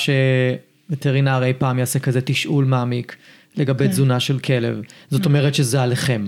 שווטרינר 0.90 1.44
אי 1.44 1.54
פעם 1.54 1.80
יעשה 1.80 2.00
כזה 2.00 2.22
תשאול 2.22 2.66
מעמיק 2.66 3.16
לגבי 3.58 3.86
כן. 3.86 3.92
תזונה 3.92 4.20
של 4.20 4.40
כלב. 4.40 4.82
זאת 5.10 5.26
אומרת 5.26 5.56
שזה 5.56 5.82
עליכם. 5.82 6.28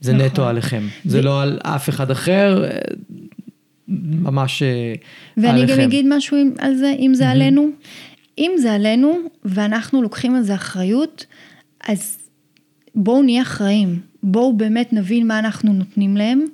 זה 0.00 0.12
נכון. 0.12 0.26
נטו 0.26 0.46
עליכם. 0.48 0.82
זה 1.04 1.18
ו- 1.18 1.22
לא 1.22 1.42
על 1.42 1.58
אף 1.62 1.88
אחד 1.88 2.10
אחר, 2.10 2.64
אה, 2.64 2.78
ממש 3.88 4.62
אה, 4.62 4.94
ואני 5.36 5.62
עליכם. 5.62 5.76
גם 5.76 5.80
אגיד 5.80 6.06
משהו 6.08 6.36
על 6.58 6.74
זה, 6.74 6.94
אם 6.98 7.14
זה 7.14 7.28
עלינו. 7.28 7.70
אם 8.38 8.52
זה 8.58 8.72
עלינו 8.72 9.18
ואנחנו 9.44 10.02
לוקחים 10.02 10.34
על 10.34 10.42
זה 10.42 10.54
אחריות, 10.54 11.26
אז 11.88 12.18
בואו 12.94 13.22
נהיה 13.22 13.42
אחראים. 13.42 14.00
בואו 14.22 14.56
באמת 14.56 14.92
נבין 14.92 15.26
מה 15.26 15.38
אנחנו 15.38 15.72
נותנים 15.72 16.16
להם, 16.16 16.44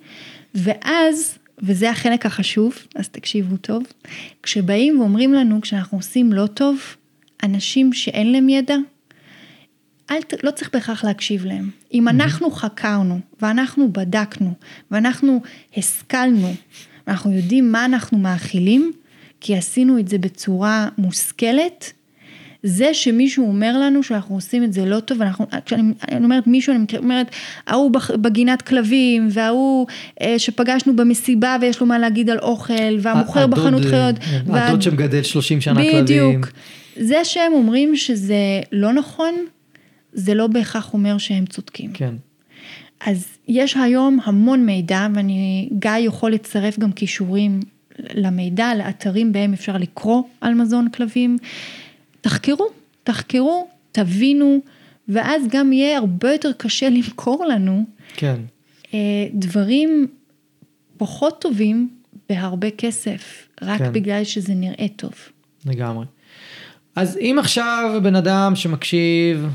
ואז, 0.54 1.38
וזה 1.62 1.90
החלק 1.90 2.26
החשוב, 2.26 2.74
אז 2.94 3.08
תקשיבו 3.08 3.56
טוב, 3.56 3.82
כשבאים 4.42 5.00
ואומרים 5.00 5.34
לנו, 5.34 5.60
כשאנחנו 5.60 5.98
עושים 5.98 6.32
לא 6.32 6.46
טוב, 6.46 6.78
אנשים 7.42 7.92
שאין 7.92 8.32
להם 8.32 8.48
ידע, 8.48 8.76
אל, 10.10 10.16
לא 10.42 10.50
צריך 10.50 10.70
בהכרח 10.72 11.04
להקשיב 11.04 11.44
להם. 11.44 11.70
אם 11.94 12.08
אנחנו 12.08 12.50
חקרנו, 12.50 13.20
ואנחנו 13.42 13.92
בדקנו, 13.92 14.52
ואנחנו 14.90 15.40
השכלנו, 15.76 16.54
ואנחנו 17.06 17.32
יודעים 17.32 17.72
מה 17.72 17.84
אנחנו 17.84 18.18
מאכילים, 18.18 18.92
כי 19.40 19.56
עשינו 19.56 19.98
את 19.98 20.08
זה 20.08 20.18
בצורה 20.18 20.88
מושכלת, 20.98 21.92
זה 22.62 22.94
שמישהו 22.94 23.48
אומר 23.48 23.78
לנו 23.78 24.02
שאנחנו 24.02 24.34
עושים 24.34 24.64
את 24.64 24.72
זה 24.72 24.84
לא 24.84 25.00
טוב, 25.00 25.22
אנחנו, 25.22 25.46
כשאני 25.64 25.92
אני 26.10 26.24
אומרת 26.24 26.46
מישהו, 26.46 26.74
אני 26.74 26.84
אומרת, 26.98 27.30
ההוא 27.66 27.90
בגינת 28.14 28.62
כלבים, 28.62 29.28
וההוא 29.30 29.86
אה, 30.20 30.38
שפגשנו 30.38 30.96
במסיבה 30.96 31.56
ויש 31.60 31.80
לו 31.80 31.86
מה 31.86 31.98
להגיד 31.98 32.30
על 32.30 32.38
אוכל, 32.38 32.98
והמוכר 32.98 33.40
הדוד, 33.40 33.58
בחנות 33.58 33.82
אה, 33.84 33.90
חיות. 33.90 34.14
הדוד 34.48 34.82
שמגדל 34.82 35.22
30 35.22 35.60
שנה 35.60 35.82
כלבים. 35.82 36.04
בדיוק. 36.04 36.48
זה 36.96 37.24
שהם 37.24 37.52
אומרים 37.52 37.96
שזה 37.96 38.60
לא 38.72 38.92
נכון, 38.92 39.34
זה 40.14 40.34
לא 40.34 40.46
בהכרח 40.46 40.92
אומר 40.94 41.18
שהם 41.18 41.46
צודקים. 41.46 41.92
כן. 41.92 42.14
אז 43.06 43.26
יש 43.48 43.76
היום 43.76 44.18
המון 44.24 44.66
מידע, 44.66 45.06
ואני, 45.14 45.68
גיא 45.78 45.90
יכול 45.98 46.32
לצרף 46.32 46.78
גם 46.78 46.92
כישורים 46.92 47.60
למידע, 47.98 48.74
לאתרים 48.74 49.32
בהם 49.32 49.52
אפשר 49.52 49.76
לקרוא 49.76 50.22
על 50.40 50.54
מזון 50.54 50.88
כלבים. 50.90 51.36
תחקרו, 52.20 52.66
תחקרו, 53.04 53.68
תבינו, 53.92 54.58
ואז 55.08 55.42
גם 55.48 55.72
יהיה 55.72 55.98
הרבה 55.98 56.32
יותר 56.32 56.52
קשה 56.52 56.88
למכור 56.88 57.44
לנו 57.46 57.84
כן. 58.16 58.40
אה, 58.94 58.98
דברים 59.32 60.06
פחות 60.96 61.40
טובים 61.40 61.88
בהרבה 62.28 62.70
כסף, 62.70 63.48
רק 63.62 63.78
כן. 63.78 63.92
בגלל 63.92 64.24
שזה 64.24 64.54
נראה 64.54 64.86
טוב. 64.96 65.12
לגמרי. 65.66 66.06
אז 66.96 67.16
אם 67.16 67.36
עכשיו 67.38 68.00
בן 68.02 68.16
אדם 68.16 68.52
שמקשיב, 68.56 69.46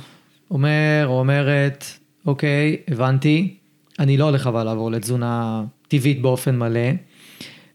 אומר 0.51 1.03
או 1.05 1.19
אומרת, 1.19 1.85
אוקיי, 2.25 2.77
הבנתי, 2.87 3.55
אני 3.99 4.17
לא 4.17 4.25
הולך 4.25 4.47
אבל 4.47 4.63
לעבור 4.63 4.91
לתזונה 4.91 5.63
טבעית 5.87 6.21
באופן 6.21 6.57
מלא, 6.57 6.89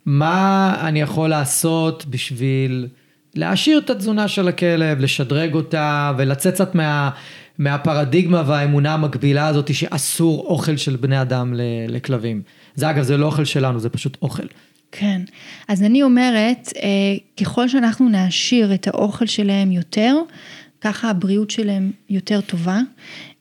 מה 0.07 0.77
אני 0.81 1.01
יכול 1.01 1.29
לעשות 1.29 2.07
בשביל 2.07 2.89
להעשיר 3.35 3.79
את 3.79 3.91
התזונה 3.91 4.29
של 4.29 4.49
הכלב, 4.49 5.01
לשדרג 5.01 5.55
אותה 5.55 6.13
ולצאת 6.19 6.55
קצת 6.55 6.75
מה, 6.75 7.11
מהפרדיגמה 7.59 8.43
והאמונה 8.47 8.95
המקבילה 8.95 9.47
הזאת 9.47 9.75
שאסור 9.75 10.47
אוכל 10.47 10.77
של 10.77 10.97
בני 10.97 11.21
אדם 11.23 11.55
לכלבים. 11.89 12.43
זה 12.75 12.91
אגב, 12.91 13.03
זה 13.03 13.17
לא 13.17 13.27
אוכל 13.27 13.45
שלנו, 13.45 13.81
זה 13.81 13.89
פשוט 13.89 14.17
אוכל. 14.23 14.47
כן, 14.93 15.23
אז 15.69 15.83
אני 15.83 16.03
אומרת, 16.03 16.73
אה, 16.77 16.89
ככל 17.41 17.69
שאנחנו 17.69 18.09
נעשיר 18.09 18.75
את 18.75 18.87
האוכל 18.87 19.27
שלהם 19.27 19.73
יותר, 19.73 20.17
ככה 20.85 21.11
הבריאות 21.11 21.51
שלהם 21.51 21.91
יותר 22.11 22.41
טובה. 22.41 22.81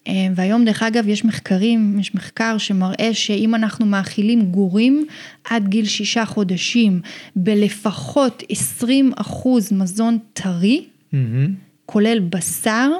אה, 0.07 0.27
והיום 0.35 0.65
דרך 0.65 0.83
אגב 0.83 1.07
יש 1.07 1.25
מחקרים, 1.25 1.99
יש 1.99 2.15
מחקר 2.15 2.57
שמראה 2.57 3.13
שאם 3.13 3.55
אנחנו 3.55 3.85
מאכילים 3.85 4.41
גורים 4.41 5.05
עד 5.43 5.67
גיל 5.67 5.85
שישה 5.85 6.25
חודשים 6.25 7.01
בלפחות 7.35 8.43
20 8.49 9.11
אחוז 9.15 9.71
מזון 9.71 10.17
טרי, 10.33 10.85
מהמם, 11.13 11.53
כולל 11.85 12.19
בשר. 12.19 12.91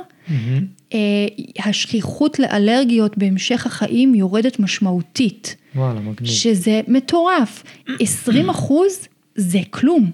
אה, 0.93 0.99
השכיחות 1.65 2.39
לאלרגיות 2.39 3.17
בהמשך 3.17 3.65
החיים 3.65 4.15
יורדת 4.15 4.59
משמעותית. 4.59 5.55
וואלה, 5.75 5.99
מגניב. 5.99 6.29
שזה 6.31 6.81
מטורף. 6.87 7.63
20 7.99 8.49
אחוז 8.49 9.07
זה 9.35 9.59
כלום. 9.69 10.11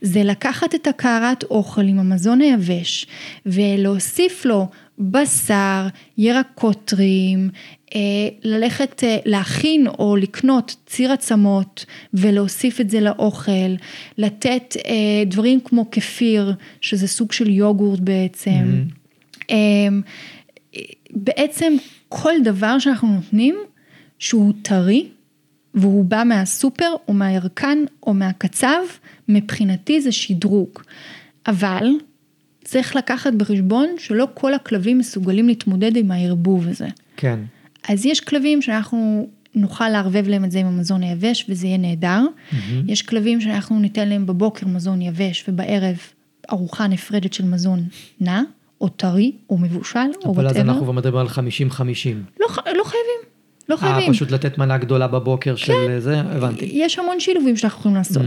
זה 0.00 0.22
לקחת 0.24 0.74
את 0.74 0.86
הקערת 0.86 1.44
אוכל 1.44 1.80
עם 1.80 1.98
המזון 1.98 2.40
היבש 2.40 3.06
ולהוסיף 3.46 4.44
לו 4.44 4.68
בשר, 4.98 5.86
ירקות 6.18 6.84
טריים, 6.84 7.50
אה, 7.94 8.00
ללכת 8.42 9.04
אה, 9.04 9.18
להכין 9.24 9.86
או 9.86 10.16
לקנות 10.16 10.76
ציר 10.86 11.12
עצמות 11.12 11.84
ולהוסיף 12.14 12.80
את 12.80 12.90
זה 12.90 13.00
לאוכל, 13.00 13.74
לתת 14.18 14.76
אה, 14.86 15.24
דברים 15.26 15.60
כמו 15.60 15.90
כפיר, 15.90 16.52
שזה 16.80 17.08
סוג 17.08 17.32
של 17.32 17.50
יוגורט 17.50 18.00
בעצם. 18.00 18.84
אמ, 19.50 20.02
בעצם 21.10 21.72
כל 22.08 22.32
דבר 22.44 22.78
שאנחנו 22.78 23.08
נותנים 23.08 23.56
שהוא 24.18 24.52
טרי 24.62 25.08
והוא 25.74 26.04
בא 26.04 26.22
מהסופר 26.26 26.92
או 27.08 27.12
מהירקן 27.12 27.78
או 28.02 28.14
מהקצב, 28.14 28.80
מבחינתי 29.28 30.00
זה 30.00 30.12
שדרוג. 30.12 30.78
אבל 31.46 31.86
צריך 32.64 32.96
לקחת 32.96 33.32
בחשבון 33.32 33.88
שלא 33.98 34.28
כל 34.34 34.54
הכלבים 34.54 34.98
מסוגלים 34.98 35.48
להתמודד 35.48 35.96
עם 35.96 36.10
הערבוב 36.10 36.68
הזה. 36.68 36.88
כן. 37.16 37.40
אז 37.88 38.06
יש 38.06 38.20
כלבים 38.20 38.62
שאנחנו 38.62 39.28
נוכל 39.54 39.88
לערבב 39.88 40.28
להם 40.28 40.44
את 40.44 40.50
זה 40.50 40.58
עם 40.58 40.66
המזון 40.66 41.02
היבש 41.02 41.46
וזה 41.48 41.66
יהיה 41.66 41.78
נהדר. 41.78 42.24
יש 42.86 43.02
כלבים 43.02 43.40
שאנחנו 43.40 43.78
ניתן 43.78 44.08
להם 44.08 44.26
בבוקר 44.26 44.66
מזון 44.66 45.02
יבש 45.02 45.44
ובערב 45.48 45.96
ארוחה 46.52 46.86
נפרדת 46.86 47.32
של 47.32 47.44
מזון 47.44 47.84
נא, 48.20 48.42
או 48.80 48.88
טרי, 48.88 49.32
או 49.50 49.58
מבושל, 49.58 49.98
או 50.24 50.34
אבל 50.34 50.46
אז 50.46 50.52
whatever. 50.52 50.70
אנחנו 50.70 50.82
כבר 50.82 50.92
מדברים 50.92 51.26
על 51.26 51.32
50-50. 51.32 51.38
לא, 52.40 52.46
לא 52.76 52.84
חייבים, 52.84 53.20
לא 53.70 53.74
אה, 53.74 53.80
חייבים. 53.80 54.12
פשוט 54.12 54.30
לתת 54.30 54.58
מנה 54.58 54.78
גדולה 54.78 55.06
בבוקר 55.06 55.56
של 55.56 55.98
זה, 55.98 56.20
הבנתי. 56.20 56.68
יש 56.72 56.98
המון 56.98 57.20
שילובים 57.20 57.56
שאנחנו 57.56 57.80
יכולים 57.80 57.96
לעשות. 57.96 58.22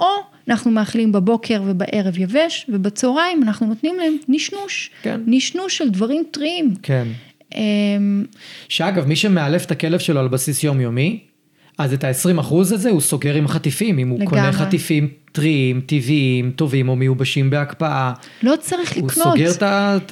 או 0.00 0.06
אנחנו 0.48 0.70
מאכילים 0.70 1.12
בבוקר 1.12 1.62
ובערב 1.66 2.18
יבש, 2.18 2.66
ובצהריים 2.68 3.42
אנחנו 3.42 3.66
נותנים 3.66 3.96
להם 3.98 4.16
נשנוש. 4.28 4.90
כן. 5.02 5.20
נשנוש 5.26 5.78
של 5.78 5.90
דברים 5.90 6.24
טריים. 6.30 6.74
כן. 6.82 7.08
אמ, 7.54 8.24
שאגב, 8.68 9.06
מי 9.06 9.16
שמאלף 9.16 9.64
את 9.64 9.70
הכלב 9.70 9.98
שלו 9.98 10.20
על 10.20 10.28
בסיס 10.28 10.64
יומיומי, 10.64 11.20
אז 11.78 11.92
את 11.92 12.04
ה-20% 12.04 12.54
הזה 12.54 12.90
הוא 12.90 13.00
סוגר 13.00 13.34
עם 13.34 13.48
חטיפים. 13.48 13.98
אם 13.98 14.08
הוא 14.08 14.20
לגמרי. 14.20 14.30
קונה 14.40 14.52
חטיפים 14.52 15.08
טריים, 15.32 15.80
טבעיים, 15.86 16.50
טובים 16.56 16.88
או 16.88 16.96
מיובשים 16.96 17.50
בהקפאה, 17.50 18.12
לא 18.42 18.54
צריך 18.60 18.92
הוא 18.96 19.08
לקנות. 19.08 19.26
סוגר 19.26 19.50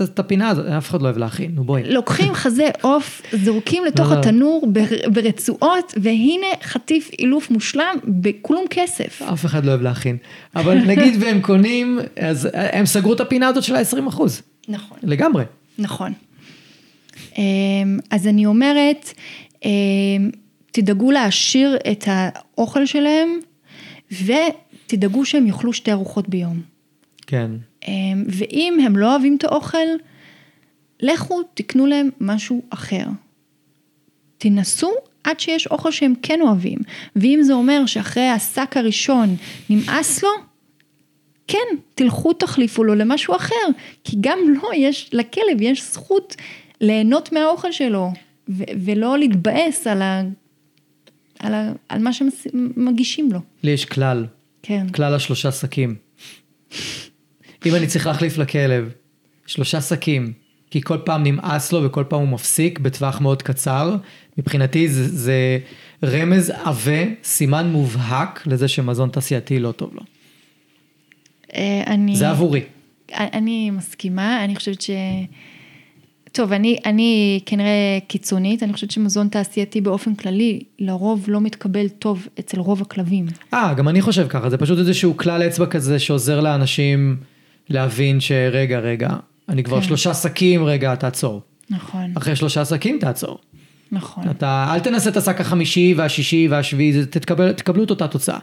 את 0.05 0.19
הפינה 0.19 0.49
הזאת, 0.49 0.67
אף 0.67 0.89
אחד 0.91 1.03
לא 1.03 1.07
אוהב 1.07 1.19
להכין, 1.19 1.51
נו 1.55 1.65
בואי. 1.65 1.83
לוקחים 1.85 2.35
חזה 2.35 2.69
עוף, 2.81 3.23
זורקים 3.45 3.85
לתוך 3.85 4.09
לא, 4.09 4.15
לא. 4.15 4.21
התנור 4.21 4.67
בר- 4.73 5.11
ברצועות, 5.13 5.95
והנה 6.03 6.47
חטיף 6.63 7.11
אילוף 7.19 7.51
מושלם 7.51 7.95
בכלום 8.05 8.65
כסף. 8.71 9.23
אף 9.23 9.47
אחד 9.47 9.65
לא 9.65 9.71
אוהב 9.71 9.83
להכין. 9.83 10.17
אבל 10.57 10.75
נגיד 10.79 11.15
והם 11.21 11.41
קונים, 11.41 11.99
אז 12.17 12.49
הם 12.55 12.87
סגרו 12.87 13.13
את 13.13 13.21
הפינה 13.21 13.49
הזאת 13.49 13.63
של 13.65 13.75
ה-20%. 13.77 14.23
נכון. 14.69 14.99
לגמרי. 15.03 15.45
נכון. 15.79 16.13
אמ, 17.39 17.43
אז 18.11 18.27
אני 18.27 18.47
אומרת, 18.47 19.13
אמ, 19.65 19.71
תדאגו 20.73 21.11
להעשיר 21.11 21.77
את 21.93 22.05
האוכל 22.07 22.87
שלהם, 22.87 23.41
ותדאגו 24.13 25.25
שהם 25.25 25.47
יאכלו 25.47 25.73
שתי 25.73 25.93
ארוחות 25.93 26.29
ביום. 26.29 26.61
כן. 27.27 27.51
אמ, 27.89 28.25
ואם 28.29 28.79
הם 28.87 28.97
לא 28.97 29.11
אוהבים 29.11 29.37
את 29.37 29.45
האוכל, 29.45 29.79
לכו 31.01 31.43
תקנו 31.55 31.87
להם 31.87 32.11
משהו 32.21 32.63
אחר. 32.71 33.05
תנסו 34.39 34.93
עד 35.25 35.41
שיש 35.41 35.67
אוכל 35.67 35.91
שהם 35.91 36.15
כן 36.23 36.41
אוהבים. 36.41 36.79
ואם 37.17 37.41
זה 37.43 37.53
אומר 37.53 37.87
שאחרי 37.87 38.29
השק 38.29 38.77
הראשון 38.77 39.37
נמאס 39.71 40.23
לו, 40.23 40.31
כן, 41.49 41.77
תלכו 41.95 42.33
תחליפו 42.33 42.85
לו 42.85 42.95
למשהו 42.95 43.37
אחר. 43.37 43.67
כי 44.05 44.17
גם 44.21 44.39
לו 44.47 44.69
יש, 44.77 45.11
לכלב 45.13 45.61
יש 45.61 45.83
זכות 45.83 46.37
ליהנות 46.81 47.33
מהאוכל 47.33 47.73
שלו, 47.73 48.11
ו- 48.49 48.63
ולא 48.85 49.19
להתבאס 49.19 49.87
על, 49.87 50.03
ה- 50.03 50.23
על, 51.43 51.55
ה- 51.55 51.73
על 51.89 52.03
מה 52.03 52.11
שמגישים 52.13 53.33
לו. 53.33 53.39
לי 53.63 53.71
יש 53.71 53.85
כלל, 53.85 54.27
כן. 54.63 54.87
כלל 54.95 55.15
השלושה 55.15 55.53
שקים. 55.53 55.95
אם 57.67 57.75
אני 57.75 57.87
צריך 57.87 58.07
להחליף 58.07 58.39
לכלב, 58.39 58.93
שלושה 59.47 59.81
שקים, 59.81 60.33
כי 60.71 60.83
כל 60.83 60.99
פעם 61.05 61.23
נמאס 61.23 61.73
לו 61.73 61.85
וכל 61.85 62.05
פעם 62.09 62.21
הוא 62.21 62.29
מפסיק 62.29 62.79
בטווח 62.79 63.21
מאוד 63.21 63.43
קצר, 63.43 63.97
מבחינתי 64.39 64.89
זה, 64.89 65.09
זה 65.09 65.59
רמז 66.05 66.51
עבה, 66.51 67.03
סימן 67.25 67.67
מובהק 67.67 68.47
לזה 68.47 68.69
שמזון 68.69 69.09
תעשייתי 69.09 69.59
לא 69.59 69.73
טוב 69.73 69.95
לו. 69.95 70.03
אה, 71.55 71.83
אני... 71.87 72.17
זה 72.17 72.31
עבורי. 72.31 72.63
אני 73.13 73.71
מסכימה, 73.71 74.45
אני 74.45 74.57
חושבת 74.57 74.83
ש... 74.83 74.91
טוב, 76.33 76.53
אני, 76.53 76.79
אני 76.85 77.41
כנראה 77.47 77.99
קיצונית, 78.09 78.63
אני 78.63 78.73
חושבת 78.73 78.91
שמזון 78.91 79.29
תעשייתי 79.29 79.81
באופן 79.81 80.15
כללי, 80.15 80.61
לרוב 80.79 81.25
לא 81.29 81.41
מתקבל 81.41 81.89
טוב 81.89 82.29
אצל 82.41 82.61
רוב 82.61 82.83
הכלבים. 82.83 83.27
אה, 83.55 83.75
גם 83.75 83.89
אני 83.89 84.03
חושב 84.03 84.27
ככה, 84.29 84.51
זה 84.51 84.59
פשוט 84.59 84.79
איזשהו 84.79 85.17
כלל 85.17 85.43
אצבע 85.43 85.67
כזה 85.67 85.99
שעוזר 85.99 86.41
לאנשים 86.41 87.17
להבין 87.69 88.21
שרגע, 88.21 88.79
רגע, 88.79 89.11
אני 89.49 89.63
כבר 89.63 89.81
כן. 89.81 89.87
שלושה 89.87 90.15
שקים, 90.15 90.65
רגע, 90.65 90.95
תעצור. 90.95 91.43
נכון, 91.71 92.13
אחרי 92.17 92.37
שלושה 92.37 92.65
שקים 92.65 92.99
תעצור. 93.01 93.39
נכון. 93.93 94.31
אתה, 94.31 94.67
אל 94.75 94.81
תנסה 94.81 95.11
את 95.11 95.17
השק 95.17 95.41
החמישי 95.41 95.95
והשישי 95.97 96.49
והשביעי, 96.51 97.07
תקבלו 97.57 97.85
את 97.85 97.91
אותה 97.91 98.09
תוצאה. 98.09 98.39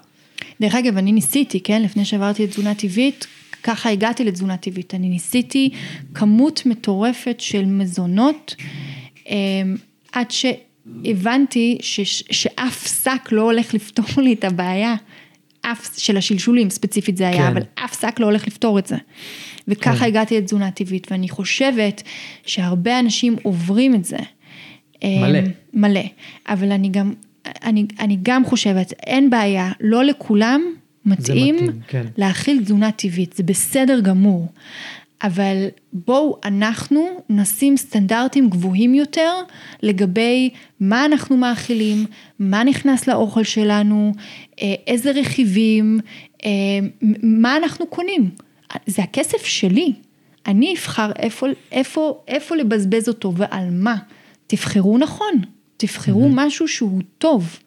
דרך 0.62 0.76
אגב, 0.76 0.98
אני 0.98 1.12
ניסיתי, 1.12 1.60
כן, 1.60 1.82
לפני 1.82 2.06
שעברתי 2.06 2.44
לתזונה 2.44 2.76
טבעית, 2.76 3.28
ככה 3.64 3.90
הגעתי 3.90 4.24
לתזונה 4.24 4.58
טבעית. 4.58 4.94
אני 4.94 5.10
ניסיתי 5.10 5.70
כמות 6.14 6.66
מטורפת 6.66 7.36
של 7.40 7.66
מזונות, 7.66 8.56
אמ, 9.28 9.76
עד 10.12 10.32
שהבנתי 10.32 11.78
ש, 11.82 12.00
שאף 12.32 13.04
שק 13.04 13.32
לא 13.32 13.42
הולך 13.42 13.74
לפתור 13.74 14.06
לי 14.18 14.34
את 14.34 14.44
הבעיה. 14.44 14.96
אף, 15.62 15.90
של 15.98 16.18
השלשולים 16.18 16.70
ספציפית 16.70 17.18
זה 17.18 17.28
היה, 17.28 17.38
כן. 17.38 17.48
אבל 17.48 17.62
אף 17.86 18.02
שק 18.02 18.20
לא 18.20 18.26
הולך 18.26 18.48
לפתור 18.48 18.80
את 18.80 18.88
זה. 18.88 18.96
וככה 19.68 20.00
כן. 20.00 20.06
הגעתי 20.06 20.38
לתזונה 20.38 20.72
טבעית, 20.72 21.12
ואני 21.12 21.30
חושבת 21.30 22.04
שהרבה 22.46 23.00
אנשים 23.00 23.36
עוברים 23.44 23.96
את 23.96 24.06
זה. 24.06 24.18
מלא. 25.04 25.40
אמ, 25.40 25.44
מלא. 25.74 26.02
אבל 26.48 26.72
אני 26.72 26.90
גם, 26.90 27.14
אני, 27.64 27.86
אני 28.00 28.18
גם 28.24 28.46
חושבת, 28.46 28.94
אין 28.94 29.30
בעיה, 29.30 29.72
לא 29.80 30.04
לכולם 30.04 30.62
מתאים, 31.06 31.56
מתאים, 31.56 31.72
כן. 31.88 32.06
להכיל 32.18 32.64
תזונה 32.64 32.92
טבעית, 32.92 33.34
זה 33.34 33.44
בסדר 33.44 34.00
גמור. 34.00 34.48
אבל 35.24 35.68
בואו 35.94 36.38
אנחנו 36.46 37.24
נשים 37.30 37.78
סטנדרטים 37.78 38.50
גבוהים 38.50 38.96
יותר 38.96 39.34
לגבי 39.84 40.50
מה 40.80 41.06
אנחנו 41.06 41.38
מאכילים, 41.38 42.06
מה 42.40 42.64
נכנס 42.64 43.08
לאוכל 43.08 43.44
שלנו, 43.44 44.14
אה, 44.62 44.74
איזה 44.88 45.12
רכיבים, 45.12 46.00
אה, 46.46 46.50
מה 47.24 47.58
אנחנו 47.58 47.88
קונים. 47.88 48.30
זה 48.86 49.04
הכסף 49.04 49.46
שלי, 49.46 49.94
אני 50.48 50.74
אבחר 50.74 51.12
איפה, 51.20 51.48
איפה, 51.72 52.24
איפה 52.28 52.56
לבזבז 52.56 53.08
אותו 53.08 53.34
ועל 53.36 53.70
מה. 53.72 53.96
תבחרו 54.48 54.98
נכון, 54.98 55.34
תבחרו 55.78 56.26
mm-hmm. 56.26 56.36
משהו 56.36 56.68
שהוא 56.68 57.02
טוב, 57.18 57.60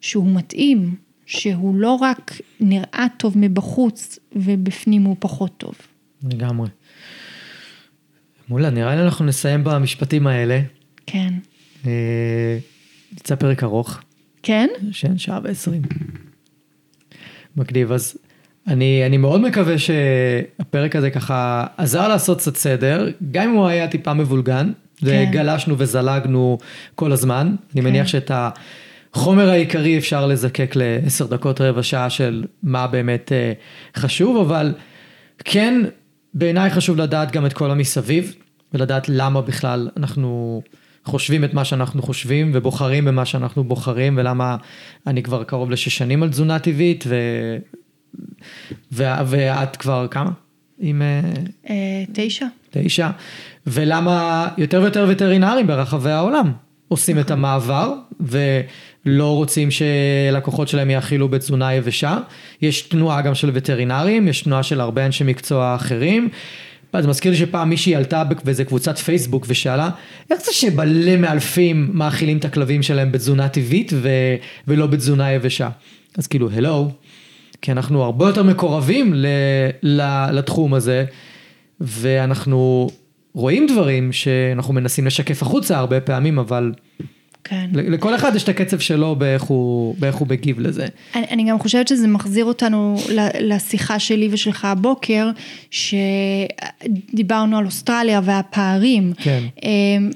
שהוא 0.00 0.26
מתאים, 0.34 0.94
שהוא 1.30 1.74
לא 1.74 1.94
רק 1.94 2.32
נראה 2.60 3.06
טוב 3.16 3.34
מבחוץ 3.36 4.18
ובפנים 4.36 5.02
הוא 5.02 5.16
פחות 5.18 5.52
טוב. 5.58 5.74
לגמרי. 6.30 6.68
מולה, 8.48 8.70
נראה 8.70 8.96
לי 8.96 9.02
אנחנו 9.02 9.24
נסיים 9.24 9.64
במשפטים 9.64 10.26
האלה. 10.26 10.60
כן. 11.06 11.34
אה, 11.86 12.58
יצא 13.12 13.34
פרק 13.34 13.62
ארוך. 13.62 14.00
כן? 14.42 14.68
שאין 14.92 15.18
שעה 15.18 15.40
ועשרים. 15.42 15.82
מגניב, 17.56 17.92
אז 17.92 18.16
אני, 18.66 19.06
אני 19.06 19.16
מאוד 19.16 19.40
מקווה 19.40 19.78
שהפרק 19.78 20.96
הזה 20.96 21.10
ככה 21.10 21.66
עזר 21.76 22.08
לעשות 22.08 22.38
קצת 22.38 22.56
סדר, 22.56 23.08
גם 23.30 23.48
אם 23.48 23.54
הוא 23.54 23.66
היה 23.66 23.88
טיפה 23.88 24.14
מבולגן, 24.14 24.72
כן. 24.96 25.26
וגלשנו 25.30 25.74
וזלגנו 25.78 26.58
כל 26.94 27.12
הזמן. 27.12 27.54
כן. 27.58 27.80
אני 27.80 27.90
מניח 27.90 28.06
שאת 28.06 28.30
החומר 29.14 29.50
העיקרי 29.50 29.98
אפשר 29.98 30.26
לזקק 30.26 30.76
לעשר 30.76 31.26
דקות, 31.26 31.60
רבע 31.60 31.82
שעה 31.82 32.10
של 32.10 32.44
מה 32.62 32.86
באמת 32.86 33.32
אה, 33.32 33.52
חשוב, 33.96 34.36
אבל 34.36 34.74
כן, 35.44 35.82
בעיניי 36.34 36.70
חשוב 36.70 36.96
לדעת 36.96 37.32
גם 37.32 37.46
את 37.46 37.52
כל 37.52 37.70
המסביב, 37.70 38.34
ולדעת 38.74 39.08
למה 39.08 39.40
בכלל 39.40 39.88
אנחנו 39.96 40.62
חושבים 41.04 41.44
את 41.44 41.54
מה 41.54 41.64
שאנחנו 41.64 42.02
חושבים, 42.02 42.50
ובוחרים 42.54 43.04
במה 43.04 43.24
שאנחנו 43.24 43.64
בוחרים, 43.64 44.14
ולמה 44.18 44.56
אני 45.06 45.22
כבר 45.22 45.44
קרוב 45.44 45.70
לשש 45.70 45.98
שנים 45.98 46.22
על 46.22 46.28
תזונה 46.28 46.58
טבעית, 46.58 47.04
ו... 47.06 47.16
ו... 48.92 49.04
ואת 49.26 49.76
כבר 49.76 50.06
כמה? 50.10 50.30
עם... 50.78 51.02
אה, 51.02 51.20
אה, 51.70 52.04
תשע. 52.12 52.46
תשע. 52.70 53.10
ולמה 53.66 54.48
יותר 54.58 54.80
ויותר 54.80 55.06
וטרינרים 55.08 55.66
ברחבי 55.66 56.10
העולם 56.10 56.52
עושים 56.88 57.18
את 57.18 57.24
נכון. 57.24 57.38
המעבר, 57.38 57.94
ולא 59.06 59.36
רוצים 59.36 59.68
שלקוחות 59.70 60.68
שלהם 60.68 60.90
יאכילו 60.90 61.28
בתזונה 61.28 61.74
יבשה. 61.74 62.18
יש 62.62 62.82
תנועה 62.82 63.22
גם 63.22 63.34
של 63.34 63.50
וטרינרים, 63.54 64.28
יש 64.28 64.42
תנועה 64.42 64.62
של 64.62 64.80
הרבה 64.80 65.06
אנשי 65.06 65.24
מקצוע 65.24 65.74
אחרים. 65.74 66.28
זה 66.98 67.08
מזכיר 67.08 67.30
לי 67.30 67.36
שפעם 67.38 67.68
מישהי 67.68 67.94
עלתה 67.94 68.22
באיזה 68.44 68.64
קבוצת 68.64 68.98
פייסבוק 68.98 69.46
ושאלה, 69.48 69.90
איך 70.30 70.40
זה 70.44 70.52
שמלא 70.52 71.16
מאלפים 71.16 71.90
מאכילים 71.92 72.38
את 72.38 72.44
הכלבים 72.44 72.82
שלהם 72.82 73.12
בתזונה 73.12 73.48
טבעית 73.48 73.92
ו... 73.94 74.08
ולא 74.68 74.86
בתזונה 74.86 75.32
יבשה? 75.32 75.68
אז 76.18 76.26
כאילו, 76.26 76.50
הלו, 76.50 76.90
כי 77.62 77.72
אנחנו 77.72 78.02
הרבה 78.02 78.26
יותר 78.26 78.42
מקורבים 78.42 79.14
ל... 79.14 79.26
לתחום 80.32 80.74
הזה, 80.74 81.04
ואנחנו 81.80 82.90
רואים 83.34 83.66
דברים 83.66 84.12
שאנחנו 84.12 84.74
מנסים 84.74 85.06
לשקף 85.06 85.42
החוצה 85.42 85.78
הרבה 85.78 86.00
פעמים, 86.00 86.38
אבל 86.38 86.72
כן. 87.44 87.70
לכל 87.72 88.14
אחד 88.14 88.36
יש 88.36 88.42
את 88.42 88.48
הקצב 88.48 88.78
שלו 88.78 89.16
באיך 89.16 89.42
הוא, 89.42 89.94
באיך 89.98 90.16
הוא 90.16 90.28
מגיב 90.28 90.60
לזה. 90.60 90.86
אני, 91.14 91.26
אני 91.30 91.44
גם 91.44 91.58
חושבת 91.58 91.88
שזה 91.88 92.08
מחזיר 92.08 92.44
אותנו 92.44 92.96
לשיחה 93.40 93.98
שלי 93.98 94.28
ושלך 94.30 94.64
הבוקר, 94.64 95.30
שדיברנו 95.70 97.58
על 97.58 97.66
אוסטרליה 97.66 98.20
והפערים. 98.24 99.12
כן. 99.16 99.42
אמ, 99.62 100.10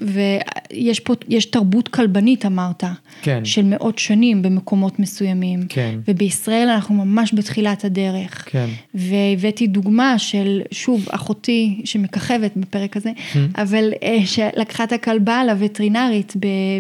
ויש 0.73 1.01
פה, 1.01 1.15
יש 1.29 1.47
תרבות 1.47 1.89
כלבנית 1.89 2.47
אמרת. 2.47 2.85
כן. 3.23 3.45
של 3.45 3.63
מאות 3.65 3.99
שנים 3.99 4.43
במקומות 4.43 4.99
מסוימים. 4.99 5.61
כן. 5.69 5.99
ובישראל 6.09 6.69
אנחנו 6.69 6.95
ממש 6.95 7.35
בתחילת 7.35 7.85
הדרך. 7.85 8.45
כן. 8.51 8.67
והבאתי 8.95 9.67
דוגמה 9.67 10.19
של, 10.19 10.61
שוב, 10.71 11.07
אחותי 11.11 11.81
שמככבת 11.85 12.53
בפרק 12.57 12.97
הזה, 12.97 13.11
mm-hmm. 13.11 13.39
אבל 13.63 13.93
אה, 14.03 14.19
שלקחה 14.27 14.85
את 14.85 14.93
הכלבה 14.93 15.45
לווטרינרית 15.45 16.33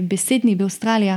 בסידני. 0.08 0.33
בסידני 0.34 0.54
באוסטרליה, 0.54 1.16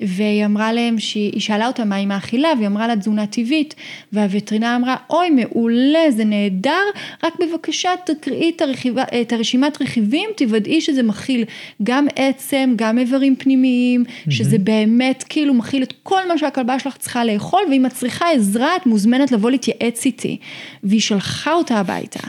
והיא 0.00 0.44
אמרה 0.44 0.72
להם, 0.72 0.98
שהיא 0.98 1.40
שאלה 1.40 1.66
אותה 1.66 1.84
מה 1.84 1.96
היא 1.96 2.06
מאכילה, 2.06 2.48
והיא 2.56 2.66
אמרה 2.66 2.86
לה 2.86 2.96
תזונה 2.96 3.26
טבעית, 3.26 3.74
והווטרינה 4.12 4.76
אמרה, 4.76 4.96
אוי 5.10 5.30
מעולה, 5.30 6.10
זה 6.10 6.24
נהדר, 6.24 6.82
רק 7.24 7.34
בבקשה 7.40 7.90
תקראי 8.06 8.52
את, 8.56 8.60
הרכיב, 8.60 8.98
את 8.98 9.32
הרשימת 9.32 9.82
רכיבים, 9.82 10.30
תוודאי 10.36 10.80
שזה 10.80 11.02
מכיל 11.02 11.44
גם 11.82 12.06
עצם, 12.16 12.72
גם 12.76 12.98
איברים 12.98 13.36
פנימיים, 13.36 14.04
mm-hmm. 14.04 14.30
שזה 14.30 14.58
באמת 14.58 15.24
כאילו 15.28 15.54
מכיל 15.54 15.82
את 15.82 15.94
כל 16.02 16.28
מה 16.28 16.38
שהכלבה 16.38 16.78
שלך 16.78 16.96
צריכה 16.96 17.24
לאכול, 17.24 17.62
ואם 17.70 17.86
את 17.86 17.92
צריכה 17.92 18.30
עזרה, 18.30 18.76
את 18.76 18.86
מוזמנת 18.86 19.32
לבוא 19.32 19.50
להתייעץ 19.50 20.06
איתי. 20.06 20.36
והיא 20.84 21.00
שלחה 21.00 21.52
אותה 21.52 21.78
הביתה. 21.78 22.20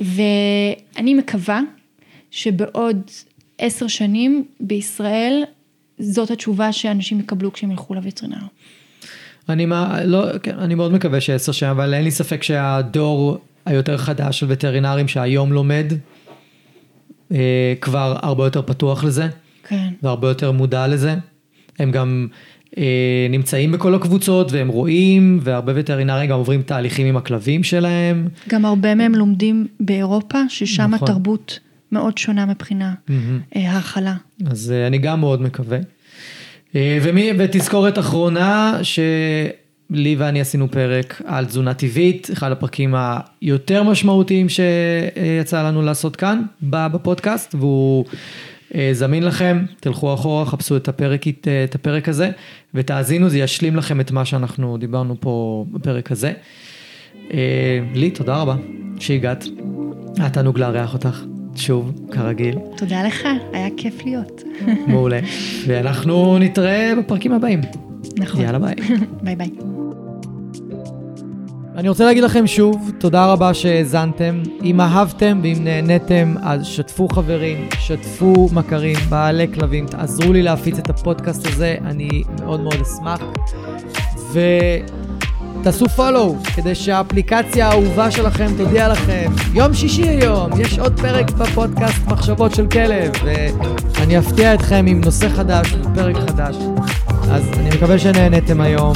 ואני 0.00 1.14
מקווה 1.14 1.60
שבעוד 2.30 3.10
עשר 3.58 3.86
שנים 3.86 4.44
בישראל 4.60 5.44
זאת 5.98 6.30
התשובה 6.30 6.72
שאנשים 6.72 7.20
יקבלו 7.20 7.52
כשהם 7.52 7.70
ילכו 7.70 7.94
לווטרינר. 7.94 8.36
אני, 9.48 9.66
מה, 9.66 10.04
לא, 10.04 10.38
כן, 10.42 10.58
אני 10.58 10.74
מאוד 10.74 10.92
מקווה 10.92 11.20
שעשר 11.20 11.52
שנים, 11.52 11.70
אבל 11.70 11.94
אין 11.94 12.04
לי 12.04 12.10
ספק 12.10 12.42
שהדור 12.42 13.38
היותר 13.66 13.96
חדש 13.96 14.40
של 14.40 14.46
וטרינרים 14.48 15.08
שהיום 15.08 15.52
לומד, 15.52 15.92
אה, 17.32 17.74
כבר 17.80 18.16
הרבה 18.22 18.44
יותר 18.44 18.62
פתוח 18.62 19.04
לזה, 19.04 19.28
כן. 19.68 19.88
והרבה 20.02 20.28
יותר 20.28 20.52
מודע 20.52 20.86
לזה. 20.86 21.14
הם 21.78 21.90
גם 21.90 22.26
אה, 22.78 23.26
נמצאים 23.30 23.72
בכל 23.72 23.94
הקבוצות 23.94 24.52
והם 24.52 24.68
רואים, 24.68 25.38
והרבה 25.42 25.72
וטרינרים 25.76 26.30
גם 26.30 26.38
עוברים 26.38 26.62
תהליכים 26.62 27.06
עם 27.06 27.16
הכלבים 27.16 27.64
שלהם. 27.64 28.28
גם 28.48 28.64
הרבה 28.64 28.94
מהם 28.94 29.14
לומדים 29.14 29.66
באירופה, 29.80 30.38
ששם 30.48 30.94
נכון. 30.94 31.08
התרבות 31.08 31.58
מאוד 31.92 32.18
שונה 32.18 32.46
מבחינה 32.46 32.94
mm-hmm. 33.08 33.58
ההכלה. 33.58 34.14
אז 34.46 34.72
אה, 34.76 34.86
אני 34.86 34.98
גם 34.98 35.20
מאוד 35.20 35.42
מקווה. 35.42 35.78
אה, 36.76 36.98
ומי, 37.02 37.30
ותזכורת 37.38 37.98
אחרונה, 37.98 38.78
שלי 38.82 40.16
ואני 40.18 40.40
עשינו 40.40 40.70
פרק 40.70 41.22
על 41.24 41.44
תזונה 41.44 41.74
טבעית, 41.74 42.30
אחד 42.32 42.52
הפרקים 42.52 42.94
היותר 43.42 43.82
משמעותיים 43.82 44.46
שיצא 44.48 45.62
לנו 45.62 45.82
לעשות 45.82 46.16
כאן 46.16 46.42
בפודקאסט, 46.62 47.54
והוא 47.54 48.04
זמין 48.92 49.22
לכם, 49.22 49.64
תלכו 49.80 50.14
אחורה, 50.14 50.46
חפשו 50.46 50.76
את 50.76 50.88
הפרק, 50.88 51.22
את 51.64 51.74
הפרק 51.74 52.08
הזה, 52.08 52.30
ותאזינו, 52.74 53.28
זה 53.28 53.38
ישלים 53.38 53.76
לכם 53.76 54.00
את 54.00 54.10
מה 54.10 54.24
שאנחנו 54.24 54.76
דיברנו 54.76 55.16
פה 55.20 55.64
בפרק 55.72 56.12
הזה. 56.12 56.32
לי, 57.94 58.10
תודה 58.14 58.36
רבה 58.36 58.56
שהגעת, 58.98 59.44
היה 60.18 60.30
תענוג 60.30 60.58
לארח 60.58 60.94
אותך. 60.94 61.37
שוב, 61.58 61.92
כרגיל. 62.10 62.58
תודה 62.76 63.02
לך, 63.02 63.28
היה 63.52 63.68
כיף 63.76 64.04
להיות. 64.04 64.42
מעולה. 64.86 65.20
ואנחנו 65.66 66.38
נתראה 66.38 66.92
בפרקים 66.98 67.32
הבאים. 67.32 67.60
נכון. 68.18 68.40
יאללה 68.40 68.58
ביי. 68.58 68.74
ביי 69.24 69.36
ביי. 69.36 69.50
אני 71.76 71.88
רוצה 71.88 72.04
להגיד 72.04 72.24
לכם 72.24 72.46
שוב, 72.46 72.90
תודה 72.98 73.32
רבה 73.32 73.54
שהאזנתם. 73.54 74.42
אם 74.62 74.80
אהבתם 74.80 75.40
ואם 75.42 75.58
נהניתם, 75.60 76.34
אז 76.42 76.66
שתפו 76.66 77.08
חברים, 77.08 77.68
שתפו 77.78 78.48
מכרים, 78.52 78.96
בעלי 79.08 79.52
כלבים, 79.54 79.86
תעזרו 79.86 80.32
לי 80.32 80.42
להפיץ 80.42 80.78
את 80.78 80.90
הפודקאסט 80.90 81.46
הזה, 81.46 81.76
אני 81.84 82.22
מאוד 82.40 82.60
מאוד 82.60 82.74
אשמח. 82.74 83.22
ו... 84.32 84.40
תעשו 85.62 85.86
follow 85.96 86.48
כדי 86.54 86.74
שהאפליקציה 86.74 87.68
האהובה 87.68 88.10
שלכם 88.10 88.46
תודיע 88.56 88.88
לכם. 88.88 89.30
יום 89.54 89.74
שישי 89.74 90.08
היום, 90.08 90.50
יש 90.60 90.78
עוד 90.78 91.00
פרק 91.00 91.30
בפודקאסט 91.30 92.06
מחשבות 92.06 92.54
של 92.54 92.66
כלב, 92.66 93.12
ואני 93.98 94.18
אפתיע 94.18 94.54
אתכם 94.54 94.84
עם 94.88 95.00
נושא 95.00 95.28
חדש, 95.28 95.74
פרק 95.94 96.16
חדש. 96.16 96.56
אז 97.30 97.42
אני 97.58 97.68
מקווה 97.76 97.98
שנהניתם 97.98 98.60
היום, 98.60 98.92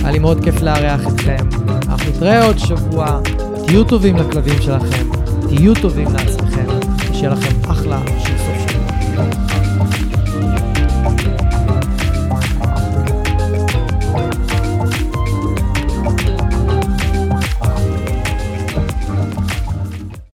היה 0.00 0.10
לי 0.10 0.18
מאוד 0.18 0.44
כיף 0.44 0.60
לארח 0.60 1.00
אתכם. 1.06 1.36
אנחנו 1.88 2.10
נתראה 2.10 2.46
עוד 2.46 2.58
שבוע, 2.58 3.20
תהיו 3.66 3.84
טובים 3.84 4.16
לכלבים 4.16 4.62
שלכם, 4.62 5.10
תהיו 5.48 5.74
טובים 5.74 6.08
לעצמכם, 6.12 6.66
שיהיה 7.12 7.30
לכם 7.30 7.70
אחלה 7.70 8.00
של 8.18 8.38
סוף 8.38 8.70
שבוע. 8.70 9.61